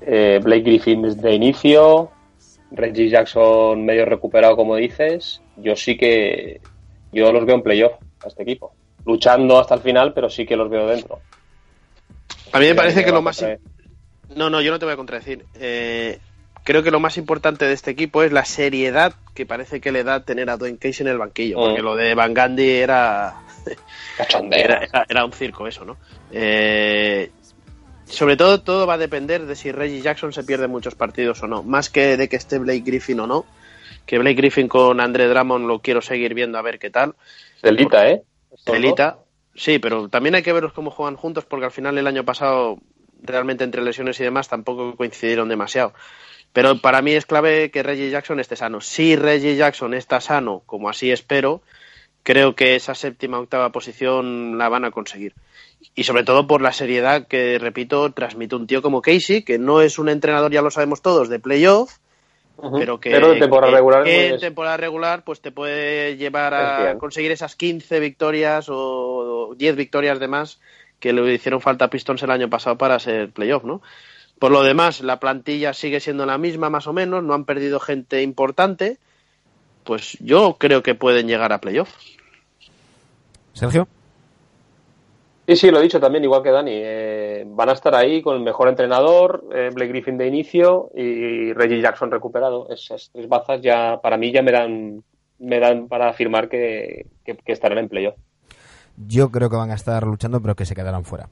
Eh, 0.00 0.40
Blake 0.42 0.62
Griffin 0.62 1.02
desde 1.02 1.34
inicio, 1.34 2.10
Reggie 2.76 3.08
Jackson 3.08 3.84
medio 3.84 4.04
recuperado, 4.04 4.56
como 4.56 4.76
dices. 4.76 5.40
Yo 5.56 5.76
sí 5.76 5.96
que. 5.96 6.60
Yo 7.12 7.32
los 7.32 7.46
veo 7.46 7.56
en 7.56 7.62
playoff 7.62 7.92
a 8.24 8.28
este 8.28 8.42
equipo. 8.42 8.74
Luchando 9.06 9.58
hasta 9.58 9.74
el 9.74 9.80
final, 9.80 10.12
pero 10.12 10.28
sí 10.28 10.46
que 10.46 10.56
los 10.56 10.68
veo 10.68 10.86
dentro. 10.86 11.20
A 12.52 12.58
mí 12.58 12.66
me 12.66 12.74
parece 12.74 13.04
que 13.04 13.12
lo 13.12 13.22
más. 13.22 13.44
No, 14.34 14.50
no, 14.50 14.60
yo 14.60 14.70
no 14.70 14.78
te 14.78 14.84
voy 14.84 14.94
a 14.94 14.96
contradecir. 14.96 15.44
Eh, 15.54 16.18
creo 16.64 16.82
que 16.82 16.90
lo 16.90 17.00
más 17.00 17.16
importante 17.18 17.66
de 17.66 17.72
este 17.72 17.90
equipo 17.90 18.22
es 18.22 18.32
la 18.32 18.44
seriedad 18.44 19.14
que 19.34 19.46
parece 19.46 19.80
que 19.80 19.92
le 19.92 20.02
da 20.02 20.24
tener 20.24 20.50
a 20.50 20.56
Dwayne 20.56 20.78
Casey 20.78 21.04
en 21.04 21.12
el 21.12 21.18
banquillo. 21.18 21.58
Mm. 21.58 21.60
Porque 21.60 21.82
lo 21.82 21.94
de 21.94 22.14
Van 22.14 22.34
Gandhi 22.34 22.70
era. 22.70 23.34
era, 24.50 24.78
era, 24.82 25.06
era, 25.08 25.24
un 25.24 25.32
circo, 25.32 25.66
eso, 25.66 25.84
¿no? 25.84 25.96
Eh, 26.32 27.30
sobre 28.06 28.36
todo, 28.36 28.60
todo 28.60 28.86
va 28.86 28.94
a 28.94 28.98
depender 28.98 29.46
de 29.46 29.56
si 29.56 29.72
Reggie 29.72 30.02
Jackson 30.02 30.32
se 30.32 30.44
pierde 30.44 30.68
muchos 30.68 30.94
partidos 30.94 31.42
o 31.42 31.48
no. 31.48 31.62
Más 31.62 31.90
que 31.90 32.16
de 32.16 32.28
que 32.28 32.36
esté 32.36 32.58
Blake 32.58 32.82
Griffin 32.84 33.20
o 33.20 33.26
no. 33.26 33.46
Que 34.06 34.18
Blake 34.18 34.36
Griffin 34.36 34.68
con 34.68 35.00
André 35.00 35.28
Drummond 35.28 35.66
lo 35.66 35.80
quiero 35.80 36.02
seguir 36.02 36.34
viendo 36.34 36.58
a 36.58 36.62
ver 36.62 36.78
qué 36.78 36.90
tal. 36.90 37.14
Delita, 37.62 38.08
¿eh? 38.08 38.22
Delita. 38.66 39.18
Sí, 39.54 39.78
pero 39.78 40.08
también 40.08 40.34
hay 40.34 40.42
que 40.42 40.52
verlos 40.52 40.72
cómo 40.72 40.90
juegan 40.90 41.16
juntos 41.16 41.44
porque 41.44 41.66
al 41.66 41.70
final 41.70 41.96
el 41.96 42.06
año 42.06 42.24
pasado 42.24 42.78
realmente 43.22 43.64
entre 43.64 43.82
lesiones 43.82 44.20
y 44.20 44.24
demás 44.24 44.48
tampoco 44.48 44.96
coincidieron 44.96 45.48
demasiado. 45.48 45.94
Pero 46.52 46.78
para 46.80 47.02
mí 47.02 47.12
es 47.12 47.26
clave 47.26 47.70
que 47.70 47.82
Reggie 47.82 48.10
Jackson 48.10 48.38
esté 48.38 48.56
sano. 48.56 48.80
Si 48.80 49.16
Reggie 49.16 49.56
Jackson 49.56 49.94
está 49.94 50.20
sano, 50.20 50.62
como 50.66 50.88
así 50.88 51.10
espero, 51.10 51.62
creo 52.22 52.54
que 52.54 52.76
esa 52.76 52.94
séptima 52.94 53.40
octava 53.40 53.72
posición 53.72 54.58
la 54.58 54.68
van 54.68 54.84
a 54.84 54.90
conseguir 54.90 55.34
y 55.94 56.04
sobre 56.04 56.24
todo 56.24 56.46
por 56.46 56.62
la 56.62 56.72
seriedad 56.72 57.26
que, 57.26 57.58
repito, 57.58 58.12
transmite 58.12 58.56
un 58.56 58.66
tío 58.66 58.82
como 58.82 59.02
Casey, 59.02 59.42
que 59.42 59.58
no 59.58 59.80
es 59.80 59.98
un 59.98 60.08
entrenador, 60.08 60.52
ya 60.52 60.62
lo 60.62 60.70
sabemos 60.70 61.02
todos, 61.02 61.28
de 61.28 61.38
playoff, 61.38 61.98
uh 62.56 62.70
-huh. 62.70 62.78
pero 62.78 63.00
que, 63.00 63.10
pero 63.10 63.32
de 63.32 63.40
temporada 63.40 63.70
que, 63.70 63.76
regular, 63.76 64.04
que 64.04 64.28
en 64.28 64.40
temporada 64.40 64.76
regular 64.76 65.24
pues 65.24 65.40
te 65.40 65.52
puede 65.52 66.16
llevar 66.16 66.54
a 66.54 66.98
conseguir 66.98 67.32
esas 67.32 67.56
15 67.56 68.00
victorias 68.00 68.66
o 68.68 69.54
10 69.56 69.76
victorias 69.76 70.18
de 70.18 70.28
más 70.28 70.60
que 71.00 71.12
le 71.12 71.34
hicieron 71.34 71.60
falta 71.60 71.86
a 71.86 71.90
Pistons 71.90 72.22
el 72.22 72.30
año 72.30 72.48
pasado 72.48 72.78
para 72.78 72.98
ser 72.98 73.30
playoff, 73.30 73.64
¿no? 73.64 73.82
Por 74.38 74.50
lo 74.50 74.62
demás, 74.62 75.00
la 75.00 75.20
plantilla 75.20 75.72
sigue 75.72 76.00
siendo 76.00 76.26
la 76.26 76.38
misma 76.38 76.70
más 76.70 76.86
o 76.86 76.92
menos, 76.92 77.22
no 77.22 77.34
han 77.34 77.44
perdido 77.44 77.78
gente 77.78 78.22
importante, 78.22 78.98
pues 79.84 80.16
yo 80.20 80.56
creo 80.58 80.82
que 80.82 80.94
pueden 80.94 81.28
llegar 81.28 81.52
a 81.52 81.60
playoff. 81.60 81.90
Sergio. 83.52 83.86
Sí, 85.46 85.56
sí, 85.56 85.70
lo 85.70 85.78
he 85.78 85.82
dicho 85.82 86.00
también, 86.00 86.24
igual 86.24 86.42
que 86.42 86.50
Dani. 86.50 86.72
Eh, 86.72 87.44
van 87.46 87.68
a 87.68 87.72
estar 87.72 87.94
ahí 87.94 88.22
con 88.22 88.36
el 88.36 88.42
mejor 88.42 88.68
entrenador, 88.68 89.44
eh, 89.54 89.70
Blake 89.74 89.90
Griffin 89.90 90.16
de 90.16 90.26
inicio 90.26 90.90
y 90.94 91.52
Reggie 91.52 91.82
Jackson 91.82 92.10
recuperado. 92.10 92.68
Esas 92.70 93.10
tres 93.12 93.28
bazas 93.28 93.60
ya, 93.60 94.00
para 94.02 94.16
mí, 94.16 94.32
ya 94.32 94.42
me 94.42 94.52
dan, 94.52 95.04
me 95.38 95.60
dan 95.60 95.88
para 95.88 96.08
afirmar 96.08 96.48
que, 96.48 97.06
que, 97.24 97.36
que 97.36 97.52
estarán 97.52 97.78
en 97.78 97.88
playoff. 97.88 98.16
Yo 98.96 99.30
creo 99.30 99.50
que 99.50 99.56
van 99.56 99.70
a 99.70 99.74
estar 99.74 100.04
luchando, 100.04 100.40
pero 100.40 100.54
que 100.54 100.64
se 100.64 100.74
quedarán 100.74 101.04
fuera. 101.04 101.28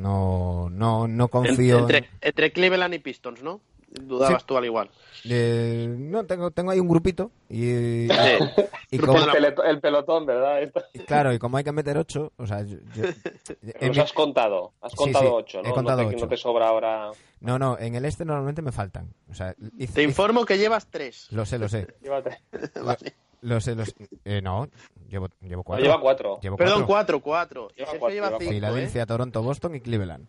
No, 0.00 0.68
no, 0.70 1.06
no 1.06 1.28
confío. 1.28 1.78
Entre, 1.78 1.98
en... 1.98 2.06
entre 2.20 2.52
Cleveland 2.52 2.94
y 2.94 2.98
Pistons, 2.98 3.42
¿no? 3.42 3.60
Dudabas 4.02 4.42
sí. 4.42 4.46
tú 4.48 4.56
al 4.56 4.64
igual. 4.64 4.90
Eh, 5.24 5.86
no, 5.88 6.26
tengo, 6.26 6.50
tengo 6.50 6.72
ahí 6.72 6.80
un 6.80 6.88
grupito 6.88 7.30
y, 7.48 8.06
y, 8.06 8.08
y 8.90 8.98
como, 8.98 9.18
el, 9.18 9.54
el, 9.64 9.80
pelotón, 9.80 10.26
¿verdad? 10.26 10.70
Claro, 11.06 11.32
y 11.32 11.38
como 11.38 11.56
hay 11.56 11.64
que 11.64 11.72
meter 11.72 11.96
ocho, 11.96 12.32
o 12.36 12.46
sea, 12.46 12.62
yo, 12.62 12.76
has 14.02 14.12
contado, 14.12 14.72
has 14.80 14.94
contado 14.94 15.24
sí, 15.24 15.30
sí, 15.30 15.34
ocho, 15.36 15.62
¿no? 15.62 15.68
He 15.68 15.72
contado 15.72 16.02
no, 16.02 16.08
te, 16.08 16.16
ocho. 16.16 16.24
no 16.24 16.28
te 16.28 16.36
sobra 16.36 16.68
ahora. 16.68 17.10
No, 17.40 17.58
no, 17.58 17.78
en 17.78 17.94
el 17.94 18.04
este 18.04 18.24
normalmente 18.24 18.62
me 18.62 18.72
faltan. 18.72 19.14
O 19.30 19.34
sea, 19.34 19.54
hice, 19.78 19.94
te 19.94 20.02
informo 20.02 20.40
hice... 20.40 20.48
que 20.48 20.58
llevas 20.58 20.88
tres. 20.90 21.28
Lo 21.30 21.46
sé, 21.46 21.58
lo 21.58 21.68
sé. 21.68 21.86
Llévate. 22.02 22.38
vale. 22.82 23.14
Lo 23.42 23.60
sé, 23.60 23.74
lo 23.74 23.84
sé. 23.84 23.94
Eh, 24.24 24.40
no, 24.42 24.68
llevo, 25.08 25.28
llevo 25.42 25.62
cuatro. 25.62 25.84
No, 25.84 25.90
lleva 25.90 26.00
cuatro. 26.00 26.40
Llevo 26.40 26.56
Perdón, 26.56 26.84
cuatro, 26.86 27.20
cuatro. 27.20 27.68
Lleva 27.76 27.90
cuatro, 27.90 28.08
lleva 28.08 28.26
lleva 28.28 28.38
cinco, 28.38 28.52
Filadelfia, 28.52 29.02
¿eh? 29.02 29.06
Toronto, 29.06 29.42
Boston 29.42 29.74
y 29.74 29.80
Cleveland. 29.80 30.26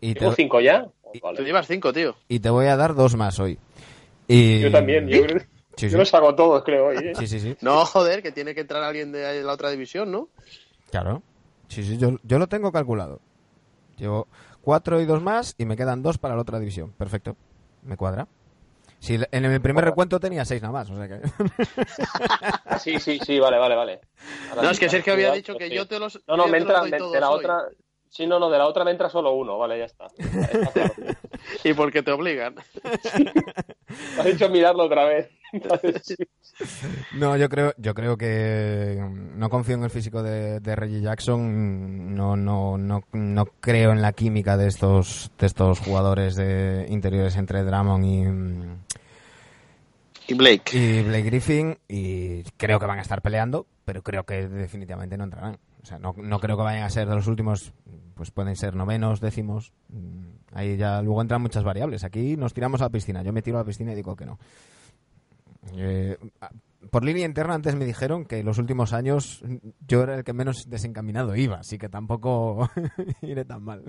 Y 0.00 0.14
te... 0.14 0.30
cinco 0.32 0.60
ya? 0.60 0.86
Vale. 1.20 1.36
Tú 1.36 1.44
llevas 1.44 1.66
cinco, 1.66 1.92
tío. 1.92 2.16
Y 2.28 2.40
te 2.40 2.50
voy 2.50 2.66
a 2.66 2.76
dar 2.76 2.94
dos 2.94 3.16
más 3.16 3.38
hoy. 3.38 3.58
Y... 4.28 4.60
Yo 4.60 4.70
también, 4.70 5.08
yo, 5.08 5.18
sí, 5.76 5.86
yo 5.86 5.90
sí. 5.90 5.96
los 5.96 6.14
hago 6.14 6.34
todos, 6.34 6.62
creo. 6.64 6.86
Hoy, 6.86 6.96
¿eh? 6.98 7.12
Sí, 7.18 7.26
sí, 7.26 7.40
sí. 7.40 7.56
No, 7.60 7.84
joder, 7.84 8.22
que 8.22 8.32
tiene 8.32 8.54
que 8.54 8.62
entrar 8.62 8.82
alguien 8.82 9.12
de 9.12 9.42
la 9.42 9.52
otra 9.52 9.70
división, 9.70 10.10
¿no? 10.10 10.28
Claro. 10.90 11.22
Sí, 11.68 11.82
sí, 11.84 11.98
yo, 11.98 12.18
yo 12.22 12.38
lo 12.38 12.46
tengo 12.48 12.70
calculado. 12.70 13.20
Llevo 13.96 14.28
cuatro 14.60 15.00
y 15.00 15.06
dos 15.06 15.22
más 15.22 15.54
y 15.58 15.64
me 15.64 15.76
quedan 15.76 16.02
dos 16.02 16.18
para 16.18 16.34
la 16.34 16.42
otra 16.42 16.58
división. 16.58 16.92
Perfecto. 16.92 17.36
Me 17.82 17.96
cuadra. 17.96 18.28
Si 19.02 19.14
en 19.14 19.44
el 19.44 19.60
primer 19.60 19.84
recuento 19.84 20.20
tenía 20.20 20.44
seis 20.44 20.62
nada 20.62 20.72
más, 20.72 20.88
o 20.88 20.94
sea 20.94 21.08
que... 21.08 21.20
sí, 22.78 23.00
sí, 23.00 23.18
sí, 23.26 23.40
vale, 23.40 23.58
vale, 23.58 23.74
vale. 23.74 24.00
Ahora 24.50 24.62
no, 24.62 24.70
es 24.70 24.78
que 24.78 24.88
Sergio 24.88 25.14
había 25.14 25.32
dicho 25.32 25.56
que 25.56 25.68
yo 25.70 25.88
te 25.88 25.98
los. 25.98 26.20
No, 26.28 26.36
no, 26.36 26.46
me 26.46 26.58
entra, 26.58 26.82
de 26.82 27.20
la 27.20 27.30
hoy. 27.30 27.40
otra. 27.40 27.64
Sí, 28.12 28.26
no, 28.26 28.38
no, 28.38 28.50
de 28.50 28.58
la 28.58 28.66
otra 28.66 28.84
me 28.84 28.90
entra 28.90 29.08
solo 29.08 29.32
uno, 29.32 29.56
vale, 29.56 29.78
ya 29.78 29.86
está. 29.86 30.04
está 30.18 30.70
claro. 30.70 30.92
y 31.64 31.72
porque 31.72 32.02
te 32.02 32.12
obligan. 32.12 32.56
Has 34.18 34.24
dicho 34.26 34.50
mirarlo 34.50 34.84
otra 34.84 35.06
vez. 35.06 35.30
no, 37.14 37.38
yo 37.38 37.48
creo, 37.48 37.72
yo 37.78 37.94
creo 37.94 38.18
que 38.18 38.98
no 39.34 39.48
confío 39.48 39.76
en 39.76 39.84
el 39.84 39.90
físico 39.90 40.22
de, 40.22 40.60
de 40.60 40.76
Reggie 40.76 41.00
Jackson. 41.00 42.14
No, 42.14 42.36
no, 42.36 42.76
no, 42.76 43.02
no 43.12 43.46
creo 43.60 43.92
en 43.92 44.02
la 44.02 44.12
química 44.12 44.58
de 44.58 44.68
estos, 44.68 45.30
de 45.38 45.46
estos 45.46 45.80
jugadores 45.80 46.36
de 46.36 46.84
interiores 46.90 47.36
entre 47.36 47.64
Drummond 47.64 48.04
y 48.04 48.24
y 50.28 50.34
Blake. 50.34 50.76
Y 50.76 51.02
Blake 51.02 51.24
Griffin, 51.24 51.78
y 51.88 52.42
creo 52.58 52.78
que 52.78 52.86
van 52.86 52.98
a 52.98 53.02
estar 53.02 53.22
peleando, 53.22 53.66
pero 53.86 54.02
creo 54.02 54.24
que 54.24 54.48
definitivamente 54.48 55.16
no 55.16 55.24
entrarán. 55.24 55.58
O 55.82 55.86
sea, 55.86 55.98
no, 55.98 56.14
no 56.16 56.38
creo 56.38 56.56
que 56.56 56.62
vayan 56.62 56.84
a 56.84 56.90
ser 56.90 57.08
de 57.08 57.14
los 57.14 57.26
últimos, 57.26 57.72
pues 58.14 58.30
pueden 58.30 58.54
ser 58.56 58.76
novenos, 58.76 59.20
décimos. 59.20 59.72
Ahí 60.52 60.76
ya 60.76 61.02
luego 61.02 61.20
entran 61.20 61.42
muchas 61.42 61.64
variables. 61.64 62.04
Aquí 62.04 62.36
nos 62.36 62.54
tiramos 62.54 62.80
a 62.80 62.84
la 62.84 62.90
piscina. 62.90 63.22
Yo 63.22 63.32
me 63.32 63.42
tiro 63.42 63.58
a 63.58 63.60
la 63.62 63.66
piscina 63.66 63.92
y 63.92 63.96
digo 63.96 64.14
que 64.14 64.26
no. 64.26 64.38
Eh, 65.74 66.18
por 66.90 67.04
línea 67.04 67.24
interna 67.24 67.54
antes 67.54 67.74
me 67.74 67.84
dijeron 67.84 68.24
que 68.24 68.42
los 68.42 68.58
últimos 68.58 68.92
años 68.92 69.42
yo 69.86 70.02
era 70.02 70.16
el 70.16 70.24
que 70.24 70.32
menos 70.32 70.68
desencaminado 70.68 71.36
iba, 71.36 71.58
así 71.58 71.78
que 71.78 71.88
tampoco 71.88 72.68
iré 73.22 73.44
tan 73.44 73.62
mal. 73.62 73.84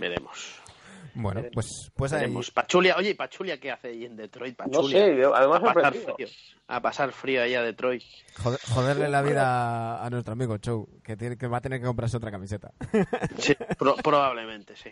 Veremos. 0.00 0.60
Bueno, 1.16 1.42
pues, 1.52 1.90
pues 1.96 2.12
ahí. 2.12 2.20
Veremos. 2.20 2.50
Pachulia, 2.50 2.96
oye, 2.96 3.14
Pachulia 3.14 3.58
qué 3.58 3.70
hace 3.70 3.88
ahí 3.88 4.04
en 4.04 4.16
Detroit? 4.16 4.54
Pachulia. 4.54 5.06
No 5.06 5.14
sé, 5.14 5.24
además 5.34 5.62
a 5.62 5.72
pasar 5.74 5.94
frío, 5.94 6.28
a 6.68 6.82
pasar 6.82 7.12
frío 7.12 7.42
ahí 7.42 7.54
a 7.54 7.62
Detroit. 7.62 8.02
Joder, 8.38 8.60
joderle 8.68 9.08
la 9.08 9.22
vida 9.22 10.04
a 10.04 10.10
nuestro 10.10 10.34
amigo 10.34 10.58
Chow, 10.58 10.86
que, 11.02 11.16
tiene, 11.16 11.38
que 11.38 11.46
va 11.46 11.58
a 11.58 11.60
tener 11.62 11.80
que 11.80 11.86
comprarse 11.86 12.16
otra 12.18 12.30
camiseta. 12.30 12.72
Sí, 13.38 13.54
pro, 13.78 13.96
probablemente, 13.96 14.74
sí. 14.76 14.90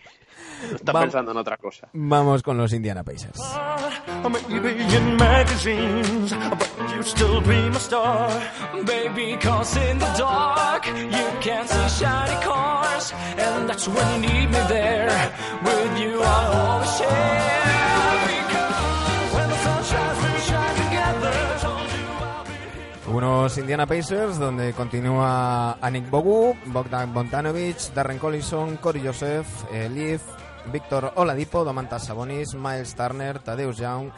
Está 0.75 0.93
Va 0.93 1.03
pensando 1.03 1.33
en 1.33 1.37
otra 1.39 1.57
cosa. 1.57 1.89
Vamos 1.93 2.43
con 2.43 2.57
los 2.57 2.73
Indiana 2.73 3.03
Pacers. 3.03 3.41
Unos 23.15 23.59
Indiana 23.59 23.87
Pacers 23.87 24.39
donde 24.39 24.73
continúa 24.73 25.79
Anik 25.81 26.11
Bogu, 26.11 26.57
Bogdan 26.67 27.15
Bontanovic, 27.15 27.77
Darren 27.95 28.19
Collison, 28.19 28.77
Cory 28.79 29.03
Joseph, 29.05 29.47
eh, 29.73 29.89
Leaf, 29.89 30.23
Víctor 30.73 31.13
Oladipo, 31.17 31.65
Domantas 31.65 32.07
Sabonis, 32.07 32.55
Miles 32.55 32.95
Turner, 32.97 33.39
Tadeusz 33.39 33.79
Young 33.79 34.11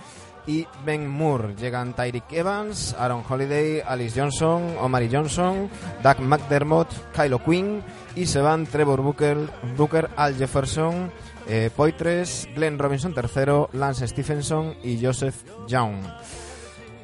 y 0.46 0.66
Ben 0.84 1.08
Moore. 1.08 1.54
Llegan 1.56 1.94
Tyreek 1.94 2.32
Evans, 2.32 2.94
Aaron 2.98 3.22
Holiday, 3.28 3.82
Alice 3.86 4.18
Johnson, 4.18 4.76
Omari 4.80 5.10
Johnson, 5.12 5.68
Doug 6.02 6.20
McDermott, 6.20 6.88
Kylo 7.14 7.40
Quinn 7.40 7.82
y 8.14 8.26
se 8.26 8.40
van 8.40 8.66
Trevor 8.66 9.02
Booker, 9.02 9.36
Booker 9.76 10.08
Al 10.16 10.36
Jefferson, 10.36 11.10
eh, 11.48 11.70
Poitres, 11.74 12.48
Glenn 12.54 12.78
Robinson 12.78 13.14
III, 13.14 13.78
Lance 13.78 14.06
Stephenson 14.08 14.74
y 14.82 15.04
Joseph 15.04 15.36
Young. 15.68 15.96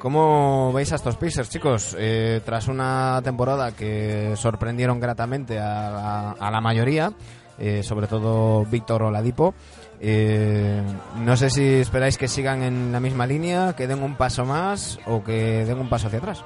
¿Cómo 0.03 0.73
veis 0.73 0.91
a 0.91 0.97
estos 0.97 1.15
Pacers, 1.15 1.49
chicos? 1.49 1.97
Eh, 1.97 2.41
tras 2.45 2.67
una 2.67 3.21
temporada 3.23 3.71
que 3.71 4.35
sorprendieron 4.35 4.99
gratamente 4.99 5.61
a 5.61 6.35
la, 6.41 6.61
mayoría, 6.61 7.13
eh, 7.57 7.85
sobre 7.85 8.09
todo 8.09 8.65
Víctor 8.65 9.05
Oladipo, 9.05 9.55
eh, 10.01 10.83
no 11.19 11.37
sé 11.37 11.49
si 11.51 11.63
esperáis 11.75 12.19
que 12.19 12.27
sigan 12.27 12.65
en 12.65 12.91
la 12.91 12.99
misma 12.99 13.29
línea, 13.29 13.77
que 13.77 13.87
den 13.87 14.03
un 14.03 14.17
paso 14.17 14.45
más 14.45 14.99
o 15.07 15.23
que 15.23 15.65
den 15.65 15.79
un 15.79 15.89
paso 15.89 16.09
hacia 16.09 16.19
atrás. 16.19 16.45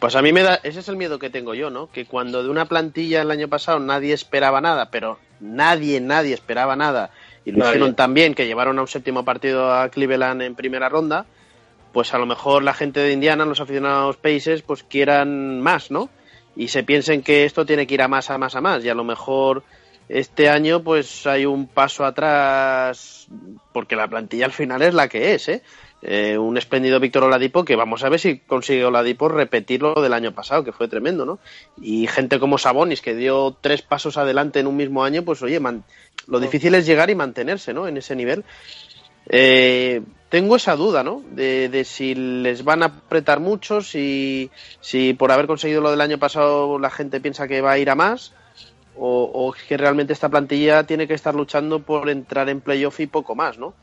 Pues 0.00 0.16
a 0.16 0.22
mí 0.22 0.32
me 0.32 0.42
da, 0.42 0.58
ese 0.62 0.80
es 0.80 0.88
el 0.88 0.96
miedo 0.96 1.18
que 1.18 1.28
tengo 1.28 1.52
yo, 1.52 1.68
¿no? 1.68 1.90
Que 1.92 2.06
cuando 2.06 2.42
de 2.42 2.48
una 2.48 2.64
plantilla 2.64 3.20
el 3.20 3.30
año 3.30 3.48
pasado 3.48 3.78
nadie 3.80 4.14
esperaba 4.14 4.62
nada, 4.62 4.90
pero 4.90 5.18
nadie, 5.40 6.00
nadie 6.00 6.32
esperaba 6.32 6.74
nada, 6.74 7.10
y 7.44 7.52
lo 7.52 7.66
hicieron 7.66 7.94
tan 7.94 8.14
bien 8.14 8.34
que 8.34 8.46
llevaron 8.46 8.78
a 8.78 8.82
un 8.82 8.88
séptimo 8.88 9.26
partido 9.26 9.74
a 9.74 9.90
Cleveland 9.90 10.40
en 10.40 10.54
primera 10.54 10.88
ronda, 10.88 11.26
pues 11.92 12.14
a 12.14 12.18
lo 12.18 12.24
mejor 12.24 12.62
la 12.62 12.72
gente 12.72 13.00
de 13.00 13.12
Indiana, 13.12 13.44
los 13.44 13.60
aficionados 13.60 14.16
Pacers, 14.16 14.62
pues 14.62 14.82
quieran 14.82 15.60
más, 15.60 15.90
¿no? 15.90 16.08
Y 16.56 16.68
se 16.68 16.82
piensen 16.82 17.22
que 17.22 17.44
esto 17.44 17.66
tiene 17.66 17.86
que 17.86 17.94
ir 17.94 18.02
a 18.02 18.08
más, 18.08 18.30
a 18.30 18.38
más, 18.38 18.56
a 18.56 18.62
más, 18.62 18.82
y 18.82 18.88
a 18.88 18.94
lo 18.94 19.04
mejor 19.04 19.64
este 20.08 20.48
año 20.48 20.82
pues 20.82 21.26
hay 21.26 21.44
un 21.44 21.66
paso 21.68 22.06
atrás, 22.06 23.28
porque 23.72 23.96
la 23.96 24.08
plantilla 24.08 24.46
al 24.46 24.52
final 24.52 24.80
es 24.80 24.94
la 24.94 25.08
que 25.08 25.34
es, 25.34 25.48
¿eh? 25.50 25.62
Eh, 26.02 26.38
un 26.38 26.56
espléndido 26.56 26.98
Víctor 26.98 27.24
Oladipo 27.24 27.62
que 27.64 27.76
vamos 27.76 28.02
a 28.04 28.08
ver 28.08 28.18
si 28.18 28.38
consigue 28.38 28.86
Oladipo 28.86 29.28
repetir 29.28 29.82
lo 29.82 29.94
del 30.00 30.14
año 30.14 30.32
pasado, 30.32 30.64
que 30.64 30.72
fue 30.72 30.88
tremendo, 30.88 31.26
¿no? 31.26 31.38
Y 31.80 32.06
gente 32.06 32.38
como 32.40 32.56
Sabonis, 32.56 33.02
que 33.02 33.14
dio 33.14 33.54
tres 33.60 33.82
pasos 33.82 34.16
adelante 34.16 34.60
en 34.60 34.66
un 34.66 34.76
mismo 34.76 35.04
año, 35.04 35.22
pues 35.24 35.42
oye, 35.42 35.60
man- 35.60 35.84
lo 36.26 36.40
difícil 36.40 36.74
es 36.74 36.86
llegar 36.86 37.10
y 37.10 37.14
mantenerse, 37.14 37.74
¿no? 37.74 37.86
En 37.86 37.96
ese 37.98 38.16
nivel. 38.16 38.44
Eh, 39.28 40.00
tengo 40.28 40.56
esa 40.56 40.74
duda, 40.76 41.02
¿no? 41.02 41.22
De, 41.32 41.68
de 41.68 41.84
si 41.84 42.14
les 42.14 42.64
van 42.64 42.82
a 42.82 42.86
apretar 42.86 43.40
mucho, 43.40 43.80
si, 43.82 44.50
si 44.80 45.12
por 45.14 45.30
haber 45.32 45.46
conseguido 45.46 45.80
lo 45.80 45.90
del 45.90 46.00
año 46.00 46.18
pasado 46.18 46.78
la 46.78 46.90
gente 46.90 47.20
piensa 47.20 47.46
que 47.46 47.60
va 47.60 47.72
a 47.72 47.78
ir 47.78 47.90
a 47.90 47.94
más, 47.94 48.32
o, 48.96 49.24
o 49.24 49.52
que 49.68 49.76
realmente 49.76 50.12
esta 50.12 50.28
plantilla 50.28 50.84
tiene 50.84 51.06
que 51.06 51.14
estar 51.14 51.34
luchando 51.34 51.80
por 51.80 52.08
entrar 52.10 52.48
en 52.48 52.60
playoff 52.60 53.00
y 53.00 53.06
poco 53.06 53.34
más, 53.34 53.58
¿no? 53.58 53.74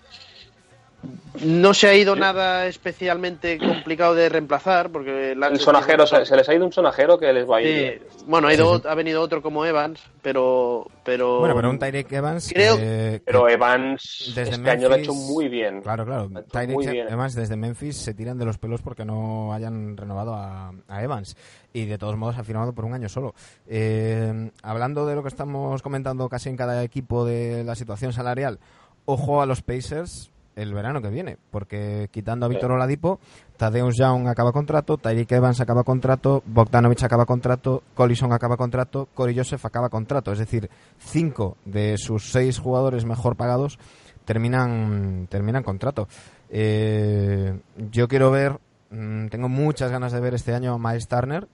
No 1.44 1.74
se 1.76 1.88
ha 1.88 1.94
ido 1.94 2.16
nada 2.16 2.66
especialmente 2.66 3.60
complicado 3.60 4.16
de 4.16 4.28
reemplazar, 4.28 4.90
porque 4.90 5.34
El 5.34 5.60
sonajero, 5.60 6.08
se, 6.08 6.26
se 6.26 6.36
les 6.36 6.50
ha 6.50 6.56
ido 6.56 6.66
un 6.66 6.74
sonajero 6.74 7.20
que 7.20 7.32
les 7.32 7.48
va 7.48 7.58
a 7.58 7.62
ir. 7.62 8.02
Sí, 8.18 8.24
bueno, 8.26 8.48
ha, 8.48 8.54
ido, 8.56 8.82
ha 8.84 8.96
venido 8.96 9.22
otro 9.22 9.44
como 9.44 9.64
Evans, 9.64 10.02
pero, 10.24 10.88
pero 11.06 11.38
Bueno, 11.40 11.54
pero 11.56 11.70
un 11.70 11.78
Tyreek 11.78 12.12
Evans. 12.12 12.50
Creo- 12.52 12.78
eh, 12.80 13.22
Pero 13.24 13.46
que- 13.46 13.54
Evans 13.54 14.34
Desde 14.36 14.56
este 14.56 14.70
año 14.72 14.90
lo 14.90 14.96
ha 14.96 14.98
hecho 14.98 15.14
Memphis- 15.14 15.32
muy 15.32 15.48
bien. 15.48 15.82
Claro, 15.82 16.06
claro. 16.06 16.30
Tyreek. 16.52 17.08
Evans 17.12 17.36
desde 17.36 17.56
Memphis 17.56 17.98
se 17.98 18.16
tiran 18.16 18.40
de 18.40 18.46
los 18.46 18.58
pelos 18.58 18.82
porque 18.82 19.06
no 19.06 19.54
hayan 19.54 19.96
renovado 19.96 20.34
a, 20.34 20.74
a 20.88 21.04
Evans. 21.04 21.38
Y 21.72 21.86
de 21.86 22.00
todos 22.00 22.18
modos 22.18 22.38
ha 22.40 22.44
firmado 22.44 22.74
por 22.74 22.84
un 22.86 22.94
año 22.96 23.08
solo. 23.10 23.36
Eh, 23.68 24.50
hablando 24.64 25.06
de 25.06 25.14
lo 25.16 25.22
que 25.22 25.30
estamos 25.30 25.84
comentando 25.84 26.28
casi 26.30 26.50
en 26.50 26.58
cada 26.58 26.84
equipo 26.84 27.26
de 27.26 27.64
la 27.64 27.76
situación 27.76 28.12
salarial, 28.12 28.58
ojo 29.06 29.42
a 29.42 29.46
los 29.46 29.62
Pacers 29.62 30.32
el 30.58 30.74
verano 30.74 31.02
que 31.02 31.10
viene, 31.10 31.38
porque 31.52 32.10
quitando 32.12 32.46
a 32.46 32.50
Víctor 32.50 32.72
Oladipo, 32.72 33.20
Tadeusz 33.58 33.96
Young 33.98 34.28
acaba 34.28 34.52
contrato, 34.52 34.98
Tyreek 34.98 35.32
Evans 35.32 35.62
acaba 35.62 35.84
contrato, 35.84 36.42
Bogdanovich 36.46 37.04
acaba 37.04 37.26
contrato, 37.26 37.84
Collison 37.94 38.34
acaba 38.34 38.58
contrato, 38.58 39.08
Corey 39.14 39.38
Joseph 39.38 39.64
acaba 39.66 39.90
contrato. 39.90 40.32
Es 40.32 40.40
decir, 40.40 40.70
cinco 40.98 41.58
de 41.64 41.98
sus 41.98 42.32
seis 42.32 42.58
jugadores 42.60 43.06
mejor 43.06 43.36
pagados 43.36 43.78
terminan, 44.26 45.28
terminan 45.30 45.64
contrato. 45.64 46.08
Eh, 46.50 47.60
yo 47.92 48.08
quiero 48.08 48.32
ver, 48.32 48.60
mm, 48.90 49.28
tengo 49.28 49.50
muchas 49.50 49.92
ganas 49.92 50.12
de 50.12 50.20
ver 50.20 50.34
este 50.34 50.54
año 50.54 50.74
a 50.74 50.80
Miles 50.80 51.08
Turner. 51.08 51.48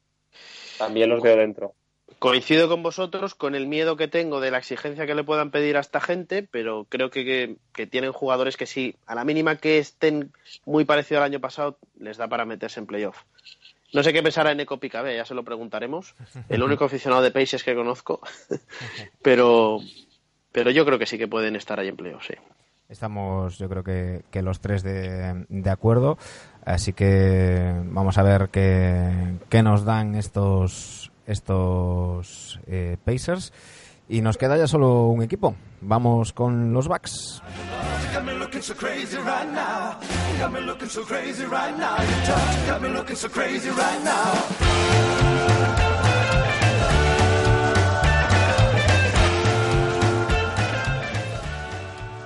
También 0.77 1.09
los 1.09 1.23
veo 1.23 1.35
dentro. 1.37 1.73
Coincido 2.19 2.67
con 2.69 2.81
vosotros 2.81 3.35
con 3.35 3.55
el 3.55 3.67
miedo 3.67 3.97
que 3.97 4.07
tengo 4.07 4.39
de 4.39 4.49
la 4.51 4.57
exigencia 4.57 5.05
que 5.05 5.15
le 5.15 5.23
puedan 5.23 5.51
pedir 5.51 5.77
a 5.77 5.81
esta 5.81 5.99
gente, 6.01 6.43
pero 6.49 6.85
creo 6.89 7.09
que, 7.09 7.23
que- 7.25 7.55
que 7.73 7.85
tienen 7.87 8.13
jugadores 8.13 8.57
que 8.57 8.65
sí, 8.65 8.95
a 9.05 9.15
la 9.15 9.25
mínima 9.25 9.57
que 9.57 9.77
estén 9.77 10.31
muy 10.65 10.85
parecido 10.85 11.19
al 11.19 11.25
año 11.25 11.39
pasado, 11.39 11.77
les 11.99 12.17
da 12.17 12.27
para 12.27 12.45
meterse 12.45 12.79
en 12.79 12.85
playoff. 12.87 13.17
No 13.93 14.01
sé 14.03 14.11
qué 14.13 14.23
pensará 14.23 14.51
en 14.51 14.59
Eco 14.59 14.79
Picabé, 14.79 15.15
ya 15.15 15.25
se 15.25 15.35
lo 15.35 15.43
preguntaremos. 15.43 16.15
El 16.49 16.63
único 16.63 16.85
aficionado 16.85 17.21
de 17.21 17.31
Pacers 17.31 17.63
que 17.63 17.75
conozco. 17.75 18.19
pero, 19.21 19.79
pero 20.51 20.71
yo 20.71 20.85
creo 20.85 20.97
que 20.99 21.05
sí 21.05 21.17
que 21.17 21.27
pueden 21.27 21.55
estar 21.55 21.79
ahí 21.79 21.87
en 21.89 21.95
playoff, 21.97 22.25
sí. 22.27 22.33
Estamos, 22.87 23.57
yo 23.57 23.67
creo 23.67 23.83
que, 23.83 24.21
que 24.31 24.41
los 24.43 24.59
tres 24.61 24.83
de, 24.83 25.45
de 25.49 25.69
acuerdo. 25.69 26.17
Así 26.65 26.93
que 26.93 27.73
vamos 27.85 28.17
a 28.17 28.23
ver 28.23 28.49
qué, 28.51 29.09
qué 29.49 29.63
nos 29.63 29.85
dan 29.85 30.13
estos, 30.15 31.11
estos 31.25 32.59
eh, 32.67 32.97
Pacers. 33.03 33.53
Y 34.07 34.21
nos 34.21 34.37
queda 34.37 34.57
ya 34.57 34.67
solo 34.67 35.07
un 35.07 35.23
equipo. 35.23 35.55
Vamos 35.81 36.31
con 36.31 36.73
los 36.73 36.87
Bucks. 36.87 37.41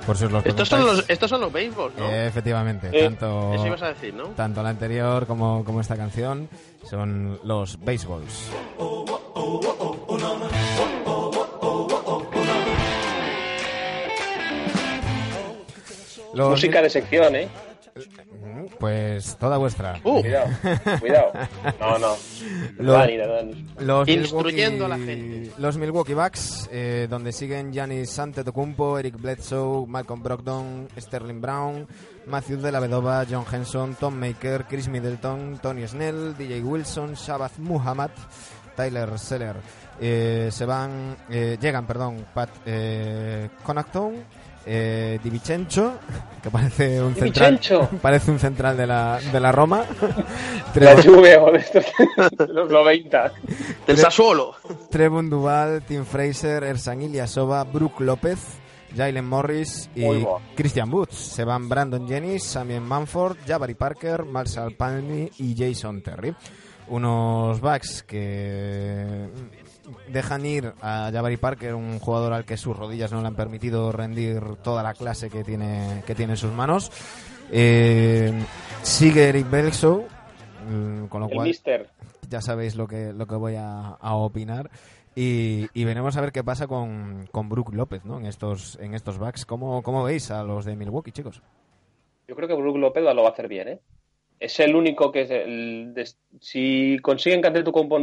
Por 0.09 0.17
si 0.17 0.25
os 0.25 0.31
los 0.31 0.43
Estos 0.43 0.67
son 0.67 0.85
los, 0.87 1.05
estos 1.07 1.29
son 1.29 1.41
los 1.41 1.53
béisbol, 1.53 1.93
¿no? 1.95 2.09
Eh, 2.09 2.25
efectivamente, 2.25 2.89
Eh, 2.91 3.03
tanto, 3.03 3.53
Eso 3.53 3.67
ibas 3.67 3.83
a 3.83 3.89
decir, 3.89 4.11
¿no? 4.11 4.29
tanto 4.29 4.63
la 4.63 4.69
anterior 4.69 5.27
como, 5.27 5.63
como 5.63 5.81
esta 5.81 5.95
canción 5.95 6.49
son 6.89 7.39
los 7.43 7.79
baseballs. 7.79 8.49
Los 16.33 16.49
Música 16.49 16.81
de 16.81 16.89
sección, 16.89 17.35
¿eh? 17.35 17.47
Pues 18.79 19.35
toda 19.37 19.57
vuestra. 19.57 19.99
Uh, 20.03 20.21
Cuidado, 20.21 20.47
cuidado. 20.99 21.31
No, 21.79 21.99
no. 21.99 22.15
Lo- 22.77 22.93
Dani, 22.93 23.17
Dani. 23.17 23.67
Los 23.79 24.07
Instruyendo 24.07 24.85
a 24.85 24.87
la 24.89 24.97
gente. 24.97 25.51
Los 25.57 25.77
Milwaukee 25.77 26.13
Bucks, 26.13 26.69
eh, 26.71 27.07
donde 27.09 27.31
siguen 27.33 27.73
Giannis 27.73 28.17
Antetokounmpo, 28.19 28.97
Eric 28.99 29.19
Bledsoe, 29.19 29.85
Malcolm 29.87 30.21
Brogdon, 30.23 30.87
Sterling 30.97 31.41
Brown, 31.41 31.87
Matthew 32.27 32.57
de 32.61 32.71
la 32.71 32.79
Vedova, 32.79 33.25
John 33.29 33.45
Henson, 33.51 33.95
Tom 33.95 34.15
Maker, 34.15 34.65
Chris 34.69 34.87
Middleton, 34.87 35.59
Tony 35.61 35.85
Snell, 35.87 36.35
DJ 36.37 36.61
Wilson, 36.61 37.15
Shabazz 37.15 37.59
Muhammad, 37.59 38.11
Tyler 38.77 39.17
Seller. 39.19 39.55
Eh, 39.99 40.47
se 40.51 40.65
van, 40.65 41.17
eh, 41.29 41.57
llegan, 41.59 41.85
perdón, 41.85 42.25
Pat 42.33 42.49
eh, 42.65 43.49
Connaughton, 43.63 44.15
eh, 44.65 45.19
Di 45.23 45.39
que 46.41 46.49
parece 46.51 47.01
un 47.01 47.13
Di 47.13 47.19
central, 47.19 47.59
parece 48.01 48.31
un 48.31 48.39
central 48.39 48.77
de 48.77 48.87
la, 48.87 49.19
de 49.31 49.39
la 49.39 49.51
Roma. 49.51 49.83
La 50.75 51.01
Juve 51.01 51.37
o 51.37 51.51
de 51.51 51.57
estos 51.57 51.85
de 52.37 52.47
los 52.53 52.69
90. 52.69 53.33
del 53.87 53.97
Sassuolo. 53.97 54.55
Trevon 54.89 55.29
Duval, 55.29 55.81
Tim 55.81 56.05
Fraser, 56.05 56.63
Ersan 56.63 57.01
Ilyasova, 57.01 57.63
Brook 57.63 58.01
López, 58.01 58.59
Jalen 58.95 59.25
Morris 59.25 59.89
y. 59.95 60.05
Christian 60.55 60.93
Woods. 60.93 61.15
Se 61.15 61.43
van 61.43 61.67
Brandon 61.67 62.07
Jennings, 62.07 62.43
Samien 62.43 62.83
Manford, 62.83 63.37
Jabari 63.47 63.73
Parker, 63.73 64.25
Marshall 64.25 64.75
Palmy 64.75 65.29
y 65.37 65.55
Jason 65.57 66.01
Terry. 66.01 66.35
Unos 66.89 67.61
backs 67.61 68.03
que 68.03 69.27
dejan 70.07 70.45
ir 70.45 70.73
a 70.81 71.09
Jabari 71.11 71.37
Parker, 71.37 71.75
un 71.75 71.99
jugador 71.99 72.33
al 72.33 72.45
que 72.45 72.57
sus 72.57 72.75
rodillas 72.75 73.11
no 73.11 73.21
le 73.21 73.27
han 73.27 73.35
permitido 73.35 73.91
rendir 73.91 74.41
toda 74.63 74.83
la 74.83 74.93
clase 74.93 75.29
que 75.29 75.43
tiene, 75.43 76.03
que 76.05 76.15
tiene 76.15 76.33
en 76.33 76.37
sus 76.37 76.51
manos. 76.51 76.91
Eh, 77.51 78.31
sigue 78.83 79.29
Eric 79.29 79.49
Bledsoe, 79.49 80.05
mm, 80.69 81.05
con 81.07 81.21
lo 81.21 81.27
El 81.27 81.33
cual 81.33 81.47
Mister. 81.47 81.89
ya 82.29 82.41
sabéis 82.41 82.75
lo 82.75 82.87
que, 82.87 83.13
lo 83.13 83.25
que 83.27 83.35
voy 83.35 83.55
a, 83.55 83.87
a 83.99 84.15
opinar. 84.15 84.69
Y, 85.15 85.67
y 85.73 85.83
veremos 85.83 86.15
a 86.15 86.21
ver 86.21 86.31
qué 86.31 86.43
pasa 86.43 86.67
con, 86.67 87.27
con 87.31 87.49
Brook 87.49 87.73
López, 87.73 88.05
¿no? 88.05 88.19
En 88.19 88.25
estos, 88.25 88.77
en 88.79 88.93
estos 88.93 89.17
backs. 89.17 89.45
¿Cómo, 89.45 89.81
¿Cómo 89.83 90.03
veis 90.03 90.31
a 90.31 90.43
los 90.43 90.63
de 90.65 90.75
Milwaukee, 90.75 91.11
chicos? 91.11 91.41
Yo 92.27 92.35
creo 92.35 92.47
que 92.47 92.53
Brook 92.53 92.77
López 92.77 93.03
lo 93.03 93.23
va 93.23 93.29
a 93.29 93.31
hacer 93.31 93.47
bien, 93.47 93.67
¿eh? 93.67 93.79
Es 94.39 94.59
el 94.61 94.75
único 94.75 95.11
que 95.11 95.21
es 95.21 95.31
el 95.31 95.93
de- 95.93 96.09
si 96.39 96.97
consiguen 97.01 97.41
que 97.41 97.47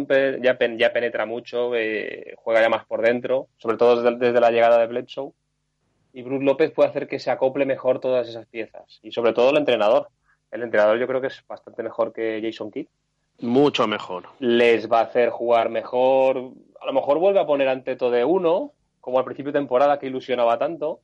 pe- 0.06 0.38
ya, 0.42 0.58
pen- 0.58 0.78
ya 0.78 0.92
penetra 0.92 1.24
mucho, 1.24 1.74
eh, 1.74 2.34
juega 2.36 2.60
ya 2.60 2.68
más 2.68 2.84
por 2.84 3.00
dentro, 3.00 3.48
sobre 3.56 3.76
todo 3.78 4.02
desde, 4.02 4.18
desde 4.18 4.40
la 4.40 4.50
llegada 4.50 4.78
de 4.78 4.86
Bledsoe. 4.86 5.32
Y 6.12 6.22
Brook 6.22 6.42
López 6.42 6.70
puede 6.72 6.90
hacer 6.90 7.08
que 7.08 7.18
se 7.18 7.30
acople 7.30 7.64
mejor 7.66 8.00
todas 8.00 8.28
esas 8.28 8.46
piezas. 8.46 9.00
Y 9.02 9.12
sobre 9.12 9.32
todo 9.32 9.50
el 9.50 9.56
entrenador. 9.56 10.08
El 10.50 10.62
entrenador 10.62 10.98
yo 10.98 11.06
creo 11.06 11.20
que 11.20 11.26
es 11.26 11.42
bastante 11.46 11.82
mejor 11.82 12.12
que 12.12 12.40
Jason 12.42 12.70
Kidd. 12.70 12.86
Mucho 13.40 13.86
mejor. 13.86 14.24
Les 14.38 14.90
va 14.90 15.00
a 15.00 15.04
hacer 15.04 15.28
jugar 15.30 15.68
mejor. 15.68 16.52
A 16.80 16.86
lo 16.86 16.92
mejor 16.92 17.18
vuelve 17.18 17.40
a 17.40 17.46
poner 17.46 17.68
Anteto 17.68 18.10
de 18.10 18.24
uno, 18.24 18.72
como 19.00 19.18
al 19.18 19.24
principio 19.24 19.52
de 19.52 19.58
temporada 19.58 19.98
que 19.98 20.06
ilusionaba 20.06 20.58
tanto. 20.58 21.00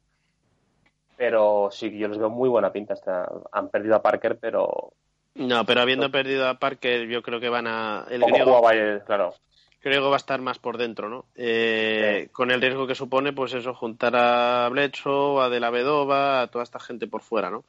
Pero 1.16 1.68
sí, 1.70 1.96
yo 1.98 2.08
les 2.08 2.18
veo 2.18 2.30
muy 2.30 2.48
buena 2.48 2.72
pinta. 2.72 2.94
Hasta 2.94 3.30
han 3.52 3.68
perdido 3.68 3.96
a 3.96 4.02
Parker, 4.02 4.38
pero 4.38 4.92
No, 5.34 5.64
pero 5.64 5.80
habiendo 5.80 6.10
perdido 6.10 6.48
a 6.48 6.58
Parker, 6.58 7.06
yo 7.08 7.22
creo 7.22 7.40
que 7.40 7.48
van 7.48 7.66
a. 7.66 8.06
El 8.10 8.22
griego, 8.22 8.62
claro. 9.06 9.34
griego 9.82 10.10
va 10.10 10.16
a 10.16 10.18
estar 10.18 10.40
más 10.40 10.58
por 10.58 10.76
dentro, 10.76 11.08
¿no? 11.08 11.26
Eh, 11.34 12.28
Con 12.32 12.50
el 12.50 12.60
riesgo 12.60 12.86
que 12.86 12.94
supone, 12.94 13.32
pues 13.32 13.54
eso, 13.54 13.74
juntar 13.74 14.14
a 14.14 14.68
Bledsoe, 14.68 15.42
a 15.42 15.48
De 15.48 15.60
la 15.60 15.70
Vedova, 15.70 16.42
a 16.42 16.46
toda 16.48 16.64
esta 16.64 16.78
gente 16.78 17.06
por 17.06 17.22
fuera, 17.22 17.50
¿no? 17.50 17.64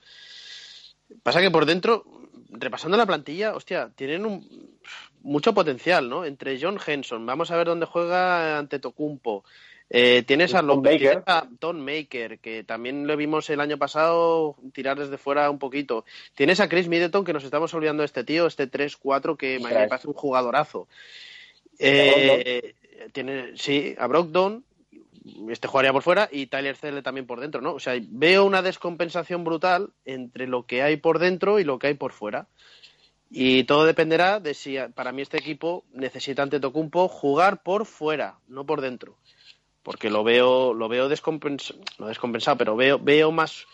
Pasa 1.22 1.42
que 1.42 1.52
por 1.52 1.66
dentro, 1.66 2.04
repasando 2.50 2.98
la 2.98 3.06
plantilla, 3.06 3.56
hostia, 3.56 3.92
tienen 3.96 4.26
un, 4.26 4.78
mucho 5.22 5.54
potencial, 5.54 6.10
¿no? 6.10 6.26
Entre 6.26 6.60
John 6.62 6.80
Henson, 6.86 7.26
vamos 7.26 7.50
a 7.50 7.58
ver 7.58 7.68
dónde 7.68 7.86
juega 7.86 8.58
ante 8.58 8.80
Tocumpo. 8.80 9.46
Eh, 9.96 10.24
tienes 10.24 10.56
a 10.56 10.62
Tom 10.62 10.68
López, 10.68 10.94
Maker. 10.94 11.10
tienes 11.10 11.24
a 11.28 11.48
Tom 11.60 11.78
Maker, 11.78 12.40
que 12.40 12.64
también 12.64 13.06
lo 13.06 13.16
vimos 13.16 13.48
el 13.52 13.62
año 13.62 13.78
pasado 13.78 14.56
tirar 14.74 14.98
desde 14.98 15.20
fuera 15.20 15.52
un 15.52 15.60
poquito. 15.60 16.04
Tienes 16.34 16.60
a 16.60 16.68
Chris 16.68 16.88
Middleton, 16.88 17.24
que 17.24 17.32
nos 17.32 17.44
estamos 17.44 17.72
olvidando 17.76 18.02
de 18.02 18.06
este 18.06 18.24
tío, 18.24 18.48
este 18.48 18.68
3-4, 18.68 19.38
que 19.38 19.60
me 19.60 19.70
parece 19.88 20.08
un 20.08 20.16
jugadorazo. 20.16 20.88
Eh, 21.78 22.74
tiene, 23.12 23.56
sí, 23.56 23.94
a 24.00 24.08
Brogdon, 24.08 24.64
este 25.52 25.68
jugaría 25.68 25.94
por 25.94 26.02
fuera, 26.02 26.28
y 26.32 26.48
Tyler 26.48 26.76
Cele 26.76 27.04
también 27.04 27.28
por 27.28 27.40
dentro, 27.40 27.62
¿no? 27.62 27.74
O 27.74 27.80
sea, 27.80 27.94
veo 28.02 28.46
una 28.46 28.64
descompensación 28.64 29.44
brutal 29.44 29.92
entre 30.06 30.48
lo 30.48 30.66
que 30.66 30.82
hay 30.82 30.98
por 30.98 31.20
dentro 31.20 31.60
y 31.60 31.66
lo 31.66 31.78
que 31.78 31.86
hay 31.86 31.94
por 31.94 32.14
fuera. 32.14 32.48
Y 33.30 33.66
todo 33.66 33.86
dependerá 33.86 34.40
de 34.40 34.56
si 34.56 34.78
para 34.96 35.12
mí 35.12 35.22
este 35.22 35.38
equipo 35.38 35.84
necesita 35.92 36.42
ante 36.42 36.60
Tocumpo 36.60 37.08
jugar 37.08 37.62
por 37.62 37.86
fuera, 37.86 38.40
no 38.48 38.66
por 38.66 38.82
dentro. 38.82 39.18
Porque 39.84 40.10
lo 40.10 40.24
veo, 40.24 40.74
lo 40.74 40.88
veo 40.88 41.10
descompensado, 41.10 41.80
no 42.00 42.08
descompensado, 42.08 42.58
pero 42.58 42.76
veo, 42.76 42.98
veo 43.00 43.32
más, 43.32 43.66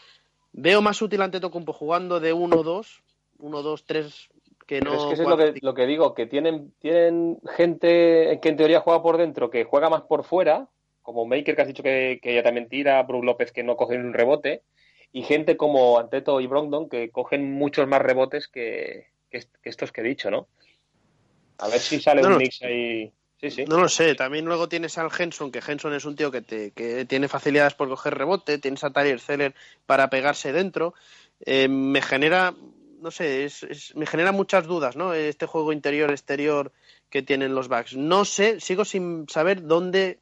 veo 0.52 0.82
más 0.82 1.02
útil 1.02 1.22
ante 1.22 1.40
Tocumpo 1.40 1.72
jugando 1.72 2.20
de 2.20 2.34
1-2, 2.34 3.02
1-2-3 3.38 4.30
que 4.66 4.80
Pero 4.80 4.92
no. 4.92 4.98
es 4.98 5.06
que 5.06 5.14
eso 5.14 5.24
es 5.24 5.30
lo 5.30 5.38
que, 5.38 5.54
lo 5.62 5.74
que 5.74 5.86
digo, 5.86 6.14
que 6.14 6.26
tienen, 6.26 6.74
tienen 6.80 7.40
gente 7.56 8.40
que 8.42 8.50
en 8.50 8.58
teoría 8.58 8.82
juega 8.82 9.02
por 9.02 9.18
dentro, 9.18 9.50
que 9.50 9.64
juega 9.66 9.90
más 9.90 10.02
por 10.02 10.24
fuera, 10.24 10.68
como 11.02 11.26
Maker 11.26 11.56
que 11.56 11.62
has 11.62 11.68
dicho 11.68 11.84
que, 11.84 12.20
que 12.22 12.32
ella 12.34 12.44
también 12.44 12.70
tira, 12.70 13.02
Brook 13.04 13.24
López 13.24 13.52
que 13.52 13.64
no 13.64 13.76
coge 13.78 13.96
un 13.98 14.14
rebote, 14.14 14.64
y 15.12 15.24
gente 15.24 15.58
como 15.58 15.98
Anteto 15.98 16.40
y 16.40 16.46
Brogdon 16.48 16.88
que 16.90 17.10
cogen 17.10 17.52
muchos 17.52 17.88
más 17.88 18.02
rebotes 18.02 18.48
que, 18.48 19.08
que 19.32 19.38
est- 19.38 19.56
que 19.64 19.70
estos 19.70 19.92
que 19.92 20.02
he 20.02 20.04
dicho, 20.04 20.30
¿no? 20.30 20.48
A 21.58 21.68
ver 21.68 21.80
si 21.80 22.00
sale 22.00 22.22
No, 22.22 22.28
un 22.28 22.34
no. 22.34 22.40
mix 22.40 22.62
ahí. 22.62 23.12
Sí, 23.42 23.52
sí. 23.52 23.66
No 23.66 23.80
lo 23.80 23.88
sé, 23.88 24.16
también 24.16 24.46
luego 24.46 24.68
tienes 24.68 24.98
al 24.98 25.10
Henson, 25.18 25.52
que 25.52 25.62
Henson 25.66 25.94
es 25.94 26.04
un 26.06 26.16
tío 26.16 26.30
que, 26.30 26.42
te, 26.42 26.72
que 26.72 27.06
tiene 27.06 27.28
facilidades 27.30 27.74
por 27.74 27.88
coger 27.88 28.16
rebote, 28.18 28.58
tienes 28.58 28.84
a 28.84 28.90
Tyler 28.92 29.20
Zeller 29.22 29.56
para 29.86 30.10
pegarse 30.10 30.52
dentro. 30.52 30.94
Eh, 31.46 31.70
me 31.70 32.02
genera, 32.02 32.54
no 33.02 33.12
sé, 33.12 33.46
es, 33.46 33.64
es- 33.64 33.96
me 33.96 34.06
genera 34.06 34.34
muchas 34.34 34.68
dudas, 34.68 34.98
¿no? 34.98 35.14
Este 35.14 35.46
juego 35.46 35.72
interior-exterior 35.72 36.74
que 37.10 37.22
tienen 37.22 37.56
los 37.56 37.70
backs. 37.70 37.96
No 37.96 38.26
sé, 38.26 38.60
sigo 38.60 38.84
sin 38.84 39.26
saber 39.30 39.64
dónde, 39.66 40.20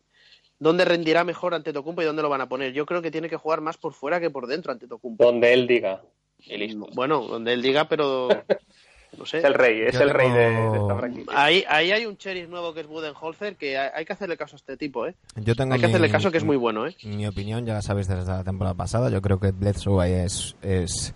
dónde 0.60 0.86
rendirá 0.86 1.24
mejor 1.24 1.56
ante 1.56 1.74
Tocumpo 1.74 2.04
y 2.04 2.06
dónde 2.06 2.22
lo 2.22 2.30
van 2.30 2.42
a 2.42 2.50
poner. 2.50 2.72
Yo 2.74 2.86
creo 2.86 3.02
que 3.02 3.10
tiene 3.10 3.30
que 3.30 3.38
jugar 3.38 3.62
más 3.62 3.78
por 3.78 3.94
fuera 3.94 4.20
que 4.20 4.30
por 4.30 4.46
dentro 4.46 4.72
ante 4.72 4.88
Tocumpo. 4.88 5.26
Donde 5.26 5.54
él 5.54 5.66
diga. 5.66 6.04
Y 6.40 6.56
listo. 6.58 6.86
Bueno, 6.94 7.22
donde 7.24 7.54
él 7.54 7.64
diga, 7.64 7.90
pero 7.90 8.46
no 9.18 9.26
sé. 9.26 9.40
Es 9.40 9.44
el 9.44 9.54
rey, 9.54 9.82
es 9.82 9.94
Yo 9.94 10.02
el 10.02 10.10
rey 10.12 10.30
de, 10.32 10.78
esta 10.78 10.96
franquicia. 10.96 11.34
Ahí, 11.36 11.64
ahí 11.68 11.92
hay 11.92 12.06
un 12.06 12.16
sheriff 12.16 12.50
nuevo 12.50 12.74
que 12.74 12.82
es 12.82 12.88
Budenholzer, 12.88 13.56
que 13.56 13.78
hay, 13.78 13.90
hay 13.96 14.06
que 14.06 14.14
hacerle 14.14 14.38
caso 14.38 14.56
a 14.56 14.58
este 14.58 14.78
tipo, 14.78 15.06
¿eh? 15.08 15.16
Yo 15.36 15.56
tengo 15.56 15.74
Hay 15.74 15.80
que 15.80 15.86
hacerle 15.88 16.10
caso 16.10 16.32
que 16.32 16.38
es 16.38 16.44
muy 16.44 16.58
bueno, 16.58 16.88
¿eh? 16.88 16.96
Mi 17.04 17.26
opinión, 17.28 17.66
ya 17.66 17.74
la 17.74 17.82
sabéis 17.82 18.08
desde 18.08 18.26
la 18.32 18.44
temporada 18.44 18.76
pasada, 18.76 19.10
yo 19.10 19.22
creo 19.22 19.40
que 19.40 19.52
Bledsoe 19.52 20.04
ahí 20.04 20.14
es, 20.14 20.56
es 20.62 21.14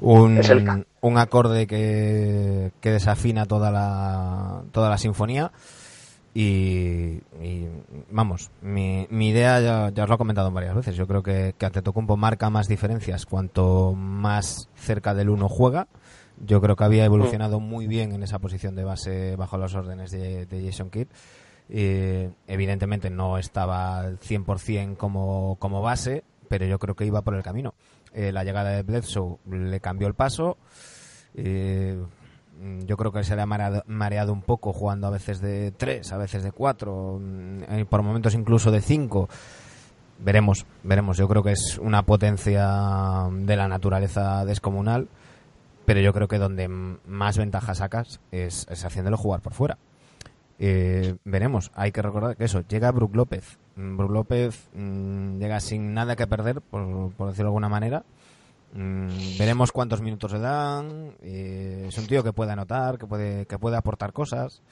un, 0.00 0.38
Es 0.38 0.48
el 0.50 0.64
ca- 0.64 0.84
un 1.00 1.18
acorde 1.18 1.66
que, 1.66 2.72
que 2.80 2.90
desafina 2.90 3.46
toda 3.46 3.70
la, 3.70 4.62
toda 4.72 4.90
la 4.90 4.98
sinfonía. 4.98 5.52
Y, 6.36 7.20
y, 7.40 7.68
vamos, 8.10 8.50
mi, 8.60 9.06
mi 9.08 9.28
idea 9.28 9.60
ya, 9.60 9.90
ya 9.94 10.02
os 10.02 10.08
lo 10.08 10.16
he 10.16 10.18
comentado 10.18 10.50
varias 10.50 10.74
veces. 10.74 10.96
Yo 10.96 11.06
creo 11.06 11.22
que, 11.22 11.54
que 11.56 11.66
Antetokounmpo 11.66 12.16
marca 12.16 12.50
más 12.50 12.66
diferencias 12.66 13.24
cuanto 13.24 13.92
más 13.92 14.68
cerca 14.74 15.14
del 15.14 15.28
uno 15.30 15.48
juega. 15.48 15.86
Yo 16.44 16.60
creo 16.60 16.76
que 16.76 16.84
había 16.84 17.04
evolucionado 17.04 17.60
muy 17.60 17.86
bien 17.86 18.12
en 18.12 18.22
esa 18.22 18.38
posición 18.38 18.74
de 18.74 18.84
base 18.84 19.36
bajo 19.36 19.56
las 19.56 19.74
órdenes 19.74 20.10
de, 20.10 20.46
de 20.46 20.64
Jason 20.64 20.90
Kidd. 20.90 21.08
Eh, 21.68 22.30
evidentemente 22.46 23.08
no 23.10 23.38
estaba 23.38 24.00
al 24.00 24.18
100% 24.18 24.96
como, 24.96 25.56
como 25.58 25.80
base, 25.80 26.24
pero 26.48 26.66
yo 26.66 26.78
creo 26.78 26.94
que 26.94 27.06
iba 27.06 27.22
por 27.22 27.34
el 27.34 27.42
camino. 27.42 27.74
Eh, 28.12 28.32
la 28.32 28.44
llegada 28.44 28.70
de 28.70 28.82
Bledsoe 28.82 29.38
le 29.50 29.80
cambió 29.80 30.06
el 30.06 30.14
paso. 30.14 30.58
Eh, 31.34 31.98
yo 32.86 32.96
creo 32.96 33.12
que 33.12 33.24
se 33.24 33.34
le 33.34 33.42
ha 33.42 33.46
mareado, 33.46 33.82
mareado 33.86 34.32
un 34.32 34.42
poco 34.42 34.72
jugando 34.72 35.06
a 35.06 35.10
veces 35.10 35.40
de 35.40 35.72
3, 35.72 36.12
a 36.12 36.18
veces 36.18 36.44
de 36.44 36.52
4, 36.52 37.20
por 37.88 38.02
momentos 38.02 38.34
incluso 38.34 38.70
de 38.70 38.80
5. 38.80 39.28
Veremos, 40.20 40.64
veremos. 40.84 41.16
Yo 41.16 41.26
creo 41.26 41.42
que 41.42 41.52
es 41.52 41.78
una 41.78 42.02
potencia 42.02 43.28
de 43.32 43.56
la 43.56 43.66
naturaleza 43.66 44.44
descomunal, 44.44 45.08
pero 45.84 46.00
yo 46.00 46.12
creo 46.12 46.28
que 46.28 46.38
donde 46.38 46.68
más 46.68 47.38
ventaja 47.38 47.74
sacas 47.74 48.20
es, 48.32 48.66
es 48.70 48.84
haciéndolo 48.84 49.16
jugar 49.16 49.40
por 49.40 49.54
fuera. 49.54 49.78
Eh, 50.58 51.16
veremos, 51.24 51.70
hay 51.74 51.90
que 51.92 52.00
recordar 52.02 52.36
que 52.36 52.44
eso, 52.44 52.62
llega 52.68 52.90
Brook 52.92 53.14
López, 53.16 53.58
Mm, 53.76 53.96
Brook 53.96 54.12
López 54.12 54.68
mm, 54.74 55.38
llega 55.40 55.58
sin 55.58 55.94
nada 55.94 56.14
que 56.14 56.28
perder, 56.28 56.60
por, 56.60 57.10
decirlo 57.10 57.34
de 57.34 57.42
alguna 57.42 57.68
manera. 57.68 58.04
Mm, 58.72 59.08
veremos 59.38 59.72
cuántos 59.72 60.00
minutos 60.00 60.32
le 60.32 60.38
dan. 60.38 61.14
eh, 61.22 61.86
es 61.88 61.98
un 61.98 62.06
tío 62.06 62.22
que 62.22 62.32
puede 62.32 62.52
anotar, 62.52 62.98
que 62.98 63.06
puede, 63.06 63.46
que 63.46 63.58
puede 63.58 63.76
aportar 63.76 64.12
cosas. 64.12 64.62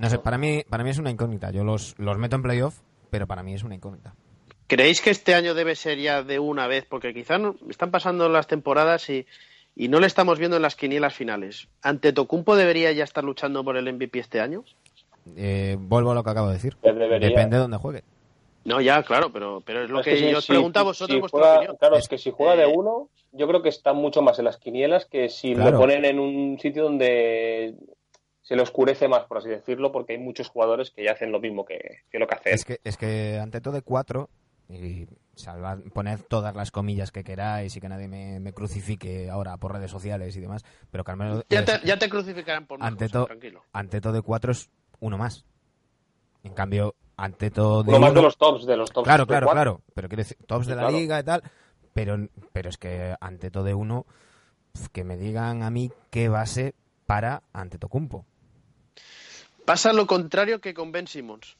No 0.00 0.08
sé, 0.08 0.18
para 0.18 0.38
mí, 0.38 0.64
para 0.68 0.84
mí 0.84 0.90
es 0.90 0.98
una 0.98 1.10
incógnita. 1.10 1.50
Yo 1.50 1.64
los, 1.64 1.94
los 1.98 2.16
meto 2.16 2.36
en 2.36 2.42
playoff, 2.42 2.78
pero 3.10 3.26
para 3.26 3.42
mí 3.42 3.52
es 3.54 3.62
una 3.62 3.74
incógnita. 3.74 4.14
¿Creéis 4.66 5.00
que 5.00 5.10
este 5.10 5.34
año 5.34 5.54
debe 5.54 5.74
ser 5.74 5.98
ya 5.98 6.22
de 6.22 6.38
una 6.38 6.66
vez? 6.66 6.86
Porque 6.88 7.12
quizá 7.12 7.36
no- 7.38 7.56
están 7.68 7.90
pasando 7.90 8.28
las 8.28 8.46
temporadas 8.46 9.08
y, 9.10 9.26
y 9.78 9.88
no 9.88 10.00
le 10.00 10.06
estamos 10.08 10.38
viendo 10.38 10.56
en 10.56 10.62
las 10.62 10.74
quinielas 10.76 11.14
finales. 11.14 11.68
¿Ante 11.82 12.12
Tocumpo 12.12 12.56
debería 12.56 12.90
ya 12.92 13.04
estar 13.04 13.22
luchando 13.24 13.62
por 13.64 13.76
el 13.76 13.90
MVP 13.90 14.18
este 14.18 14.40
año? 14.40 14.64
Eh, 15.36 15.76
vuelvo 15.78 16.10
a 16.10 16.14
lo 16.14 16.24
que 16.24 16.30
acabo 16.30 16.48
de 16.48 16.54
decir. 16.54 16.76
Debería. 16.82 17.18
Depende 17.18 17.56
de 17.56 17.62
dónde 17.62 17.76
juegue. 17.78 18.02
No, 18.64 18.80
ya, 18.80 19.02
claro, 19.02 19.32
pero, 19.32 19.62
pero 19.64 19.84
es 19.84 19.88
lo 19.90 20.00
Es 20.00 20.04
que, 20.04 20.16
si- 20.16 20.30
yo 20.30 20.38
os 20.38 20.44
si- 20.44 20.52
pregunto 20.52 20.80
a 20.80 20.82
vosotros 20.82 21.14
si 21.14 21.20
vuestra 21.20 21.40
juega- 21.40 21.56
opinión. 21.58 21.76
Claro, 21.76 21.96
Es- 21.96 22.02
es 22.02 22.08
que 22.08 22.18
si 22.18 22.30
juega 22.30 22.56
de 22.56 22.64
eh, 22.64 22.72
uno, 22.74 23.08
yo 23.32 23.46
creo 23.46 23.62
que 23.62 23.68
está 23.70 23.92
mucho 23.92 24.20
más 24.20 24.38
en 24.40 24.44
las 24.46 24.58
quinielas 24.58 25.06
que 25.06 25.28
si 25.28 25.54
Claro. 25.54 25.70
lo 25.70 25.78
ponen 25.78 26.04
en 26.04 26.18
un 26.18 26.58
sitio 26.60 26.82
donde 26.82 27.74
se 28.42 28.56
le 28.56 28.62
oscurece 28.62 29.06
más, 29.08 29.24
por 29.26 29.38
así 29.38 29.48
decirlo, 29.48 29.92
porque 29.92 30.14
hay 30.14 30.18
muchos 30.18 30.48
jugadores 30.48 30.90
que 30.90 31.04
ya 31.04 31.12
hacen 31.12 31.30
lo 31.32 31.38
mismo 31.40 31.64
que, 31.64 31.98
que 32.10 32.18
lo 32.18 32.26
que 32.26 32.34
hace. 32.34 32.50
Es 32.50 32.64
que, 32.64 32.80
es 32.82 32.96
que 32.96 33.38
ante 33.38 33.60
todo 33.60 33.74
de 33.74 33.82
cuatro, 33.82 34.28
y 34.68 35.06
salvad, 35.38 35.78
poned 35.94 36.20
todas 36.28 36.54
las 36.54 36.70
comillas 36.70 37.10
que 37.12 37.24
queráis 37.24 37.74
y 37.76 37.80
que 37.80 37.88
nadie 37.88 38.08
me, 38.08 38.40
me 38.40 38.52
crucifique 38.52 39.30
ahora 39.30 39.56
por 39.56 39.72
redes 39.72 39.90
sociales 39.90 40.36
y 40.36 40.40
demás, 40.40 40.64
pero 40.90 41.04
Carmelo 41.04 41.42
Ya 41.48 41.64
te, 41.64 41.80
ya 41.86 41.98
te 41.98 42.08
crucificarán 42.08 42.66
por 42.66 42.82
ante, 42.82 43.08
to- 43.08 43.26
tranquilo. 43.26 43.62
ante 43.72 44.00
todo 44.00 44.12
de 44.12 44.22
cuatro 44.22 44.52
es 44.52 44.68
uno 45.00 45.16
más. 45.16 45.44
En 46.42 46.54
cambio, 46.54 46.94
ante 47.16 47.50
todo 47.50 47.82
de 47.82 47.90
Uno 47.90 48.00
más 48.00 48.14
de 48.14 48.22
los 48.22 48.36
tops, 48.36 48.66
de 48.66 48.76
los 48.76 48.90
tops. 48.90 49.04
Claro, 49.06 49.26
claro, 49.26 49.46
cuatro. 49.46 49.62
claro. 49.78 49.82
Pero 49.94 50.08
quiero 50.08 50.20
decir, 50.22 50.36
tops 50.46 50.66
de 50.66 50.74
la 50.76 50.82
Claro. 50.82 50.96
liga 50.98 51.20
y 51.20 51.22
tal. 51.24 51.42
Pero, 51.92 52.16
pero 52.52 52.68
es 52.68 52.76
que 52.78 53.14
ante 53.20 53.50
todo 53.50 53.64
de 53.64 53.74
uno, 53.74 54.06
que 54.92 55.02
me 55.04 55.16
digan 55.16 55.62
a 55.62 55.70
mí 55.70 55.90
qué 56.10 56.28
base 56.28 56.74
para 57.06 57.42
ante 57.52 57.78
Tocumpo. 57.78 58.24
Pasa 59.64 59.92
lo 59.92 60.06
contrario 60.06 60.60
que 60.60 60.74
con 60.74 60.92
Ben 60.92 61.06
Simmons. 61.06 61.56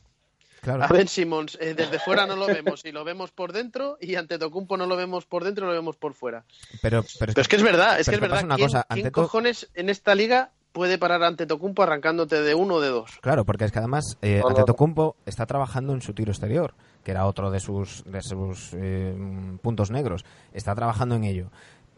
Claro. 0.61 0.85
A 0.85 0.89
Ben 0.89 1.09
Simmons 1.09 1.57
eh, 1.61 1.75
desde 1.75 1.99
fuera 1.99 2.27
no 2.27 2.37
lo 2.37 2.47
vemos 2.47 2.85
y 2.85 2.93
lo 2.93 3.05
vemos 3.05 3.31
por 3.31 3.53
dentro 3.53 3.97
y 4.01 4.15
ante 4.17 4.39
Tocumpo 4.39 4.77
no 4.77 4.87
lo 4.87 4.97
vemos 4.97 5.27
por 5.27 5.45
dentro 5.45 5.67
y 5.67 5.69
lo 5.69 5.75
vemos 5.75 5.97
por 5.97 6.15
fuera. 6.15 6.45
Pero, 6.83 7.03
pero, 7.19 7.33
Pero 7.33 7.41
es 7.41 7.49
que 7.49 7.57
es 7.57 7.63
verdad, 7.63 8.01
es 8.01 8.09
que 8.09 8.17
es 8.17 8.21
verdad. 8.21 8.45
una 8.45 8.57
¿Quién, 8.57 8.67
cosa, 8.69 8.87
quién 8.89 9.07
ante 9.07 9.13
cojones 9.13 9.71
en 9.75 9.89
esta 9.89 10.15
liga 10.15 10.51
puede 10.73 10.99
parar 10.99 11.23
ante 11.25 11.47
Tocumpo 11.47 11.83
arrancándote 11.83 12.43
de 12.43 12.55
uno 12.55 12.75
o 12.75 12.81
de 12.81 12.89
dos? 12.89 13.19
Claro, 13.21 13.45
porque 13.45 13.65
es 13.65 13.73
que 13.73 13.79
además 13.79 14.19
eh, 14.23 14.41
no. 14.43 14.49
Antetokounmpo 14.49 15.17
está 15.27 15.47
trabajando 15.47 15.93
en 15.93 16.03
su 16.03 16.13
tiro 16.13 16.33
exterior, 16.33 16.75
que 17.05 17.11
era 17.11 17.27
otro 17.27 17.51
de 17.51 17.61
sus, 17.61 18.05
de 18.05 18.23
sus 18.23 18.71
eh, 18.75 19.15
puntos 19.63 19.91
negros. 19.91 20.25
Está 20.53 20.75
trabajando 20.75 21.15
en 21.17 21.25
ello. 21.25 21.51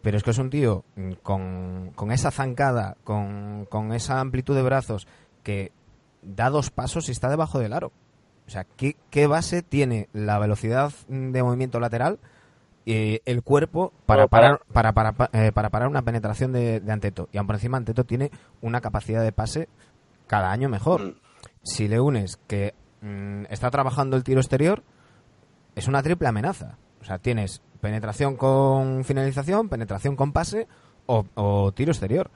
Pero 0.03 0.17
es 0.17 0.23
que 0.23 0.31
es 0.31 0.39
un 0.39 0.49
tío 0.51 0.85
mm, 0.97 1.13
con, 1.23 1.93
con 1.95 2.11
esa 2.11 2.31
zancada, 2.31 2.97
con, 3.05 3.67
con 3.67 3.93
esa 3.93 4.21
amplitud 4.21 4.55
de 4.55 4.63
brazos, 4.63 5.07
que 5.43 5.73
da 6.23 6.49
dos 6.51 6.71
pasos 6.71 7.09
y 7.09 7.13
está 7.13 7.29
debajo 7.29 7.59
del 7.59 7.73
aro. 7.73 7.93
O 8.51 8.53
sea, 8.53 8.65
¿qué, 8.65 8.97
qué 9.11 9.29
base 9.29 9.63
tiene 9.63 10.09
la 10.13 10.41
velocidad 10.41 10.93
mm, 11.07 11.31
de 11.31 11.43
movimiento 11.45 11.79
lateral 11.79 12.19
eh, 12.85 13.21
el 13.25 13.45
cuerpo 13.45 13.93
para 14.07 14.27
parar, 14.27 14.63
para, 14.73 14.93
para, 14.93 15.31
eh, 15.33 15.53
para 15.53 15.71
parar 15.71 15.87
una 15.87 16.03
penetración 16.03 16.51
de, 16.51 16.81
de 16.81 16.91
Anteto? 16.93 17.29
Y 17.31 17.39
aún 17.39 17.47
por 17.47 17.55
encima 17.55 17.77
Anteto 17.77 18.03
tiene 18.03 18.33
una 18.61 18.81
capacidad 18.81 19.23
de 19.23 19.31
pase 19.31 19.69
cada 20.27 20.51
año 20.51 20.69
mejor. 20.69 21.15
Si 21.63 21.87
le 21.87 22.01
unes 22.01 22.41
que 22.49 22.75
mm, 23.03 23.45
está 23.51 23.71
trabajando 23.71 24.17
el 24.17 24.25
tiro 24.25 24.41
exterior, 24.41 24.83
es 25.77 25.87
una 25.87 26.03
triple 26.03 26.27
amenaza. 26.27 26.77
O 27.01 27.05
sea, 27.05 27.19
tienes 27.19 27.63
penetración 27.81 28.35
con 28.35 29.05
finalización, 29.05 29.69
penetración 29.69 30.17
con 30.17 30.33
pase 30.33 30.67
o, 31.07 31.25
o 31.37 31.71
tiro 31.71 31.93
exterior. 31.93 32.33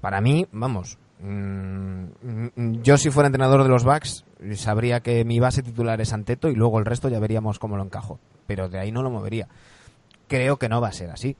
Para 0.00 0.22
mí, 0.22 0.46
vamos, 0.50 0.96
mm, 1.20 2.04
mm, 2.56 2.80
yo 2.80 2.96
si 2.96 3.10
fuera 3.10 3.26
entrenador 3.26 3.64
de 3.64 3.68
los 3.68 3.84
Bucks 3.84 4.24
sabría 4.56 5.00
que 5.00 5.24
mi 5.24 5.40
base 5.40 5.62
titular 5.62 6.00
es 6.00 6.12
Anteto 6.12 6.48
y 6.48 6.54
luego 6.54 6.78
el 6.78 6.84
resto 6.84 7.08
ya 7.08 7.18
veríamos 7.18 7.58
cómo 7.58 7.76
lo 7.76 7.82
encajo. 7.82 8.18
Pero 8.46 8.68
de 8.68 8.78
ahí 8.78 8.92
no 8.92 9.02
lo 9.02 9.10
movería. 9.10 9.48
Creo 10.28 10.58
que 10.58 10.68
no 10.68 10.80
va 10.80 10.88
a 10.88 10.92
ser 10.92 11.10
así. 11.10 11.36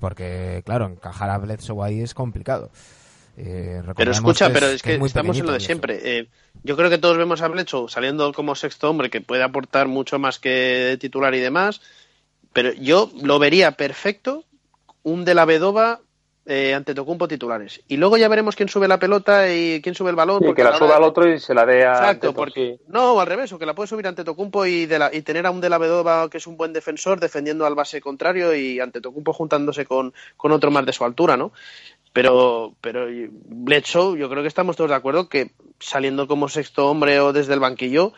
Porque, 0.00 0.62
claro, 0.64 0.86
encajar 0.86 1.30
a 1.30 1.38
Bledsoe 1.38 1.84
ahí 1.84 2.00
es 2.00 2.14
complicado. 2.14 2.70
Eh, 3.38 3.82
Pero 3.96 4.12
escucha, 4.12 4.48
que 4.48 4.54
pero 4.54 4.66
es 4.68 4.82
que 4.82 4.94
estamos 4.94 5.38
en 5.38 5.46
lo 5.46 5.52
de 5.52 5.60
siempre. 5.60 6.00
Eh, 6.02 6.28
yo 6.62 6.76
creo 6.76 6.88
que 6.88 6.98
todos 6.98 7.18
vemos 7.18 7.42
a 7.42 7.48
Bledsoe 7.48 7.88
saliendo 7.88 8.32
como 8.32 8.54
sexto 8.54 8.88
hombre 8.88 9.10
que 9.10 9.20
puede 9.20 9.42
aportar 9.42 9.88
mucho 9.88 10.18
más 10.18 10.38
que 10.38 10.96
titular 11.00 11.34
y 11.34 11.40
demás. 11.40 11.80
Pero 12.52 12.72
yo 12.72 13.10
lo 13.22 13.38
vería 13.38 13.72
perfecto 13.72 14.44
un 15.02 15.24
de 15.24 15.34
la 15.34 15.44
Vedova 15.44 16.00
eh, 16.46 16.74
ante 16.74 16.94
Tocumpo 16.94 17.26
titulares. 17.26 17.82
Y 17.88 17.96
luego 17.96 18.16
ya 18.16 18.28
veremos 18.28 18.54
quién 18.54 18.68
sube 18.68 18.86
la 18.86 18.98
pelota 18.98 19.52
y 19.52 19.82
quién 19.82 19.94
sube 19.96 20.10
el 20.10 20.16
balón. 20.16 20.38
Sí, 20.38 20.46
porque 20.46 20.62
que 20.62 20.68
la 20.70 20.76
suba 20.76 20.90
de- 20.90 20.94
al 20.94 21.02
otro 21.02 21.28
y 21.28 21.40
se 21.40 21.52
la 21.54 21.66
dé 21.66 21.84
a 21.84 21.92
Exacto, 21.94 22.32
porque 22.32 22.78
no, 22.86 23.18
al 23.20 23.26
revés, 23.26 23.52
o 23.52 23.58
que 23.58 23.66
la 23.66 23.74
puede 23.74 23.88
subir 23.88 24.06
ante 24.06 24.22
Tocumpo 24.24 24.64
y, 24.64 24.86
de 24.86 24.98
la, 24.98 25.12
y 25.12 25.22
tener 25.22 25.44
a 25.46 25.50
un 25.50 25.60
de 25.60 25.68
la 25.68 25.78
Vedova 25.78 26.30
que 26.30 26.38
es 26.38 26.46
un 26.46 26.56
buen 26.56 26.72
defensor 26.72 27.18
defendiendo 27.20 27.66
al 27.66 27.74
base 27.74 28.00
contrario 28.00 28.54
y 28.54 28.78
ante 28.80 29.00
Tocumpo 29.00 29.32
juntándose 29.32 29.84
con, 29.86 30.14
con 30.36 30.52
otro 30.52 30.70
más 30.70 30.86
de 30.86 30.92
su 30.92 31.04
altura, 31.04 31.36
¿no? 31.36 31.52
Pero, 32.12 32.74
pero 32.80 33.10
y- 33.10 33.28
Bledsoe, 33.30 34.18
yo 34.18 34.28
creo 34.30 34.42
que 34.42 34.48
estamos 34.48 34.76
todos 34.76 34.90
de 34.90 34.96
acuerdo 34.96 35.28
que 35.28 35.50
saliendo 35.80 36.26
como 36.26 36.48
sexto 36.48 36.88
hombre 36.88 37.20
o 37.20 37.32
desde 37.32 37.52
el 37.54 37.60
banquillo, 37.60 38.12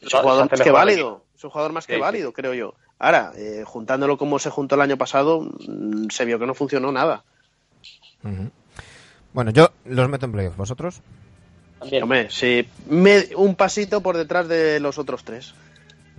es 0.00 0.12
un 0.12 0.20
jugador 0.20 0.50
más 0.50 0.60
que 0.60 0.70
válido. 0.70 1.22
Es 1.36 1.44
un 1.44 1.50
jugador 1.50 1.72
más 1.72 1.86
que 1.86 1.92
Sí, 1.94 1.98
sí. 1.98 2.00
válido, 2.02 2.32
creo 2.32 2.54
yo. 2.54 2.74
Ahora, 2.98 3.32
eh, 3.36 3.62
juntándolo 3.66 4.16
como 4.16 4.38
se 4.38 4.50
juntó 4.50 4.74
el 4.76 4.80
año 4.80 4.96
pasado, 4.96 5.40
mm, 5.42 6.08
se 6.10 6.24
vio 6.24 6.38
que 6.38 6.46
no 6.46 6.54
funcionó 6.54 6.90
nada. 6.90 7.24
Bueno, 9.32 9.50
yo 9.50 9.70
los 9.84 10.08
meto 10.08 10.26
en 10.26 10.32
playoff. 10.32 10.56
¿Vosotros? 10.56 11.00
También. 11.80 12.02
Hombre, 12.04 12.28
sí, 12.30 12.66
me- 12.88 13.34
un 13.36 13.54
pasito 13.56 14.00
por 14.00 14.16
detrás 14.16 14.48
de 14.48 14.80
los 14.80 14.96
otros 14.98 15.24
tres 15.24 15.54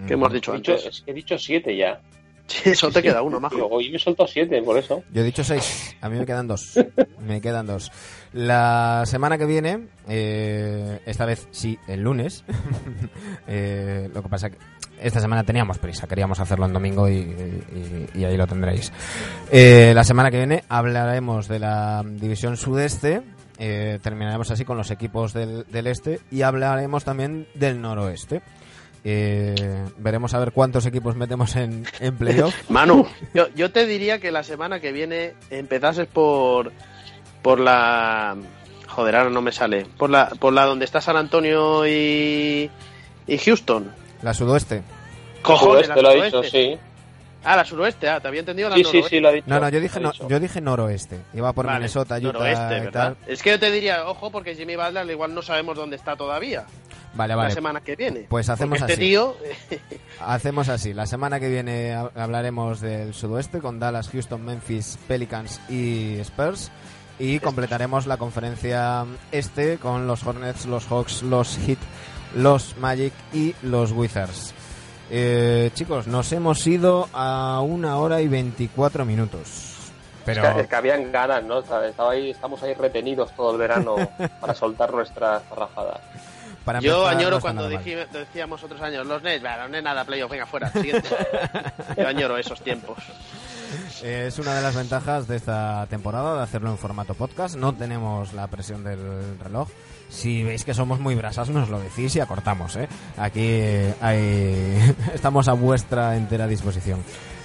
que 0.07 0.13
hemos 0.13 0.31
dicho 0.33 0.53
He 0.53 0.57
dicho- 0.57 0.73
antes. 0.73 0.85
es 0.87 1.01
que 1.01 1.11
he 1.11 1.13
dicho 1.13 1.37
siete 1.39 1.75
ya. 1.75 2.01
Sí, 2.47 2.69
eso 2.69 2.91
te 2.91 3.01
queda 3.01 3.21
uno, 3.23 3.39
majo. 3.39 3.55
Digo, 3.55 3.67
hoy 3.71 3.89
me 3.89 3.97
he 3.97 3.99
soltado 3.99 4.27
siete, 4.27 4.61
por 4.61 4.77
eso. 4.77 5.03
Yo 5.11 5.21
he 5.21 5.23
dicho 5.25 5.43
seis. 5.43 5.95
A 6.01 6.09
mí 6.09 6.17
me 6.19 6.25
quedan 6.25 6.47
dos. 6.47 6.79
Me 7.25 7.41
quedan 7.41 7.65
dos. 7.65 7.91
La 8.33 9.01
semana 9.07 9.39
que 9.39 9.45
viene, 9.47 9.87
eh, 10.07 10.99
esta 11.07 11.25
vez 11.25 11.47
sí, 11.49 11.79
el 11.87 12.01
lunes. 12.01 12.43
eh, 13.47 14.09
lo 14.13 14.21
que 14.21 14.29
pasa 14.29 14.49
que 14.51 14.57
esta 14.99 15.19
semana 15.19 15.43
teníamos 15.43 15.77
prisa, 15.79 16.07
queríamos 16.07 16.39
hacerlo 16.39 16.65
en 16.67 16.73
domingo 16.73 17.09
y, 17.09 17.13
y- 17.15 18.07
y 18.13 18.23
ahí 18.25 18.37
lo 18.37 18.45
tendréis. 18.47 18.93
Eh, 19.51 19.91
la 19.95 20.03
semana 20.03 20.29
que 20.31 20.37
viene 20.37 20.63
hablaremos 20.69 21.47
de 21.47 21.59
la 21.59 22.03
división 22.05 22.57
sudeste. 22.57 23.21
eh, 23.57 23.99
terminaremos 24.03 24.51
así 24.51 24.65
con 24.65 24.77
los 24.77 24.91
equipos 24.91 25.33
del, 25.33 25.65
del 25.71 25.87
este 25.87 26.19
y 26.31 26.43
hablaremos 26.43 27.03
también 27.05 27.47
del 27.55 27.81
noroeste. 27.81 28.41
Eh, 29.07 29.85
veremos 29.97 30.33
a 30.33 30.39
ver 30.39 30.51
cuántos 30.51 30.87
equipos 30.87 31.15
metemos 31.15 31.55
en, 31.55 31.85
en 31.99 32.17
playoff. 32.17 32.55
Manu, 32.69 33.05
yo, 33.35 33.47
yo 33.55 33.71
te 33.71 33.85
diría 33.85 34.19
que 34.19 34.31
la 34.31 34.41
semana 34.41 34.79
que 34.79 34.91
viene 34.91 35.33
empezases 35.51 36.07
por 36.07 36.71
por 37.43 37.59
la 37.59 38.35
joder, 38.87 39.15
ahora 39.15 39.29
no 39.29 39.43
me 39.43 39.51
sale, 39.51 39.85
por 39.97 40.09
la 40.09 40.29
por 40.29 40.53
la 40.53 40.65
donde 40.65 40.85
está 40.85 41.01
San 41.01 41.17
Antonio 41.17 41.85
y 41.85 42.71
y 43.27 43.37
Houston. 43.37 43.91
La 44.23 44.33
sudoeste. 44.33 44.81
Cojones, 45.43 45.85
Sudoeste 45.85 46.01
la 46.01 46.01
lo 46.01 46.21
ha 46.21 46.25
dicho, 46.25 46.43
sí. 46.43 46.75
Ah, 47.45 47.55
la 47.55 47.63
suroeste, 47.63 48.09
ah, 48.09 48.19
te 48.19 48.27
había 48.27 48.39
entendido 48.41 48.69
la 48.69 48.75
Sí, 48.75 48.81
sí, 48.83 48.87
noroeste. 48.87 49.09
sí, 49.15 49.19
lo 49.21 49.27
ha 49.29 49.31
dicho. 49.31 49.45
No, 49.47 49.59
no, 49.59 49.69
yo 49.69 49.79
dije, 49.79 49.99
no, 49.99 50.11
yo 50.13 50.39
dije 50.39 50.61
noroeste. 50.61 51.19
Iba 51.33 51.53
por 51.53 51.65
Vale, 51.67 51.77
Minnesota, 51.79 52.15
Utah 52.17 52.33
noroeste, 52.33 52.77
y 52.77 52.79
¿verdad? 52.81 53.15
tal. 53.15 53.17
Es 53.27 53.41
que 53.43 53.51
yo 53.51 53.59
te 53.59 53.71
diría, 53.71 54.07
ojo, 54.07 54.31
porque 54.31 54.55
Jimmy 54.55 54.75
Butler 54.75 55.09
igual 55.09 55.33
no 55.33 55.41
sabemos 55.41 55.77
dónde 55.77 55.95
está 55.95 56.15
todavía 56.15 56.65
Vale, 57.13 57.29
la 57.33 57.35
vale. 57.35 57.53
semana 57.53 57.81
que 57.81 57.95
viene. 57.95 58.25
Pues 58.27 58.49
hacemos 58.49 58.79
Porque 58.79 58.93
este 58.93 59.03
así. 59.03 59.11
tío, 59.11 59.35
Hacemos 60.19 60.69
así. 60.69 60.93
La 60.93 61.05
semana 61.05 61.39
que 61.39 61.49
viene 61.49 61.93
ha- 61.93 62.09
hablaremos 62.15 62.81
del 62.81 63.13
sudoeste 63.13 63.59
con 63.59 63.79
Dallas, 63.79 64.09
Houston, 64.09 64.43
Memphis, 64.43 64.97
Pelicans 65.07 65.61
y 65.69 66.17
Spurs. 66.19 66.71
Y 67.19 67.39
completaremos 67.39 68.07
la 68.07 68.17
conferencia 68.17 69.05
este 69.31 69.77
con 69.77 70.05
los 70.07 70.25
Hornets, 70.25 70.65
los 70.65 70.85
Hawks, 70.87 71.23
los 71.23 71.57
Heat, 71.65 71.77
los 72.35 72.75
Magic 72.77 73.13
y 73.33 73.55
los 73.61 73.91
Wizards. 73.93 74.53
Eh, 75.09 75.69
chicos, 75.73 76.07
nos 76.07 76.31
hemos 76.31 76.65
ido 76.65 77.07
a 77.13 77.61
una 77.61 77.97
hora 77.97 78.21
y 78.21 78.27
24 78.27 79.05
minutos. 79.05 79.73
Pero 80.25 80.43
Es, 80.43 80.53
que, 80.55 80.61
es 80.61 80.67
que 80.67 80.75
habían 80.75 81.11
ganas, 81.11 81.43
¿no? 81.43 81.59
Estaba 81.59 82.11
ahí, 82.11 82.31
estamos 82.31 82.61
ahí 82.63 82.73
retenidos 82.73 83.31
todo 83.35 83.51
el 83.51 83.57
verano 83.59 83.95
para 84.41 84.55
soltar 84.55 84.91
nuestras 84.91 85.43
rajadas. 85.49 85.99
para 86.63 86.79
yo 86.79 87.05
añoro 87.07 87.39
cuando 87.39 87.69
decíamos 87.69 88.63
otros 88.63 88.81
años, 88.81 89.05
los 89.05 89.21
Nets, 89.21 89.43
los 89.43 89.69
Nets 89.69 89.83
nada, 89.83 90.03
playoff, 90.03 90.31
venga, 90.31 90.47
fuera, 90.47 90.71
siguiente. 90.71 91.09
yo 91.97 92.07
añoro 92.07 92.37
esos 92.37 92.59
tiempos. 92.61 92.97
Eh, 94.01 94.25
Es 94.27 94.39
una 94.39 94.55
de 94.55 94.61
las 94.63 94.75
ventajas 94.75 95.27
de 95.27 95.35
esta 95.35 95.85
temporada 95.91 96.37
de 96.37 96.43
hacerlo 96.43 96.71
en 96.71 96.77
formato 96.79 97.13
podcast. 97.13 97.55
No 97.55 97.75
tenemos 97.75 98.33
la 98.33 98.47
presión 98.47 98.83
del 98.83 99.37
reloj. 99.39 99.69
Si 100.09 100.43
veis 100.43 100.63
que 100.63 100.73
somos 100.73 100.99
muy 100.99 101.15
brasas, 101.15 101.49
nos 101.49 101.69
lo 101.69 101.79
decís 101.79 102.15
y 102.15 102.19
acortamos, 102.19 102.75
¿eh? 102.77 102.87
Aquí 103.17 103.41
eh, 103.43 103.93
hay- 104.01 104.95
estamos 105.13 105.47
a 105.47 105.53
vuestra 105.53 106.15
entera 106.15 106.47
disposición. 106.47 106.99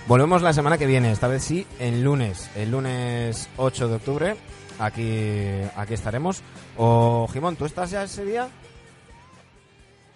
Volvemos 0.07 0.43
la 0.43 0.53
semana 0.53 0.78
que 0.78 0.87
viene, 0.87 1.11
esta 1.12 1.28
vez 1.28 1.43
sí, 1.43 1.66
el 1.78 2.03
lunes, 2.03 2.51
el 2.57 2.70
lunes 2.70 3.49
8 3.57 3.89
de 3.89 3.95
octubre. 3.95 4.37
Aquí, 4.78 5.61
aquí 5.77 5.95
estaremos. 5.95 6.43
O, 6.77 7.28
Jimón, 7.32 7.57
¿tú 7.57 7.65
estás 7.66 7.91
ya 7.91 8.03
ese 8.05 8.24
día? 8.24 8.49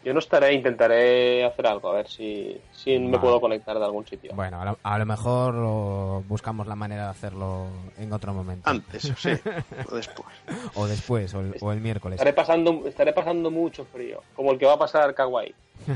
Yo 0.05 0.13
no 0.13 0.19
estaré, 0.19 0.53
intentaré 0.53 1.45
hacer 1.45 1.67
algo, 1.67 1.89
a 1.91 1.95
ver 1.95 2.09
si, 2.09 2.61
si 2.73 2.99
me 2.99 3.07
Vale. 3.13 3.19
puedo 3.21 3.41
conectar 3.41 3.79
de 3.79 3.85
algún 3.85 4.07
sitio. 4.07 4.33
Bueno, 4.35 4.61
a 4.61 4.65
lo, 4.67 4.79
a 4.83 4.99
lo 4.99 5.07
mejor 5.07 6.23
buscamos 6.25 6.67
la 6.67 6.77
manera 6.77 7.05
de 7.05 7.11
hacerlo 7.11 7.67
en 7.99 8.13
otro 8.13 8.35
momento. 8.35 8.69
Antes, 8.69 9.03
sí, 9.17 9.31
o 9.91 9.95
después. 9.97 10.29
O 10.75 10.87
después, 10.87 11.35
o 11.35 11.41
el, 11.41 11.57
o 11.61 11.73
el 11.73 11.81
miércoles. 11.81 12.17
Estaré 12.21 12.35
pasando, 12.35 12.83
estaré 12.87 13.13
pasando 13.15 13.51
mucho 13.51 13.87
frío, 13.87 14.23
como 14.37 14.53
el 14.53 14.59
que 14.59 14.67
va 14.67 14.75
a 14.75 14.79
pasar 14.79 15.15
Kawaii. 15.15 15.55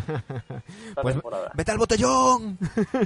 Pues 1.00 1.14
temporada. 1.14 1.50
vete 1.54 1.70
al 1.70 1.78
botellón. 1.78 2.58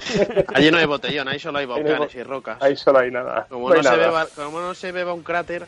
Allí 0.54 0.70
no 0.70 0.78
hay 0.78 0.86
botellón, 0.86 1.28
ahí 1.28 1.38
solo 1.38 1.58
hay 1.58 1.64
Ahí 1.64 1.68
no 1.68 1.74
hay 1.76 1.82
volcanes 1.82 2.14
bo- 2.14 2.20
y 2.20 2.22
rocas. 2.22 2.62
Ahí 2.62 2.76
solo 2.76 2.98
hay 3.00 3.10
nada. 3.10 3.46
Como 3.48 3.68
No 3.68 3.74
no, 3.74 3.80
hay 3.80 3.84
se 3.84 3.90
nada. 3.90 4.06
beba, 4.06 4.26
como 4.34 4.60
no 4.60 4.74
se 4.74 4.92
beba 4.92 5.12
un 5.12 5.22
cráter, 5.22 5.66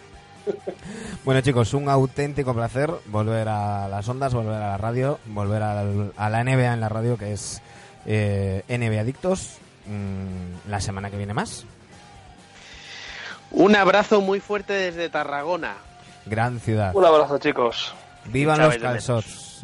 Bueno 1.24 1.40
chicos, 1.40 1.72
un 1.74 1.88
auténtico 1.88 2.54
placer 2.54 2.90
volver 3.06 3.48
a 3.48 3.88
las 3.88 4.08
ondas, 4.08 4.34
volver 4.34 4.54
a 4.54 4.68
la 4.70 4.76
radio, 4.78 5.18
volver 5.26 5.62
al- 5.62 6.12
a 6.16 6.28
la 6.30 6.44
NBA 6.44 6.72
en 6.74 6.80
la 6.80 6.88
radio 6.88 7.16
que 7.16 7.32
es 7.32 7.62
eh, 8.06 8.62
NBA 8.68 9.00
Adictos. 9.00 9.58
Mm, 9.86 10.70
la 10.70 10.80
semana 10.80 11.10
que 11.10 11.16
viene 11.16 11.34
más. 11.34 11.64
un 13.50 13.76
abrazo 13.76 14.20
muy 14.20 14.40
fuerte 14.40 14.72
desde 14.72 15.08
Tarragona. 15.10 15.74
Gran 16.26 16.58
ciudad. 16.60 16.94
Un 16.94 17.04
abrazo, 17.04 17.38
chicos. 17.38 17.94
Vivan 18.26 18.58
los 18.62 18.76
calzots. 18.78 19.62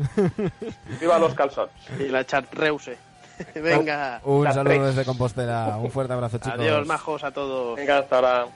Viva 1.01 1.19
los 1.19 1.35
calzones. 1.35 1.73
Y 1.99 2.09
la 2.09 2.25
chartreuse. 2.25 2.99
Venga. 3.55 4.21
Un 4.25 4.45
saludo 4.53 4.65
tres. 4.65 4.83
desde 4.89 5.05
Compostela. 5.07 5.79
Un 5.79 5.91
fuerte 5.91 6.13
abrazo 6.13 6.39
chicos. 6.39 6.59
Adiós, 6.61 6.87
majos 6.87 7.25
a 7.25 7.31
todos. 7.31 7.77
Venga, 7.77 7.99
hasta 7.99 8.17
ahora. 8.17 8.47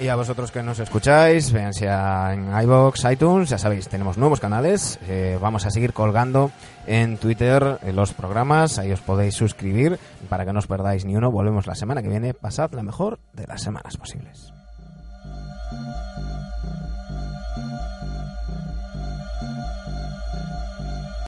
Y 0.00 0.08
a 0.08 0.16
vosotros 0.16 0.50
que 0.50 0.62
nos 0.64 0.80
escucháis, 0.80 1.52
vean 1.52 1.72
sea 1.72 2.32
en 2.32 2.50
iBox, 2.62 3.04
iTunes, 3.04 3.50
ya 3.50 3.58
sabéis, 3.58 3.88
tenemos 3.88 4.18
nuevos 4.18 4.40
canales. 4.40 4.98
eh, 5.06 5.38
vamos 5.40 5.64
a 5.64 5.70
seguir 5.70 5.92
colgando 5.92 6.50
en 6.86 7.18
Twitter 7.18 7.78
eh, 7.82 7.92
los 7.92 8.12
programas, 8.12 8.78
ahí 8.80 8.90
os 8.90 9.00
podéis 9.00 9.34
suscribir 9.34 10.00
para 10.28 10.44
que 10.44 10.52
no 10.52 10.58
os 10.58 10.66
perdáis 10.66 11.04
ni 11.04 11.14
uno. 11.14 11.30
Volvemos 11.30 11.68
la 11.68 11.76
semana 11.76 12.02
que 12.02 12.08
viene. 12.08 12.34
Pasad 12.34 12.72
la 12.72 12.82
mejor 12.82 13.20
de 13.32 13.46
las 13.46 13.62
semanas 13.62 13.96
posibles. 13.96 14.52